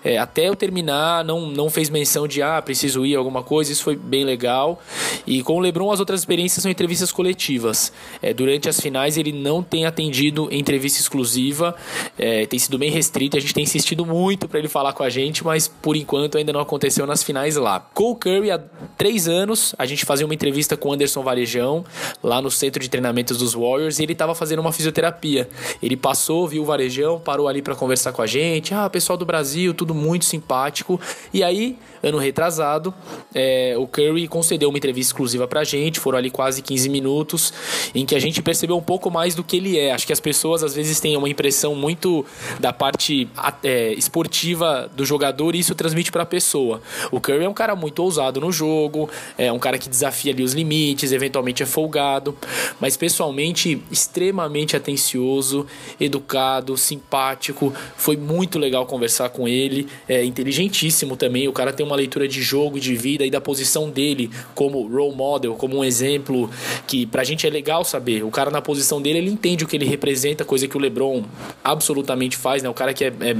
É, 0.03 0.17
até 0.17 0.47
eu 0.47 0.55
terminar, 0.55 1.23
não, 1.23 1.47
não 1.47 1.69
fez 1.69 1.89
menção 1.89 2.27
de 2.27 2.41
ah, 2.41 2.61
preciso 2.61 3.05
ir, 3.05 3.15
alguma 3.15 3.43
coisa. 3.43 3.71
Isso 3.71 3.83
foi 3.83 3.95
bem 3.95 4.23
legal. 4.23 4.81
E 5.25 5.43
com 5.43 5.57
o 5.57 5.59
Lebron, 5.59 5.91
as 5.91 5.99
outras 5.99 6.19
experiências 6.19 6.61
são 6.61 6.71
entrevistas 6.71 7.11
coletivas. 7.11 7.91
É, 8.21 8.33
durante 8.33 8.69
as 8.69 8.79
finais, 8.79 9.17
ele 9.17 9.31
não 9.31 9.63
tem 9.63 9.85
atendido 9.85 10.47
entrevista 10.51 10.99
exclusiva, 10.99 11.75
é, 12.17 12.45
tem 12.45 12.59
sido 12.59 12.77
bem 12.77 12.91
restrito. 12.91 13.37
A 13.37 13.39
gente 13.39 13.53
tem 13.53 13.63
insistido 13.63 14.05
muito 14.05 14.47
para 14.47 14.59
ele 14.59 14.67
falar 14.67 14.93
com 14.93 15.03
a 15.03 15.09
gente, 15.09 15.43
mas 15.43 15.67
por 15.67 15.95
enquanto 15.95 16.37
ainda 16.37 16.53
não 16.53 16.59
aconteceu 16.59 17.05
nas 17.05 17.23
finais 17.23 17.55
lá. 17.55 17.79
Com 17.79 18.11
o 18.11 18.15
Curry, 18.15 18.51
há 18.51 18.59
três 18.97 19.27
anos, 19.27 19.75
a 19.77 19.85
gente 19.85 20.05
fazia 20.05 20.25
uma 20.25 20.33
entrevista 20.33 20.77
com 20.77 20.89
o 20.89 20.93
Anderson 20.93 21.23
Varejão, 21.23 21.83
lá 22.23 22.41
no 22.41 22.51
centro 22.51 22.81
de 22.81 22.89
treinamentos 22.89 23.37
dos 23.37 23.53
Warriors, 23.53 23.99
e 23.99 24.03
ele 24.03 24.13
estava 24.13 24.33
fazendo 24.35 24.59
uma 24.59 24.71
fisioterapia 24.71 24.96
fisioterapia. 24.97 25.47
Ele 25.81 25.95
passou, 25.95 26.47
viu 26.47 26.63
o 26.63 26.65
varejão, 26.65 27.19
parou 27.19 27.47
ali 27.47 27.61
para 27.61 27.75
conversar 27.75 28.11
com 28.11 28.21
a 28.21 28.27
gente. 28.27 28.73
Ah, 28.73 28.89
pessoal 28.89 29.17
do 29.17 29.25
Brasil, 29.25 29.73
tudo 29.73 29.93
muito 29.93 30.25
simpático. 30.25 30.99
E 31.33 31.43
aí, 31.43 31.77
ano 32.01 32.17
retrasado, 32.17 32.93
é, 33.33 33.75
o 33.77 33.87
Curry 33.87 34.27
concedeu 34.27 34.69
uma 34.69 34.77
entrevista 34.77 35.11
exclusiva 35.11 35.47
pra 35.47 35.63
gente. 35.63 35.99
Foram 35.99 36.17
ali 36.17 36.29
quase 36.29 36.61
15 36.61 36.89
minutos, 36.89 37.53
em 37.93 38.05
que 38.05 38.15
a 38.15 38.19
gente 38.19 38.41
percebeu 38.41 38.77
um 38.77 38.81
pouco 38.81 39.11
mais 39.11 39.35
do 39.35 39.43
que 39.43 39.57
ele 39.57 39.77
é. 39.77 39.91
Acho 39.91 40.07
que 40.07 40.13
as 40.13 40.19
pessoas 40.19 40.63
às 40.63 40.73
vezes 40.73 40.99
têm 40.99 41.15
uma 41.15 41.29
impressão 41.29 41.75
muito 41.75 42.25
da 42.59 42.73
parte 42.73 43.29
é, 43.63 43.93
esportiva 43.93 44.89
do 44.95 45.05
jogador 45.05 45.55
e 45.55 45.59
isso 45.59 45.75
transmite 45.75 46.11
para 46.11 46.23
a 46.23 46.25
pessoa. 46.25 46.81
O 47.11 47.21
Curry 47.21 47.45
é 47.45 47.49
um 47.49 47.53
cara 47.53 47.75
muito 47.75 48.01
ousado 48.01 48.39
no 48.41 48.51
jogo, 48.51 49.09
é 49.37 49.51
um 49.51 49.59
cara 49.59 49.77
que 49.77 49.89
desafia 49.89 50.31
ali 50.31 50.43
os 50.43 50.53
limites, 50.53 51.11
eventualmente 51.11 51.61
é 51.61 51.65
folgado, 51.65 52.35
mas 52.79 52.97
pessoalmente 52.97 53.81
extremamente 53.91 54.75
atencioso, 54.87 55.67
educado, 55.99 56.77
simpático. 56.77 57.73
Foi 57.97 58.15
muito 58.15 58.57
legal 58.57 58.85
conversar 58.85 59.29
com 59.29 59.47
ele. 59.47 59.87
É 60.07 60.23
inteligentíssimo 60.23 61.17
também. 61.17 61.47
O 61.47 61.51
cara 61.51 61.73
tem 61.73 61.85
uma 61.85 61.95
leitura 61.95 62.27
de 62.27 62.41
jogo, 62.41 62.79
de 62.79 62.95
vida 62.95 63.25
e 63.25 63.29
da 63.29 63.41
posição 63.41 63.89
dele 63.89 64.31
como 64.55 64.87
role 64.87 65.13
model, 65.13 65.55
como 65.55 65.77
um 65.77 65.83
exemplo 65.83 66.49
que 66.87 67.05
pra 67.05 67.23
gente 67.23 67.45
é 67.45 67.49
legal 67.49 67.83
saber. 67.83 68.23
O 68.23 68.31
cara 68.31 68.49
na 68.49 68.61
posição 68.61 69.01
dele, 69.01 69.19
ele 69.19 69.29
entende 69.29 69.65
o 69.65 69.67
que 69.67 69.75
ele 69.75 69.85
representa, 69.85 70.45
coisa 70.45 70.67
que 70.67 70.77
o 70.77 70.79
LeBron 70.79 71.23
absolutamente 71.63 72.37
faz, 72.37 72.63
né? 72.63 72.69
O 72.69 72.73
cara 72.73 72.93
que 72.93 73.03
é, 73.03 73.07
é, 73.07 73.35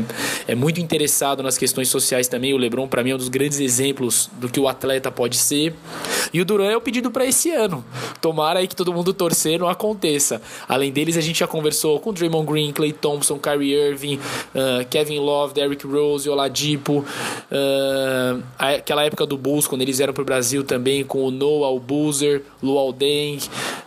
é 0.50 0.56
muito 0.56 0.82
interessado 0.82 1.42
nas 1.42 1.58
questões 1.58 1.88
sociais 1.88 2.28
também. 2.28 2.54
O 2.54 2.58
LeBron, 2.58 2.88
para 2.88 3.04
mim, 3.04 3.12
é 3.12 3.16
um 3.16 3.18
dos 3.18 3.30
grandes 3.30 3.60
exemplos 3.60 4.30
do 4.34 4.50
que 4.50 4.60
o 4.60 4.68
atleta 4.68 5.10
pode 5.10 5.38
ser. 5.38 5.74
E 6.34 6.42
o 6.42 6.46
Duran 6.46 6.72
é 6.72 6.76
o 6.78 6.82
pedido 6.82 7.10
para 7.10 7.26
esse 7.26 7.52
ano. 7.52 7.86
Tomara 8.20 8.60
aí 8.60 8.68
que 8.68 8.76
todo 8.76 8.94
mundo 8.94 9.14
torcer 9.14 9.60
não 9.60 9.70
aconteça. 9.70 10.42
Além 10.68 10.92
deles, 10.92 11.16
a 11.16 11.22
gente 11.22 11.37
gente 11.38 11.40
já 11.40 11.48
conversou 11.48 12.00
com 12.00 12.12
Draymond 12.12 12.52
Green, 12.52 12.72
Clay 12.72 12.92
Thompson, 12.92 13.38
Kyrie 13.38 13.74
Irving, 13.74 14.16
uh, 14.16 14.86
Kevin 14.90 15.20
Love, 15.20 15.54
Derrick 15.54 15.86
Rose, 15.86 16.28
Oladipo, 16.28 17.00
uh, 17.00 18.44
aquela 18.58 19.04
época 19.04 19.26
do 19.26 19.38
Bulls, 19.38 19.68
quando 19.68 19.84
eles 19.84 19.98
vieram 19.98 20.14
para 20.14 20.22
o 20.24 20.26
Brasil 20.26 20.64
também, 20.64 21.04
com 21.04 21.24
o 21.24 21.32
Noah, 21.32 21.72
o 21.72 21.80
Boozer, 21.80 22.44
Luol 22.62 22.92
Deng, 22.92 23.40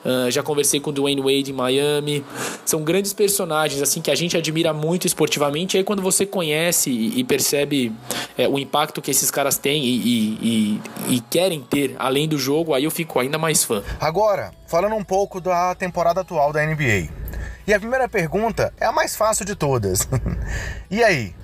uh, 0.04 0.30
já 0.30 0.42
conversei 0.42 0.78
com 0.78 0.90
o 0.90 0.92
Dwayne 0.92 1.20
Wade 1.20 1.50
em 1.50 1.54
Miami. 1.54 2.24
São 2.64 2.82
grandes 2.82 3.12
personagens, 3.12 3.82
assim, 3.82 4.00
que 4.00 4.10
a 4.10 4.14
gente 4.14 4.36
admira 4.36 4.72
muito 4.72 5.06
esportivamente, 5.06 5.76
e 5.76 5.78
aí 5.78 5.84
quando 5.84 6.02
você 6.02 6.24
conhece 6.24 6.90
e, 6.90 7.18
e 7.18 7.24
percebe 7.24 7.92
é, 8.38 8.48
o 8.48 8.58
impacto 8.58 9.02
que 9.02 9.10
esses 9.10 9.30
caras 9.30 9.58
têm 9.58 9.82
e, 9.84 9.96
e, 9.96 10.80
e 11.16 11.20
querem 11.22 11.60
ter 11.60 11.96
além 11.98 12.28
do 12.28 12.38
jogo, 12.38 12.74
aí 12.74 12.84
eu 12.84 12.90
fico 12.90 13.18
ainda 13.18 13.38
mais 13.38 13.64
fã. 13.64 13.82
Agora, 13.98 14.52
falando 14.66 14.94
um 14.94 15.04
pouco 15.04 15.40
da 15.40 15.74
temporada 15.74 16.20
atual 16.20 16.52
da 16.52 16.64
NBA. 16.64 17.08
E 17.66 17.74
a 17.74 17.78
primeira 17.78 18.08
pergunta 18.08 18.72
é 18.78 18.86
a 18.86 18.92
mais 18.92 19.14
fácil 19.14 19.44
de 19.44 19.54
todas. 19.54 20.08
e 20.90 21.02
aí, 21.02 21.34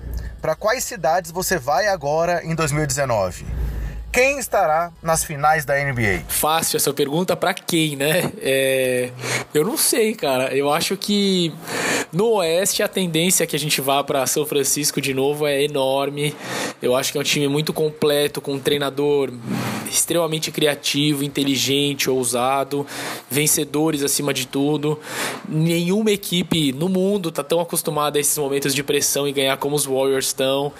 para 0.41 0.55
quais 0.55 0.83
cidades 0.83 1.31
você 1.31 1.57
vai 1.57 1.87
agora 1.87 2.43
em 2.43 2.55
2019? 2.55 3.45
Quem 4.11 4.39
estará 4.39 4.91
nas 5.01 5.23
finais 5.23 5.63
da 5.63 5.75
NBA? 5.75 6.23
Fácil 6.27 6.77
essa 6.77 6.91
pergunta 6.93 7.35
para 7.35 7.53
quem, 7.53 7.95
né? 7.95 8.31
É... 8.41 9.11
Eu 9.53 9.63
não 9.63 9.77
sei, 9.77 10.13
cara. 10.15 10.55
Eu 10.55 10.71
acho 10.71 10.97
que 10.97 11.53
no 12.11 12.33
Oeste 12.35 12.81
a 12.81 12.87
tendência 12.87 13.45
que 13.45 13.55
a 13.55 13.59
gente 13.59 13.81
vá 13.81 14.03
para 14.03 14.25
São 14.25 14.45
Francisco 14.45 15.01
de 15.01 15.13
novo 15.13 15.45
é 15.45 15.63
enorme. 15.63 16.35
Eu 16.81 16.95
acho 16.95 17.11
que 17.11 17.17
é 17.17 17.21
um 17.21 17.23
time 17.23 17.47
muito 17.47 17.73
completo, 17.73 18.41
com 18.41 18.53
um 18.53 18.59
treinador 18.59 19.31
extremamente 19.89 20.51
criativo, 20.51 21.23
inteligente, 21.23 22.09
ousado, 22.09 22.85
vencedores 23.29 24.03
acima 24.03 24.33
de 24.33 24.47
tudo. 24.47 24.99
Nenhuma 25.47 26.11
equipe 26.11 26.71
no 26.71 26.89
mundo 26.89 27.31
tá 27.31 27.43
tão 27.43 27.59
acostumada 27.59 28.17
a 28.17 28.21
esses 28.21 28.37
momentos 28.37 28.73
de 28.73 28.83
pressão 28.83 29.27
e 29.27 29.31
ganhar 29.31 29.57
como 29.57 29.75
os 29.75 29.85
Warriors 29.85 30.27
estão. 30.27 30.71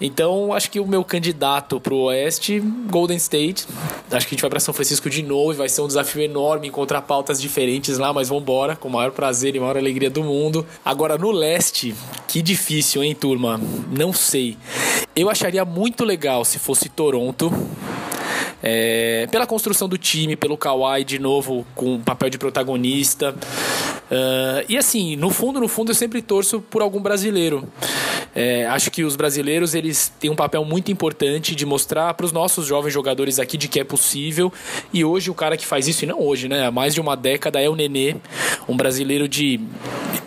Então, 0.00 0.52
acho 0.52 0.70
que 0.70 0.80
o 0.80 0.86
meu 0.86 1.04
candidato 1.04 1.80
pro 1.80 1.96
Oeste 1.96 2.43
Golden 2.60 3.16
State. 3.16 3.66
Acho 4.10 4.26
que 4.26 4.34
a 4.34 4.36
gente 4.36 4.40
vai 4.40 4.50
para 4.50 4.60
São 4.60 4.74
Francisco 4.74 5.08
de 5.10 5.22
novo 5.22 5.52
e 5.52 5.56
vai 5.56 5.68
ser 5.68 5.82
um 5.82 5.86
desafio 5.86 6.22
enorme 6.22 6.68
encontrar 6.68 7.02
pautas 7.02 7.40
diferentes 7.40 7.98
lá, 7.98 8.12
mas 8.12 8.28
vamos 8.28 8.42
embora, 8.42 8.76
com 8.76 8.88
o 8.88 8.92
maior 8.92 9.10
prazer 9.12 9.54
e 9.56 9.60
maior 9.60 9.76
alegria 9.76 10.10
do 10.10 10.22
mundo. 10.22 10.66
Agora 10.84 11.16
no 11.18 11.30
leste, 11.30 11.94
que 12.28 12.42
difícil, 12.42 13.02
hein, 13.02 13.14
turma? 13.14 13.60
Não 13.90 14.12
sei. 14.12 14.56
Eu 15.14 15.30
acharia 15.30 15.64
muito 15.64 16.04
legal 16.04 16.44
se 16.44 16.58
fosse 16.58 16.88
Toronto. 16.88 17.52
É, 18.66 19.28
pela 19.30 19.46
construção 19.46 19.86
do 19.86 19.98
time, 19.98 20.36
pelo 20.36 20.56
Kawhi 20.56 21.04
de 21.04 21.18
novo 21.18 21.66
com 21.74 22.00
papel 22.00 22.30
de 22.30 22.38
protagonista. 22.38 23.34
Uh, 24.10 24.64
e 24.68 24.76
assim, 24.76 25.16
no 25.16 25.30
fundo, 25.30 25.60
no 25.60 25.68
fundo, 25.68 25.90
eu 25.90 25.94
sempre 25.94 26.20
torço 26.20 26.60
por 26.60 26.82
algum 26.82 27.00
brasileiro. 27.00 27.66
É, 28.34 28.66
acho 28.66 28.90
que 28.90 29.04
os 29.04 29.14
brasileiros 29.14 29.74
eles 29.74 30.12
têm 30.18 30.28
um 30.28 30.34
papel 30.34 30.64
muito 30.64 30.90
importante 30.90 31.54
de 31.54 31.64
mostrar 31.64 32.12
para 32.14 32.26
os 32.26 32.32
nossos 32.32 32.66
jovens 32.66 32.92
jogadores 32.92 33.38
aqui 33.38 33.56
de 33.56 33.68
que 33.68 33.78
é 33.78 33.84
possível. 33.84 34.52
E 34.92 35.04
hoje 35.04 35.30
o 35.30 35.34
cara 35.34 35.56
que 35.56 35.64
faz 35.64 35.86
isso, 35.86 36.04
e 36.04 36.06
não 36.06 36.20
hoje, 36.20 36.48
né? 36.48 36.66
Há 36.66 36.70
mais 36.70 36.94
de 36.94 37.00
uma 37.00 37.16
década 37.16 37.60
é 37.60 37.68
o 37.68 37.76
Nenê, 37.76 38.16
um 38.68 38.76
brasileiro 38.76 39.28
de 39.28 39.60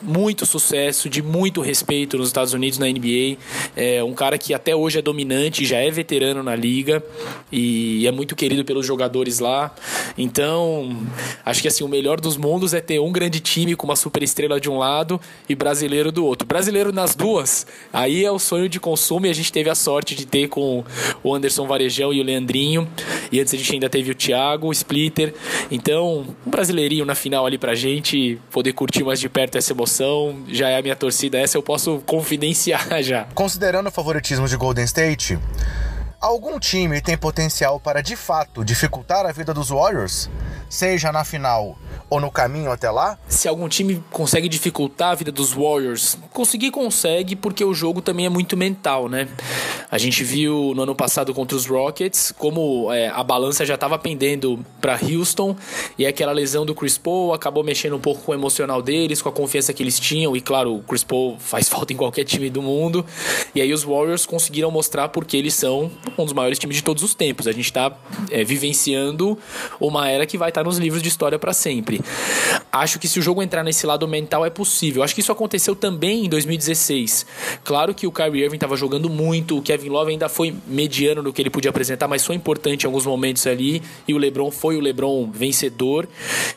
muito 0.02 0.46
sucesso, 0.46 1.10
de 1.10 1.22
muito 1.22 1.60
respeito 1.60 2.18
nos 2.18 2.28
Estados 2.28 2.54
Unidos 2.54 2.80
na 2.80 2.88
NBA. 2.88 3.38
É 3.76 4.02
um 4.02 4.14
cara 4.14 4.38
que 4.38 4.54
até 4.54 4.74
hoje 4.74 5.00
é 5.00 5.02
dominante, 5.02 5.66
já 5.66 5.78
é 5.78 5.92
veterano 5.92 6.42
na 6.42 6.56
liga 6.56 7.04
e 7.52 8.08
é 8.08 8.12
muito 8.12 8.36
querido 8.36 8.64
pelos 8.64 8.86
jogadores 8.86 9.40
lá. 9.40 9.76
Então, 10.18 11.06
acho 11.46 11.62
que 11.62 11.68
assim 11.68 11.84
o 11.84 11.90
melhor 11.90 12.22
dos 12.22 12.38
mundos 12.38 12.74
é 12.74 12.80
ter 12.80 13.00
um 13.00 13.12
grande 13.12 13.42
time 13.42 13.67
com 13.76 13.86
uma 13.86 13.96
super 13.96 14.24
estrela 14.24 14.60
de 14.60 14.70
um 14.70 14.78
lado 14.78 15.20
e 15.50 15.56
brasileiro 15.56 16.12
do 16.12 16.26
outro. 16.26 16.48
Brasileiro 16.48 16.92
nas 16.92 17.16
duas, 17.16 17.66
aí 17.92 18.24
é 18.24 18.32
o 18.32 18.40
sonho 18.40 18.70
de 18.70 18.80
consumo 18.80 19.26
e 19.26 19.30
a 19.30 19.34
gente 19.34 19.52
teve 19.52 19.70
a 19.70 19.76
sorte 19.76 20.16
de 20.16 20.26
ter 20.26 20.48
com 20.48 20.84
o 21.24 21.34
Anderson 21.34 21.68
Varejão 21.68 22.14
e 22.14 22.22
o 22.22 22.24
Leandrinho. 22.24 22.88
E 23.32 23.40
antes 23.40 23.54
a 23.54 23.58
gente 23.58 23.74
ainda 23.74 23.90
teve 23.90 24.12
o 24.12 24.16
Thiago, 24.16 24.68
o 24.68 24.72
Splitter. 24.72 25.34
Então, 25.70 26.26
um 26.46 26.50
brasileirinho 26.50 27.06
na 27.06 27.16
final 27.16 27.46
ali 27.46 27.58
pra 27.58 27.76
gente 27.76 28.40
poder 28.52 28.74
curtir 28.74 29.04
mais 29.04 29.20
de 29.20 29.30
perto 29.30 29.58
essa 29.58 29.74
emoção, 29.74 30.44
já 30.48 30.70
é 30.70 30.78
a 30.78 30.82
minha 30.82 30.96
torcida. 30.96 31.38
Essa 31.38 31.58
eu 31.58 31.64
posso 31.64 32.02
confidenciar 32.06 32.88
já. 33.04 33.26
Considerando 33.34 33.88
o 33.88 33.92
favoritismo 33.92 34.48
de 34.48 34.56
Golden 34.56 34.86
State, 34.86 35.38
algum 36.20 36.60
time 36.60 37.02
tem 37.02 37.18
potencial 37.18 37.80
para 37.80 38.02
de 38.02 38.16
fato 38.16 38.64
dificultar 38.64 39.26
a 39.26 39.32
vida 39.32 39.54
dos 39.54 39.70
Warriors? 39.70 40.30
Seja 40.70 41.12
na 41.12 41.24
final 41.24 41.78
ou 42.10 42.20
no 42.20 42.32
caminho 42.32 42.72
até 42.72 42.90
lá? 42.90 43.18
Se 43.28 43.48
algum 43.48 43.68
time 43.68 44.04
consegue 44.12 44.48
dificultar 44.48 45.12
a 45.12 45.16
vida 45.16 45.32
dos 45.32 45.52
Warriors, 45.52 46.18
conseguir 46.32 46.72
consegue, 46.72 47.36
porque 47.36 47.64
o 47.64 47.74
jogo 47.74 48.02
também 48.02 48.26
é 48.26 48.30
muito 48.30 48.56
mental, 48.56 49.10
né? 49.10 49.28
A 49.90 49.98
gente 49.98 50.24
viu 50.24 50.74
no 50.76 50.84
ano 50.84 50.96
passado 50.96 51.34
contra 51.34 51.56
os 51.58 51.66
Rockets 51.66 52.34
como 52.38 52.92
é, 52.94 53.10
a 53.10 53.24
balança 53.24 53.66
já 53.66 53.76
estava 53.76 53.98
pendendo 53.98 54.64
para 54.80 55.00
Houston 55.02 55.56
e 55.98 56.06
aquela 56.06 56.32
lesão 56.32 56.66
do 56.66 56.74
Chris 56.74 56.98
Paul 56.98 57.34
acabou 57.34 57.64
mexendo 57.64 57.96
um 57.96 58.00
pouco 58.00 58.22
com 58.22 58.32
o 58.32 58.36
emocional 58.36 58.82
deles, 58.82 59.22
com 59.22 59.30
a 59.30 59.32
confiança 59.32 59.74
que 59.74 59.84
eles 59.84 60.00
tinham. 60.00 60.36
E 60.36 60.42
claro, 60.42 60.76
o 60.76 60.84
Chris 60.84 61.04
Paul 61.04 61.38
faz 61.40 61.68
falta 61.68 61.94
em 61.94 61.98
qualquer 61.98 62.24
time 62.24 62.50
do 62.50 62.62
mundo. 62.62 63.06
E 63.54 63.62
aí 63.62 63.74
os 63.74 63.84
Warriors 63.84 64.26
conseguiram 64.26 64.72
mostrar 64.72 65.10
porque 65.10 65.36
eles 65.36 65.54
são 65.54 65.92
um 66.18 66.24
dos 66.24 66.34
maiores 66.34 66.60
times 66.60 66.78
de 66.78 66.84
todos 66.84 67.04
os 67.04 67.14
tempos. 67.14 67.48
A 67.48 67.52
gente 67.52 67.66
está 67.66 67.92
é, 68.32 68.44
vivenciando 68.44 69.38
uma 69.80 70.10
era 70.10 70.26
que 70.26 70.38
vai 70.38 70.52
estar 70.58 70.64
tá 70.64 70.64
nos 70.64 70.78
livros 70.78 71.02
de 71.02 71.08
história 71.08 71.38
para 71.38 71.54
sempre. 71.54 72.02
Acho 72.72 73.00
que 73.00 73.08
se 73.08 73.20
o 73.20 73.22
jogo 73.22 73.42
entrar 73.42 73.64
nesse 73.64 73.86
lado 73.86 74.08
mental 74.08 74.46
é 74.46 74.50
possível. 74.50 75.04
Acho 75.04 75.14
que 75.14 75.22
isso 75.22 75.32
aconteceu 75.32 75.76
também 75.76 76.26
em 76.26 76.30
2016. 76.30 77.26
Claro 77.64 77.94
que 77.94 78.08
o 78.08 78.12
Kyrie 78.12 78.44
Irving 78.44 78.56
estava 78.56 78.76
jogando 78.76 79.10
muito, 79.10 79.58
o 79.58 79.62
Kevin 79.62 79.90
Love 79.90 80.12
ainda 80.12 80.28
foi 80.28 80.54
mediano 80.68 81.22
no 81.22 81.32
que 81.32 81.42
ele 81.42 81.50
podia 81.50 81.70
apresentar, 81.70 82.08
mas 82.08 82.26
foi 82.26 82.36
importante 82.36 82.84
em 82.84 82.88
alguns 82.88 83.06
momentos 83.06 83.46
ali. 83.46 83.82
E 84.08 84.14
o 84.14 84.18
LeBron 84.18 84.50
foi 84.52 84.76
o 84.76 84.80
LeBron 84.80 85.30
vencedor. 85.32 86.08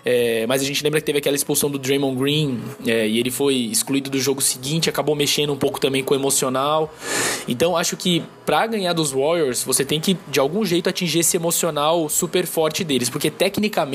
É, 0.05 0.47
mas 0.47 0.63
a 0.63 0.65
gente 0.65 0.83
lembra 0.83 1.01
que 1.01 1.07
teve 1.07 1.19
aquela 1.19 1.37
expulsão 1.37 1.71
do 1.71 1.79
Draymond 1.79 2.19
Green 2.19 2.61
é, 2.87 3.07
e 3.07 3.19
ele 3.19 3.31
foi 3.31 3.55
excluído 3.55 4.09
do 4.11 4.19
jogo 4.19 4.41
seguinte, 4.41 4.89
acabou 4.89 5.15
mexendo 5.15 5.53
um 5.53 5.57
pouco 5.57 5.81
também 5.81 6.03
com 6.03 6.15
o 6.15 6.17
emocional. 6.17 6.93
Então 7.47 7.77
acho 7.77 7.97
que 7.97 8.23
para 8.47 8.67
ganhar 8.67 8.93
dos 8.93 9.13
Warriors, 9.13 9.63
você 9.63 9.85
tem 9.85 10.01
que 10.01 10.17
de 10.29 10.41
algum 10.41 10.65
jeito 10.65 10.89
atingir 10.89 11.21
esse 11.21 11.37
emocional 11.37 12.09
super 12.09 12.47
forte 12.47 12.83
deles, 12.83 13.09
porque 13.09 13.31
tecnicamente 13.31 13.90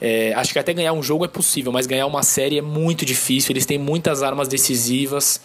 é, 0.00 0.34
acho 0.34 0.52
que 0.52 0.58
até 0.58 0.72
ganhar 0.72 0.92
um 0.92 1.02
jogo 1.02 1.24
é 1.24 1.28
possível, 1.28 1.72
mas 1.72 1.86
ganhar 1.86 2.06
uma 2.06 2.22
série 2.22 2.58
é 2.58 2.62
muito 2.62 3.04
difícil. 3.04 3.52
Eles 3.52 3.64
têm 3.64 3.78
muitas 3.78 4.22
armas 4.22 4.48
decisivas, 4.48 5.40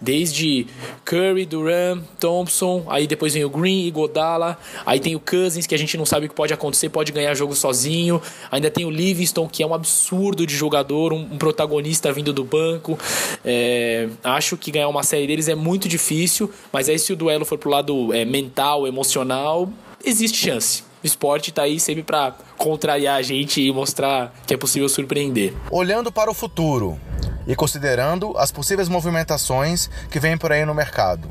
desde 0.00 0.66
Curry, 1.04 1.44
Durant, 1.44 2.02
Thompson, 2.20 2.84
aí 2.88 3.06
depois 3.06 3.34
vem 3.34 3.44
o 3.44 3.50
Green 3.50 3.86
e 3.86 3.90
Godala, 3.90 4.56
aí 4.86 5.00
tem 5.00 5.16
o 5.16 5.20
Cousins, 5.20 5.66
que 5.66 5.74
a 5.74 5.78
gente 5.78 5.96
não 5.96 6.06
sabe 6.06 6.26
o 6.26 6.28
que 6.28 6.34
pode 6.34 6.54
acontecer, 6.54 6.88
pode 6.90 7.10
ganhar 7.10 7.34
jogo 7.34 7.56
sozinho. 7.56 8.22
Ainda 8.50 8.70
tem 8.70 8.84
o 8.84 8.90
Livingston, 8.90 9.48
que 9.48 9.62
é 9.62 9.66
um 9.66 9.74
absurdo 9.74 10.46
de 10.46 10.54
jogador, 10.54 11.12
um, 11.12 11.22
um 11.32 11.38
protagonista 11.38 12.12
vindo 12.12 12.32
do 12.32 12.44
banco. 12.44 12.98
É, 13.44 14.08
acho 14.22 14.56
que 14.56 14.70
ganhar 14.70 14.88
uma 14.88 15.02
série 15.02 15.26
deles 15.26 15.48
é 15.48 15.54
muito 15.54 15.88
difícil, 15.88 16.50
mas 16.72 16.88
aí 16.88 16.98
se 16.98 17.12
o 17.12 17.16
duelo 17.16 17.44
for 17.44 17.58
pro 17.58 17.70
lado 17.70 18.12
é, 18.12 18.24
mental, 18.24 18.86
emocional, 18.86 19.68
existe 20.04 20.38
chance 20.38 20.93
o 21.04 21.06
esporte 21.06 21.50
está 21.50 21.64
aí 21.64 21.78
sempre 21.78 22.02
para 22.02 22.34
contrariar 22.56 23.16
a 23.16 23.22
gente 23.22 23.60
e 23.60 23.70
mostrar 23.70 24.32
que 24.46 24.54
é 24.54 24.56
possível 24.56 24.88
surpreender. 24.88 25.52
Olhando 25.70 26.10
para 26.10 26.30
o 26.30 26.34
futuro 26.34 26.98
e 27.46 27.54
considerando 27.54 28.34
as 28.38 28.50
possíveis 28.50 28.88
movimentações 28.88 29.90
que 30.10 30.18
vêm 30.18 30.38
por 30.38 30.50
aí 30.50 30.64
no 30.64 30.74
mercado, 30.74 31.28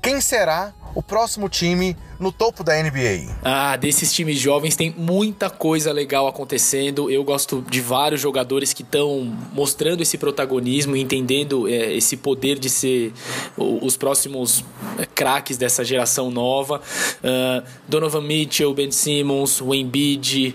quem 0.00 0.18
será 0.18 0.72
o 0.96 1.02
próximo 1.02 1.46
time 1.46 1.94
no 2.18 2.32
topo 2.32 2.64
da 2.64 2.72
NBA? 2.82 3.36
Ah, 3.44 3.76
desses 3.76 4.10
times 4.14 4.38
jovens 4.38 4.74
tem 4.74 4.94
muita 4.96 5.50
coisa 5.50 5.92
legal 5.92 6.26
acontecendo. 6.26 7.10
Eu 7.10 7.22
gosto 7.22 7.62
de 7.68 7.82
vários 7.82 8.18
jogadores 8.18 8.72
que 8.72 8.82
estão 8.82 9.30
mostrando 9.52 10.00
esse 10.00 10.16
protagonismo 10.16 10.96
entendendo 10.96 11.68
é, 11.68 11.92
esse 11.92 12.16
poder 12.16 12.58
de 12.58 12.70
ser 12.70 13.12
os 13.58 13.94
próximos 13.94 14.64
é, 14.98 15.04
craques 15.04 15.58
dessa 15.58 15.84
geração 15.84 16.30
nova. 16.30 16.80
Uh, 17.22 17.62
Donovan 17.86 18.22
Mitchell, 18.22 18.72
Ben 18.72 18.90
Simmons, 18.90 19.60
o 19.60 19.74
Embiid 19.74 20.54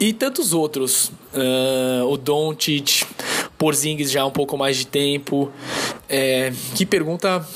e 0.00 0.12
tantos 0.12 0.52
outros. 0.52 1.12
Uh, 1.32 2.04
o 2.10 2.16
Doncic, 2.16 3.06
Porzingis 3.56 4.10
já 4.10 4.22
há 4.22 4.26
um 4.26 4.32
pouco 4.32 4.58
mais 4.58 4.76
de 4.76 4.86
tempo. 4.88 5.48
É, 6.08 6.52
que 6.74 6.84
pergunta 6.84 7.46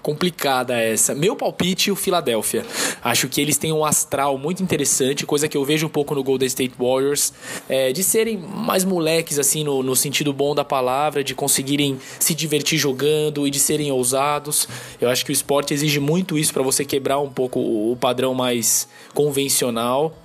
complicada 0.00 0.80
essa. 0.80 1.14
Meu 1.14 1.36
palpite, 1.36 1.90
o 1.90 1.96
Philadelphia. 1.96 2.64
Acho 3.02 3.28
que 3.28 3.40
eles 3.40 3.58
têm 3.58 3.72
um 3.72 3.84
astral 3.84 4.38
muito 4.38 4.62
interessante, 4.62 5.26
coisa 5.26 5.48
que 5.48 5.56
eu 5.56 5.64
vejo 5.64 5.86
um 5.86 5.90
pouco 5.90 6.14
no 6.14 6.22
Golden 6.22 6.46
State 6.46 6.74
Warriors, 6.78 7.32
é, 7.68 7.92
de 7.92 8.02
serem 8.02 8.36
mais 8.38 8.84
moleques, 8.84 9.38
assim, 9.38 9.64
no, 9.64 9.82
no 9.82 9.94
sentido 9.94 10.32
bom 10.32 10.54
da 10.54 10.64
palavra, 10.64 11.22
de 11.22 11.34
conseguirem 11.34 11.98
se 12.18 12.34
divertir 12.34 12.78
jogando 12.78 13.46
e 13.46 13.50
de 13.50 13.58
serem 13.58 13.90
ousados. 13.92 14.68
Eu 15.00 15.08
acho 15.08 15.24
que 15.24 15.30
o 15.30 15.32
esporte 15.32 15.74
exige 15.74 16.00
muito 16.00 16.38
isso 16.38 16.52
para 16.52 16.62
você 16.62 16.84
quebrar 16.84 17.18
um 17.18 17.30
pouco 17.30 17.60
o 17.60 17.96
padrão 17.96 18.34
mais 18.34 18.88
convencional. 19.14 20.16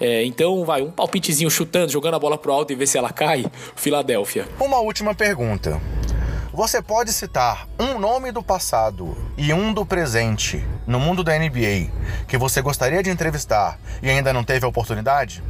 É, 0.00 0.24
então, 0.24 0.64
vai, 0.64 0.82
um 0.82 0.90
palpitezinho 0.90 1.50
chutando, 1.50 1.90
jogando 1.92 2.14
a 2.14 2.18
bola 2.18 2.36
pro 2.36 2.52
alto 2.52 2.72
e 2.72 2.76
ver 2.76 2.86
se 2.86 2.98
ela 2.98 3.12
cai. 3.12 3.44
Philadelphia. 3.76 4.48
Uma 4.60 4.78
última 4.80 5.14
pergunta. 5.14 5.80
Você 6.54 6.82
pode 6.82 7.14
citar 7.14 7.66
um 7.80 7.98
nome 7.98 8.30
do 8.30 8.42
passado 8.42 9.16
e 9.38 9.54
um 9.54 9.72
do 9.72 9.86
presente 9.86 10.62
no 10.86 11.00
mundo 11.00 11.24
da 11.24 11.32
NBA 11.38 11.90
que 12.28 12.36
você 12.36 12.60
gostaria 12.60 13.02
de 13.02 13.08
entrevistar 13.08 13.80
e 14.02 14.10
ainda 14.10 14.34
não 14.34 14.44
teve 14.44 14.66
a 14.66 14.68
oportunidade? 14.68 15.42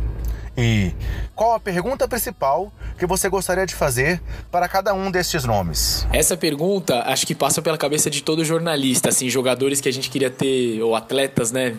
E 0.57 0.92
qual 1.34 1.55
a 1.55 1.61
pergunta 1.61 2.07
principal 2.07 2.72
que 2.96 3.05
você 3.05 3.28
gostaria 3.28 3.66
de 3.66 3.74
fazer 3.74 4.22
para 4.48 4.68
cada 4.68 4.94
um 4.94 5.11
destes 5.11 5.42
nomes? 5.44 6.07
Essa 6.12 6.36
pergunta 6.36 7.03
acho 7.03 7.26
que 7.26 7.34
passa 7.34 7.61
pela 7.61 7.76
cabeça 7.76 8.09
de 8.09 8.22
todo 8.22 8.44
jornalista, 8.44 9.09
assim, 9.09 9.28
jogadores 9.28 9.80
que 9.80 9.88
a 9.88 9.92
gente 9.92 10.09
queria 10.09 10.30
ter, 10.30 10.80
ou 10.82 10.94
atletas, 10.94 11.50
né? 11.50 11.74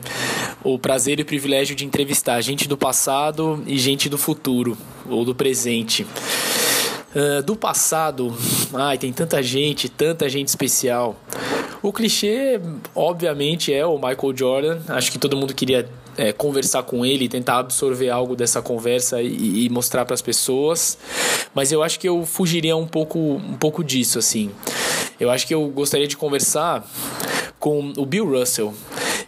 O 0.61 0.77
prazer 0.77 1.19
e 1.19 1.21
o 1.21 1.25
privilégio 1.25 1.77
de 1.77 1.85
entrevistar 1.85 2.41
gente 2.41 2.67
do 2.67 2.77
passado 2.77 3.63
e 3.65 3.77
gente 3.77 4.09
do 4.09 4.17
futuro, 4.17 4.77
ou 5.07 5.23
do 5.23 5.33
presente. 5.33 6.05
Uh, 7.15 7.43
do 7.43 7.55
passado, 7.55 8.35
ai, 8.73 8.97
tem 8.97 9.13
tanta 9.13 9.41
gente, 9.41 9.87
tanta 9.87 10.27
gente 10.27 10.47
especial. 10.47 11.15
O 11.81 11.91
clichê, 11.91 12.59
obviamente, 12.95 13.73
é 13.73 13.85
o 13.85 13.95
Michael 13.95 14.35
Jordan. 14.35 14.79
Acho 14.87 15.11
que 15.11 15.19
todo 15.19 15.35
mundo 15.35 15.53
queria 15.53 15.87
é, 16.17 16.31
conversar 16.31 16.83
com 16.83 17.05
ele, 17.05 17.27
tentar 17.27 17.59
absorver 17.59 18.09
algo 18.09 18.35
dessa 18.35 18.61
conversa 18.61 19.21
e, 19.21 19.65
e 19.65 19.69
mostrar 19.69 20.05
para 20.05 20.13
as 20.13 20.21
pessoas. 20.21 20.97
Mas 21.53 21.71
eu 21.71 21.83
acho 21.83 21.99
que 21.99 22.07
eu 22.07 22.25
fugiria 22.25 22.75
um 22.75 22.87
pouco, 22.87 23.19
um 23.19 23.57
pouco 23.57 23.83
disso, 23.83 24.17
assim. 24.17 24.49
Eu 25.19 25.29
acho 25.29 25.45
que 25.45 25.53
eu 25.53 25.67
gostaria 25.67 26.07
de 26.07 26.17
conversar 26.17 26.89
com 27.59 27.93
o 27.97 28.05
Bill 28.05 28.29
Russell. 28.29 28.73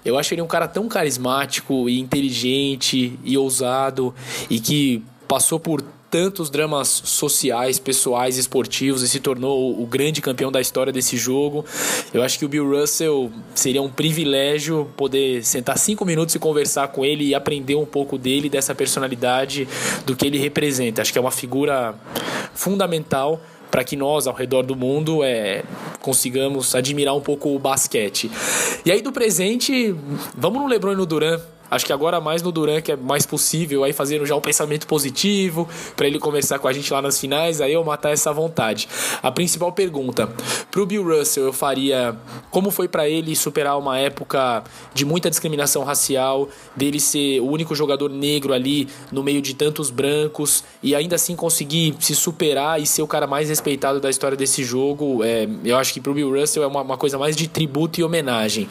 Eu 0.03 0.17
acho 0.17 0.33
ele 0.33 0.41
um 0.41 0.47
cara 0.47 0.67
tão 0.67 0.87
carismático 0.87 1.89
e 1.89 1.99
inteligente 1.99 3.19
e 3.23 3.37
ousado 3.37 4.13
e 4.49 4.59
que 4.59 5.03
passou 5.27 5.59
por 5.59 5.83
tantos 6.09 6.49
dramas 6.49 6.87
sociais, 6.87 7.79
pessoais, 7.79 8.37
esportivos 8.37 9.01
e 9.01 9.09
se 9.09 9.19
tornou 9.19 9.81
o 9.81 9.85
grande 9.85 10.21
campeão 10.21 10.51
da 10.51 10.61
história 10.61 10.91
desse 10.91 11.17
jogo. 11.17 11.65
Eu 12.13 12.23
acho 12.23 12.39
que 12.39 12.45
o 12.45 12.49
Bill 12.49 12.69
Russell 12.69 13.31
seria 13.53 13.81
um 13.81 13.89
privilégio 13.89 14.89
poder 14.95 15.43
sentar 15.43 15.77
cinco 15.77 16.05
minutos 16.05 16.35
e 16.35 16.39
conversar 16.39 16.89
com 16.89 17.03
ele 17.03 17.25
e 17.25 17.35
aprender 17.35 17.75
um 17.75 17.85
pouco 17.85 18.17
dele, 18.17 18.49
dessa 18.49 18.73
personalidade, 18.73 19.67
do 20.05 20.15
que 20.15 20.25
ele 20.25 20.37
representa. 20.37 21.01
Acho 21.01 21.11
que 21.11 21.17
é 21.17 21.21
uma 21.21 21.31
figura 21.31 21.95
fundamental 22.53 23.41
para 23.69 23.83
que 23.83 23.97
nós, 23.97 24.25
ao 24.25 24.33
redor 24.33 24.63
do 24.63 24.75
mundo, 24.75 25.21
é, 25.21 25.63
consigamos 25.99 26.73
admirar 26.75 27.13
um 27.13 27.19
pouco 27.19 27.53
o 27.53 27.59
basquete. 27.59 28.31
E 28.85 28.91
aí, 28.91 29.01
do 29.01 29.11
presente, 29.11 29.93
vamos 30.37 30.61
no 30.61 30.67
LeBron 30.67 30.93
e 30.93 30.95
no 30.95 31.05
Duran 31.05 31.41
Acho 31.69 31.85
que 31.85 31.93
agora 31.93 32.21
mais 32.21 32.41
no 32.41 32.51
Duran 32.51 32.81
que 32.81 32.91
é 32.91 32.95
mais 32.95 33.25
possível, 33.25 33.83
aí 33.83 33.93
fazendo 33.93 34.25
já 34.25 34.35
um 34.35 34.41
pensamento 34.41 34.87
positivo, 34.87 35.67
para 35.95 36.07
ele 36.07 36.19
conversar 36.19 36.59
com 36.59 36.67
a 36.67 36.73
gente 36.73 36.91
lá 36.91 37.01
nas 37.01 37.19
finais, 37.19 37.61
aí 37.61 37.73
eu 37.73 37.83
matar 37.83 38.11
essa 38.11 38.31
vontade. 38.31 38.87
A 39.21 39.31
principal 39.31 39.71
pergunta, 39.71 40.29
pro 40.71 40.85
Bill 40.85 41.03
Russell 41.03 41.45
eu 41.45 41.53
faria 41.53 42.15
como 42.51 42.71
foi 42.71 42.87
para 42.87 43.07
ele 43.09 43.35
superar 43.35 43.77
uma 43.77 43.97
época 43.97 44.63
de 44.93 45.05
muita 45.05 45.29
discriminação 45.29 45.83
racial, 45.83 46.49
dele 46.75 46.99
ser 46.99 47.39
o 47.39 47.47
único 47.47 47.75
jogador 47.75 48.09
negro 48.09 48.53
ali 48.53 48.87
no 49.11 49.23
meio 49.23 49.41
de 49.41 49.53
tantos 49.53 49.89
brancos 49.89 50.63
e 50.81 50.95
ainda 50.95 51.15
assim 51.15 51.35
conseguir 51.35 51.95
se 51.99 52.15
superar 52.15 52.81
e 52.81 52.85
ser 52.85 53.01
o 53.01 53.07
cara 53.07 53.27
mais 53.27 53.49
respeitado 53.49 53.99
da 53.99 54.09
história 54.09 54.37
desse 54.37 54.63
jogo. 54.63 55.23
É, 55.23 55.47
eu 55.63 55.77
acho 55.77 55.93
que 55.93 55.99
pro 55.99 56.13
Bill 56.13 56.31
Russell 56.39 56.63
é 56.63 56.67
uma, 56.67 56.81
uma 56.81 56.97
coisa 56.97 57.17
mais 57.17 57.35
de 57.35 57.47
tributo 57.47 57.99
e 57.99 58.03
homenagem. 58.03 58.67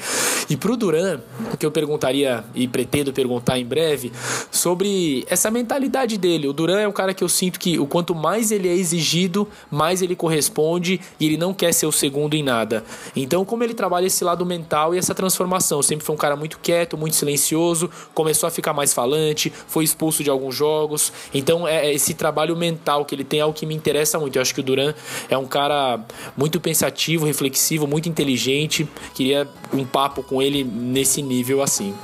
E 0.49 0.57
pro 0.57 0.77
Duran, 0.77 1.21
o 1.53 1.57
que 1.57 1.65
eu 1.65 1.71
perguntaria 1.71 2.45
e 2.55 2.67
pretendo 2.87 3.12
perguntar 3.12 3.59
em 3.59 3.64
breve 3.64 4.12
sobre 4.51 5.24
essa 5.28 5.51
mentalidade 5.51 6.18
dele. 6.18 6.47
O 6.49 6.53
Duran 6.53 6.80
é 6.80 6.89
um 6.89 6.93
cara 6.93 7.14
que 7.14 7.24
eu 7.24 7.28
sinto 7.28 7.59
que 7.59 7.78
o 7.78 7.87
quanto 7.87 8.14
mais 8.14 8.51
ele 8.51 8.68
é 8.68 8.74
exigido, 8.74 9.49
mais 9.70 10.03
ele 10.03 10.14
corresponde 10.14 11.01
e 11.18 11.26
ele 11.26 11.37
não 11.37 11.55
quer 11.55 11.72
ser 11.72 11.87
o 11.87 11.93
segundo 11.93 12.35
em 12.35 12.43
nada. 12.43 12.85
Então, 13.16 13.45
como 13.45 13.64
ele 13.64 13.74
trabalha 13.74 14.07
esse 14.07 14.22
lado 14.22 14.45
mental 14.45 14.95
e 14.95 14.99
essa 14.99 15.14
transformação. 15.14 15.82
Sempre 15.82 16.05
foi 16.05 16.14
um 16.14 16.18
cara 16.18 16.37
muito 16.37 16.59
quieto, 16.59 16.97
muito 16.97 17.16
silencioso, 17.16 17.91
começou 18.12 18.47
a 18.47 18.51
ficar 18.51 18.72
mais 18.72 18.93
falante, 18.93 19.53
foi 19.66 19.85
expulso 19.85 20.22
de 20.22 20.30
alguns 20.30 20.55
jogos. 20.55 21.12
Então, 21.32 21.66
é, 21.66 21.87
é 21.87 21.95
esse 21.95 22.14
trabalho 22.14 22.57
mental 22.57 23.05
que 23.05 23.14
ele 23.14 23.24
tem 23.24 23.41
é 23.41 23.45
o 23.45 23.53
que 23.53 23.66
me 23.66 23.74
interessa 23.74 24.18
muito. 24.18 24.37
Eu 24.37 24.43
acho 24.43 24.55
que 24.55 24.61
o 24.61 24.62
Duran 24.62 24.95
é 25.28 25.37
um 25.37 25.47
cara 25.47 26.01
muito 26.37 26.61
pensativo, 26.61 27.26
reflexivo, 27.26 27.87
muito 27.87 28.09
inteligente. 28.09 28.89
Queria 29.15 29.48
um 29.73 29.85
papo 29.85 30.23
com 30.23 30.40
ele 30.40 30.65
nesse 30.65 31.23
nível 31.23 31.62
assim. 31.62 31.94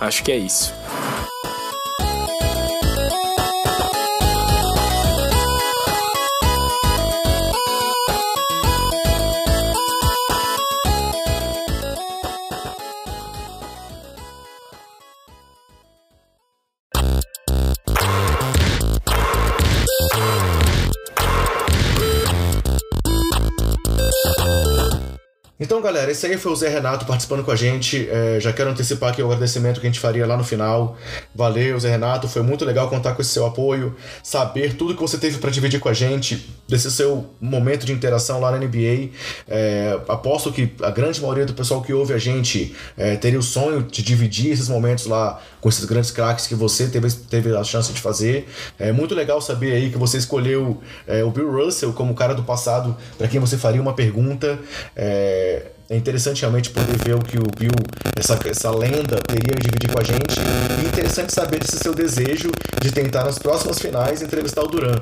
Acho 0.00 0.19
que 0.22 0.32
é 0.32 0.36
isso. 0.36 0.74
Então, 25.80 25.90
galera, 25.94 26.12
esse 26.12 26.26
aí 26.26 26.36
foi 26.36 26.52
o 26.52 26.56
Zé 26.56 26.68
Renato 26.68 27.06
participando 27.06 27.42
com 27.42 27.50
a 27.50 27.56
gente. 27.56 28.06
É, 28.10 28.38
já 28.38 28.52
quero 28.52 28.68
antecipar 28.68 29.12
aqui 29.12 29.22
o 29.22 29.24
agradecimento 29.24 29.80
que 29.80 29.86
a 29.86 29.88
gente 29.88 29.98
faria 29.98 30.26
lá 30.26 30.36
no 30.36 30.44
final. 30.44 30.94
Valeu, 31.34 31.80
Zé 31.80 31.88
Renato. 31.88 32.28
Foi 32.28 32.42
muito 32.42 32.66
legal 32.66 32.90
contar 32.90 33.14
com 33.14 33.22
esse 33.22 33.30
seu 33.30 33.46
apoio, 33.46 33.96
saber 34.22 34.74
tudo 34.74 34.94
que 34.94 35.00
você 35.00 35.16
teve 35.16 35.38
para 35.38 35.48
dividir 35.48 35.80
com 35.80 35.88
a 35.88 35.94
gente, 35.94 36.46
desse 36.68 36.90
seu 36.90 37.30
momento 37.40 37.86
de 37.86 37.94
interação 37.94 38.42
lá 38.42 38.50
na 38.50 38.58
NBA. 38.58 39.08
É, 39.48 39.98
aposto 40.06 40.52
que 40.52 40.70
a 40.82 40.90
grande 40.90 41.18
maioria 41.18 41.46
do 41.46 41.54
pessoal 41.54 41.80
que 41.80 41.94
ouve 41.94 42.12
a 42.12 42.18
gente 42.18 42.76
é, 42.94 43.16
teria 43.16 43.38
o 43.38 43.42
sonho 43.42 43.82
de 43.82 44.02
dividir 44.02 44.52
esses 44.52 44.68
momentos 44.68 45.06
lá 45.06 45.40
com 45.60 45.68
esses 45.68 45.84
grandes 45.84 46.10
craques 46.10 46.46
que 46.46 46.54
você 46.54 46.86
teve, 46.86 47.10
teve 47.10 47.56
a 47.56 47.64
chance 47.64 47.92
de 47.92 48.00
fazer. 48.00 48.48
É 48.78 48.92
muito 48.92 49.14
legal 49.14 49.40
saber 49.40 49.72
aí 49.72 49.90
que 49.90 49.98
você 49.98 50.16
escolheu 50.18 50.80
é, 51.06 51.22
o 51.22 51.30
Bill 51.30 51.50
Russell 51.50 51.92
como 51.92 52.14
cara 52.14 52.34
do 52.34 52.42
passado 52.42 52.96
para 53.18 53.28
quem 53.28 53.40
você 53.40 53.56
faria 53.56 53.80
uma 53.80 53.92
pergunta. 53.92 54.58
É, 54.96 55.66
é 55.90 55.96
interessante 55.96 56.42
realmente 56.42 56.70
poder 56.70 56.96
ver 57.04 57.14
o 57.16 57.18
que 57.18 57.36
o 57.36 57.42
Bill, 57.58 57.72
essa, 58.16 58.38
essa 58.48 58.70
lenda, 58.70 59.18
teria 59.26 59.56
a 59.56 59.58
dividir 59.58 59.90
com 59.92 60.00
a 60.00 60.04
gente. 60.04 60.38
E 60.80 60.86
interessante 60.86 61.34
saber 61.34 61.58
desse 61.58 61.78
seu 61.78 61.92
desejo 61.92 62.52
de 62.80 62.92
tentar 62.92 63.24
nas 63.24 63.38
próximas 63.38 63.78
finais 63.80 64.22
entrevistar 64.22 64.62
o 64.62 64.68
Duran. 64.68 64.96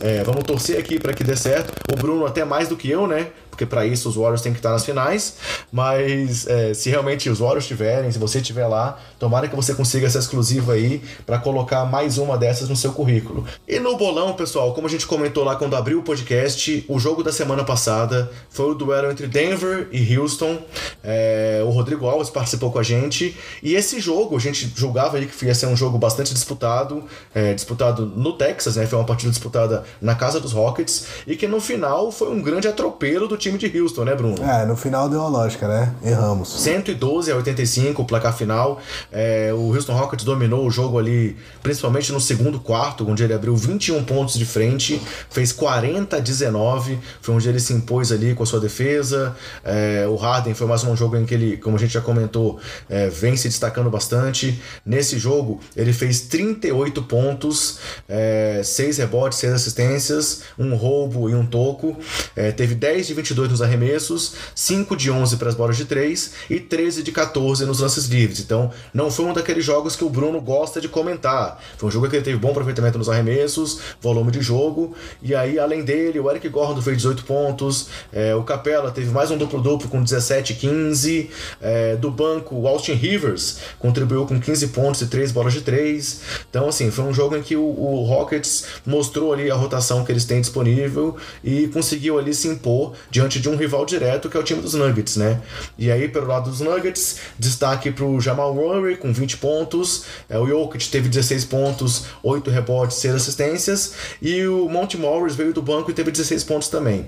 É, 0.00 0.22
vamos 0.22 0.44
torcer 0.44 0.78
aqui 0.78 1.00
para 1.00 1.12
que 1.12 1.24
dê 1.24 1.36
certo. 1.36 1.72
O 1.92 1.96
Bruno, 1.96 2.24
até 2.24 2.44
mais 2.44 2.68
do 2.68 2.76
que 2.76 2.88
eu, 2.88 3.08
né? 3.08 3.26
Porque 3.58 3.66
para 3.66 3.84
isso 3.84 4.08
os 4.08 4.14
Warriors 4.14 4.40
têm 4.40 4.52
que 4.52 4.60
estar 4.60 4.70
nas 4.70 4.84
finais. 4.84 5.34
Mas 5.72 6.46
é, 6.46 6.72
se 6.72 6.88
realmente 6.88 7.28
os 7.28 7.40
Warriors 7.40 7.66
tiverem, 7.66 8.10
se 8.12 8.18
você 8.18 8.38
estiver 8.38 8.68
lá, 8.68 8.96
tomara 9.18 9.48
que 9.48 9.56
você 9.56 9.74
consiga 9.74 10.06
essa 10.06 10.20
exclusiva 10.20 10.74
aí 10.74 11.02
para 11.26 11.38
colocar 11.38 11.84
mais 11.84 12.18
uma 12.18 12.38
dessas 12.38 12.68
no 12.68 12.76
seu 12.76 12.92
currículo. 12.92 13.44
E 13.66 13.80
no 13.80 13.96
bolão, 13.96 14.32
pessoal, 14.34 14.72
como 14.74 14.86
a 14.86 14.90
gente 14.90 15.08
comentou 15.08 15.42
lá 15.42 15.56
quando 15.56 15.74
abriu 15.74 15.98
o 15.98 16.02
podcast, 16.02 16.84
o 16.88 17.00
jogo 17.00 17.24
da 17.24 17.32
semana 17.32 17.64
passada 17.64 18.30
foi 18.48 18.70
o 18.70 18.74
duelo 18.74 19.10
entre 19.10 19.26
Denver 19.26 19.88
e 19.90 20.16
Houston. 20.16 20.62
É, 21.02 21.60
o 21.66 21.70
Rodrigo 21.70 22.06
Alves 22.06 22.30
participou 22.30 22.70
com 22.70 22.78
a 22.78 22.82
gente 22.84 23.36
e 23.60 23.74
esse 23.74 23.98
jogo 23.98 24.36
a 24.36 24.40
gente 24.40 24.72
julgava 24.76 25.16
aí 25.16 25.26
que 25.26 25.44
ia 25.44 25.54
ser 25.54 25.66
um 25.66 25.76
jogo 25.76 25.98
bastante 25.98 26.32
disputado, 26.32 27.02
é, 27.34 27.54
disputado 27.54 28.06
no 28.06 28.34
Texas, 28.34 28.76
né? 28.76 28.86
Foi 28.86 29.00
uma 29.00 29.04
partida 29.04 29.30
disputada 29.30 29.82
na 30.00 30.14
casa 30.14 30.38
dos 30.38 30.52
Rockets 30.52 31.06
e 31.26 31.34
que 31.34 31.48
no 31.48 31.60
final 31.60 32.12
foi 32.12 32.30
um 32.30 32.40
grande 32.40 32.68
atropelo 32.68 33.26
do 33.26 33.36
time 33.36 33.47
time 33.48 33.58
de 33.58 33.80
Houston, 33.80 34.04
né, 34.04 34.14
Bruno? 34.14 34.36
É, 34.42 34.66
no 34.66 34.76
final 34.76 35.08
deu 35.08 35.22
a 35.22 35.28
lógica, 35.28 35.66
né? 35.66 35.94
Erramos. 36.04 36.60
112 36.60 37.32
a 37.32 37.36
85 37.36 38.02
o 38.02 38.04
placar 38.04 38.36
final. 38.36 38.80
É, 39.10 39.52
o 39.54 39.74
Houston 39.74 39.94
Rockets 39.94 40.24
dominou 40.24 40.66
o 40.66 40.70
jogo 40.70 40.98
ali, 40.98 41.36
principalmente 41.62 42.12
no 42.12 42.20
segundo 42.20 42.60
quarto, 42.60 43.08
onde 43.08 43.22
ele 43.22 43.32
abriu 43.32 43.56
21 43.56 44.04
pontos 44.04 44.34
de 44.34 44.44
frente, 44.44 45.00
fez 45.30 45.52
40 45.52 46.16
a 46.16 46.20
19, 46.20 46.98
foi 47.22 47.34
onde 47.34 47.48
ele 47.48 47.60
se 47.60 47.72
impôs 47.72 48.12
ali 48.12 48.34
com 48.34 48.42
a 48.42 48.46
sua 48.46 48.60
defesa. 48.60 49.34
É, 49.64 50.06
o 50.08 50.16
Harden 50.16 50.54
foi 50.54 50.66
mais 50.66 50.84
um 50.84 50.94
jogo 50.96 51.16
em 51.16 51.24
que 51.24 51.34
ele, 51.34 51.56
como 51.56 51.76
a 51.76 51.78
gente 51.78 51.94
já 51.94 52.00
comentou, 52.00 52.58
é, 52.88 53.08
vem 53.08 53.36
se 53.36 53.48
destacando 53.48 53.90
bastante. 53.90 54.60
Nesse 54.84 55.18
jogo, 55.18 55.60
ele 55.76 55.92
fez 55.92 56.22
38 56.22 57.02
pontos, 57.02 57.78
é, 58.08 58.60
6 58.62 58.98
rebotes, 58.98 59.38
6 59.38 59.52
assistências, 59.52 60.42
um 60.58 60.74
roubo 60.74 61.30
e 61.30 61.34
um 61.34 61.46
toco. 61.46 61.96
É, 62.36 62.52
teve 62.52 62.74
10 62.74 63.06
de 63.06 63.14
22 63.14 63.37
22 63.38 63.50
nos 63.50 63.62
arremessos, 63.62 64.34
5 64.54 64.96
de 64.96 65.10
11 65.10 65.36
para 65.36 65.48
as 65.48 65.54
bolas 65.54 65.76
de 65.76 65.84
3 65.84 66.32
e 66.50 66.58
13 66.58 67.02
de 67.02 67.12
14 67.12 67.64
nos 67.64 67.80
lances 67.80 68.06
livres. 68.06 68.40
Então, 68.40 68.70
não 68.92 69.10
foi 69.10 69.26
um 69.26 69.32
daqueles 69.32 69.64
jogos 69.64 69.94
que 69.94 70.04
o 70.04 70.10
Bruno 70.10 70.40
gosta 70.40 70.80
de 70.80 70.88
comentar. 70.88 71.62
Foi 71.76 71.88
um 71.88 71.92
jogo 71.92 72.08
que 72.08 72.16
ele 72.16 72.24
teve 72.24 72.36
bom 72.36 72.50
aproveitamento 72.50 72.98
nos 72.98 73.08
arremessos, 73.08 73.78
volume 74.00 74.32
de 74.32 74.40
jogo, 74.40 74.94
e 75.22 75.34
aí, 75.34 75.58
além 75.58 75.84
dele, 75.84 76.18
o 76.18 76.30
Eric 76.30 76.48
Gordon 76.48 76.82
fez 76.82 76.96
18 76.96 77.24
pontos, 77.24 77.88
é, 78.12 78.34
o 78.34 78.42
Capella 78.42 78.90
teve 78.90 79.10
mais 79.10 79.30
um 79.30 79.36
duplo-duplo 79.38 79.88
com 79.88 80.02
17 80.02 80.52
e 80.52 80.56
15, 80.56 81.30
é, 81.60 81.96
do 81.96 82.10
banco, 82.10 82.56
o 82.56 82.66
Austin 82.66 82.94
Rivers 82.94 83.58
contribuiu 83.78 84.26
com 84.26 84.40
15 84.40 84.68
pontos 84.68 85.02
e 85.02 85.06
3 85.06 85.30
bolas 85.32 85.52
de 85.52 85.60
3. 85.60 86.20
Então, 86.50 86.68
assim, 86.68 86.90
foi 86.90 87.04
um 87.04 87.12
jogo 87.12 87.36
em 87.36 87.42
que 87.42 87.54
o, 87.56 87.62
o 87.62 88.04
Rockets 88.04 88.64
mostrou 88.86 89.32
ali 89.32 89.50
a 89.50 89.54
rotação 89.54 90.04
que 90.04 90.10
eles 90.10 90.24
têm 90.24 90.40
disponível 90.40 91.16
e 91.44 91.68
conseguiu 91.68 92.18
ali 92.18 92.34
se 92.34 92.48
impor 92.48 92.94
diante 93.10 93.27
diante 93.28 93.40
de 93.40 93.48
um 93.48 93.56
rival 93.56 93.84
direto 93.84 94.30
que 94.30 94.36
é 94.36 94.40
o 94.40 94.42
time 94.42 94.60
dos 94.60 94.74
Nuggets, 94.74 95.16
né? 95.16 95.40
E 95.76 95.90
aí, 95.92 96.08
pelo 96.08 96.26
lado 96.26 96.50
dos 96.50 96.60
Nuggets, 96.60 97.18
destaque 97.38 97.90
para 97.90 98.04
o 98.04 98.20
Jamal 98.20 98.54
Murray 98.54 98.96
com 98.96 99.12
20 99.12 99.36
pontos, 99.36 100.04
é, 100.28 100.38
o 100.38 100.46
Jokic 100.46 100.88
teve 100.88 101.08
16 101.08 101.44
pontos, 101.44 102.06
8 102.22 102.50
rebotes, 102.50 102.96
6 102.96 103.14
assistências, 103.14 103.92
e 104.20 104.46
o 104.46 104.68
Monte 104.68 104.96
Morris 104.96 105.36
veio 105.36 105.52
do 105.52 105.60
banco 105.60 105.90
e 105.90 105.94
teve 105.94 106.10
16 106.10 106.42
pontos 106.44 106.68
também. 106.68 107.06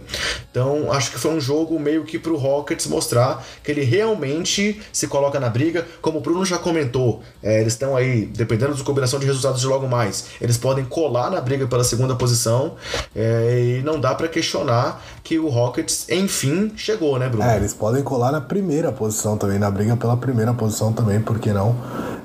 Então, 0.51 0.93
acho 0.93 1.11
que 1.11 1.19
foi 1.19 1.33
um 1.33 1.41
jogo 1.41 1.79
meio 1.81 2.05
que 2.05 2.19
para 2.19 2.33
o 2.33 2.37
Rockets 2.37 2.87
mostrar 2.87 3.45
que 3.65 3.71
ele 3.71 3.83
realmente 3.83 4.81
se 4.93 5.07
coloca 5.09 5.41
na 5.41 5.49
briga, 5.49 5.87
como 6.03 6.19
o 6.19 6.21
Bruno 6.21 6.45
já 6.45 6.59
comentou, 6.59 7.23
é, 7.43 7.61
eles 7.61 7.73
estão 7.73 7.97
aí, 7.97 8.27
dependendo 8.27 8.75
da 8.75 8.85
combinação 8.85 9.19
de 9.19 9.27
resultados 9.27 9.61
de 9.61 9.67
logo 9.67 9.89
mais, 9.89 10.27
eles 10.41 10.59
podem 10.59 10.85
colar 10.85 11.31
na 11.31 11.41
briga 11.41 11.67
pela 11.67 11.85
segunda 11.85 12.15
posição, 12.15 12.77
é, 13.17 13.79
e 13.79 13.83
não 13.83 13.99
dá 13.99 14.15
para 14.15 14.29
questionar 14.29 15.03
que 15.25 15.39
o 15.39 15.49
Rockets 15.49 16.00
enfim, 16.09 16.73
chegou, 16.77 17.19
né, 17.19 17.29
Bruno? 17.29 17.45
É, 17.45 17.57
eles 17.57 17.75
podem 17.75 18.03
colar 18.03 18.33
na 18.33 18.41
primeira 18.41 18.93
posição 18.93 19.37
também, 19.37 19.59
na 19.59 19.71
briga 19.71 19.97
pela 19.97 20.17
primeira 20.17 20.55
posição 20.55 20.93
também, 20.93 21.21
por 21.21 21.39
que 21.39 21.53
não? 21.53 21.77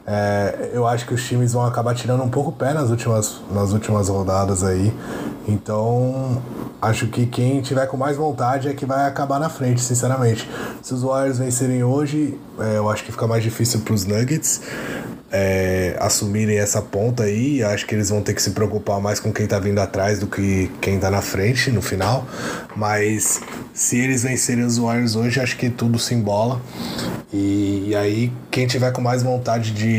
É, 0.08 0.70
eu 0.72 0.86
acho 0.88 1.06
que 1.08 1.14
os 1.14 1.24
times 1.24 1.54
vão 1.54 1.66
acabar 1.66 1.96
tirando 1.96 2.22
um 2.22 2.30
pouco 2.30 2.50
o 2.50 2.54
pé 2.54 2.74
nas 2.74 2.90
últimas, 2.90 3.42
nas 3.52 3.72
últimas 3.72 4.08
rodadas 4.08 4.64
aí. 4.64 4.94
Então, 5.48 6.42
acho 6.82 7.08
que 7.08 7.26
quem 7.26 7.62
tiver 7.62 7.88
com 7.88 7.98
mais 7.98 8.16
vontade 8.16 8.68
é 8.68 8.74
que 8.74 8.86
vai 8.86 9.08
acabar 9.08 9.40
na 9.40 9.50
frente, 9.50 9.82
sinceramente. 9.82 10.50
Se 10.82 10.94
os 10.94 11.02
Warriors 11.02 11.40
vencerem 11.40 11.84
hoje, 11.84 12.40
é, 12.60 12.78
eu 12.78 12.90
acho 12.90 13.04
que 13.04 13.12
fica 13.12 13.26
mais 13.26 13.44
difícil 13.44 13.82
para 13.82 13.94
os 13.94 14.06
Nuggets 14.06 14.62
é, 15.32 15.98
assumirem 16.00 16.58
essa 16.58 16.82
ponta 16.82 17.24
aí. 17.24 17.62
Acho 17.62 17.86
que 17.86 17.94
eles 17.94 18.10
vão 18.10 18.22
ter 18.22 18.34
que 18.34 18.42
se 18.42 18.52
preocupar 18.52 19.02
mais 19.02 19.20
com 19.20 19.34
quem 19.34 19.46
tá 19.46 19.60
vindo 19.60 19.80
atrás 19.80 20.18
do 20.20 20.28
que 20.28 20.72
quem 20.80 20.98
tá 20.98 21.12
na 21.12 21.22
frente 21.22 21.70
no 21.72 21.82
final. 21.82 22.26
Mas 22.76 23.42
se 23.74 24.00
eles 24.00 24.24
vencerem 24.24 24.64
os 24.64 24.78
Warriors 24.78 25.16
hoje, 25.16 25.40
acho 25.42 25.58
que 25.58 25.70
tudo 25.70 26.00
se 26.00 26.14
embola. 26.14 26.62
E, 27.34 27.88
e 27.90 27.96
aí, 27.96 28.32
quem 28.50 28.66
tiver 28.66 28.92
com 28.94 29.02
mais 29.02 29.24
vontade 29.24 29.72
de 29.72 29.95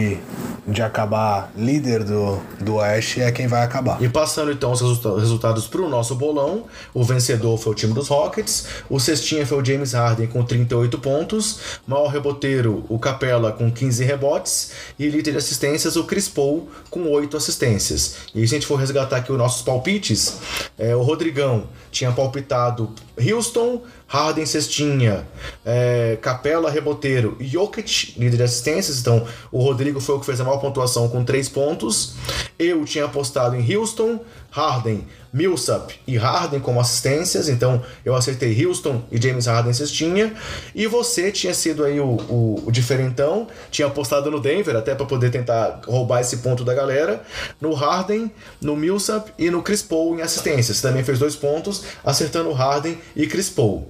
de 0.66 0.82
acabar 0.82 1.52
líder 1.56 2.02
do, 2.02 2.40
do 2.60 2.74
Oeste 2.76 3.20
é 3.20 3.30
quem 3.30 3.46
vai 3.46 3.62
acabar. 3.62 4.02
E 4.02 4.08
passando 4.08 4.50
então 4.50 4.72
os 4.72 4.80
resultados 4.80 5.68
para 5.68 5.80
o 5.80 5.88
nosso 5.88 6.14
bolão, 6.14 6.64
o 6.92 7.04
vencedor 7.04 7.56
foi 7.56 7.72
o 7.72 7.74
time 7.74 7.92
dos 7.92 8.08
Rockets, 8.08 8.66
o 8.90 8.98
cestinha 8.98 9.46
foi 9.46 9.62
o 9.62 9.64
James 9.64 9.92
Harden 9.92 10.26
com 10.26 10.44
38 10.44 10.98
pontos, 10.98 11.60
maior 11.86 12.08
reboteiro 12.08 12.84
o 12.88 12.98
Capella 12.98 13.52
com 13.52 13.70
15 13.70 14.04
rebotes 14.04 14.72
e 14.98 15.08
líder 15.08 15.32
de 15.32 15.38
assistências 15.38 15.96
o 15.96 16.04
Chris 16.04 16.28
Paul 16.28 16.68
com 16.90 17.08
8 17.08 17.36
assistências. 17.36 18.16
E 18.34 18.46
se 18.46 18.54
a 18.54 18.58
gente 18.58 18.66
for 18.66 18.76
resgatar 18.76 19.18
aqui 19.18 19.30
os 19.30 19.38
nossos 19.38 19.62
palpites, 19.62 20.38
é, 20.76 20.96
o 20.96 21.02
Rodrigão 21.02 21.64
tinha 21.90 22.10
palpitado 22.10 22.92
Houston, 23.18 23.82
Harden 24.06 24.44
cestinha, 24.46 25.26
é, 25.64 26.18
Capela 26.20 26.70
reboteiro, 26.70 27.36
Jokic 27.40 28.14
líder 28.18 28.36
de 28.36 28.42
assistências, 28.42 29.00
então 29.00 29.26
o 29.50 29.60
Rodrigo 29.60 30.00
foi 30.00 30.16
o 30.16 30.20
que 30.20 30.26
fez 30.26 30.40
a 30.40 30.44
maior 30.44 30.58
pontuação 30.58 31.08
com 31.08 31.24
3 31.24 31.48
pontos. 31.48 32.14
Eu 32.58 32.84
tinha 32.84 33.04
apostado 33.06 33.56
em 33.56 33.76
Houston, 33.76 34.20
Harden, 34.56 35.06
Millsap 35.36 35.94
e 36.06 36.16
Harden 36.16 36.60
como 36.60 36.80
assistências, 36.80 37.46
então 37.46 37.82
eu 38.02 38.14
acertei 38.14 38.64
Houston 38.64 39.02
e 39.12 39.20
James 39.20 39.44
Harden 39.44 39.74
cestinha, 39.74 40.32
e 40.74 40.86
você 40.86 41.30
tinha 41.30 41.52
sido 41.52 41.84
aí 41.84 42.00
o, 42.00 42.06
o, 42.06 42.62
o 42.64 42.72
diferentão, 42.72 43.46
tinha 43.70 43.86
apostado 43.86 44.30
no 44.30 44.40
Denver 44.40 44.74
até 44.74 44.94
para 44.94 45.04
poder 45.04 45.30
tentar 45.30 45.82
roubar 45.86 46.22
esse 46.22 46.38
ponto 46.38 46.64
da 46.64 46.72
galera, 46.72 47.22
no 47.60 47.74
Harden, 47.74 48.30
no 48.58 48.74
Millsap 48.74 49.30
e 49.38 49.50
no 49.50 49.62
Chris 49.62 49.82
Paul 49.82 50.18
em 50.18 50.22
assistências, 50.22 50.80
também 50.80 51.04
fez 51.04 51.18
dois 51.18 51.36
pontos, 51.36 51.84
acertando 52.02 52.50
Harden 52.52 52.96
e 53.14 53.26
Chris 53.26 53.50
Paul. 53.50 53.86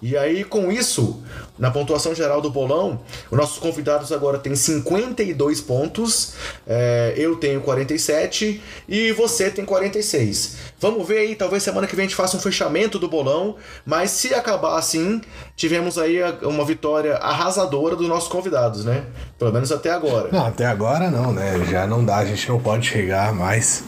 E 0.00 0.16
aí 0.16 0.44
com 0.44 0.70
isso, 0.70 1.24
na 1.58 1.72
pontuação 1.72 2.14
geral 2.14 2.40
do 2.40 2.50
bolão, 2.50 3.00
os 3.30 3.36
nossos 3.36 3.58
convidados 3.58 4.12
agora 4.12 4.38
têm 4.38 4.54
52 4.54 5.60
pontos, 5.60 6.34
é, 6.66 7.14
eu 7.16 7.34
tenho 7.34 7.60
47 7.62 8.62
e 8.88 9.10
você 9.12 9.50
tem 9.50 9.64
46. 10.04 10.56
Vamos 10.78 11.08
ver 11.08 11.18
aí, 11.18 11.34
talvez 11.34 11.62
semana 11.62 11.86
que 11.86 11.96
vem 11.96 12.04
a 12.04 12.08
gente 12.08 12.16
faça 12.16 12.36
um 12.36 12.40
fechamento 12.40 12.98
do 12.98 13.08
bolão, 13.08 13.56
mas 13.86 14.10
se 14.10 14.34
acabar 14.34 14.78
assim, 14.78 15.20
tivemos 15.56 15.98
aí 15.98 16.18
uma 16.42 16.64
vitória 16.64 17.16
arrasadora 17.16 17.96
dos 17.96 18.06
nossos 18.06 18.28
convidados, 18.28 18.84
né? 18.84 19.04
Pelo 19.38 19.52
menos 19.52 19.72
até 19.72 19.90
agora. 19.90 20.28
Não, 20.30 20.46
até 20.46 20.66
agora 20.66 21.10
não, 21.10 21.32
né? 21.32 21.64
Já 21.70 21.86
não 21.86 22.04
dá, 22.04 22.18
a 22.18 22.24
gente 22.24 22.48
não 22.48 22.60
pode 22.60 22.86
chegar 22.86 23.32
mais. 23.32 23.82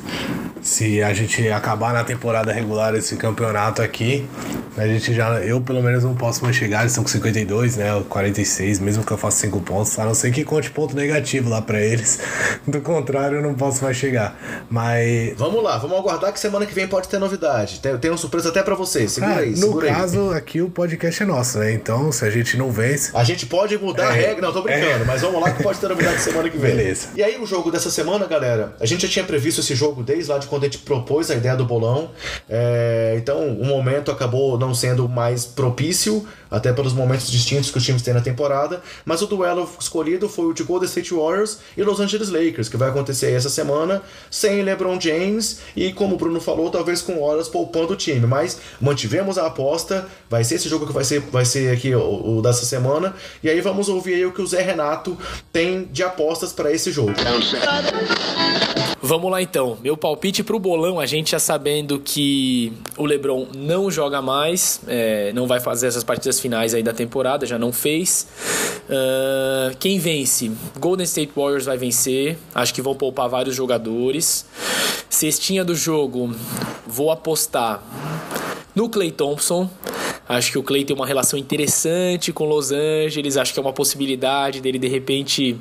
Se 0.63 1.03
a 1.03 1.13
gente 1.13 1.49
acabar 1.49 1.93
na 1.93 2.03
temporada 2.03 2.53
regular 2.53 2.95
esse 2.95 3.17
campeonato 3.17 3.83
aqui, 3.83 4.27
a 4.77 4.87
gente 4.87 5.15
já. 5.15 5.41
Eu 5.41 5.61
pelo 5.61 5.83
menos 5.83 6.05
não 6.05 6.15
posso 6.15 6.45
mais 6.45 6.55
chegar, 6.55 6.81
eles 6.81 6.93
estão 6.93 7.05
com 7.05 7.09
52, 7.11 7.77
né? 7.77 8.03
46, 8.09 8.81
mesmo 8.81 9.05
que 9.05 9.13
eu 9.13 9.17
faça 9.17 9.39
5 9.39 9.61
pontos, 9.61 9.99
a 9.99 10.05
não 10.05 10.15
ser 10.15 10.31
que 10.33 10.45
conte 10.45 10.71
ponto 10.71 10.95
negativo 10.95 11.49
lá 11.49 11.63
para 11.63 11.81
eles. 11.81 12.19
Do 12.67 12.81
contrário, 12.81 13.39
eu 13.39 13.43
não 13.43 13.55
posso 13.55 13.85
mais 13.85 13.97
chegar. 13.97 14.37
Mas. 14.69 15.35
Vamos 15.37 15.63
lá, 15.63 15.79
vamos 15.79 15.96
aguardar 15.99 16.33
que 16.33 16.41
semana 16.41 16.67
que 16.67 16.75
vem 16.75 16.87
pode 16.87 17.09
ter 17.09 17.19
novidade. 17.19 17.81
Tem, 17.81 17.97
tem 17.99 18.11
uma 18.11 18.17
surpresa 18.17 18.49
até 18.49 18.63
para 18.63 18.75
vocês. 18.75 19.13
Segura 19.13 19.35
ah, 19.35 19.39
aí, 19.39 19.51
No 19.51 19.57
segura 19.57 19.89
caso, 19.89 20.31
aí. 20.31 20.37
aqui 20.37 20.61
o 20.61 20.71
podcast 20.71 21.23
é 21.23 21.27
nosso, 21.27 21.59
né? 21.59 21.73
Então, 21.73 22.11
se 22.13 22.25
a 22.25 22.31
gente 22.31 22.57
não 22.57 22.71
vence. 22.71 23.11
A 23.15 23.25
gente 23.25 23.47
pode 23.47 23.77
mudar 23.79 24.05
é, 24.05 24.09
a 24.09 24.13
regra. 24.13 24.47
Não, 24.47 24.53
tô 24.53 24.63
brincando, 24.63 25.03
é. 25.03 25.05
mas 25.05 25.23
vamos 25.23 25.41
lá 25.41 25.51
que 25.51 25.63
pode 25.63 25.79
ter 25.79 25.89
novidade 25.89 26.21
semana 26.21 26.49
que 26.49 26.59
vem. 26.59 26.77
Beleza. 26.77 27.09
E 27.17 27.23
aí, 27.23 27.39
o 27.41 27.47
jogo 27.47 27.71
dessa 27.71 27.91
semana, 27.91 28.27
galera, 28.27 28.75
a 28.81 28.87
gente 28.87 29.03
já 29.03 29.09
tinha 29.09 29.25
previsto 29.25 29.61
esse 29.61 29.75
jogo 29.75 30.03
desde 30.03 30.31
lá 30.31 30.39
de 30.39 30.47
quando 30.47 30.63
a 30.63 30.67
gente 30.67 30.79
propôs 30.79 31.31
a 31.31 31.35
ideia 31.35 31.57
do 31.57 31.65
bolão. 31.65 32.11
É, 32.49 33.15
então, 33.17 33.49
o 33.49 33.65
momento 33.65 34.11
acabou 34.11 34.59
não 34.59 34.75
sendo 34.75 35.09
mais 35.09 35.45
propício, 35.45 36.27
até 36.51 36.73
pelos 36.73 36.93
momentos 36.93 37.31
distintos 37.31 37.71
que 37.71 37.79
os 37.79 37.85
times 37.85 38.03
têm 38.03 38.15
na 38.15 38.21
temporada. 38.21 38.83
Mas 39.05 39.23
o 39.23 39.27
duelo 39.27 39.69
escolhido 39.79 40.29
foi 40.29 40.47
o 40.47 40.53
de 40.53 40.63
Golden 40.63 40.87
State 40.87 41.13
Warriors 41.13 41.59
e 41.77 41.83
Los 41.83 42.01
Angeles 42.01 42.29
Lakers, 42.29 42.69
que 42.69 42.77
vai 42.77 42.89
acontecer 42.89 43.33
essa 43.33 43.51
semana, 43.51 44.03
sem 44.31 44.63
LeBron 44.63 45.01
James 45.01 45.61
e, 45.75 45.86
como 45.93 46.15
o 46.15 46.19
Bruno 46.19 46.41
falou, 46.41 46.71
talvez 46.71 47.03
com 47.03 47.23
horas 47.23 47.49
poupando 47.49 47.93
o 47.93 47.97
time. 47.97 48.27
Mas 48.27 48.59
mantivemos 48.81 49.39
a 49.39 49.47
aposta, 49.47 50.07
vai 50.29 50.45
ser 50.45 50.57
esse 50.57 50.69
jogo 50.69 50.87
que 50.87 50.93
vai 50.93 51.05
ser, 51.05 51.21
vai 51.21 51.45
ser 51.45 51.73
aqui 51.73 51.95
o, 51.95 52.39
o 52.39 52.43
dessa 52.43 52.65
semana. 52.65 53.15
E 53.43 53.49
aí 53.49 53.61
vamos 53.61 53.89
ouvir 53.89 54.15
aí 54.15 54.27
o 54.27 54.33
que 54.33 54.43
o 54.43 54.47
Zé 54.47 54.63
Renato 54.63 55.17
tem 55.53 55.85
de 55.85 56.03
apostas 56.03 56.53
para 56.53 56.73
esse 56.73 56.91
jogo. 56.91 57.13
Vamos 59.07 59.31
lá 59.31 59.41
então. 59.41 59.79
Meu 59.85 59.97
palpite 59.97 60.43
pro 60.43 60.59
bolão, 60.59 60.99
a 60.99 61.07
gente 61.07 61.31
já 61.31 61.39
sabendo 61.39 62.01
que 62.01 62.73
o 62.97 63.07
LeBron 63.07 63.47
não 63.57 63.89
joga 63.89 64.21
mais, 64.21 64.81
é, 64.89 65.33
não 65.33 65.47
vai 65.47 65.61
fazer 65.61 65.87
essas 65.87 66.03
partidas 66.03 66.41
finais 66.41 66.75
aí 66.75 66.83
da 66.83 66.93
temporada, 66.93 67.47
já 67.47 67.57
não 67.57 67.73
fez. 67.73 68.27
Uh, 68.91 69.77
quem 69.79 70.01
vence? 70.01 70.51
Golden 70.81 71.05
State 71.05 71.31
Warriors 71.37 71.67
vai 71.67 71.79
vencer. 71.79 72.37
Acho 72.53 72.75
que 72.75 72.83
vão 72.83 72.97
poupar 72.97 73.29
vários 73.29 73.55
jogadores. 73.55 74.45
Cestinha 75.09 75.65
do 75.65 75.77
jogo, 75.77 76.35
vou 76.85 77.13
apostar 77.13 77.81
no 78.75 78.89
Clay 78.89 79.13
Thompson. 79.13 79.71
Acho 80.29 80.51
que 80.51 80.59
o 80.59 80.65
Clay 80.65 80.85
tem 80.85 80.97
uma 80.97 81.07
relação 81.07 81.39
interessante 81.39 82.33
com 82.33 82.45
Los 82.45 82.73
Angeles. 82.73 83.37
Acho 83.37 83.53
que 83.53 83.61
é 83.61 83.63
uma 83.63 83.73
possibilidade 83.73 84.61
dele 84.61 84.81
de 84.81 84.89
repente 84.89 85.57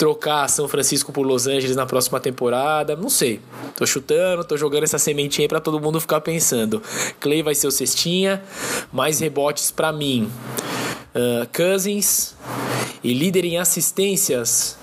trocar 0.00 0.48
São 0.48 0.66
Francisco 0.66 1.12
por 1.12 1.26
Los 1.26 1.46
Angeles 1.46 1.76
na 1.76 1.84
próxima 1.84 2.18
temporada. 2.18 2.96
Não 2.96 3.10
sei. 3.10 3.38
Tô 3.76 3.86
chutando, 3.86 4.42
tô 4.42 4.56
jogando 4.56 4.84
essa 4.84 4.98
sementinha 4.98 5.46
pra 5.46 5.60
todo 5.60 5.78
mundo 5.78 6.00
ficar 6.00 6.22
pensando. 6.22 6.82
Clay 7.20 7.42
vai 7.42 7.54
ser 7.54 7.66
o 7.66 7.70
cestinha. 7.70 8.42
Mais 8.90 9.20
rebotes 9.20 9.70
para 9.70 9.92
mim. 9.92 10.32
Uh, 11.14 11.46
Cousins. 11.54 12.34
E 13.04 13.12
líder 13.12 13.44
em 13.44 13.58
assistências. 13.58 14.78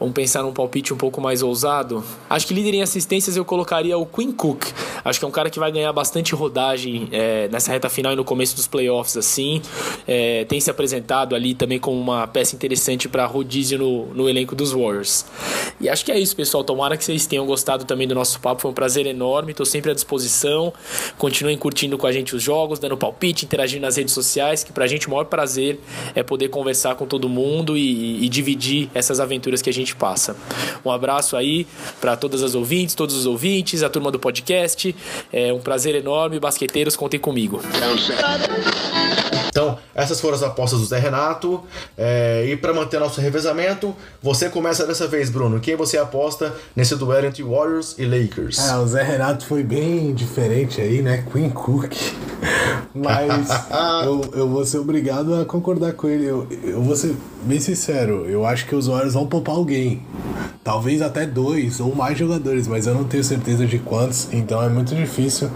Vamos 0.00 0.14
pensar 0.14 0.42
num 0.42 0.52
palpite 0.52 0.94
um 0.94 0.96
pouco 0.96 1.20
mais 1.20 1.42
ousado. 1.42 2.02
Acho 2.28 2.46
que 2.46 2.54
líder 2.54 2.72
em 2.72 2.80
assistências 2.80 3.36
eu 3.36 3.44
colocaria 3.44 3.98
o 3.98 4.06
Quinn 4.06 4.32
Cook. 4.32 4.64
Acho 5.04 5.18
que 5.18 5.24
é 5.26 5.28
um 5.28 5.30
cara 5.30 5.50
que 5.50 5.58
vai 5.58 5.70
ganhar 5.70 5.92
bastante 5.92 6.34
rodagem 6.34 7.06
é, 7.12 7.48
nessa 7.48 7.70
reta 7.70 7.90
final 7.90 8.14
e 8.14 8.16
no 8.16 8.24
começo 8.24 8.56
dos 8.56 8.66
playoffs, 8.66 9.18
assim. 9.18 9.60
É, 10.08 10.46
tem 10.46 10.58
se 10.58 10.70
apresentado 10.70 11.34
ali 11.34 11.54
também 11.54 11.78
como 11.78 12.00
uma 12.00 12.26
peça 12.26 12.56
interessante 12.56 13.10
para 13.10 13.26
rodízio 13.26 13.78
no, 13.78 14.06
no 14.14 14.26
elenco 14.26 14.56
dos 14.56 14.72
Warriors. 14.72 15.26
E 15.78 15.86
acho 15.86 16.02
que 16.02 16.10
é 16.10 16.18
isso, 16.18 16.34
pessoal. 16.34 16.64
Tomara 16.64 16.96
que 16.96 17.04
vocês 17.04 17.26
tenham 17.26 17.44
gostado 17.44 17.84
também 17.84 18.08
do 18.08 18.14
nosso 18.14 18.40
papo. 18.40 18.62
Foi 18.62 18.70
um 18.70 18.74
prazer 18.74 19.04
enorme. 19.04 19.50
Estou 19.50 19.66
sempre 19.66 19.90
à 19.90 19.94
disposição. 19.94 20.72
Continuem 21.18 21.58
curtindo 21.58 21.98
com 21.98 22.06
a 22.06 22.12
gente 22.12 22.34
os 22.34 22.42
jogos, 22.42 22.78
dando 22.78 22.96
palpite, 22.96 23.44
interagindo 23.44 23.82
nas 23.82 23.96
redes 23.96 24.14
sociais, 24.14 24.64
que 24.64 24.72
pra 24.72 24.86
gente 24.86 25.08
o 25.08 25.10
maior 25.10 25.24
prazer 25.24 25.78
é 26.14 26.22
poder 26.22 26.48
conversar 26.48 26.94
com 26.94 27.04
todo 27.04 27.28
mundo 27.28 27.76
e, 27.76 28.24
e 28.24 28.28
dividir 28.30 28.88
essas 28.94 29.20
aventuras 29.20 29.60
que 29.60 29.68
a 29.68 29.72
gente 29.72 29.89
gente 29.90 29.96
passa. 29.96 30.36
Um 30.84 30.90
abraço 30.90 31.36
aí 31.36 31.66
para 32.00 32.16
todas 32.16 32.42
as 32.42 32.54
ouvintes, 32.54 32.94
todos 32.94 33.16
os 33.16 33.26
ouvintes, 33.26 33.82
a 33.82 33.88
turma 33.88 34.10
do 34.10 34.18
podcast. 34.18 34.94
É 35.32 35.52
um 35.52 35.60
prazer 35.60 35.94
enorme. 35.94 36.38
Basqueteiros, 36.38 36.96
contem 36.96 37.18
comigo. 37.18 37.60
Então, 39.50 39.76
essas 39.94 40.20
foram 40.20 40.36
as 40.36 40.42
apostas 40.42 40.78
do 40.78 40.86
Zé 40.86 40.98
Renato. 40.98 41.62
É, 41.98 42.46
e 42.46 42.56
para 42.56 42.72
manter 42.72 43.00
nosso 43.00 43.20
revezamento, 43.20 43.94
você 44.22 44.48
começa 44.48 44.86
dessa 44.86 45.06
vez, 45.06 45.28
Bruno. 45.28 45.60
Quem 45.60 45.76
você 45.76 45.98
aposta 45.98 46.54
nesse 46.74 46.94
duelo 46.96 47.26
entre 47.26 47.42
Warriors 47.42 47.96
e 47.98 48.06
Lakers? 48.06 48.58
É, 48.58 48.76
o 48.76 48.86
Zé 48.86 49.02
Renato 49.02 49.44
foi 49.44 49.62
bem 49.62 50.14
diferente 50.14 50.80
aí, 50.80 51.02
né? 51.02 51.24
Queen 51.30 51.50
Cook. 51.50 51.92
Mas 52.94 53.48
eu, 54.04 54.20
eu 54.34 54.48
vou 54.48 54.64
ser 54.64 54.78
obrigado 54.78 55.34
a 55.34 55.44
concordar 55.44 55.92
com 55.94 56.08
ele. 56.08 56.24
Eu, 56.24 56.46
eu 56.62 56.80
vou 56.80 56.94
ser 56.94 57.14
bem 57.42 57.58
sincero. 57.58 58.26
Eu 58.28 58.46
acho 58.46 58.66
que 58.66 58.74
os 58.74 58.86
Warriors 58.86 59.14
vão 59.14 59.26
poupar 59.26 59.56
alguém. 59.56 60.02
Talvez 60.62 61.02
até 61.02 61.26
dois 61.26 61.80
ou 61.80 61.94
mais 61.94 62.16
jogadores, 62.16 62.68
mas 62.68 62.86
eu 62.86 62.94
não 62.94 63.04
tenho 63.04 63.24
certeza 63.24 63.66
de 63.66 63.78
quantos. 63.78 64.28
Então 64.32 64.62
é 64.62 64.68
muito 64.68 64.94
difícil 64.94 65.50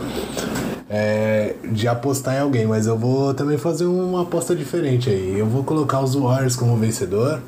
é, 0.89 1.57
de 1.73 1.89
apostar 1.89 2.37
em 2.37 2.39
alguém, 2.39 2.67
mas 2.67 2.87
eu 2.87 2.97
vou 2.97 3.35
também 3.35 3.59
fazer 3.59 3.84
uma 3.85 4.23
aposta 4.23 4.55
diferente 4.55 5.11
aí. 5.11 5.39
Eu 5.39 5.47
vou 5.47 5.65
colocar 5.65 6.01
os 6.01 6.15
Warriors 6.15 6.57
como 6.57 6.77
vencedor. 6.77 7.41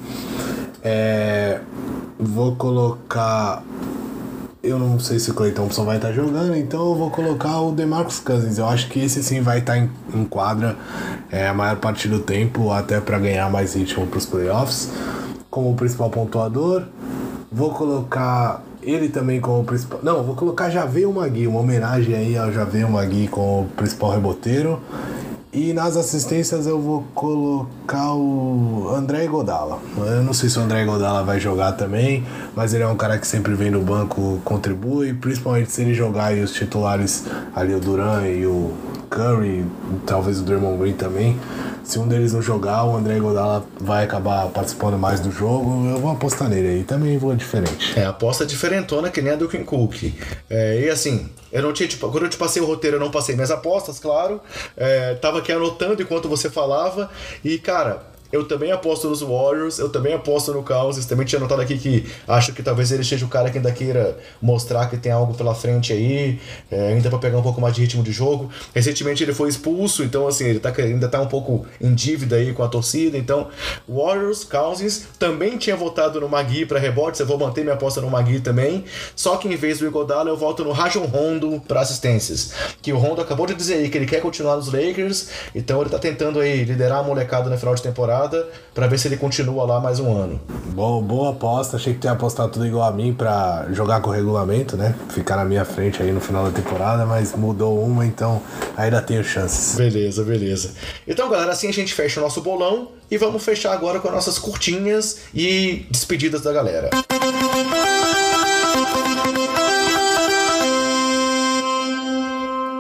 É, 0.83 1.61
vou 2.19 2.55
colocar. 2.57 3.63
Eu 4.63 4.79
não 4.79 4.99
sei 4.99 5.19
se 5.19 5.31
o 5.31 5.35
Clay 5.35 5.53
Thompson 5.53 5.85
vai 5.85 5.97
estar 5.97 6.13
jogando, 6.13 6.57
então 6.57 6.81
eu 6.89 6.95
vou 6.97 7.11
colocar 7.11 7.61
o 7.61 7.73
DeMarcus 7.73 8.19
Cousins. 8.19 8.59
Eu 8.59 8.69
acho 8.69 8.89
que 8.89 9.01
esse 9.01 9.23
sim 9.23 9.41
vai 9.41 9.59
estar 9.59 9.79
em, 9.79 9.91
em 10.13 10.25
quadra 10.25 10.77
é, 11.31 11.47
a 11.47 11.55
maior 11.55 11.77
parte 11.77 12.09
do 12.09 12.19
tempo, 12.19 12.73
até 12.73 13.01
para 13.01 13.19
ganhar 13.19 13.51
mais 13.51 13.75
ritmo 13.75 14.07
para 14.07 14.19
os 14.19 14.27
playoffs, 14.27 14.91
como 15.51 15.75
principal 15.77 16.11
pontuador. 16.11 16.83
Vou 17.51 17.71
colocar 17.71 18.63
ele 18.87 19.09
também 19.09 19.41
como 19.41 19.65
principal. 19.65 19.99
Não, 20.03 20.23
vou 20.23 20.37
colocar 20.37 20.71
Javeio 20.71 21.13
Magui, 21.13 21.47
uma 21.47 21.61
homenagem 21.61 22.15
aí 22.15 22.39
ao 22.39 22.53
Javeio 22.53 22.89
Magui 22.89 23.27
como 23.27 23.67
principal 23.71 24.13
reboteiro. 24.13 24.81
E 25.57 25.73
nas 25.73 25.97
assistências 25.97 26.67
eu 26.67 26.79
vou 26.79 27.03
colocar 27.15 28.13
o 28.13 28.91
André 28.95 29.27
Godala. 29.27 29.79
Eu 29.97 30.23
não 30.23 30.35
sei 30.35 30.51
se 30.51 30.59
o 30.59 30.61
André 30.61 30.85
Godala 30.85 31.23
vai 31.25 31.41
jogar 31.41 31.73
também, 31.73 32.27
mas 32.55 32.75
ele 32.75 32.83
é 32.83 32.87
um 32.87 32.95
cara 32.95 33.17
que 33.17 33.27
sempre 33.27 33.55
vem 33.55 33.71
no 33.71 33.81
banco, 33.81 34.39
contribui, 34.45 35.15
principalmente 35.15 35.73
se 35.73 35.81
ele 35.81 35.95
jogar 35.95 36.37
e 36.37 36.43
os 36.43 36.53
titulares 36.53 37.25
ali, 37.55 37.73
o 37.73 37.81
Duran 37.81 38.27
e 38.29 38.45
o 38.45 38.71
Curry, 39.09 39.65
talvez 40.05 40.41
o 40.41 40.43
Draymond 40.43 40.77
Green 40.77 40.93
também 40.93 41.39
se 41.87 42.01
um 42.01 42.09
deles 42.09 42.33
não 42.33 42.43
jogar, 42.43 42.85
o 42.85 42.97
André 42.97 43.21
Godala 43.21 43.65
vai 43.81 44.05
acabar 44.05 44.49
participando 44.49 44.99
mais 44.99 45.21
do 45.21 45.31
jogo. 45.31 45.89
Eu 45.89 45.99
vou 45.99 46.11
apostar 46.11 46.49
nele 46.49 46.69
aí. 46.69 46.85
Também 46.85 47.17
vou 47.17 47.35
diferente. 47.37 47.97
É, 47.97 48.05
aposta 48.05 48.45
diferentona 48.45 49.09
que 49.09 49.23
nem 49.23 49.33
a 49.33 49.37
do 49.37 49.49
King 49.49 49.63
Cook. 49.63 50.13
É, 50.51 50.81
e 50.81 50.91
assim, 50.91 51.31
eu 51.53 51.63
não 51.63 51.73
tinha, 51.73 51.89
tipo, 51.89 52.11
quando 52.11 52.25
eu 52.25 52.29
te 52.29 52.37
passei 52.37 52.61
o 52.61 52.67
roteiro, 52.67 52.97
eu 52.97 53.01
não 53.01 53.13
passei 53.13 53.37
minhas 53.37 53.53
apostas, 53.53 54.01
claro. 54.01 54.41
É, 54.77 55.15
tava 55.15 55.39
aqui 55.39 55.53
anotando 55.53 56.03
enquanto 56.03 56.29
você 56.29 56.51
falava. 56.51 57.09
E, 57.45 57.57
cara, 57.57 58.03
Eu 58.33 58.47
também 58.47 58.73
aposto 58.73 59.09
nos 59.09 59.21
Warriors, 59.21 59.79
eu 59.79 59.89
também 59.89 60.13
aposto 60.13 60.53
no 60.53 60.63
Kansas. 60.63 61.07
Também 61.07 61.25
tinha 61.25 61.41
notado 61.41 61.63
aqui 61.63 61.79
que 61.79 62.07
acho 62.27 62.53
que 62.53 62.63
talvez 62.63 62.91
ele 62.91 63.05
seja 63.05 63.25
o 63.25 63.29
cara 63.29 63.51
que 63.51 63.59
ainda 63.59 63.71
queira 63.71 64.19
mostrar 64.43 64.89
que 64.91 64.97
tem 64.97 65.13
algo 65.13 65.35
pela 65.35 65.55
frente 65.55 65.93
aí, 65.93 66.41
é, 66.71 66.89
ainda 66.89 67.09
para 67.09 67.19
pegar 67.19 67.39
um 67.39 67.43
pouco 67.43 67.61
mais 67.61 67.75
de 67.75 67.83
ritmo 67.83 68.03
de 68.03 68.13
jogo. 68.13 68.51
Recentemente 68.75 69.23
ele 69.23 69.33
foi 69.33 69.49
expulso, 69.49 70.03
então 70.03 70.27
assim, 70.27 70.45
ele 70.45 70.59
tá, 70.59 70.73
ainda 70.77 71.09
tá 71.09 71.21
um 71.21 71.27
pouco 71.27 71.67
em 71.81 71.95
dívida 71.95 72.37
aí 72.37 72.53
com 72.53 72.63
a 72.63 72.69
torcida. 72.69 73.17
Então, 73.17 73.49
Warriors, 73.89 74.45
Kansas, 74.45 75.07
também 75.19 75.57
tinha 75.57 75.77
votado 75.77 76.21
no 76.21 76.29
Magui 76.29 76.67
para 76.67 76.79
rebotes, 76.79 77.21
eu 77.21 77.27
vou 77.27 77.39
manter 77.39 77.63
minha 77.63 77.75
aposta 77.75 78.01
no 78.01 78.11
Magui 78.11 78.41
também. 78.41 78.85
Só 79.15 79.37
que 79.37 79.49
em 79.49 79.57
vez 79.57 79.79
do 79.79 79.87
Igodala, 79.87 80.29
eu 80.29 80.37
voto 80.37 80.65
no 80.65 80.73
Rajon 80.73 81.05
Rondo 81.05 81.63
para 81.67 81.81
assistências. 81.81 82.53
Que 82.83 82.93
o 82.93 82.99
Rondo 82.99 83.21
acabou 83.21 83.47
de 83.47 83.55
dizer 83.55 83.75
aí 83.75 83.89
que 83.89 83.97
ele 83.97 84.07
quer 84.07 84.21
continuar 84.21 84.57
nos 84.57 84.73
Lakers, 84.73 85.29
então 85.55 85.81
ele 85.81 85.91
tá 85.91 85.99
tentando 85.99 86.41
aí 86.41 86.65
liderar 86.65 86.99
a 86.99 87.03
molecada 87.03 87.49
no 87.49 87.57
final 87.57 87.75
de 87.75 87.83
temporada 87.83 88.17
para 88.75 88.87
ver 88.87 88.99
se 88.99 89.09
ele 89.09 89.17
continua 89.17 89.65
lá 89.65 89.81
mais 89.81 90.01
um 90.01 90.17
ano. 90.17 90.41
Boa, 90.67 91.03
boa 91.03 91.31
aposta, 91.31 91.77
achei 91.77 91.95
que 91.95 92.01
tinha 92.01 92.13
apostado 92.13 92.53
tudo 92.53 92.67
igual 92.67 92.89
a 92.89 92.93
mim 92.93 93.13
para 93.13 93.67
jogar 93.73 94.01
com 94.01 94.11
o 94.11 94.13
regulamento, 94.13 94.77
né? 94.77 94.95
Ficar 95.11 95.37
na 95.37 95.45
minha 95.45 95.65
frente 95.65 96.03
aí 96.03 96.13
no 96.13 96.21
final 96.21 96.45
da 96.45 96.51
temporada, 96.51 97.07
mas 97.07 97.35
mudou 97.35 97.83
uma, 97.83 98.05
então 98.05 98.43
ainda 98.77 99.01
tenho 99.01 99.23
chances. 99.25 99.77
Beleza, 99.77 100.23
beleza. 100.25 100.75
Então, 101.07 101.29
galera, 101.29 101.53
assim 101.53 101.69
a 101.69 101.73
gente 101.73 101.95
fecha 101.95 102.21
o 102.21 102.23
nosso 102.23 102.41
bolão 102.41 102.89
e 103.11 103.17
vamos 103.17 103.45
fechar 103.45 103.73
agora 103.73 104.01
com 104.01 104.09
as 104.09 104.15
nossas 104.15 104.39
curtinhas 104.39 105.21
e 105.35 105.87
despedidas 105.91 106.43
da 106.43 106.53
galera. 106.53 106.91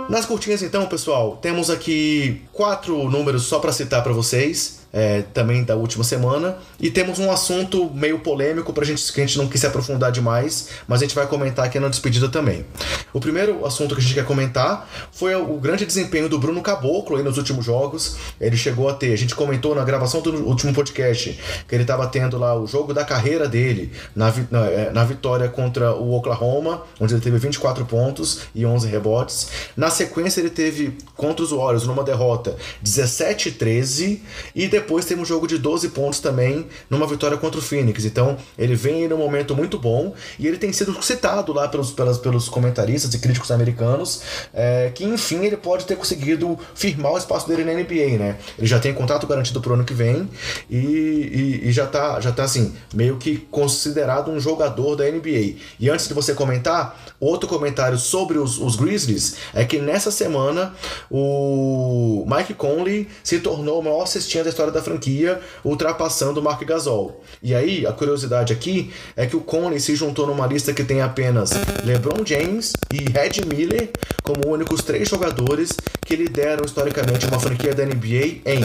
Nas 0.08 0.24
curtinhas, 0.24 0.62
então, 0.62 0.86
pessoal, 0.86 1.36
temos 1.42 1.68
aqui 1.68 2.40
quatro 2.52 3.10
números 3.10 3.42
só 3.42 3.58
para 3.58 3.72
citar 3.72 4.02
para 4.02 4.12
vocês 4.12 4.85
é, 4.92 5.22
também 5.34 5.64
da 5.64 5.76
última 5.76 6.04
semana. 6.04 6.56
E 6.80 6.90
temos 6.90 7.18
um 7.18 7.30
assunto 7.30 7.90
meio 7.94 8.20
polêmico 8.20 8.72
pra 8.72 8.84
gente 8.84 9.12
que 9.12 9.20
a 9.20 9.26
gente 9.26 9.38
não 9.38 9.46
quis 9.46 9.64
aprofundar 9.64 10.10
demais, 10.10 10.68
mas 10.86 11.00
a 11.00 11.04
gente 11.04 11.14
vai 11.14 11.26
comentar 11.26 11.66
aqui 11.66 11.78
na 11.78 11.88
despedida 11.88 12.28
também. 12.28 12.64
O 13.12 13.20
primeiro 13.20 13.64
assunto 13.66 13.94
que 13.94 14.00
a 14.00 14.02
gente 14.02 14.14
quer 14.14 14.24
comentar 14.24 14.88
foi 15.12 15.34
o 15.34 15.58
grande 15.58 15.84
desempenho 15.84 16.28
do 16.28 16.38
Bruno 16.38 16.62
Caboclo 16.62 17.16
aí 17.16 17.22
nos 17.22 17.38
últimos 17.38 17.64
jogos. 17.64 18.16
Ele 18.40 18.56
chegou 18.56 18.88
a 18.88 18.94
ter, 18.94 19.12
a 19.12 19.16
gente 19.16 19.34
comentou 19.34 19.74
na 19.74 19.84
gravação 19.84 20.20
do 20.20 20.32
último 20.46 20.72
podcast 20.72 21.38
que 21.66 21.74
ele 21.74 21.82
estava 21.82 22.06
tendo 22.06 22.38
lá 22.38 22.58
o 22.58 22.66
jogo 22.66 22.92
da 22.92 23.04
carreira 23.04 23.48
dele 23.48 23.92
na, 24.14 24.32
na, 24.50 24.66
é, 24.66 24.90
na 24.90 25.04
vitória 25.04 25.48
contra 25.48 25.94
o 25.94 26.14
Oklahoma, 26.14 26.82
onde 27.00 27.14
ele 27.14 27.20
teve 27.20 27.38
24 27.38 27.84
pontos 27.84 28.40
e 28.54 28.64
11 28.64 28.88
rebotes. 28.88 29.48
Na 29.76 29.90
sequência, 29.90 30.40
ele 30.40 30.50
teve 30.50 30.96
contra 31.16 31.44
os 31.44 31.50
Warriors 31.50 31.86
numa 31.86 32.04
derrota 32.04 32.56
17 32.82 33.52
13 33.52 34.22
e 34.54 34.68
depois 34.76 35.06
teve 35.06 35.20
um 35.20 35.24
jogo 35.24 35.46
de 35.46 35.56
12 35.56 35.88
pontos 35.88 36.20
também 36.20 36.66
numa 36.90 37.06
vitória 37.06 37.36
contra 37.38 37.58
o 37.58 37.62
Phoenix. 37.62 38.04
Então 38.04 38.36
ele 38.58 38.74
vem 38.74 39.08
num 39.08 39.16
momento 39.16 39.56
muito 39.56 39.78
bom 39.78 40.14
e 40.38 40.46
ele 40.46 40.58
tem 40.58 40.72
sido 40.72 41.02
citado 41.02 41.52
lá 41.52 41.66
pelos, 41.66 41.90
pelos, 41.90 42.48
comentaristas 42.48 43.12
e 43.14 43.18
críticos 43.18 43.50
americanos 43.50 44.22
é, 44.52 44.90
que 44.94 45.04
enfim 45.04 45.44
ele 45.44 45.56
pode 45.56 45.86
ter 45.86 45.96
conseguido 45.96 46.58
firmar 46.74 47.12
o 47.12 47.18
espaço 47.18 47.48
dele 47.48 47.64
na 47.64 47.72
NBA, 47.72 48.18
né? 48.18 48.36
Ele 48.58 48.66
já 48.66 48.78
tem 48.78 48.92
contrato 48.92 49.26
garantido 49.26 49.60
pro 49.60 49.74
ano 49.74 49.84
que 49.84 49.94
vem 49.94 50.28
e, 50.68 50.76
e, 50.76 51.68
e 51.68 51.72
já 51.72 51.86
tá 51.86 52.20
já 52.20 52.30
tá 52.30 52.44
assim 52.44 52.74
meio 52.94 53.16
que 53.16 53.38
considerado 53.50 54.30
um 54.30 54.38
jogador 54.38 54.94
da 54.94 55.04
NBA. 55.04 55.56
E 55.80 55.88
antes 55.88 56.06
de 56.06 56.14
você 56.14 56.34
comentar, 56.34 57.14
outro 57.18 57.48
comentário 57.48 57.98
sobre 57.98 58.38
os, 58.38 58.58
os 58.58 58.76
Grizzlies 58.76 59.36
é 59.54 59.64
que 59.64 59.78
nessa 59.78 60.10
semana 60.10 60.74
o 61.10 62.26
Mike 62.28 62.54
Conley 62.54 63.08
se 63.24 63.38
tornou 63.38 63.80
o 63.80 63.82
maior 63.82 64.06
cestinha 64.06 64.44
da 64.44 64.50
história 64.50 64.65
da 64.70 64.82
franquia, 64.82 65.40
ultrapassando 65.64 66.42
Mark 66.42 66.62
Gasol. 66.64 67.22
E 67.42 67.54
aí, 67.54 67.86
a 67.86 67.92
curiosidade 67.92 68.52
aqui 68.52 68.92
é 69.16 69.26
que 69.26 69.36
o 69.36 69.40
Conley 69.40 69.80
se 69.80 69.94
juntou 69.96 70.26
numa 70.26 70.46
lista 70.46 70.72
que 70.72 70.84
tem 70.84 71.00
apenas 71.00 71.50
LeBron 71.84 72.24
James 72.24 72.72
e 72.92 73.10
Red 73.10 73.44
Miller 73.46 73.90
como 74.22 74.48
únicos 74.48 74.82
três 74.82 75.08
jogadores 75.08 75.76
que 76.04 76.16
lideram 76.16 76.64
historicamente 76.64 77.26
uma 77.26 77.38
franquia 77.38 77.74
da 77.74 77.84
NBA 77.84 78.42
em 78.44 78.64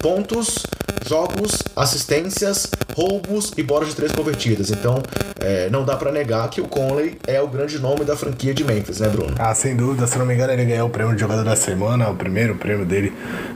pontos, 0.00 0.66
jogos, 1.08 1.62
assistências, 1.76 2.68
roubos 2.96 3.52
e 3.56 3.62
bolas 3.62 3.88
de 3.88 3.96
três 3.96 4.12
convertidas. 4.12 4.70
Então, 4.70 5.02
é, 5.40 5.68
não 5.70 5.84
dá 5.84 5.96
para 5.96 6.10
negar 6.10 6.48
que 6.50 6.60
o 6.60 6.68
Conley 6.68 7.18
é 7.26 7.40
o 7.40 7.48
grande 7.48 7.78
nome 7.78 8.04
da 8.04 8.16
franquia 8.16 8.54
de 8.54 8.64
Memphis, 8.64 9.00
né, 9.00 9.08
Bruno? 9.08 9.34
Ah, 9.38 9.54
sem 9.54 9.76
dúvida. 9.76 10.06
Se 10.06 10.18
não 10.18 10.26
me 10.26 10.34
engano, 10.34 10.52
ele 10.52 10.64
ganhou 10.64 10.88
o 10.88 10.90
prêmio 10.90 11.14
de 11.14 11.20
jogador 11.20 11.44
da 11.44 11.56
semana, 11.56 12.08
o 12.08 12.14
primeiro 12.14 12.54
prêmio 12.56 12.84
dele 12.84 13.12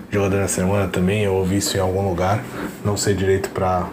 de 0.08 0.16
jogador 0.16 0.38
da 0.38 0.48
semana 0.48 0.88
também. 0.88 1.24
Eu 1.24 1.34
ouvi 1.34 1.56
isso 1.58 1.76
em 1.76 1.80
algum 1.80 2.08
lugar. 2.08 2.42
Não 2.84 2.96
sei 2.96 3.14
direito 3.14 3.50
para 3.50 3.88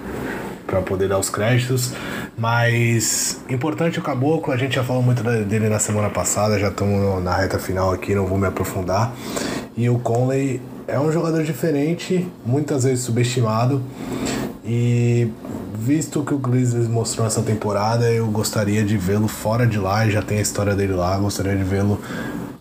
para 0.65 0.81
poder 0.81 1.07
dar 1.07 1.19
os 1.19 1.29
créditos. 1.29 1.93
Mas 2.37 3.39
importante 3.49 3.99
o 3.99 4.01
Caboclo, 4.01 4.51
a 4.51 4.57
gente 4.57 4.75
já 4.75 4.83
falou 4.83 5.01
muito 5.01 5.23
dele 5.23 5.69
na 5.69 5.79
semana 5.79 6.09
passada, 6.09 6.59
já 6.59 6.67
estamos 6.67 7.23
na 7.23 7.35
reta 7.35 7.57
final 7.57 7.91
aqui, 7.91 8.13
não 8.13 8.25
vou 8.25 8.37
me 8.37 8.47
aprofundar. 8.47 9.13
E 9.77 9.89
o 9.89 9.99
Conley 9.99 10.59
é 10.87 10.99
um 10.99 11.11
jogador 11.11 11.43
diferente, 11.43 12.27
muitas 12.45 12.83
vezes 12.83 13.03
subestimado. 13.03 13.81
E 14.63 15.29
visto 15.77 16.23
que 16.23 16.33
o 16.33 16.39
Grizzlies 16.39 16.87
mostrou 16.87 17.27
essa 17.27 17.41
temporada, 17.41 18.11
eu 18.11 18.25
gostaria 18.27 18.83
de 18.83 18.97
vê-lo 18.97 19.27
fora 19.27 19.67
de 19.67 19.77
lá, 19.77 20.07
já 20.09 20.21
tem 20.21 20.39
a 20.39 20.41
história 20.41 20.75
dele 20.75 20.93
lá, 20.93 21.15
gostaria 21.17 21.55
de 21.55 21.63
vê-lo 21.63 22.01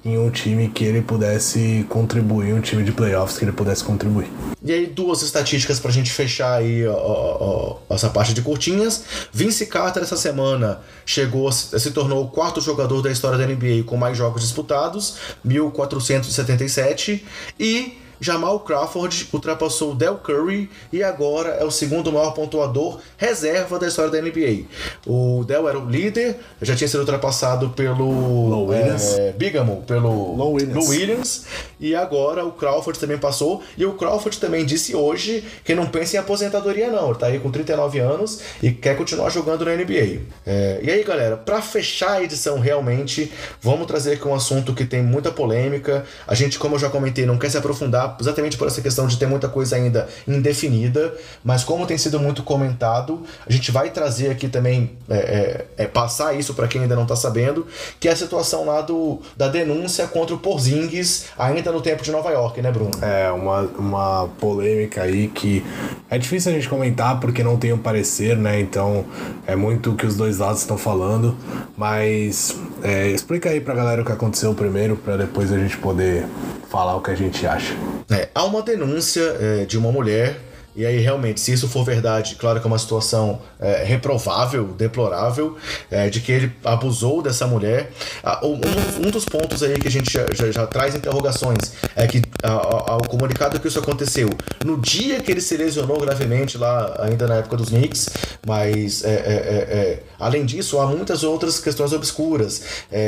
em 0.05 0.18
um 0.18 0.30
time 0.30 0.68
que 0.68 0.84
ele 0.84 1.01
pudesse 1.01 1.86
contribuir, 1.88 2.52
um 2.52 2.60
time 2.60 2.82
de 2.82 2.92
playoffs 2.92 3.38
que 3.38 3.44
ele 3.44 3.52
pudesse 3.52 3.82
contribuir. 3.82 4.30
E 4.62 4.70
aí, 4.70 4.86
duas 4.86 5.22
estatísticas 5.22 5.80
pra 5.80 5.90
gente 5.90 6.12
fechar 6.12 6.59
aí 6.59 6.86
ó, 6.86 6.94
ó, 6.94 7.78
essa 7.88 8.10
parte 8.10 8.34
de 8.34 8.42
curtinhas. 8.42 9.02
Vince 9.32 9.64
Carter 9.64 10.02
essa 10.02 10.16
semana 10.16 10.80
chegou, 11.06 11.51
se 11.51 11.90
tornou 11.90 12.24
o 12.24 12.28
quarto 12.28 12.60
jogador 12.60 13.01
da 13.01 13.10
história 13.10 13.38
da 13.38 13.46
NBA 13.46 13.84
com 13.86 13.96
mais 13.96 14.16
jogos 14.16 14.42
disputados, 14.42 15.16
1477, 15.42 17.24
e 17.59 18.03
Jamal 18.20 18.61
Crawford 18.61 19.28
ultrapassou 19.32 19.95
Del 19.95 20.16
Curry 20.16 20.70
e 20.93 21.03
agora 21.03 21.51
é 21.51 21.65
o 21.65 21.70
segundo 21.70 22.12
maior 22.12 22.32
pontuador 22.32 23.01
reserva 23.16 23.78
da 23.78 23.89
história 23.89 24.11
da 24.11 24.20
NBA. 24.20 24.65
O 25.07 25.45
Del 25.45 25.69
era 25.69 25.78
o 25.78 25.89
líder, 25.89 26.36
já 26.62 26.74
tinha 26.74 26.89
sido 26.89 27.01
ultrapassado 27.01 27.70
pelo 27.70 28.73
é, 28.73 29.32
Bigamo, 29.32 29.82
pelo 29.86 30.35
Low 30.36 30.53
Williams. 30.55 30.89
Williams, 30.89 31.45
e 31.78 31.95
agora 31.95 32.45
o 32.45 32.53
Crawford 32.53 32.99
também 32.99 33.19
passou. 33.19 33.62
E 33.77 33.85
o 33.85 33.95
Crawford 33.95 34.39
também 34.39 34.65
disse 34.65 34.95
hoje 34.95 35.45
que 35.65 35.74
não 35.74 35.86
pensa 35.86 36.16
em 36.16 36.20
aposentadoria, 36.20 36.91
não. 36.91 37.11
Ele 37.11 37.19
tá 37.19 37.27
aí 37.27 37.39
com 37.39 37.51
39 37.51 37.99
anos 37.99 38.41
e 38.62 38.70
quer 38.70 38.97
continuar 38.97 39.31
jogando 39.31 39.65
na 39.65 39.74
NBA. 39.74 40.23
É, 40.47 40.81
e 40.82 40.91
aí, 40.91 41.03
galera, 41.05 41.36
para 41.36 41.61
fechar 41.61 42.12
a 42.12 42.23
edição 42.23 42.59
realmente, 42.59 43.32
vamos 43.61 43.86
trazer 43.86 44.15
aqui 44.15 44.27
um 44.27 44.35
assunto 44.35 44.74
que 44.74 44.85
tem 44.85 45.03
muita 45.03 45.31
polêmica. 45.31 46.05
A 46.27 46.35
gente, 46.35 46.59
como 46.59 46.77
eu 46.77 46.78
já 46.78 46.89
comentei, 46.89 47.27
não 47.27 47.39
quer 47.39 47.51
se 47.51 47.57
aprofundar 47.57 48.14
exatamente 48.20 48.57
por 48.57 48.66
essa 48.66 48.81
questão 48.81 49.07
de 49.07 49.16
ter 49.19 49.27
muita 49.27 49.49
coisa 49.49 49.77
ainda 49.77 50.09
indefinida, 50.27 51.15
mas 51.43 51.65
como 51.65 51.86
tem 51.86 51.99
sido 51.99 52.19
muito 52.19 52.43
comentado, 52.43 53.23
a 53.47 53.53
gente 53.53 53.70
vai 53.70 53.91
trazer 53.91 54.31
aqui 54.31 54.49
também, 54.49 54.93
é, 55.09 55.16
é, 55.16 55.85
é 55.85 55.86
passar 55.86 56.35
isso 56.35 56.55
para 56.55 56.69
quem 56.69 56.82
ainda 56.82 56.95
não 56.95 57.03
está 57.03 57.16
sabendo, 57.16 57.66
que 57.99 58.09
é 58.09 58.12
a 58.12 58.16
situação 58.16 58.65
lá 58.65 58.81
do, 58.81 59.20
da 59.36 59.49
denúncia 59.49 60.07
contra 60.07 60.35
o 60.35 60.39
Porzingis, 60.39 61.27
ainda 61.39 61.73
no 61.73 61.81
tempo 61.81 62.03
de 62.03 62.11
Nova 62.11 62.31
York, 62.31 62.61
né, 62.61 62.70
Bruno? 62.70 62.91
É, 63.03 63.31
uma, 63.31 63.61
uma 63.78 64.28
polêmica 64.39 65.03
aí 65.03 65.28
que 65.28 65.65
é 66.11 66.19
difícil 66.19 66.53
a 66.53 66.55
gente 66.55 66.69
comentar 66.69 67.19
porque 67.20 67.43
não 67.43 67.57
tem 67.57 67.73
um 67.73 67.78
parecer, 67.78 68.36
né? 68.36 68.61
Então 68.61 69.05
é 69.47 69.57
muito 69.57 69.93
o 69.93 69.97
que 69.97 70.07
os 70.07 70.16
dois 70.16 70.39
lados 70.39 70.61
estão 70.61 70.78
falando, 70.78 71.36
mas 71.77 72.57
é, 72.82 73.09
explica 73.09 73.51
aí 73.51 73.61
pra 73.61 73.74
galera 73.74 74.03
o 74.03 74.05
que 74.05 74.12
aconteceu 74.12 74.55
primeiro, 74.55 74.97
para 74.97 75.16
depois 75.16 75.53
a 75.53 75.59
gente 75.59 75.77
poder 75.78 76.27
falar 76.70 76.97
o 76.97 77.01
que 77.01 77.11
a 77.11 77.15
gente 77.15 77.47
acha. 77.47 77.74
É, 78.10 78.28
há 78.34 78.44
uma 78.44 78.62
denúncia 78.62 79.22
é, 79.40 79.64
de 79.64 79.78
uma 79.78 79.90
mulher 79.90 80.38
e 80.76 80.84
aí, 80.84 80.98
realmente, 80.98 81.40
se 81.40 81.52
isso 81.52 81.68
for 81.68 81.84
verdade, 81.84 82.34
claro 82.34 82.58
que 82.58 82.66
é 82.66 82.68
uma 82.68 82.78
situação 82.78 83.40
é, 83.60 83.84
reprovável, 83.84 84.64
deplorável, 84.64 85.56
é, 85.88 86.10
de 86.10 86.20
que 86.20 86.32
ele 86.32 86.52
abusou 86.64 87.22
dessa 87.22 87.46
mulher. 87.46 87.92
Ah, 88.24 88.44
um, 88.44 88.60
um, 89.06 89.10
dos 89.10 89.24
pontos 89.24 89.62
aí 89.62 89.78
que 89.78 89.86
a 89.86 89.90
gente 89.90 90.12
já, 90.12 90.26
já, 90.32 90.50
já 90.50 90.66
traz 90.66 90.96
interrogações 90.96 91.74
é 91.94 92.08
que 92.08 92.22
ao 92.42 93.00
comunicado 93.02 93.60
que 93.60 93.68
isso 93.68 93.78
aconteceu 93.78 94.28
no 94.64 94.80
dia 94.80 95.20
que 95.20 95.30
ele 95.30 95.40
se 95.40 95.56
lesionou 95.56 96.00
gravemente, 96.00 96.58
lá 96.58 96.96
ainda 96.98 97.28
na 97.28 97.36
época 97.36 97.56
dos 97.56 97.68
Knicks, 97.68 98.08
mas 98.44 99.04
é, 99.04 99.08
é, 99.08 99.14
é, 99.14 99.78
é 99.78 100.02
além 100.18 100.44
disso, 100.44 100.80
há 100.80 100.86
muitas 100.86 101.22
outras 101.22 101.60
questões 101.60 101.92
obscuras, 101.92 102.62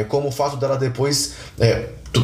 como 0.09 0.29
o 0.29 0.33
fato 0.33 0.57
dela 0.57 0.77
depois 0.77 1.35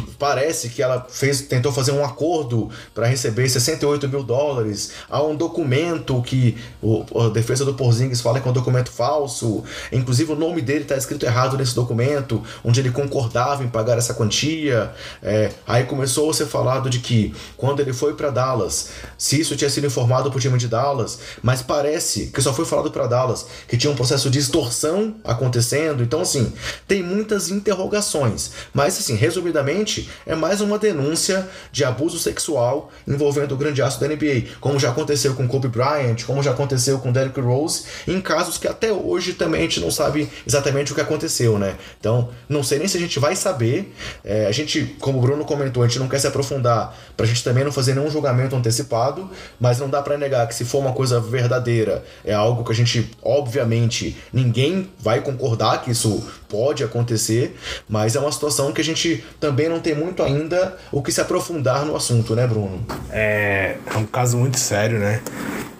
parece 0.01 0.69
que 0.69 0.81
ela 0.81 1.05
fez, 1.09 1.41
tentou 1.41 1.71
fazer 1.71 1.91
um 1.91 2.03
acordo 2.03 2.69
para 2.93 3.07
receber 3.07 3.49
68 3.49 4.07
mil 4.07 4.23
dólares. 4.23 4.91
Há 5.09 5.21
um 5.21 5.35
documento 5.35 6.21
que 6.21 6.57
o, 6.81 7.05
a 7.19 7.29
defesa 7.29 7.65
do 7.65 7.73
Porzingis 7.73 8.21
fala 8.21 8.39
que 8.39 8.47
é 8.47 8.51
um 8.51 8.53
documento 8.53 8.91
falso. 8.91 9.63
Inclusive 9.91 10.31
o 10.31 10.35
nome 10.35 10.61
dele 10.61 10.83
está 10.83 10.95
escrito 10.95 11.25
errado 11.25 11.57
nesse 11.57 11.75
documento, 11.75 12.43
onde 12.63 12.79
ele 12.79 12.91
concordava 12.91 13.63
em 13.63 13.67
pagar 13.67 13.97
essa 13.97 14.13
quantia. 14.13 14.93
É, 15.21 15.51
aí 15.67 15.83
começou 15.83 16.29
a 16.29 16.33
ser 16.33 16.45
falado 16.45 16.89
de 16.89 16.99
que 16.99 17.33
quando 17.57 17.79
ele 17.79 17.93
foi 17.93 18.13
para 18.13 18.29
Dallas, 18.29 18.89
se 19.17 19.39
isso 19.39 19.55
tinha 19.55 19.69
sido 19.69 19.87
informado 19.87 20.29
para 20.29 20.37
o 20.37 20.41
time 20.41 20.57
de 20.57 20.67
Dallas, 20.67 21.19
mas 21.41 21.61
parece 21.61 22.27
que 22.27 22.41
só 22.41 22.53
foi 22.53 22.65
falado 22.65 22.91
para 22.91 23.07
Dallas 23.07 23.45
que 23.67 23.77
tinha 23.77 23.91
um 23.91 23.95
processo 23.95 24.29
de 24.29 24.39
extorsão 24.39 25.15
acontecendo. 25.23 26.03
Então 26.03 26.21
assim, 26.21 26.53
tem 26.87 27.03
muitas 27.03 27.49
interrogações. 27.49 28.51
Mas 28.73 28.97
assim, 28.97 29.15
resumidamente, 29.15 29.82
é 30.25 30.35
mais 30.35 30.61
uma 30.61 30.77
denúncia 30.77 31.47
de 31.71 31.83
abuso 31.83 32.17
sexual 32.19 32.91
envolvendo 33.07 33.53
o 33.53 33.57
grande 33.57 33.81
aço 33.81 33.99
da 33.99 34.07
NBA, 34.07 34.43
como 34.59 34.79
já 34.79 34.89
aconteceu 34.89 35.33
com 35.35 35.47
Kobe 35.47 35.67
Bryant, 35.67 36.23
como 36.25 36.41
já 36.41 36.51
aconteceu 36.51 36.99
com 36.99 37.11
Derrick 37.11 37.39
Rose, 37.39 37.83
em 38.07 38.21
casos 38.21 38.57
que 38.57 38.67
até 38.67 38.91
hoje 38.91 39.33
também 39.33 39.61
a 39.61 39.63
gente 39.63 39.79
não 39.79 39.91
sabe 39.91 40.29
exatamente 40.45 40.91
o 40.91 40.95
que 40.95 41.01
aconteceu, 41.01 41.57
né? 41.57 41.75
Então, 41.99 42.29
não 42.47 42.63
sei 42.63 42.79
nem 42.79 42.87
se 42.87 42.97
a 42.97 42.99
gente 42.99 43.19
vai 43.19 43.35
saber. 43.35 43.93
É, 44.23 44.47
a 44.47 44.51
gente, 44.51 44.95
como 44.99 45.19
o 45.19 45.21
Bruno 45.21 45.45
comentou, 45.45 45.83
a 45.83 45.87
gente 45.87 45.99
não 45.99 46.07
quer 46.07 46.19
se 46.19 46.27
aprofundar 46.27 46.95
pra 47.15 47.25
gente 47.25 47.43
também 47.43 47.63
não 47.63 47.71
fazer 47.71 47.93
nenhum 47.93 48.09
julgamento 48.09 48.55
antecipado, 48.55 49.29
mas 49.59 49.79
não 49.79 49.89
dá 49.89 50.01
para 50.01 50.17
negar 50.17 50.47
que 50.47 50.55
se 50.55 50.65
for 50.65 50.79
uma 50.79 50.93
coisa 50.93 51.19
verdadeira, 51.19 52.03
é 52.23 52.33
algo 52.33 52.63
que 52.63 52.71
a 52.71 52.75
gente, 52.75 53.09
obviamente, 53.21 54.17
ninguém 54.31 54.89
vai 54.99 55.21
concordar 55.21 55.81
que 55.81 55.91
isso 55.91 56.23
pode 56.53 56.83
acontecer, 56.83 57.55
mas 57.89 58.15
é 58.15 58.19
uma 58.19 58.31
situação 58.31 58.71
que 58.71 58.79
a 58.79 58.83
gente 58.83 59.23
também 59.39 59.67
não 59.67 59.79
tem 59.79 59.95
muito 59.95 60.21
ainda 60.21 60.77
o 60.91 61.01
que 61.01 61.11
se 61.11 61.19
aprofundar 61.19 61.83
no 61.83 61.95
assunto, 61.95 62.35
né, 62.35 62.45
Bruno? 62.45 62.85
É, 63.09 63.77
é 63.91 63.97
um 63.97 64.05
caso 64.05 64.37
muito 64.37 64.59
sério, 64.59 64.99
né? 64.99 65.19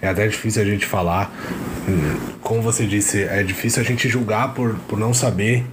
É 0.02 0.08
até 0.08 0.28
difícil 0.28 0.64
a 0.64 0.66
gente 0.66 0.88
falar. 0.88 1.32
Como 2.42 2.60
você 2.60 2.88
disse, 2.88 3.22
é 3.22 3.44
difícil 3.44 3.84
a 3.84 3.86
gente 3.86 4.10
julgar 4.10 4.56
por, 4.56 4.74
por 4.88 4.98
não 4.98 5.14
saber 5.14 5.64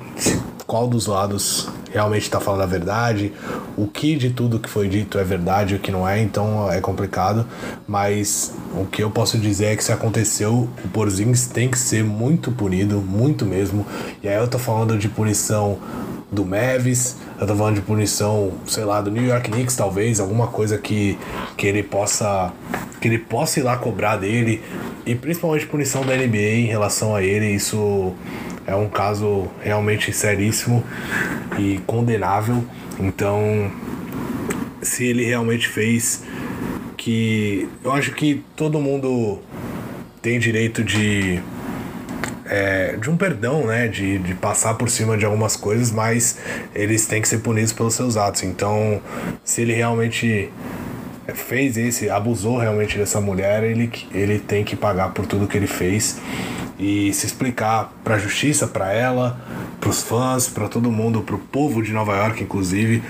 qual 0.70 0.86
dos 0.86 1.08
lados 1.08 1.68
realmente 1.92 2.22
está 2.22 2.38
falando 2.38 2.60
a 2.60 2.66
verdade, 2.66 3.32
o 3.76 3.88
que 3.88 4.14
de 4.14 4.30
tudo 4.30 4.60
que 4.60 4.70
foi 4.70 4.86
dito 4.86 5.18
é 5.18 5.24
verdade 5.24 5.74
o 5.74 5.80
que 5.80 5.90
não 5.90 6.08
é, 6.08 6.22
então 6.22 6.70
é 6.70 6.80
complicado. 6.80 7.44
Mas 7.88 8.54
o 8.76 8.86
que 8.86 9.02
eu 9.02 9.10
posso 9.10 9.36
dizer 9.36 9.64
é 9.64 9.76
que 9.76 9.82
se 9.82 9.90
aconteceu, 9.90 10.68
o 10.84 10.88
Porzingis 10.90 11.48
tem 11.48 11.68
que 11.68 11.76
ser 11.76 12.04
muito 12.04 12.52
punido, 12.52 13.00
muito 13.00 13.44
mesmo. 13.44 13.84
E 14.22 14.28
aí 14.28 14.36
eu 14.36 14.46
tô 14.46 14.60
falando 14.60 14.96
de 14.96 15.08
punição 15.08 15.76
do 16.30 16.46
Mavis, 16.46 17.16
eu 17.40 17.48
tô 17.48 17.56
falando 17.56 17.74
de 17.74 17.82
punição, 17.82 18.52
sei 18.68 18.84
lá, 18.84 19.00
do 19.00 19.10
New 19.10 19.26
York 19.26 19.50
Knicks 19.50 19.74
talvez, 19.74 20.20
alguma 20.20 20.46
coisa 20.46 20.78
que, 20.78 21.18
que 21.56 21.66
ele 21.66 21.82
possa 21.82 22.52
que 23.00 23.08
ele 23.08 23.18
possa 23.18 23.58
ir 23.58 23.62
lá 23.64 23.76
cobrar 23.76 24.18
dele 24.18 24.62
e 25.04 25.16
principalmente 25.16 25.66
punição 25.66 26.04
da 26.04 26.14
NBA 26.14 26.36
em 26.36 26.66
relação 26.66 27.16
a 27.16 27.22
ele, 27.22 27.46
isso 27.46 28.14
é 28.66 28.74
um 28.74 28.88
caso 28.88 29.48
realmente 29.60 30.12
seríssimo 30.12 30.84
e 31.58 31.78
condenável. 31.86 32.64
Então, 32.98 33.70
se 34.82 35.06
ele 35.06 35.24
realmente 35.24 35.68
fez 35.68 36.24
que 36.96 37.68
eu 37.82 37.92
acho 37.92 38.12
que 38.12 38.44
todo 38.54 38.78
mundo 38.78 39.38
tem 40.20 40.38
direito 40.38 40.84
de 40.84 41.40
é, 42.44 42.96
de 42.96 43.08
um 43.08 43.16
perdão, 43.16 43.66
né? 43.66 43.86
De, 43.86 44.18
de 44.18 44.34
passar 44.34 44.74
por 44.74 44.90
cima 44.90 45.16
de 45.16 45.24
algumas 45.24 45.56
coisas, 45.56 45.92
mas 45.92 46.38
eles 46.74 47.06
têm 47.06 47.22
que 47.22 47.28
ser 47.28 47.38
punidos 47.38 47.72
pelos 47.72 47.94
seus 47.94 48.16
atos. 48.16 48.42
Então, 48.42 49.00
se 49.44 49.62
ele 49.62 49.72
realmente 49.72 50.50
fez 51.34 51.76
esse, 51.76 52.10
abusou 52.10 52.58
realmente 52.58 52.98
dessa 52.98 53.20
mulher, 53.20 53.64
ele, 53.64 53.90
ele 54.12 54.38
tem 54.38 54.64
que 54.64 54.76
pagar 54.76 55.10
por 55.12 55.26
tudo 55.26 55.46
que 55.46 55.56
ele 55.56 55.66
fez 55.66 56.18
e 56.78 57.12
se 57.12 57.26
explicar 57.26 57.92
para 58.02 58.14
a 58.14 58.18
justiça, 58.18 58.66
para 58.66 58.92
ela, 58.92 59.38
para 59.78 59.90
os 59.90 60.02
fãs, 60.02 60.48
para 60.48 60.68
todo 60.68 60.90
mundo, 60.90 61.20
para 61.20 61.34
o 61.34 61.38
povo 61.38 61.82
de 61.82 61.92
Nova 61.92 62.16
York, 62.16 62.42
inclusive, 62.42 63.02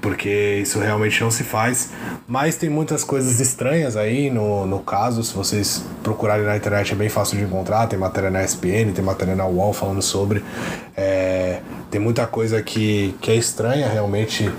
porque 0.00 0.60
isso 0.62 0.78
realmente 0.80 1.20
não 1.22 1.30
se 1.30 1.44
faz. 1.44 1.90
Mas 2.26 2.56
tem 2.56 2.70
muitas 2.70 3.04
coisas 3.04 3.38
estranhas 3.38 3.96
aí 3.96 4.30
no, 4.30 4.66
no 4.66 4.80
caso, 4.80 5.22
se 5.22 5.34
vocês 5.34 5.84
procurarem 6.02 6.44
na 6.44 6.56
internet 6.56 6.92
é 6.92 6.96
bem 6.96 7.08
fácil 7.10 7.36
de 7.36 7.44
encontrar. 7.44 7.86
Tem 7.86 7.98
matéria 7.98 8.30
na 8.30 8.42
ESPN, 8.42 8.92
tem 8.94 9.04
matéria 9.04 9.36
na 9.36 9.46
UOL 9.46 9.72
falando 9.72 10.02
sobre. 10.02 10.42
É, 10.96 11.60
tem 11.90 12.00
muita 12.00 12.26
coisa 12.26 12.62
que, 12.62 13.14
que 13.20 13.30
é 13.30 13.36
estranha 13.36 13.88
realmente 13.88 14.50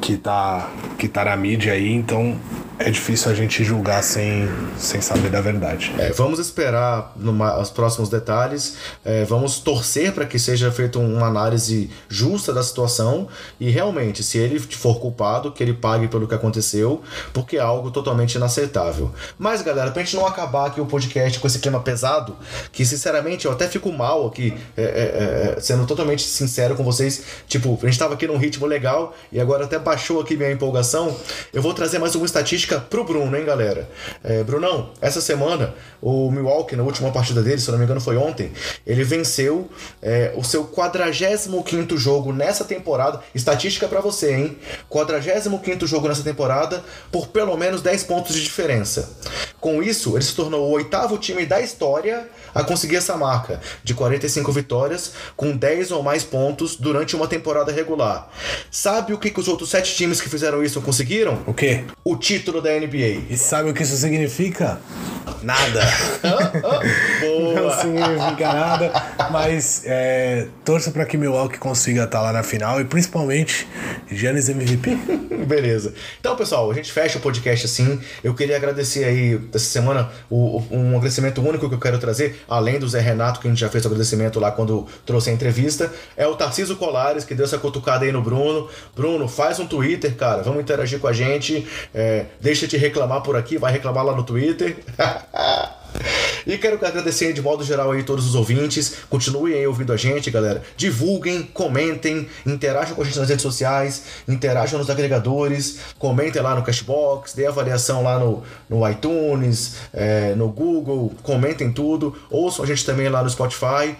que 0.00 0.16
tá, 0.16 0.70
que 0.98 1.08
tá 1.08 1.24
na 1.24 1.36
mídia 1.36 1.72
aí, 1.72 1.92
então 1.92 2.36
é 2.78 2.90
difícil 2.90 3.30
a 3.30 3.34
gente 3.34 3.64
julgar 3.64 4.02
sem, 4.02 4.48
sem 4.76 5.00
saber 5.00 5.30
da 5.30 5.40
verdade. 5.40 5.94
É, 5.98 6.12
vamos 6.12 6.38
esperar 6.38 7.12
numa, 7.16 7.58
os 7.58 7.70
próximos 7.70 8.10
detalhes, 8.10 8.76
é, 9.04 9.24
vamos 9.24 9.58
torcer 9.58 10.12
para 10.12 10.26
que 10.26 10.38
seja 10.38 10.70
feita 10.70 10.98
uma 10.98 11.26
análise 11.26 11.90
justa 12.08 12.52
da 12.52 12.62
situação 12.62 13.28
e 13.58 13.70
realmente, 13.70 14.22
se 14.22 14.36
ele 14.36 14.58
for 14.58 15.00
culpado, 15.00 15.52
que 15.52 15.62
ele 15.62 15.72
pague 15.72 16.06
pelo 16.06 16.28
que 16.28 16.34
aconteceu, 16.34 17.02
porque 17.32 17.56
é 17.56 17.60
algo 17.60 17.90
totalmente 17.90 18.34
inaceitável. 18.34 19.10
Mas, 19.38 19.62
galera, 19.62 19.90
pra 19.90 20.02
gente 20.02 20.16
não 20.16 20.26
acabar 20.26 20.66
aqui 20.66 20.80
o 20.80 20.86
podcast 20.86 21.38
com 21.40 21.46
esse 21.46 21.58
clima 21.58 21.80
pesado, 21.80 22.36
que 22.72 22.84
sinceramente 22.84 23.46
eu 23.46 23.52
até 23.52 23.66
fico 23.68 23.90
mal 23.90 24.26
aqui, 24.26 24.52
é, 24.76 24.82
é, 24.82 25.56
é 25.56 25.60
sendo 25.60 25.86
totalmente 25.86 26.22
sincero 26.22 26.74
com 26.74 26.84
vocês, 26.84 27.22
tipo, 27.48 27.78
a 27.82 27.86
gente 27.86 27.98
tava 27.98 28.14
aqui 28.14 28.26
num 28.26 28.36
ritmo 28.36 28.66
legal 28.66 29.14
e 29.32 29.40
agora 29.40 29.64
até 29.64 29.78
baixou 29.78 30.20
aqui 30.20 30.36
minha 30.36 30.52
empolgação, 30.52 31.16
eu 31.54 31.62
vou 31.62 31.72
trazer 31.72 31.98
mais 31.98 32.14
uma 32.14 32.26
estatística 32.26 32.65
estatística 32.66 32.80
pro 32.80 33.04
Bruno, 33.04 33.36
hein, 33.36 33.44
galera? 33.44 33.88
É, 34.22 34.42
Brunão, 34.42 34.90
essa 35.00 35.20
semana, 35.20 35.74
o 36.02 36.30
Milwaukee, 36.30 36.74
na 36.74 36.82
última 36.82 37.10
partida 37.12 37.42
dele, 37.42 37.60
se 37.60 37.70
não 37.70 37.78
me 37.78 37.84
engano 37.84 38.00
foi 38.00 38.16
ontem, 38.16 38.52
ele 38.86 39.04
venceu 39.04 39.70
é, 40.02 40.32
o 40.36 40.42
seu 40.42 40.64
45 40.64 41.96
jogo 41.96 42.32
nessa 42.32 42.64
temporada. 42.64 43.20
Estatística 43.34 43.86
para 43.86 44.00
você, 44.00 44.34
hein? 44.34 44.58
45 44.88 45.86
jogo 45.86 46.08
nessa 46.08 46.22
temporada 46.22 46.82
por 47.12 47.28
pelo 47.28 47.56
menos 47.56 47.80
10 47.80 48.04
pontos 48.04 48.34
de 48.34 48.42
diferença. 48.42 49.16
Com 49.60 49.82
isso, 49.82 50.16
ele 50.16 50.24
se 50.24 50.34
tornou 50.34 50.68
o 50.68 50.72
oitavo 50.72 51.16
time 51.18 51.46
da 51.46 51.60
história 51.60 52.28
a 52.54 52.64
conseguir 52.64 52.96
essa 52.96 53.16
marca 53.16 53.60
de 53.84 53.94
45 53.94 54.50
vitórias 54.52 55.12
com 55.36 55.56
10 55.56 55.92
ou 55.92 56.02
mais 56.02 56.24
pontos 56.24 56.76
durante 56.76 57.14
uma 57.14 57.28
temporada 57.28 57.70
regular. 57.70 58.30
Sabe 58.70 59.12
o 59.12 59.18
que, 59.18 59.30
que 59.30 59.40
os 59.40 59.48
outros 59.48 59.70
sete 59.70 59.94
times 59.94 60.20
que 60.20 60.28
fizeram 60.28 60.62
isso 60.62 60.80
conseguiram? 60.80 61.42
O 61.46 61.54
quê? 61.54 61.84
O 62.04 62.16
título 62.16 62.55
da 62.60 62.70
NBA. 62.70 63.24
E 63.30 63.36
sabe 63.36 63.70
o 63.70 63.74
que 63.74 63.82
isso 63.82 63.96
significa? 63.96 64.78
Nada. 65.42 65.80
Não 67.54 67.70
significa 67.80 68.52
nada, 68.52 68.92
mas 69.30 69.82
é, 69.84 70.48
torço 70.64 70.90
para 70.90 71.04
que 71.04 71.16
Milwaukee 71.16 71.58
consiga 71.58 72.04
estar 72.04 72.18
tá 72.18 72.24
lá 72.24 72.32
na 72.32 72.42
final 72.42 72.80
e 72.80 72.84
principalmente 72.84 73.66
Giannis 74.10 74.48
MVP. 74.48 74.96
Beleza. 75.46 75.94
Então, 76.18 76.36
pessoal, 76.36 76.70
a 76.70 76.74
gente 76.74 76.90
fecha 76.92 77.18
o 77.18 77.20
podcast 77.20 77.66
assim. 77.66 78.00
Eu 78.22 78.34
queria 78.34 78.56
agradecer 78.56 79.04
aí 79.04 79.40
essa 79.52 79.66
semana 79.66 80.10
o, 80.30 80.62
um 80.70 80.96
agradecimento 80.96 81.40
único 81.40 81.68
que 81.68 81.74
eu 81.74 81.80
quero 81.80 81.98
trazer 81.98 82.42
além 82.48 82.78
do 82.78 82.88
Zé 82.88 83.00
Renato, 83.00 83.40
que 83.40 83.46
a 83.46 83.50
gente 83.50 83.60
já 83.60 83.68
fez 83.68 83.84
o 83.84 83.88
agradecimento 83.88 84.40
lá 84.40 84.50
quando 84.50 84.86
trouxe 85.04 85.30
a 85.30 85.32
entrevista, 85.32 85.92
é 86.16 86.26
o 86.26 86.34
Tarciso 86.34 86.76
Colares, 86.76 87.24
que 87.24 87.34
deu 87.34 87.44
essa 87.44 87.58
cutucada 87.58 88.04
aí 88.04 88.12
no 88.12 88.22
Bruno. 88.22 88.68
Bruno, 88.94 89.28
faz 89.28 89.58
um 89.58 89.66
Twitter, 89.66 90.14
cara, 90.16 90.42
vamos 90.42 90.60
interagir 90.60 90.98
com 90.98 91.08
a 91.08 91.12
gente. 91.12 91.66
É, 91.94 92.26
deixa 92.46 92.68
de 92.68 92.76
reclamar 92.76 93.22
por 93.22 93.34
aqui, 93.36 93.58
vai 93.58 93.72
reclamar 93.72 94.04
lá 94.04 94.14
no 94.14 94.22
Twitter. 94.22 94.76
E 96.46 96.56
quero 96.56 96.76
agradecer 96.76 97.32
de 97.32 97.42
modo 97.42 97.64
geral 97.64 97.90
aí 97.90 98.04
todos 98.04 98.24
os 98.24 98.36
ouvintes. 98.36 98.98
Continuem 99.10 99.66
ouvindo 99.66 99.92
a 99.92 99.96
gente, 99.96 100.30
galera. 100.30 100.62
Divulguem, 100.76 101.42
comentem, 101.42 102.28
interajam 102.46 102.94
com 102.94 103.02
a 103.02 103.04
gente 103.04 103.18
nas 103.18 103.28
redes 103.28 103.42
sociais, 103.42 104.02
interajam 104.28 104.78
nos 104.78 104.88
agregadores, 104.88 105.78
comentem 105.98 106.40
lá 106.40 106.54
no 106.54 106.62
Cashbox, 106.62 107.34
dê 107.34 107.46
avaliação 107.46 108.04
lá 108.04 108.18
no, 108.18 108.44
no 108.70 108.88
iTunes, 108.88 109.76
é, 109.92 110.34
no 110.36 110.48
Google, 110.48 111.12
comentem 111.22 111.72
tudo. 111.72 112.14
Ouçam 112.30 112.64
a 112.64 112.68
gente 112.68 112.84
também 112.84 113.08
lá 113.08 113.24
no 113.24 113.30
Spotify. 113.30 113.96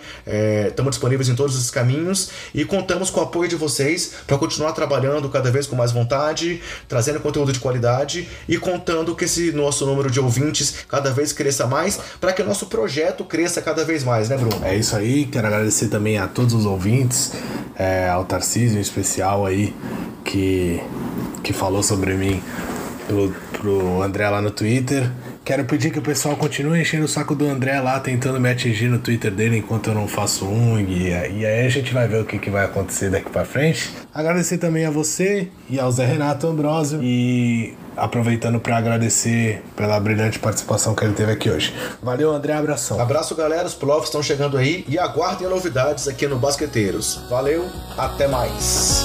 Estamos 0.69 0.91
é, 0.91 0.91
disponíveis 0.91 1.29
em 1.29 1.35
todos 1.35 1.57
esses 1.57 1.71
caminhos 1.71 2.31
e 2.55 2.65
contamos 2.65 3.11
com 3.11 3.21
o 3.21 3.23
apoio 3.25 3.49
de 3.49 3.57
vocês 3.57 4.13
para 4.25 4.39
continuar 4.39 4.71
trabalhando 4.73 5.29
cada 5.29 5.51
vez 5.51 5.67
com 5.67 5.75
mais 5.75 5.91
vontade, 5.91 6.63
trazendo 6.87 7.19
conteúdo 7.19 7.53
de 7.53 7.59
qualidade 7.59 8.29
e 8.49 8.57
contando 8.57 9.17
que 9.17 9.25
esse 9.25 9.51
nosso 9.51 9.85
número 9.85 10.11
de 10.11 10.21
ouvintes 10.21 10.77
cada 10.89 11.11
vez 11.11 11.33
cresça 11.33 11.67
mais 11.67 11.76
para 12.21 12.33
que 12.33 12.43
o 12.43 12.45
nosso 12.45 12.67
projeto 12.67 13.25
cresça 13.25 13.61
cada 13.63 13.85
vez 13.85 14.05
mais, 14.05 14.29
né, 14.29 14.37
Bruno? 14.37 14.65
É 14.65 14.75
isso 14.77 14.97
aí, 14.97 15.27
quero 15.27 15.47
agradecer 15.47 15.89
também 15.89 16.19
a 16.19 16.27
todos 16.27 16.55
os 16.55 16.67
ouvintes, 16.67 17.33
é, 17.77 18.09
ao 18.09 18.25
Tarcísio 18.25 18.79
em 18.79 18.81
especial 18.81 19.45
aí, 19.47 19.75
que, 20.25 20.81
que 21.43 21.53
falou 21.53 21.83
sobre 21.83 22.15
mim 22.15 22.43
pro, 23.07 23.35
pro 23.53 24.03
André 24.03 24.29
lá 24.29 24.41
no 24.41 24.51
Twitter. 24.51 25.11
Quero 25.47 25.65
pedir 25.65 25.93
que 25.93 26.01
o 26.01 26.03
pessoal 26.03 26.35
continue 26.35 26.81
enchendo 26.81 27.05
o 27.05 27.09
saco 27.09 27.33
do 27.33 27.49
André 27.49 27.81
lá, 27.81 28.01
tentando 28.01 28.41
me 28.41 28.51
atingir 28.51 28.89
no 28.89 28.99
Twitter 28.99 29.31
dele 29.31 29.59
enquanto 29.59 29.91
eu 29.91 29.95
não 29.95 30.09
faço 30.09 30.45
um. 30.45 30.77
E, 30.81 31.15
aí 31.15 31.47
a 31.65 31.69
gente 31.69 31.95
vai 31.95 32.09
ver 32.09 32.21
o 32.21 32.25
que, 32.25 32.37
que 32.37 32.51
vai 32.51 32.65
acontecer 32.65 33.11
daqui 33.11 33.31
pra 33.31 33.45
frente. 33.45 33.93
Agradecer 34.13 34.59
também 34.59 34.85
a 34.85 34.91
você 34.91 35.47
e 35.71 35.79
ao 35.79 35.89
Zé 35.93 36.05
Renato 36.05 36.49
Ambrosio. 36.49 36.99
E 37.01 37.75
aproveitando 37.97 38.59
para 38.59 38.77
agradecer 38.77 39.63
pela 39.77 40.01
brilhante 40.01 40.41
participação 40.41 40.97
que 40.97 41.05
ele 41.05 41.15
teve 41.15 41.31
aqui 41.31 41.49
hoje. 41.49 41.73
Valeu, 42.03 42.33
André, 42.33 42.53
abração. 42.53 43.01
Abraço, 43.01 43.37
galera. 43.37 43.69
Os 43.69 43.75
playoffs 43.75 44.09
estão 44.09 44.25
chegando 44.25 44.59
aí 44.59 44.85
e 44.89 44.99
aguardem 44.99 45.49
novidades 45.49 46.09
aqui 46.09 46.27
no 46.27 46.41
Basqueteiros. 46.41 47.21
Valeu, 47.31 47.65
até 47.97 48.27
mais. 48.27 49.05